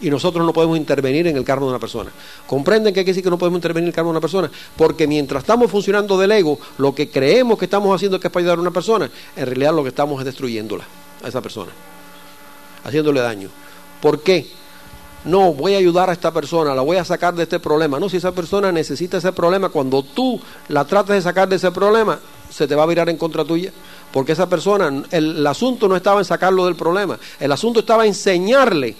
Y 0.00 0.10
nosotros 0.10 0.44
no 0.44 0.52
podemos 0.52 0.76
intervenir 0.76 1.26
en 1.26 1.36
el 1.36 1.44
karma 1.44 1.66
de 1.66 1.70
una 1.70 1.78
persona. 1.78 2.10
¿Comprenden 2.46 2.92
qué 2.92 3.00
quiere 3.00 3.12
decir 3.12 3.24
que 3.24 3.30
no 3.30 3.38
podemos 3.38 3.58
intervenir 3.58 3.84
en 3.84 3.88
el 3.88 3.94
karma 3.94 4.08
de 4.08 4.12
una 4.12 4.20
persona? 4.20 4.50
Porque 4.76 5.06
mientras 5.06 5.42
estamos 5.42 5.70
funcionando 5.70 6.18
del 6.18 6.32
ego, 6.32 6.58
lo 6.78 6.94
que 6.94 7.08
creemos 7.08 7.58
que 7.58 7.66
estamos 7.66 7.94
haciendo 7.94 8.20
que 8.20 8.28
es 8.28 8.32
para 8.32 8.42
ayudar 8.42 8.58
a 8.58 8.60
una 8.60 8.70
persona, 8.70 9.10
en 9.36 9.46
realidad 9.46 9.74
lo 9.74 9.82
que 9.82 9.90
estamos 9.90 10.18
es 10.18 10.26
destruyéndola, 10.26 10.84
a 11.22 11.28
esa 11.28 11.40
persona. 11.40 11.72
Haciéndole 12.84 13.20
daño. 13.20 13.48
¿Por 14.00 14.20
qué? 14.20 14.46
No, 15.24 15.54
voy 15.54 15.74
a 15.74 15.78
ayudar 15.78 16.10
a 16.10 16.12
esta 16.12 16.32
persona, 16.32 16.74
la 16.74 16.82
voy 16.82 16.98
a 16.98 17.04
sacar 17.04 17.34
de 17.34 17.44
este 17.44 17.58
problema. 17.58 17.98
No, 17.98 18.10
si 18.10 18.18
esa 18.18 18.32
persona 18.32 18.70
necesita 18.70 19.16
ese 19.16 19.32
problema, 19.32 19.70
cuando 19.70 20.02
tú 20.02 20.38
la 20.68 20.84
tratas 20.84 21.16
de 21.16 21.22
sacar 21.22 21.48
de 21.48 21.56
ese 21.56 21.70
problema, 21.70 22.18
se 22.54 22.68
te 22.68 22.74
va 22.74 22.84
a 22.84 22.86
virar 22.86 23.08
en 23.08 23.16
contra 23.16 23.44
tuya. 23.44 23.72
Porque 24.12 24.32
esa 24.32 24.48
persona, 24.48 24.88
el, 25.10 25.36
el 25.38 25.46
asunto 25.46 25.88
no 25.88 25.96
estaba 25.96 26.20
en 26.20 26.24
sacarlo 26.24 26.66
del 26.66 26.76
problema, 26.76 27.18
el 27.40 27.50
asunto 27.50 27.80
estaba 27.80 28.04
en 28.04 28.10
enseñarle 28.10 28.94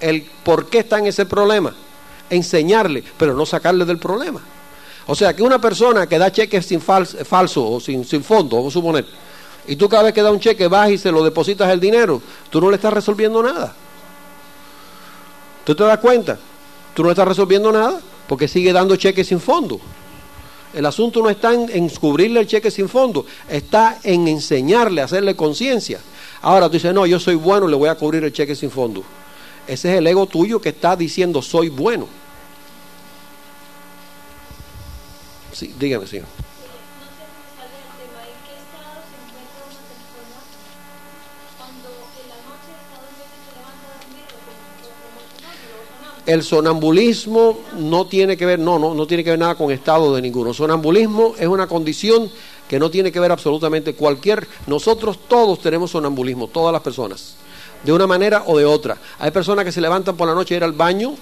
el 0.00 0.22
por 0.44 0.66
qué 0.66 0.78
está 0.78 0.98
en 0.98 1.06
ese 1.06 1.26
problema. 1.26 1.74
Enseñarle, 2.30 3.02
pero 3.18 3.34
no 3.34 3.44
sacarle 3.44 3.84
del 3.84 3.98
problema. 3.98 4.40
O 5.06 5.14
sea, 5.14 5.34
que 5.34 5.42
una 5.42 5.60
persona 5.60 6.06
que 6.06 6.16
da 6.16 6.30
cheques 6.30 6.64
sin 6.64 6.80
fals- 6.80 7.24
falso 7.24 7.68
o 7.68 7.80
sin, 7.80 8.04
sin 8.04 8.22
fondo, 8.22 8.56
vamos 8.56 8.72
a 8.72 8.78
suponer, 8.78 9.04
y 9.66 9.74
tú 9.76 9.88
cada 9.88 10.04
vez 10.04 10.14
que 10.14 10.22
da 10.22 10.30
un 10.30 10.38
cheque 10.40 10.68
vas 10.68 10.90
y 10.90 10.98
se 10.98 11.10
lo 11.10 11.22
depositas 11.24 11.70
el 11.70 11.80
dinero, 11.80 12.22
tú 12.50 12.60
no 12.60 12.70
le 12.70 12.76
estás 12.76 12.92
resolviendo 12.92 13.42
nada. 13.42 13.74
¿Tú 15.64 15.74
te 15.74 15.84
das 15.84 15.98
cuenta? 15.98 16.38
Tú 16.94 17.02
no 17.02 17.10
estás 17.10 17.26
resolviendo 17.26 17.70
nada 17.72 18.00
porque 18.28 18.48
sigue 18.48 18.72
dando 18.72 18.96
cheques 18.96 19.26
sin 19.26 19.40
fondo. 19.40 19.80
El 20.74 20.86
asunto 20.86 21.22
no 21.22 21.28
está 21.28 21.52
en, 21.52 21.88
cubrirle 21.90 22.40
el 22.40 22.46
cheque 22.46 22.70
sin 22.70 22.88
fondo, 22.88 23.26
está 23.48 23.98
en 24.02 24.26
enseñarle, 24.26 25.02
hacerle 25.02 25.36
conciencia. 25.36 26.00
Ahora 26.40 26.66
tú 26.68 26.74
dices, 26.74 26.94
no, 26.94 27.04
yo 27.06 27.20
soy 27.20 27.34
bueno, 27.34 27.68
le 27.68 27.76
voy 27.76 27.88
a 27.88 27.94
cubrir 27.94 28.24
el 28.24 28.32
cheque 28.32 28.54
sin 28.54 28.70
fondo. 28.70 29.04
Ese 29.66 29.92
es 29.92 29.98
el 29.98 30.06
ego 30.06 30.26
tuyo 30.26 30.60
que 30.60 30.70
está 30.70 30.96
diciendo, 30.96 31.42
soy 31.42 31.68
bueno. 31.68 32.06
Sí, 35.52 35.74
dígame, 35.78 36.06
señor. 36.06 36.26
El 46.24 46.44
sonambulismo 46.44 47.58
no 47.78 48.06
tiene 48.06 48.36
que 48.36 48.46
ver, 48.46 48.58
no, 48.58 48.78
no, 48.78 48.94
no 48.94 49.06
tiene 49.06 49.24
que 49.24 49.30
ver 49.30 49.38
nada 49.38 49.56
con 49.56 49.72
estado 49.72 50.14
de 50.14 50.22
ninguno. 50.22 50.54
Sonambulismo 50.54 51.34
es 51.36 51.48
una 51.48 51.66
condición 51.66 52.30
que 52.68 52.78
no 52.78 52.90
tiene 52.90 53.10
que 53.10 53.18
ver 53.18 53.32
absolutamente 53.32 53.94
cualquier. 53.94 54.46
Nosotros 54.68 55.18
todos 55.28 55.58
tenemos 55.58 55.90
sonambulismo, 55.90 56.46
todas 56.46 56.72
las 56.72 56.80
personas, 56.80 57.34
de 57.82 57.92
una 57.92 58.06
manera 58.06 58.44
o 58.46 58.56
de 58.56 58.64
otra. 58.64 58.98
Hay 59.18 59.32
personas 59.32 59.64
que 59.64 59.72
se 59.72 59.80
levantan 59.80 60.16
por 60.16 60.28
la 60.28 60.34
noche 60.34 60.54
a 60.54 60.58
ir 60.58 60.64
al 60.64 60.72
baño. 60.72 61.14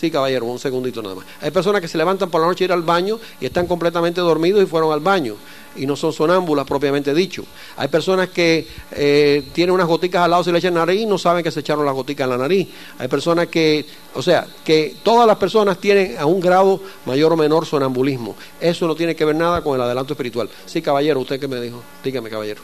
Sí, 0.00 0.10
caballero, 0.10 0.46
un 0.46 0.58
segundito 0.58 1.02
nada 1.02 1.14
más. 1.14 1.26
Hay 1.42 1.50
personas 1.50 1.82
que 1.82 1.86
se 1.86 1.98
levantan 1.98 2.30
por 2.30 2.40
la 2.40 2.46
noche 2.46 2.64
a 2.64 2.68
ir 2.68 2.72
al 2.72 2.80
baño 2.80 3.20
y 3.38 3.44
están 3.44 3.66
completamente 3.66 4.22
dormidos 4.22 4.62
y 4.62 4.64
fueron 4.64 4.94
al 4.94 5.00
baño 5.00 5.36
y 5.76 5.84
no 5.84 5.94
son 5.94 6.14
sonámbulas 6.14 6.66
propiamente 6.66 7.12
dicho. 7.12 7.44
Hay 7.76 7.88
personas 7.88 8.30
que 8.30 8.66
eh, 8.92 9.44
tienen 9.52 9.74
unas 9.74 9.86
goticas 9.86 10.22
al 10.22 10.30
lado, 10.30 10.42
se 10.42 10.52
le 10.52 10.58
echan 10.58 10.72
nariz 10.72 11.02
y 11.02 11.04
no 11.04 11.18
saben 11.18 11.44
que 11.44 11.50
se 11.50 11.60
echaron 11.60 11.84
las 11.84 11.94
goticas 11.94 12.24
en 12.24 12.30
la 12.30 12.38
nariz. 12.38 12.66
Hay 12.98 13.08
personas 13.08 13.48
que, 13.48 13.84
o 14.14 14.22
sea, 14.22 14.46
que 14.64 14.96
todas 15.02 15.26
las 15.26 15.36
personas 15.36 15.76
tienen 15.76 16.16
a 16.16 16.24
un 16.24 16.40
grado 16.40 16.80
mayor 17.04 17.34
o 17.34 17.36
menor 17.36 17.66
sonambulismo. 17.66 18.36
Eso 18.58 18.86
no 18.86 18.94
tiene 18.94 19.14
que 19.14 19.26
ver 19.26 19.36
nada 19.36 19.60
con 19.60 19.74
el 19.74 19.82
adelanto 19.82 20.14
espiritual. 20.14 20.48
Sí, 20.64 20.80
caballero, 20.80 21.20
usted 21.20 21.38
que 21.38 21.46
me 21.46 21.60
dijo. 21.60 21.82
Dígame, 22.02 22.30
caballero. 22.30 22.62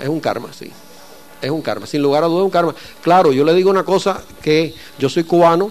Es 0.00 0.08
un 0.08 0.18
karma, 0.18 0.52
sí. 0.52 0.72
Es 1.46 1.52
un 1.52 1.62
karma, 1.62 1.86
sin 1.86 2.02
lugar 2.02 2.24
a 2.24 2.26
dudas 2.26 2.40
es 2.40 2.44
un 2.44 2.50
karma. 2.50 2.74
Claro, 3.02 3.32
yo 3.32 3.44
le 3.44 3.54
digo 3.54 3.70
una 3.70 3.84
cosa 3.84 4.22
que 4.42 4.74
yo 4.98 5.08
soy 5.08 5.24
cubano 5.24 5.70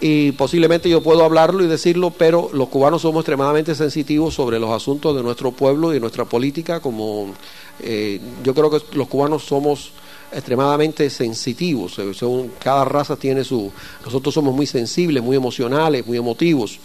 y 0.00 0.32
posiblemente 0.32 0.88
yo 0.88 1.02
puedo 1.02 1.24
hablarlo 1.24 1.64
y 1.64 1.66
decirlo, 1.66 2.10
pero 2.10 2.50
los 2.52 2.68
cubanos 2.68 3.02
somos 3.02 3.20
extremadamente 3.22 3.74
sensitivos 3.74 4.34
sobre 4.34 4.58
los 4.58 4.70
asuntos 4.70 5.16
de 5.16 5.22
nuestro 5.22 5.52
pueblo 5.52 5.90
y 5.90 5.94
de 5.94 6.00
nuestra 6.00 6.26
política, 6.26 6.80
como 6.80 7.32
eh, 7.80 8.20
yo 8.42 8.54
creo 8.54 8.70
que 8.70 8.82
los 8.96 9.08
cubanos 9.08 9.44
somos 9.44 9.92
extremadamente 10.30 11.08
sensitivos, 11.08 11.98
eh, 11.98 12.12
cada 12.58 12.84
raza 12.84 13.16
tiene 13.16 13.44
su, 13.44 13.72
nosotros 14.04 14.34
somos 14.34 14.54
muy 14.54 14.66
sensibles, 14.66 15.22
muy 15.22 15.36
emocionales, 15.36 16.06
muy 16.06 16.18
emotivos, 16.18 16.78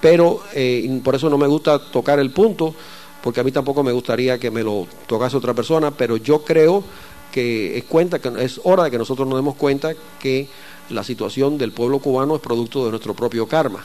pero 0.00 0.42
eh, 0.52 1.00
por 1.02 1.14
eso 1.14 1.30
no 1.30 1.38
me 1.38 1.46
gusta 1.46 1.78
tocar 1.78 2.18
el 2.18 2.30
punto, 2.30 2.74
porque 3.22 3.40
a 3.40 3.42
mí 3.42 3.50
tampoco 3.50 3.82
me 3.82 3.90
gustaría 3.90 4.38
que 4.38 4.50
me 4.50 4.62
lo 4.62 4.86
tocase 5.06 5.36
otra 5.36 5.54
persona, 5.54 5.90
pero 5.90 6.18
yo 6.18 6.44
creo 6.44 6.84
que 7.34 7.76
es 7.76 7.82
cuenta 7.82 8.20
que 8.20 8.30
es 8.44 8.60
hora 8.62 8.84
de 8.84 8.92
que 8.92 8.98
nosotros 8.98 9.26
nos 9.26 9.36
demos 9.36 9.56
cuenta 9.56 9.92
que 10.20 10.46
la 10.90 11.02
situación 11.02 11.58
del 11.58 11.72
pueblo 11.72 11.98
cubano 11.98 12.36
es 12.36 12.40
producto 12.40 12.84
de 12.84 12.92
nuestro 12.92 13.12
propio 13.12 13.48
karma. 13.48 13.84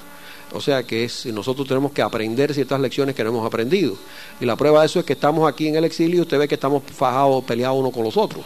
O 0.54 0.62
sea 0.62 0.84
que 0.84 1.06
es, 1.06 1.26
nosotros 1.26 1.68
tenemos 1.68 1.92
que 1.92 2.04
aprender 2.04 2.54
ciertas 2.54 2.80
lecciones 2.80 3.16
que 3.16 3.24
no 3.24 3.32
hemos 3.32 3.48
aprendido. 3.48 3.96
Y 4.40 4.46
la 4.46 4.56
prueba 4.56 4.82
de 4.82 4.86
eso 4.86 5.00
es 5.00 5.06
que 5.06 5.14
estamos 5.14 5.50
aquí 5.50 5.68
en 5.68 5.78
el 5.78 5.84
exilio 5.84 6.18
y 6.18 6.22
usted 6.22 6.38
ve 6.38 6.48
que 6.48 6.54
estamos 6.54 6.84
fajados, 6.96 7.44
peleados 7.44 7.80
uno 7.80 7.90
con 7.90 8.04
los 8.04 8.18
otros. 8.18 8.46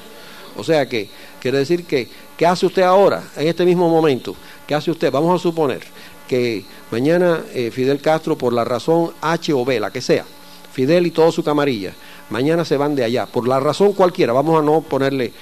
O 0.56 0.64
sea 0.64 0.88
que 0.88 1.10
quiere 1.42 1.58
decir 1.58 1.84
que, 1.84 2.08
¿qué 2.38 2.46
hace 2.46 2.66
usted 2.66 2.84
ahora, 2.84 3.24
en 3.36 3.50
este 3.50 3.66
mismo 3.66 3.90
momento? 3.90 4.34
¿Qué 4.66 4.74
hace 4.74 4.90
usted? 4.90 5.12
Vamos 5.12 5.38
a 5.38 5.44
suponer 5.44 5.82
que 6.30 6.64
mañana 6.92 7.44
eh, 7.54 7.72
Fidel 7.72 8.00
Castro, 8.00 8.38
por 8.38 8.54
la 8.54 8.64
razón 8.64 9.12
H 9.20 9.52
o 9.52 9.66
B, 9.66 9.82
la 9.82 9.92
que 9.92 10.00
sea, 10.00 10.24
Fidel 10.72 11.08
y 11.08 11.12
toda 11.12 11.30
su 11.34 11.44
camarilla, 11.44 11.94
mañana 12.30 12.66
se 12.66 12.78
van 12.78 12.96
de 12.96 13.04
allá, 13.04 13.26
por 13.26 13.48
la 13.48 13.60
razón 13.60 13.94
cualquiera, 13.94 14.34
vamos 14.34 14.60
a 14.60 14.64
no 14.64 14.82
ponerle, 14.82 15.34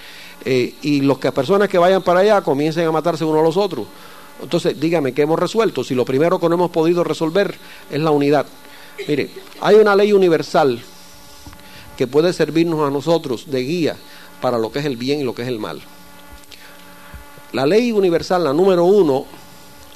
eh, 0.44 0.76
y 0.82 1.02
los 1.02 1.20
que 1.20 1.32
personas 1.32 1.70
que 1.70 1.78
vayan 1.78 2.02
para 2.02 2.22
allá 2.22 2.42
comiencen 2.42 2.88
a 2.88 2.92
matarse 2.92 3.24
unos 3.24 3.42
a 3.42 3.44
los 3.44 3.58
otros. 3.58 3.88
Entonces, 4.42 4.80
dígame, 4.80 5.14
¿qué 5.14 5.22
hemos 5.22 5.40
resuelto? 5.40 5.84
Si 5.84 5.94
lo 5.94 6.04
primero 6.04 6.40
que 6.40 6.50
no 6.50 6.56
hemos 6.56 6.72
podido 6.72 7.04
resolver 7.04 7.56
es 7.92 8.00
la 8.00 8.12
unidad. 8.12 8.46
Mire, 9.08 9.30
hay 9.62 9.76
una 9.76 9.96
ley 9.96 10.14
universal 10.14 10.82
que 11.98 12.08
puede 12.08 12.34
servirnos 12.34 12.88
a 12.88 12.90
nosotros 12.90 13.52
de 13.52 13.62
guía 13.62 13.98
para 14.42 14.58
lo 14.58 14.72
que 14.72 14.80
es 14.80 14.86
el 14.86 14.98
bien 14.98 15.20
y 15.20 15.24
lo 15.24 15.36
que 15.36 15.44
es 15.44 15.48
el 15.48 15.60
mal. 15.60 15.82
La 17.54 17.66
ley 17.66 17.92
universal, 17.92 18.44
la 18.44 18.54
número 18.54 18.86
uno, 18.86 19.26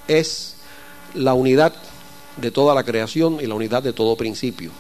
es 0.07 0.57
la 1.16 1.34
unidad 1.34 1.74
de 2.38 2.52
toda 2.52 2.76
la 2.76 2.84
creación 2.84 3.40
y 3.41 3.48
la 3.48 3.56
unidad 3.56 3.82
de 3.82 3.94
todo 3.94 4.16
principio. 4.16 4.72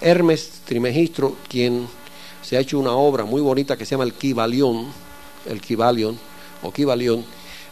Hermes 0.00 0.60
Trimegistro, 0.64 1.36
quien 1.48 1.86
se 2.42 2.56
ha 2.56 2.60
hecho 2.60 2.78
una 2.78 2.92
obra 2.92 3.24
muy 3.24 3.40
bonita 3.40 3.76
que 3.76 3.86
se 3.86 3.92
llama 3.92 4.04
el 4.04 4.14
Kibalión, 4.14 4.86
el 5.46 5.60
Kibalión 5.60 6.18
o 6.62 6.72
Kibalión, 6.72 7.24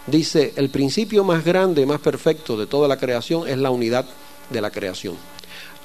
dice, 0.07 0.53
el 0.57 0.71
principio 0.71 1.25
más 1.25 1.45
grande, 1.45 1.87
más 1.87 2.01
perfecto 2.01 2.57
de 2.57 2.67
toda 2.67 2.89
la 2.89 2.97
creación 2.97 3.49
es 3.49 3.59
la 3.59 3.71
unidad 3.71 4.07
de 4.51 4.61
la 4.61 4.71
creación. 4.71 5.17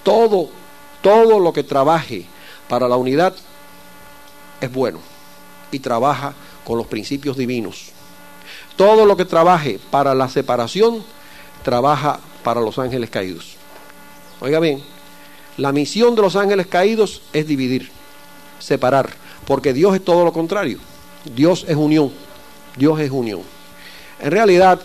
Todo, 0.03 0.49
todo 1.01 1.39
lo 1.39 1.53
que 1.53 1.63
trabaje 1.63 2.25
para 2.69 2.87
la 2.87 2.95
unidad 2.95 3.35
es 4.61 4.71
bueno 4.71 4.99
y 5.71 5.79
trabaja 5.79 6.33
con 6.63 6.77
los 6.77 6.87
principios 6.87 7.37
divinos. 7.37 7.91
Todo 8.75 9.05
lo 9.05 9.17
que 9.17 9.25
trabaje 9.25 9.79
para 9.91 10.13
la 10.13 10.29
separación, 10.29 11.03
trabaja 11.63 12.19
para 12.43 12.61
los 12.61 12.79
ángeles 12.79 13.09
caídos. 13.09 13.55
Oiga 14.39 14.59
bien, 14.59 14.83
la 15.57 15.71
misión 15.71 16.15
de 16.15 16.21
los 16.21 16.35
ángeles 16.35 16.67
caídos 16.67 17.21
es 17.33 17.47
dividir, 17.47 17.89
separar, 18.59 19.09
porque 19.45 19.73
Dios 19.73 19.95
es 19.95 20.03
todo 20.03 20.23
lo 20.23 20.31
contrario. 20.33 20.79
Dios 21.35 21.65
es 21.67 21.75
unión, 21.75 22.11
Dios 22.77 22.99
es 22.99 23.11
unión. 23.11 23.41
En 24.19 24.31
realidad, 24.31 24.79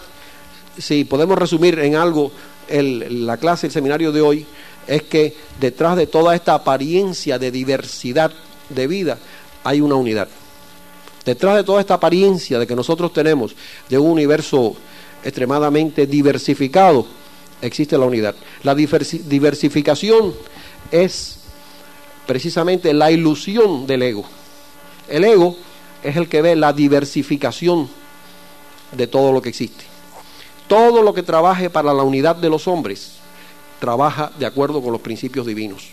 si 0.78 1.04
podemos 1.04 1.38
resumir 1.38 1.78
en 1.78 1.96
algo 1.96 2.32
la 2.68 3.36
clase, 3.36 3.66
el 3.66 3.72
seminario 3.72 4.12
de 4.12 4.20
hoy, 4.22 4.46
es 4.86 5.02
que 5.02 5.36
detrás 5.60 5.96
de 5.96 6.06
toda 6.06 6.34
esta 6.34 6.54
apariencia 6.54 7.38
de 7.38 7.50
diversidad 7.50 8.32
de 8.68 8.86
vida 8.86 9.18
hay 9.64 9.80
una 9.80 9.94
unidad. 9.94 10.28
Detrás 11.24 11.56
de 11.56 11.64
toda 11.64 11.80
esta 11.80 11.94
apariencia 11.94 12.58
de 12.58 12.66
que 12.66 12.74
nosotros 12.74 13.12
tenemos 13.12 13.54
de 13.88 13.98
un 13.98 14.10
universo 14.10 14.74
extremadamente 15.22 16.06
diversificado, 16.06 17.06
existe 17.60 17.96
la 17.96 18.06
unidad. 18.06 18.34
La 18.64 18.74
diversi- 18.74 19.20
diversificación 19.20 20.34
es 20.90 21.38
precisamente 22.26 22.92
la 22.92 23.10
ilusión 23.10 23.86
del 23.86 24.02
ego. 24.02 24.24
El 25.08 25.24
ego 25.24 25.56
es 26.02 26.16
el 26.16 26.28
que 26.28 26.42
ve 26.42 26.56
la 26.56 26.72
diversificación 26.72 27.88
de 28.92 29.06
todo 29.06 29.32
lo 29.32 29.42
que 29.42 29.48
existe. 29.48 29.84
Todo 30.68 31.02
lo 31.02 31.12
que 31.14 31.22
trabaje 31.22 31.70
para 31.70 31.92
la 31.92 32.02
unidad 32.02 32.36
de 32.36 32.48
los 32.48 32.66
hombres 32.68 33.16
trabaja 33.80 34.32
de 34.38 34.46
acuerdo 34.46 34.80
con 34.80 34.92
los 34.92 35.00
principios 35.00 35.46
divinos. 35.46 35.90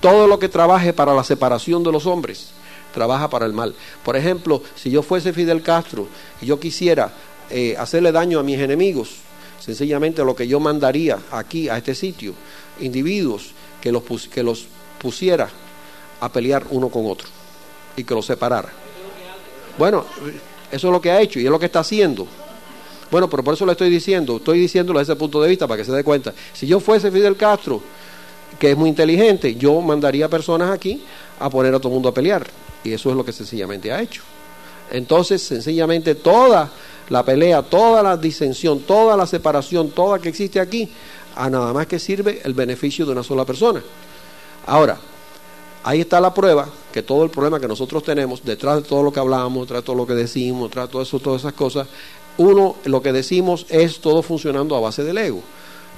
Todo 0.00 0.26
lo 0.26 0.38
que 0.38 0.48
trabaje 0.48 0.92
para 0.92 1.14
la 1.14 1.24
separación 1.24 1.82
de 1.82 1.92
los 1.92 2.06
hombres 2.06 2.50
trabaja 2.92 3.30
para 3.30 3.46
el 3.46 3.52
mal. 3.52 3.74
Por 4.04 4.16
ejemplo, 4.16 4.62
si 4.74 4.90
yo 4.90 5.02
fuese 5.02 5.32
Fidel 5.32 5.62
Castro 5.62 6.08
y 6.40 6.46
yo 6.46 6.58
quisiera 6.58 7.12
eh, 7.48 7.76
hacerle 7.78 8.12
daño 8.12 8.40
a 8.40 8.42
mis 8.42 8.58
enemigos, 8.58 9.16
sencillamente 9.58 10.24
lo 10.24 10.34
que 10.34 10.48
yo 10.48 10.60
mandaría 10.60 11.18
aquí, 11.30 11.68
a 11.68 11.76
este 11.76 11.94
sitio, 11.94 12.34
individuos 12.80 13.52
que 13.80 13.92
los, 13.92 14.02
que 14.28 14.42
los 14.42 14.66
pusiera 14.98 15.48
a 16.20 16.28
pelear 16.30 16.66
uno 16.70 16.88
con 16.88 17.06
otro 17.06 17.28
y 17.96 18.04
que 18.04 18.14
los 18.14 18.26
separara. 18.26 18.68
Bueno, 19.78 20.04
eso 20.70 20.88
es 20.88 20.92
lo 20.92 21.00
que 21.00 21.10
ha 21.10 21.20
hecho 21.20 21.40
y 21.40 21.44
es 21.44 21.50
lo 21.50 21.58
que 21.58 21.66
está 21.66 21.80
haciendo. 21.80 22.26
Bueno, 23.10 23.28
pero 23.28 23.42
por 23.42 23.54
eso 23.54 23.66
le 23.66 23.72
estoy 23.72 23.90
diciendo, 23.90 24.36
estoy 24.36 24.60
diciéndolo 24.60 24.98
desde 24.98 25.12
ese 25.12 25.18
punto 25.18 25.42
de 25.42 25.48
vista 25.48 25.66
para 25.66 25.78
que 25.78 25.84
se 25.84 25.92
dé 25.92 26.04
cuenta. 26.04 26.32
Si 26.52 26.66
yo 26.66 26.78
fuese 26.78 27.10
Fidel 27.10 27.36
Castro, 27.36 27.82
que 28.58 28.70
es 28.70 28.76
muy 28.76 28.88
inteligente, 28.88 29.54
yo 29.56 29.80
mandaría 29.80 30.28
personas 30.28 30.70
aquí 30.70 31.02
a 31.38 31.50
poner 31.50 31.74
a 31.74 31.78
todo 31.78 31.88
el 31.88 31.94
mundo 31.94 32.08
a 32.08 32.14
pelear. 32.14 32.46
Y 32.84 32.92
eso 32.92 33.10
es 33.10 33.16
lo 33.16 33.24
que 33.24 33.32
sencillamente 33.32 33.90
ha 33.90 34.00
hecho. 34.00 34.22
Entonces, 34.92 35.42
sencillamente 35.42 36.14
toda 36.14 36.70
la 37.08 37.24
pelea, 37.24 37.62
toda 37.62 38.02
la 38.02 38.16
disensión, 38.16 38.80
toda 38.80 39.16
la 39.16 39.26
separación, 39.26 39.90
toda 39.90 40.18
que 40.18 40.28
existe 40.28 40.60
aquí, 40.60 40.88
a 41.34 41.50
nada 41.50 41.72
más 41.72 41.86
que 41.86 41.98
sirve 41.98 42.40
el 42.44 42.54
beneficio 42.54 43.06
de 43.06 43.12
una 43.12 43.22
sola 43.22 43.44
persona. 43.44 43.82
Ahora, 44.66 44.98
ahí 45.82 46.00
está 46.00 46.20
la 46.20 46.34
prueba 46.34 46.68
que 46.92 47.02
todo 47.02 47.24
el 47.24 47.30
problema 47.30 47.60
que 47.60 47.68
nosotros 47.68 48.02
tenemos, 48.02 48.44
detrás 48.44 48.82
de 48.82 48.88
todo 48.88 49.02
lo 49.02 49.12
que 49.12 49.20
hablamos, 49.20 49.62
detrás 49.62 49.82
de 49.82 49.86
todo 49.86 49.96
lo 49.96 50.06
que 50.06 50.14
decimos, 50.14 50.70
detrás 50.70 50.88
de 50.88 50.92
todo 50.92 51.02
eso, 51.02 51.20
todas 51.20 51.42
esas 51.42 51.54
cosas, 51.54 51.88
uno, 52.36 52.76
lo 52.84 53.02
que 53.02 53.12
decimos 53.12 53.66
es 53.68 54.00
todo 54.00 54.22
funcionando 54.22 54.76
a 54.76 54.80
base 54.80 55.04
del 55.04 55.18
ego. 55.18 55.42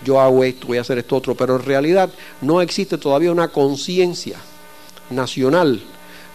Yo 0.04 0.20
hago 0.20 0.42
esto, 0.42 0.66
voy 0.66 0.78
a 0.78 0.80
hacer 0.80 0.98
esto 0.98 1.16
otro, 1.16 1.36
pero 1.36 1.56
en 1.56 1.62
realidad 1.62 2.10
no 2.40 2.60
existe 2.60 2.98
todavía 2.98 3.30
una 3.30 3.48
conciencia 3.48 4.38
nacional 5.10 5.80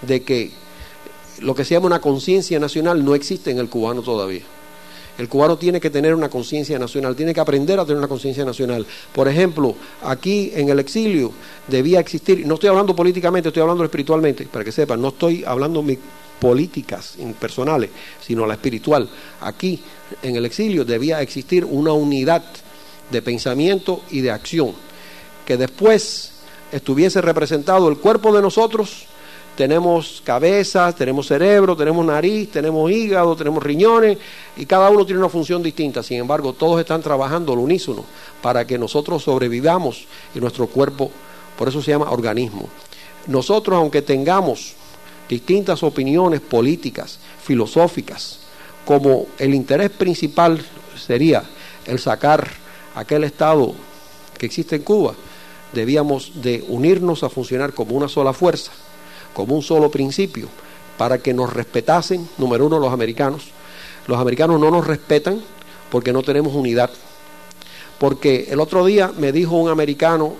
de 0.01 0.23
que 0.23 0.51
lo 1.39 1.53
que 1.53 1.65
se 1.65 1.73
llama 1.73 1.87
una 1.87 2.01
conciencia 2.01 2.59
nacional 2.59 3.03
no 3.03 3.15
existe 3.15 3.51
en 3.51 3.59
el 3.59 3.69
cubano 3.69 4.01
todavía. 4.01 4.43
El 5.17 5.27
cubano 5.27 5.57
tiene 5.57 5.81
que 5.81 5.89
tener 5.89 6.13
una 6.13 6.29
conciencia 6.29 6.77
nacional, 6.77 7.15
tiene 7.15 7.33
que 7.33 7.39
aprender 7.39 7.79
a 7.79 7.85
tener 7.85 7.97
una 7.97 8.07
conciencia 8.07 8.45
nacional. 8.45 8.85
Por 9.13 9.27
ejemplo, 9.27 9.75
aquí 10.03 10.51
en 10.53 10.69
el 10.69 10.79
exilio 10.79 11.31
debía 11.67 11.99
existir, 11.99 12.45
no 12.45 12.53
estoy 12.55 12.69
hablando 12.69 12.95
políticamente, 12.95 13.49
estoy 13.49 13.61
hablando 13.61 13.83
espiritualmente, 13.83 14.45
para 14.45 14.63
que 14.63 14.71
sepan, 14.71 15.01
no 15.01 15.09
estoy 15.09 15.43
hablando 15.45 15.81
mis 15.81 15.97
políticas 16.39 17.15
personales, 17.39 17.89
sino 18.21 18.45
la 18.45 18.53
espiritual. 18.53 19.09
Aquí 19.41 19.81
en 20.21 20.35
el 20.35 20.45
exilio 20.45 20.85
debía 20.85 21.21
existir 21.21 21.65
una 21.65 21.93
unidad 21.93 22.43
de 23.11 23.21
pensamiento 23.21 24.01
y 24.11 24.21
de 24.21 24.31
acción, 24.31 24.73
que 25.45 25.57
después 25.57 26.33
estuviese 26.71 27.21
representado 27.21 27.89
el 27.89 27.97
cuerpo 27.97 28.35
de 28.35 28.41
nosotros 28.41 29.07
tenemos 29.57 30.21
cabeza, 30.23 30.93
tenemos 30.93 31.25
cerebro, 31.25 31.75
tenemos 31.75 32.05
nariz, 32.05 32.51
tenemos 32.51 32.91
hígado, 32.91 33.35
tenemos 33.35 33.63
riñones 33.63 34.19
y 34.55 34.67
cada 34.67 34.91
uno 34.91 35.03
tiene 35.03 35.17
una 35.17 35.29
función 35.29 35.63
distinta. 35.63 36.03
Sin 36.03 36.19
embargo, 36.19 36.53
todos 36.53 36.79
están 36.79 37.01
trabajando 37.01 37.53
al 37.53 37.59
unísono 37.59 38.05
para 38.39 38.67
que 38.67 38.77
nosotros 38.77 39.23
sobrevivamos 39.23 40.05
y 40.35 40.39
nuestro 40.39 40.67
cuerpo, 40.67 41.09
por 41.57 41.67
eso 41.67 41.81
se 41.81 41.89
llama 41.89 42.11
organismo. 42.11 42.69
Nosotros, 43.25 43.75
aunque 43.75 44.03
tengamos 44.03 44.75
distintas 45.27 45.81
opiniones 45.81 46.39
políticas, 46.39 47.17
filosóficas, 47.43 48.41
como 48.85 49.25
el 49.39 49.55
interés 49.55 49.89
principal 49.89 50.63
sería 50.95 51.43
el 51.87 51.97
sacar 51.97 52.47
aquel 52.93 53.23
Estado 53.23 53.73
que 54.37 54.45
existe 54.45 54.75
en 54.75 54.83
Cuba, 54.83 55.15
debíamos 55.73 56.43
de 56.43 56.63
unirnos 56.67 57.23
a 57.23 57.29
funcionar 57.29 57.73
como 57.73 57.95
una 57.95 58.07
sola 58.07 58.33
fuerza 58.33 58.71
como 59.37 59.53
un 59.53 59.61
solo 59.61 59.91
principio, 59.91 60.47
para 60.97 61.19
que 61.19 61.31
nos 61.31 61.53
respetasen, 61.53 62.27
número 62.39 62.65
uno, 62.65 62.79
los 62.79 62.91
americanos. 62.91 63.43
Los 64.07 64.19
americanos 64.19 64.59
no 64.59 64.71
nos 64.71 64.87
respetan 64.87 65.43
porque 65.91 66.11
no 66.11 66.23
tenemos 66.23 66.55
unidad. 66.55 66.89
Porque 67.99 68.47
el 68.49 68.59
otro 68.59 68.83
día 68.83 69.11
me 69.15 69.31
dijo 69.31 69.55
un 69.55 69.69
americano 69.69 70.33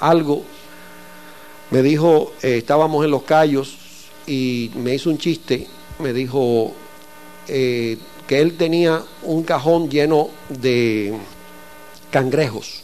algo, 0.00 0.42
me 1.70 1.82
dijo, 1.82 2.32
eh, 2.42 2.56
estábamos 2.56 3.04
en 3.04 3.12
los 3.12 3.22
callos 3.22 3.76
y 4.26 4.72
me 4.74 4.96
hizo 4.96 5.08
un 5.08 5.18
chiste, 5.18 5.68
me 6.00 6.12
dijo 6.12 6.72
eh, 7.46 7.96
que 8.26 8.40
él 8.40 8.56
tenía 8.56 9.04
un 9.22 9.44
cajón 9.44 9.88
lleno 9.88 10.30
de 10.48 11.16
cangrejos, 12.10 12.82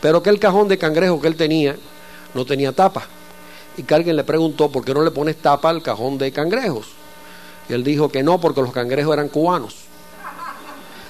pero 0.00 0.22
que 0.22 0.30
el 0.30 0.38
cajón 0.38 0.68
de 0.68 0.78
cangrejos 0.78 1.20
que 1.20 1.28
él 1.28 1.36
tenía 1.36 1.76
no 2.32 2.46
tenía 2.46 2.72
tapa 2.72 3.06
y 3.76 3.82
que 3.82 3.94
alguien 3.94 4.16
le 4.16 4.24
preguntó 4.24 4.70
por 4.70 4.84
qué 4.84 4.92
no 4.94 5.02
le 5.02 5.10
pones 5.10 5.36
tapa 5.36 5.70
al 5.70 5.82
cajón 5.82 6.18
de 6.18 6.32
cangrejos. 6.32 6.86
Y 7.68 7.72
él 7.72 7.84
dijo 7.84 8.08
que 8.08 8.22
no, 8.22 8.40
porque 8.40 8.60
los 8.60 8.72
cangrejos 8.72 9.12
eran 9.12 9.28
cubanos. 9.28 9.76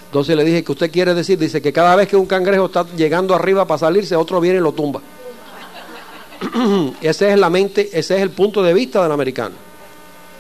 Entonces 0.06 0.36
le 0.36 0.44
dije, 0.44 0.64
¿qué 0.64 0.72
usted 0.72 0.90
quiere 0.90 1.14
decir? 1.14 1.38
Dice 1.38 1.62
que 1.62 1.72
cada 1.72 1.94
vez 1.96 2.08
que 2.08 2.16
un 2.16 2.26
cangrejo 2.26 2.66
está 2.66 2.84
llegando 2.96 3.34
arriba 3.34 3.64
para 3.64 3.78
salirse, 3.78 4.16
otro 4.16 4.40
viene 4.40 4.58
y 4.58 4.62
lo 4.62 4.72
tumba. 4.72 5.00
ese 7.00 7.32
es 7.32 7.38
la 7.38 7.48
mente, 7.48 7.88
ese 7.92 8.16
es 8.16 8.22
el 8.22 8.30
punto 8.30 8.62
de 8.62 8.74
vista 8.74 9.02
del 9.02 9.12
americano. 9.12 9.54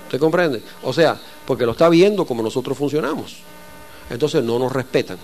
¿Usted 0.06 0.18
comprende? 0.18 0.60
O 0.82 0.92
sea, 0.92 1.16
porque 1.46 1.64
lo 1.64 1.72
está 1.72 1.88
viendo 1.88 2.26
como 2.26 2.42
nosotros 2.42 2.76
funcionamos. 2.76 3.38
Entonces 4.10 4.42
no 4.42 4.58
nos 4.58 4.72
respetan. 4.72 5.18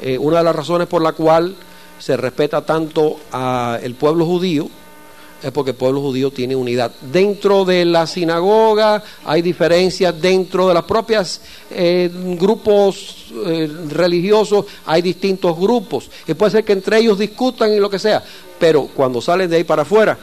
Eh, 0.00 0.16
una 0.16 0.38
de 0.38 0.44
las 0.44 0.54
razones 0.54 0.86
por 0.86 1.02
la 1.02 1.12
cual 1.12 1.56
se 1.98 2.16
respeta 2.16 2.64
tanto 2.64 3.18
al 3.32 3.94
pueblo 3.94 4.24
judío 4.24 4.68
es 5.42 5.50
porque 5.52 5.70
el 5.70 5.76
pueblo 5.76 6.00
judío 6.00 6.30
tiene 6.30 6.54
unidad. 6.54 6.92
Dentro 7.00 7.64
de 7.64 7.84
la 7.84 8.06
sinagoga 8.06 9.02
hay 9.24 9.42
diferencias, 9.42 10.20
dentro 10.20 10.68
de 10.68 10.74
los 10.74 10.84
propios 10.84 11.40
eh, 11.70 12.10
grupos 12.38 13.26
eh, 13.46 13.70
religiosos 13.88 14.66
hay 14.86 15.02
distintos 15.02 15.58
grupos. 15.58 16.10
Y 16.26 16.34
puede 16.34 16.52
ser 16.52 16.64
que 16.64 16.72
entre 16.72 16.98
ellos 16.98 17.18
discutan 17.18 17.72
y 17.72 17.78
lo 17.78 17.90
que 17.90 17.98
sea, 17.98 18.22
pero 18.58 18.88
cuando 18.94 19.20
salen 19.20 19.48
de 19.48 19.56
ahí 19.56 19.64
para 19.64 19.82
afuera, 19.82 20.18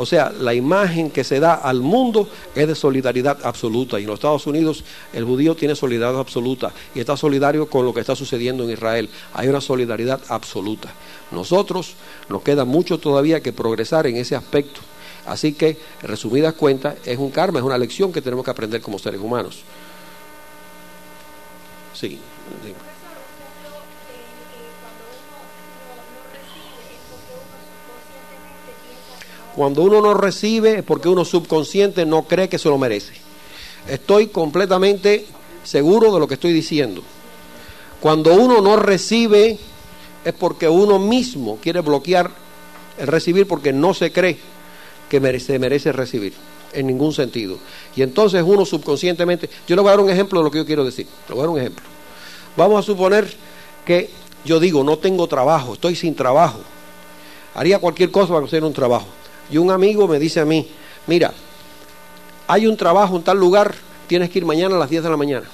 o 0.00 0.06
sea, 0.06 0.32
la 0.32 0.54
imagen 0.54 1.10
que 1.10 1.24
se 1.24 1.40
da 1.40 1.52
al 1.52 1.82
mundo 1.82 2.26
es 2.54 2.66
de 2.66 2.74
solidaridad 2.74 3.36
absoluta. 3.44 4.00
Y 4.00 4.04
en 4.04 4.08
los 4.08 4.14
Estados 4.14 4.46
Unidos 4.46 4.82
el 5.12 5.24
judío 5.24 5.54
tiene 5.54 5.76
solidaridad 5.76 6.18
absoluta 6.18 6.72
y 6.94 7.00
está 7.00 7.18
solidario 7.18 7.68
con 7.68 7.84
lo 7.84 7.92
que 7.92 8.00
está 8.00 8.16
sucediendo 8.16 8.64
en 8.64 8.70
Israel. 8.70 9.10
Hay 9.34 9.48
una 9.48 9.60
solidaridad 9.60 10.18
absoluta. 10.28 10.90
Nosotros 11.30 11.96
nos 12.30 12.40
queda 12.42 12.64
mucho 12.64 12.96
todavía 12.96 13.42
que 13.42 13.52
progresar 13.52 14.06
en 14.06 14.16
ese 14.16 14.34
aspecto. 14.34 14.80
Así 15.26 15.52
que, 15.52 15.76
resumidas 16.00 16.54
cuentas, 16.54 16.94
es 17.04 17.18
un 17.18 17.30
karma, 17.30 17.58
es 17.58 17.64
una 17.66 17.76
lección 17.76 18.10
que 18.10 18.22
tenemos 18.22 18.42
que 18.42 18.52
aprender 18.52 18.80
como 18.80 18.98
seres 18.98 19.20
humanos. 19.20 19.58
Sí. 21.92 22.18
Cuando 29.60 29.82
uno 29.82 30.00
no 30.00 30.14
recibe 30.14 30.78
es 30.78 30.82
porque 30.82 31.10
uno 31.10 31.22
subconsciente 31.22 32.06
no 32.06 32.22
cree 32.22 32.48
que 32.48 32.56
se 32.56 32.70
lo 32.70 32.78
merece. 32.78 33.12
Estoy 33.86 34.28
completamente 34.28 35.26
seguro 35.64 36.10
de 36.14 36.18
lo 36.18 36.26
que 36.26 36.32
estoy 36.32 36.54
diciendo. 36.54 37.02
Cuando 38.00 38.32
uno 38.32 38.62
no 38.62 38.76
recibe 38.76 39.58
es 40.24 40.32
porque 40.32 40.66
uno 40.66 40.98
mismo 40.98 41.58
quiere 41.60 41.82
bloquear 41.82 42.30
el 42.96 43.06
recibir 43.06 43.46
porque 43.46 43.70
no 43.70 43.92
se 43.92 44.10
cree 44.10 44.38
que 45.10 45.20
merece, 45.20 45.58
merece 45.58 45.92
recibir 45.92 46.32
en 46.72 46.86
ningún 46.86 47.12
sentido. 47.12 47.58
Y 47.94 48.00
entonces 48.00 48.42
uno 48.42 48.64
subconscientemente, 48.64 49.50
yo 49.68 49.76
le 49.76 49.82
voy 49.82 49.90
a 49.90 49.92
dar 49.92 50.00
un 50.00 50.08
ejemplo 50.08 50.40
de 50.40 50.44
lo 50.44 50.50
que 50.50 50.56
yo 50.56 50.64
quiero 50.64 50.86
decir, 50.86 51.06
le 51.28 51.34
voy 51.34 51.40
a 51.40 51.42
dar 51.42 51.50
un 51.50 51.58
ejemplo. 51.58 51.84
Vamos 52.56 52.82
a 52.82 52.86
suponer 52.86 53.30
que 53.84 54.08
yo 54.42 54.58
digo, 54.58 54.82
no 54.82 54.96
tengo 54.96 55.26
trabajo, 55.26 55.74
estoy 55.74 55.96
sin 55.96 56.14
trabajo. 56.14 56.60
Haría 57.54 57.78
cualquier 57.78 58.10
cosa 58.10 58.28
para 58.28 58.40
conseguir 58.40 58.64
un 58.64 58.72
trabajo. 58.72 59.19
Y 59.50 59.58
un 59.58 59.70
amigo 59.70 60.06
me 60.06 60.18
dice 60.18 60.40
a 60.40 60.44
mí, 60.44 60.68
mira, 61.06 61.32
hay 62.46 62.66
un 62.66 62.76
trabajo 62.76 63.16
en 63.16 63.22
tal 63.22 63.38
lugar, 63.38 63.74
tienes 64.06 64.30
que 64.30 64.38
ir 64.38 64.44
mañana 64.44 64.76
a 64.76 64.78
las 64.78 64.90
10 64.90 65.02
de 65.02 65.10
la 65.10 65.16
mañana. 65.16 65.46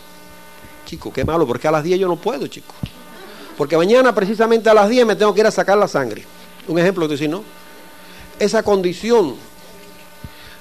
Chico, 0.85 1.12
qué 1.12 1.24
malo, 1.24 1.47
porque 1.47 1.68
a 1.68 1.70
las 1.70 1.82
10 1.82 2.01
yo 2.01 2.09
no 2.09 2.16
puedo, 2.16 2.47
chico. 2.47 2.74
Porque 3.56 3.77
mañana 3.77 4.14
precisamente 4.14 4.68
a 4.68 4.74
las 4.74 4.89
10 4.89 5.06
me 5.06 5.16
tengo 5.16 5.35
que 5.35 5.40
ir 5.40 5.47
a 5.47 5.51
sacar 5.51 5.78
la 5.78 5.89
sangre. 5.89 6.24
Un 6.68 6.78
ejemplo 6.78 7.06
de 7.06 7.14
decir, 7.14 7.31
¿no? 7.31 7.43
Esa 8.39 8.62
condición. 8.62 9.35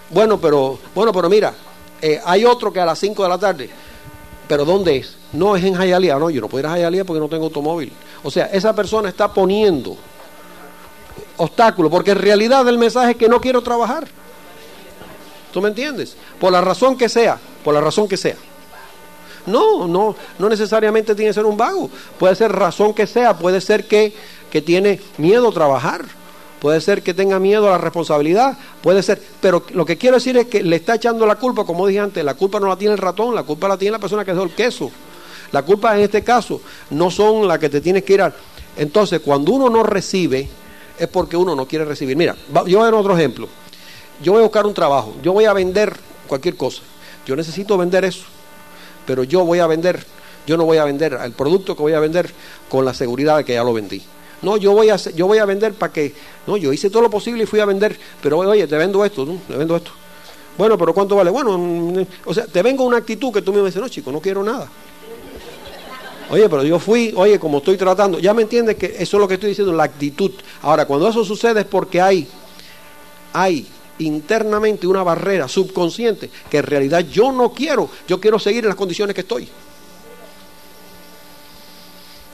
Bueno, 0.10 0.40
pero, 0.40 0.80
bueno, 0.94 1.12
pero 1.12 1.30
mira, 1.30 1.54
eh, 2.02 2.22
hay 2.24 2.46
otro 2.46 2.72
que 2.72 2.80
a 2.80 2.86
las 2.86 3.00
5 3.00 3.24
de 3.24 3.30
la 3.30 3.38
tarde. 3.38 3.70
¿Pero 4.48 4.64
dónde 4.64 4.98
es? 4.98 5.16
No, 5.34 5.56
es 5.56 5.64
en 5.64 5.74
Jayalía. 5.74 6.18
No, 6.18 6.30
yo 6.30 6.40
no 6.40 6.48
puedo 6.48 6.62
ir 6.62 6.68
a 6.68 6.72
Jayalía 6.72 7.04
porque 7.04 7.20
no 7.20 7.28
tengo 7.28 7.46
automóvil. 7.46 7.92
O 8.24 8.32
sea, 8.32 8.46
esa 8.46 8.74
persona 8.76 9.10
está 9.10 9.34
poniendo 9.34 9.98
obstáculos, 11.38 11.92
porque 11.92 12.12
en 12.12 12.20
realidad 12.20 12.68
el 12.68 12.78
mensaje 12.78 13.12
es 13.12 13.18
que 13.18 13.30
no 13.30 13.42
quiero 13.42 13.62
trabajar. 13.62 14.08
¿Tú 15.52 15.62
me 15.62 15.70
entiendes? 15.70 16.18
Por 16.40 16.52
la 16.52 16.62
razón 16.62 16.98
que 16.98 17.08
sea, 17.08 17.40
por 17.64 17.74
la 17.74 17.82
razón 17.82 18.08
que 18.08 18.18
sea. 18.18 18.36
No, 19.46 19.88
no, 19.88 20.16
no 20.40 20.50
necesariamente 20.50 21.16
tiene 21.16 21.30
que 21.30 21.36
ser 21.36 21.46
un 21.46 21.56
vago. 21.56 21.90
Puede 22.20 22.36
ser 22.36 22.52
razón 22.52 22.94
que 22.94 23.08
sea, 23.08 23.38
puede 23.38 23.62
ser 23.62 23.88
que, 23.88 24.14
que 24.52 24.62
tiene 24.62 25.00
miedo 25.18 25.50
a 25.50 25.54
trabajar, 25.54 26.04
puede 26.60 26.82
ser 26.82 27.04
que 27.04 27.14
tenga 27.14 27.40
miedo 27.40 27.68
a 27.68 27.72
la 27.72 27.78
responsabilidad, 27.78 28.58
puede 28.82 29.04
ser, 29.04 29.22
pero 29.40 29.64
lo 29.72 29.86
que 29.86 29.98
quiero 29.98 30.18
decir 30.18 30.36
es 30.38 30.48
que 30.48 30.64
le 30.64 30.78
está 30.78 30.96
echando 30.96 31.26
la 31.26 31.36
culpa, 31.36 31.64
como 31.64 31.88
dije 31.88 32.00
antes, 32.00 32.26
la 32.26 32.34
culpa 32.34 32.60
no 32.60 32.68
la 32.68 32.76
tiene 32.76 32.94
el 32.94 33.00
ratón, 33.00 33.36
la 33.36 33.44
culpa 33.44 33.68
la 33.68 33.78
tiene 33.78 33.94
la 33.94 34.00
persona 34.00 34.26
que 34.26 34.32
dejó 34.32 34.44
el 34.44 34.56
queso. 34.56 34.92
La 35.52 35.62
culpa 35.62 35.96
en 35.96 36.04
este 36.04 36.24
caso 36.24 36.60
no 36.90 37.10
son 37.12 37.48
las 37.48 37.60
que 37.60 37.70
te 37.70 37.82
tienes 37.82 38.04
que 38.04 38.14
ir 38.14 38.22
a... 38.22 38.34
Entonces, 38.76 39.22
cuando 39.22 39.54
uno 39.54 39.70
no 39.70 39.84
recibe, 39.84 40.50
es 40.98 41.08
porque 41.08 41.38
uno 41.38 41.56
no 41.56 41.68
quiere 41.68 41.86
recibir. 41.86 42.16
Mira, 42.16 42.36
yo 42.68 42.78
voy 42.78 42.82
a 42.82 42.84
dar 42.86 42.94
otro 42.94 43.18
ejemplo. 43.18 43.48
Yo 44.22 44.32
voy 44.32 44.40
a 44.40 44.44
buscar 44.44 44.66
un 44.66 44.74
trabajo, 44.74 45.16
yo 45.22 45.34
voy 45.34 45.46
a 45.46 45.54
vender 45.54 45.96
cualquier 46.28 46.56
cosa. 46.56 46.82
Yo 47.26 47.36
necesito 47.36 47.78
vender 47.78 48.06
eso, 48.06 48.24
pero 49.06 49.24
yo 49.24 49.44
voy 49.44 49.60
a 49.60 49.68
vender, 49.68 50.06
yo 50.48 50.58
no 50.58 50.64
voy 50.64 50.78
a 50.78 50.86
vender 50.86 51.18
el 51.22 51.34
producto 51.34 51.76
que 51.76 51.82
voy 51.82 51.94
a 51.94 52.00
vender 52.00 52.32
con 52.70 52.86
la 52.86 52.94
seguridad 52.94 53.38
de 53.38 53.46
que 53.46 53.54
ya 53.54 53.64
lo 53.64 53.74
vendí. 53.74 54.02
No, 54.42 54.58
yo 54.58 54.74
voy 54.74 54.90
a 54.90 54.96
yo 54.96 55.28
voy 55.28 55.40
a 55.40 55.46
vender 55.46 55.74
para 55.74 55.92
que, 55.92 56.14
no, 56.48 56.56
yo 56.56 56.72
hice 56.72 56.90
todo 56.90 57.02
lo 57.02 57.10
posible 57.10 57.44
y 57.44 57.46
fui 57.46 57.60
a 57.60 57.66
vender, 57.66 57.98
pero 58.22 58.38
oye, 58.40 58.68
te 58.68 58.78
vendo 58.78 59.04
esto, 59.04 59.26
te 59.48 59.58
vendo 59.58 59.76
esto. 59.76 59.92
Bueno, 60.58 60.78
pero 60.78 60.94
¿cuánto 60.94 61.16
vale? 61.16 61.32
Bueno, 61.32 61.58
mm, 61.58 62.06
o 62.26 62.34
sea, 62.34 62.46
te 62.46 62.62
vengo 62.62 62.86
una 62.86 62.98
actitud 62.98 63.34
que 63.34 63.42
tú 63.42 63.52
me 63.52 63.62
dices, 63.62 63.82
no, 63.82 63.90
chico, 63.90 64.12
no 64.12 64.22
quiero 64.22 64.44
nada. 64.44 64.70
Oye, 66.30 66.50
pero 66.50 66.64
yo 66.64 66.80
fui, 66.80 67.14
oye, 67.16 67.40
como 67.40 67.60
estoy 67.60 67.78
tratando, 67.78 68.20
ya 68.20 68.34
me 68.34 68.42
entiendes 68.42 68.78
que 68.78 68.88
eso 68.88 69.18
es 69.18 69.22
lo 69.22 69.28
que 69.28 69.36
estoy 69.36 69.50
diciendo, 69.50 69.72
la 69.74 69.84
actitud. 69.84 70.32
Ahora, 70.64 70.86
cuando 70.86 71.08
eso 71.08 71.24
sucede 71.24 71.62
es 71.62 71.68
porque 71.68 72.02
hay, 72.02 72.28
hay 73.34 73.68
internamente 74.00 74.88
una 74.88 75.04
barrera 75.04 75.48
subconsciente 75.48 76.30
que 76.50 76.58
en 76.58 76.64
realidad 76.64 77.06
yo 77.12 77.32
no 77.32 77.54
quiero, 77.54 77.90
yo 78.08 78.20
quiero 78.20 78.40
seguir 78.40 78.64
en 78.64 78.70
las 78.70 78.76
condiciones 78.76 79.14
que 79.14 79.22
estoy. 79.22 79.48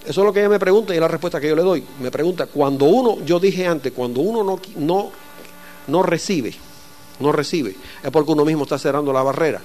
Eso 0.05 0.21
es 0.21 0.25
lo 0.25 0.33
que 0.33 0.39
ella 0.39 0.49
me 0.49 0.59
pregunta 0.59 0.93
y 0.93 0.97
es 0.97 1.01
la 1.01 1.07
respuesta 1.07 1.39
que 1.39 1.47
yo 1.47 1.55
le 1.55 1.61
doy. 1.61 1.83
Me 1.99 2.09
pregunta, 2.09 2.47
cuando 2.47 2.85
uno, 2.85 3.23
yo 3.23 3.39
dije 3.39 3.67
antes, 3.67 3.91
cuando 3.91 4.21
uno 4.21 4.43
no, 4.43 4.59
no, 4.77 5.11
no 5.87 6.03
recibe, 6.03 6.53
no 7.19 7.31
recibe, 7.31 7.75
es 8.01 8.09
porque 8.09 8.31
uno 8.31 8.43
mismo 8.43 8.63
está 8.63 8.79
cerrando 8.79 9.13
la 9.13 9.21
barrera, 9.21 9.61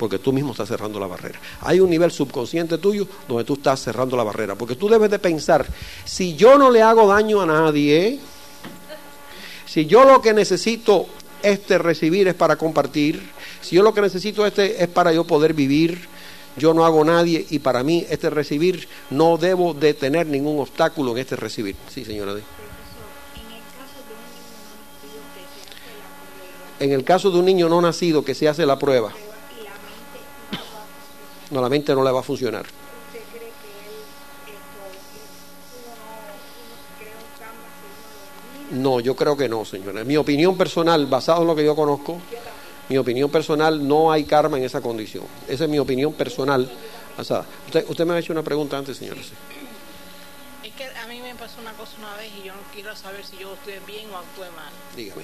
porque 0.00 0.18
tú 0.18 0.32
mismo 0.32 0.52
estás 0.52 0.66
cerrando 0.66 0.98
la 0.98 1.06
barrera. 1.06 1.38
Hay 1.60 1.78
un 1.78 1.90
nivel 1.90 2.10
subconsciente 2.10 2.78
tuyo 2.78 3.06
donde 3.28 3.44
tú 3.44 3.52
estás 3.52 3.82
cerrando 3.82 4.16
la 4.16 4.24
barrera, 4.24 4.54
porque 4.54 4.74
tú 4.74 4.88
debes 4.88 5.10
de 5.10 5.18
pensar, 5.18 5.66
si 6.06 6.34
yo 6.36 6.56
no 6.56 6.70
le 6.70 6.80
hago 6.80 7.06
daño 7.06 7.42
a 7.42 7.46
nadie, 7.46 8.18
si 9.66 9.84
yo 9.84 10.04
lo 10.04 10.22
que 10.22 10.32
necesito 10.32 11.04
este 11.42 11.76
recibir 11.76 12.28
es 12.28 12.34
para 12.34 12.56
compartir, 12.56 13.20
si 13.60 13.76
yo 13.76 13.82
lo 13.82 13.92
que 13.92 14.00
necesito 14.00 14.46
este 14.46 14.82
es 14.82 14.88
para 14.88 15.12
yo 15.12 15.24
poder 15.24 15.52
vivir, 15.52 16.08
yo 16.56 16.72
no 16.72 16.86
hago 16.86 17.04
nadie 17.04 17.44
y 17.50 17.58
para 17.58 17.82
mí 17.82 18.06
este 18.08 18.30
recibir 18.30 18.88
no 19.10 19.36
debo 19.36 19.74
de 19.74 19.92
tener 19.92 20.26
ningún 20.26 20.60
obstáculo 20.60 21.12
en 21.12 21.18
este 21.18 21.36
recibir. 21.36 21.76
Sí, 21.92 22.06
señora. 22.06 22.36
En 26.78 26.92
el 26.92 27.04
caso 27.04 27.30
de 27.30 27.38
un 27.38 27.44
niño 27.44 27.68
no 27.68 27.82
nacido 27.82 28.24
que 28.24 28.34
se 28.34 28.48
hace 28.48 28.64
la 28.64 28.78
prueba, 28.78 29.12
no, 31.50 31.60
la 31.60 31.68
mente 31.68 31.94
no 31.94 32.04
le 32.04 32.10
va 32.10 32.20
a 32.20 32.22
funcionar. 32.22 32.66
No, 38.70 39.00
yo 39.00 39.16
creo 39.16 39.36
que 39.36 39.48
no, 39.48 39.64
señora. 39.64 40.04
Mi 40.04 40.16
opinión 40.16 40.56
personal, 40.56 41.06
basado 41.06 41.42
en 41.42 41.48
lo 41.48 41.56
que 41.56 41.64
yo 41.64 41.74
conozco, 41.74 42.20
mi 42.88 42.98
opinión 42.98 43.30
personal, 43.30 43.86
no 43.86 44.12
hay 44.12 44.24
karma 44.24 44.58
en 44.58 44.64
esa 44.64 44.80
condición. 44.80 45.24
Esa 45.48 45.64
es 45.64 45.70
mi 45.70 45.78
opinión 45.78 46.12
personal. 46.12 46.70
basada. 47.16 47.46
Usted, 47.66 47.84
usted 47.88 48.06
me 48.06 48.14
ha 48.14 48.18
hecho 48.18 48.32
una 48.32 48.42
pregunta 48.42 48.78
antes, 48.78 48.96
señora. 48.96 49.20
Sí. 49.22 49.32
Es 50.62 50.72
que 50.74 50.84
a 50.84 51.06
mí 51.08 51.20
me 51.20 51.34
pasó 51.34 51.60
una 51.60 51.72
cosa 51.72 51.92
una 51.98 52.14
vez 52.16 52.30
y 52.40 52.46
yo 52.46 52.54
no 52.54 52.60
quiero 52.72 52.94
saber 52.94 53.24
si 53.24 53.38
yo 53.38 53.52
actué 53.52 53.80
bien 53.86 54.08
o 54.12 54.16
actué 54.16 54.48
mal. 54.50 54.72
Dígame. 54.96 55.22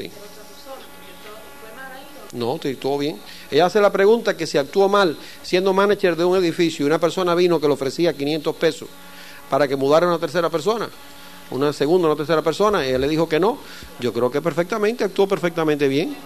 Ahí. 0.00 0.10
¿no? 2.32 2.58
Todo 2.80 2.98
bien. 2.98 3.20
Ella 3.50 3.66
hace 3.66 3.80
la 3.80 3.92
pregunta 3.92 4.36
que 4.36 4.46
si 4.46 4.58
actuó 4.58 4.88
mal 4.88 5.16
siendo 5.42 5.72
manager 5.72 6.16
de 6.16 6.24
un 6.24 6.36
edificio 6.36 6.84
y 6.84 6.86
una 6.86 6.98
persona 6.98 7.34
vino 7.34 7.60
que 7.60 7.66
le 7.66 7.74
ofrecía 7.74 8.12
500 8.12 8.56
pesos 8.56 8.88
para 9.48 9.68
que 9.68 9.76
mudara 9.76 10.06
a 10.06 10.08
una 10.08 10.18
tercera 10.18 10.48
persona, 10.48 10.88
una 11.50 11.72
segunda, 11.72 12.08
una 12.08 12.16
tercera 12.16 12.42
persona, 12.42 12.84
ella 12.84 12.98
le 12.98 13.08
dijo 13.08 13.28
que 13.28 13.38
no. 13.38 13.58
Yo 14.00 14.12
creo 14.12 14.30
que 14.30 14.40
perfectamente, 14.40 15.04
actuó 15.04 15.28
perfectamente 15.28 15.88
bien. 15.88 16.16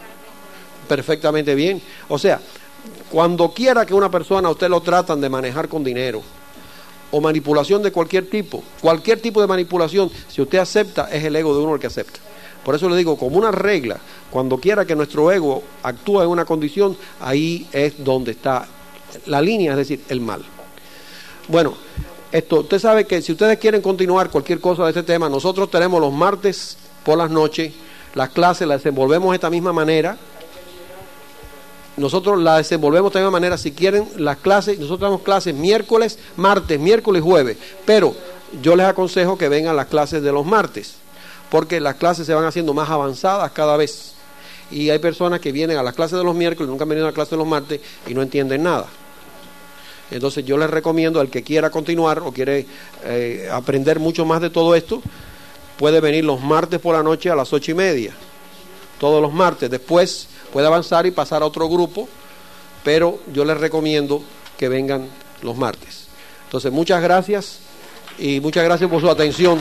Perfectamente 0.88 1.54
bien. 1.56 1.82
O 2.08 2.18
sea, 2.18 2.40
cuando 3.10 3.50
quiera 3.52 3.84
que 3.84 3.94
una 3.94 4.10
persona 4.10 4.48
usted 4.48 4.68
lo 4.68 4.80
tratan 4.80 5.20
de 5.20 5.28
manejar 5.28 5.68
con 5.68 5.82
dinero 5.82 6.22
o 7.10 7.20
manipulación 7.20 7.82
de 7.82 7.90
cualquier 7.90 8.30
tipo, 8.30 8.62
cualquier 8.80 9.20
tipo 9.20 9.40
de 9.40 9.48
manipulación, 9.48 10.10
si 10.28 10.42
usted 10.42 10.58
acepta, 10.58 11.08
es 11.10 11.24
el 11.24 11.34
ego 11.34 11.56
de 11.56 11.64
uno 11.64 11.74
el 11.74 11.80
que 11.80 11.88
acepta. 11.88 12.20
Por 12.66 12.74
eso 12.74 12.88
le 12.88 12.96
digo, 12.96 13.16
como 13.16 13.38
una 13.38 13.52
regla, 13.52 13.96
cuando 14.28 14.58
quiera 14.58 14.84
que 14.84 14.96
nuestro 14.96 15.30
ego 15.30 15.62
actúe 15.84 16.22
en 16.22 16.28
una 16.28 16.44
condición, 16.44 16.96
ahí 17.20 17.68
es 17.70 18.02
donde 18.02 18.32
está 18.32 18.66
la 19.26 19.40
línea, 19.40 19.70
es 19.70 19.76
decir, 19.76 20.02
el 20.08 20.20
mal. 20.20 20.42
Bueno, 21.46 21.74
esto, 22.32 22.62
usted 22.62 22.80
sabe 22.80 23.06
que 23.06 23.22
si 23.22 23.30
ustedes 23.30 23.60
quieren 23.60 23.80
continuar 23.80 24.30
cualquier 24.30 24.60
cosa 24.60 24.82
de 24.82 24.88
este 24.88 25.04
tema, 25.04 25.28
nosotros 25.28 25.70
tenemos 25.70 26.00
los 26.00 26.12
martes 26.12 26.76
por 27.04 27.16
las 27.16 27.30
noches, 27.30 27.72
las 28.16 28.30
clases 28.30 28.66
las 28.66 28.82
desenvolvemos 28.82 29.30
de 29.30 29.36
esta 29.36 29.48
misma 29.48 29.72
manera. 29.72 30.18
Nosotros 31.96 32.36
las 32.42 32.58
desenvolvemos 32.58 33.12
de 33.12 33.20
la 33.20 33.26
misma 33.26 33.38
manera. 33.38 33.58
Si 33.58 33.70
quieren 33.70 34.08
las 34.16 34.38
clases, 34.38 34.76
nosotros 34.80 34.98
tenemos 34.98 35.22
clases 35.22 35.54
miércoles, 35.54 36.18
martes, 36.34 36.80
miércoles, 36.80 37.22
jueves. 37.22 37.58
Pero 37.84 38.16
yo 38.60 38.74
les 38.74 38.86
aconsejo 38.86 39.38
que 39.38 39.48
vengan 39.48 39.76
las 39.76 39.86
clases 39.86 40.20
de 40.20 40.32
los 40.32 40.44
martes, 40.44 40.96
porque 41.50 41.80
las 41.80 41.96
clases 41.96 42.26
se 42.26 42.34
van 42.34 42.44
haciendo 42.44 42.74
más 42.74 42.90
avanzadas 42.90 43.50
cada 43.52 43.76
vez. 43.76 44.12
Y 44.70 44.90
hay 44.90 44.98
personas 44.98 45.40
que 45.40 45.52
vienen 45.52 45.78
a 45.78 45.82
las 45.82 45.94
clases 45.94 46.18
de 46.18 46.24
los 46.24 46.34
miércoles, 46.34 46.68
nunca 46.68 46.82
han 46.82 46.88
venido 46.88 47.06
a 47.06 47.10
la 47.10 47.14
clase 47.14 47.32
de 47.32 47.36
los 47.36 47.46
martes 47.46 47.80
y 48.06 48.14
no 48.14 48.22
entienden 48.22 48.62
nada. 48.62 48.86
Entonces 50.10 50.44
yo 50.44 50.56
les 50.56 50.70
recomiendo 50.70 51.20
al 51.20 51.30
que 51.30 51.42
quiera 51.42 51.70
continuar 51.70 52.20
o 52.20 52.32
quiere 52.32 52.66
eh, 53.04 53.48
aprender 53.52 53.98
mucho 53.98 54.24
más 54.24 54.40
de 54.40 54.50
todo 54.50 54.74
esto, 54.74 55.02
puede 55.78 56.00
venir 56.00 56.24
los 56.24 56.40
martes 56.40 56.80
por 56.80 56.94
la 56.94 57.02
noche 57.02 57.30
a 57.30 57.36
las 57.36 57.52
ocho 57.52 57.72
y 57.72 57.74
media, 57.74 58.12
todos 58.98 59.20
los 59.20 59.32
martes. 59.32 59.70
Después 59.70 60.28
puede 60.52 60.66
avanzar 60.66 61.06
y 61.06 61.10
pasar 61.10 61.42
a 61.42 61.46
otro 61.46 61.68
grupo, 61.68 62.08
pero 62.84 63.18
yo 63.32 63.44
les 63.44 63.58
recomiendo 63.58 64.22
que 64.56 64.68
vengan 64.68 65.08
los 65.42 65.56
martes. 65.56 66.06
Entonces 66.44 66.72
muchas 66.72 67.02
gracias 67.02 67.58
y 68.18 68.40
muchas 68.40 68.64
gracias 68.64 68.88
por 68.88 69.00
su 69.00 69.10
atención. 69.10 69.60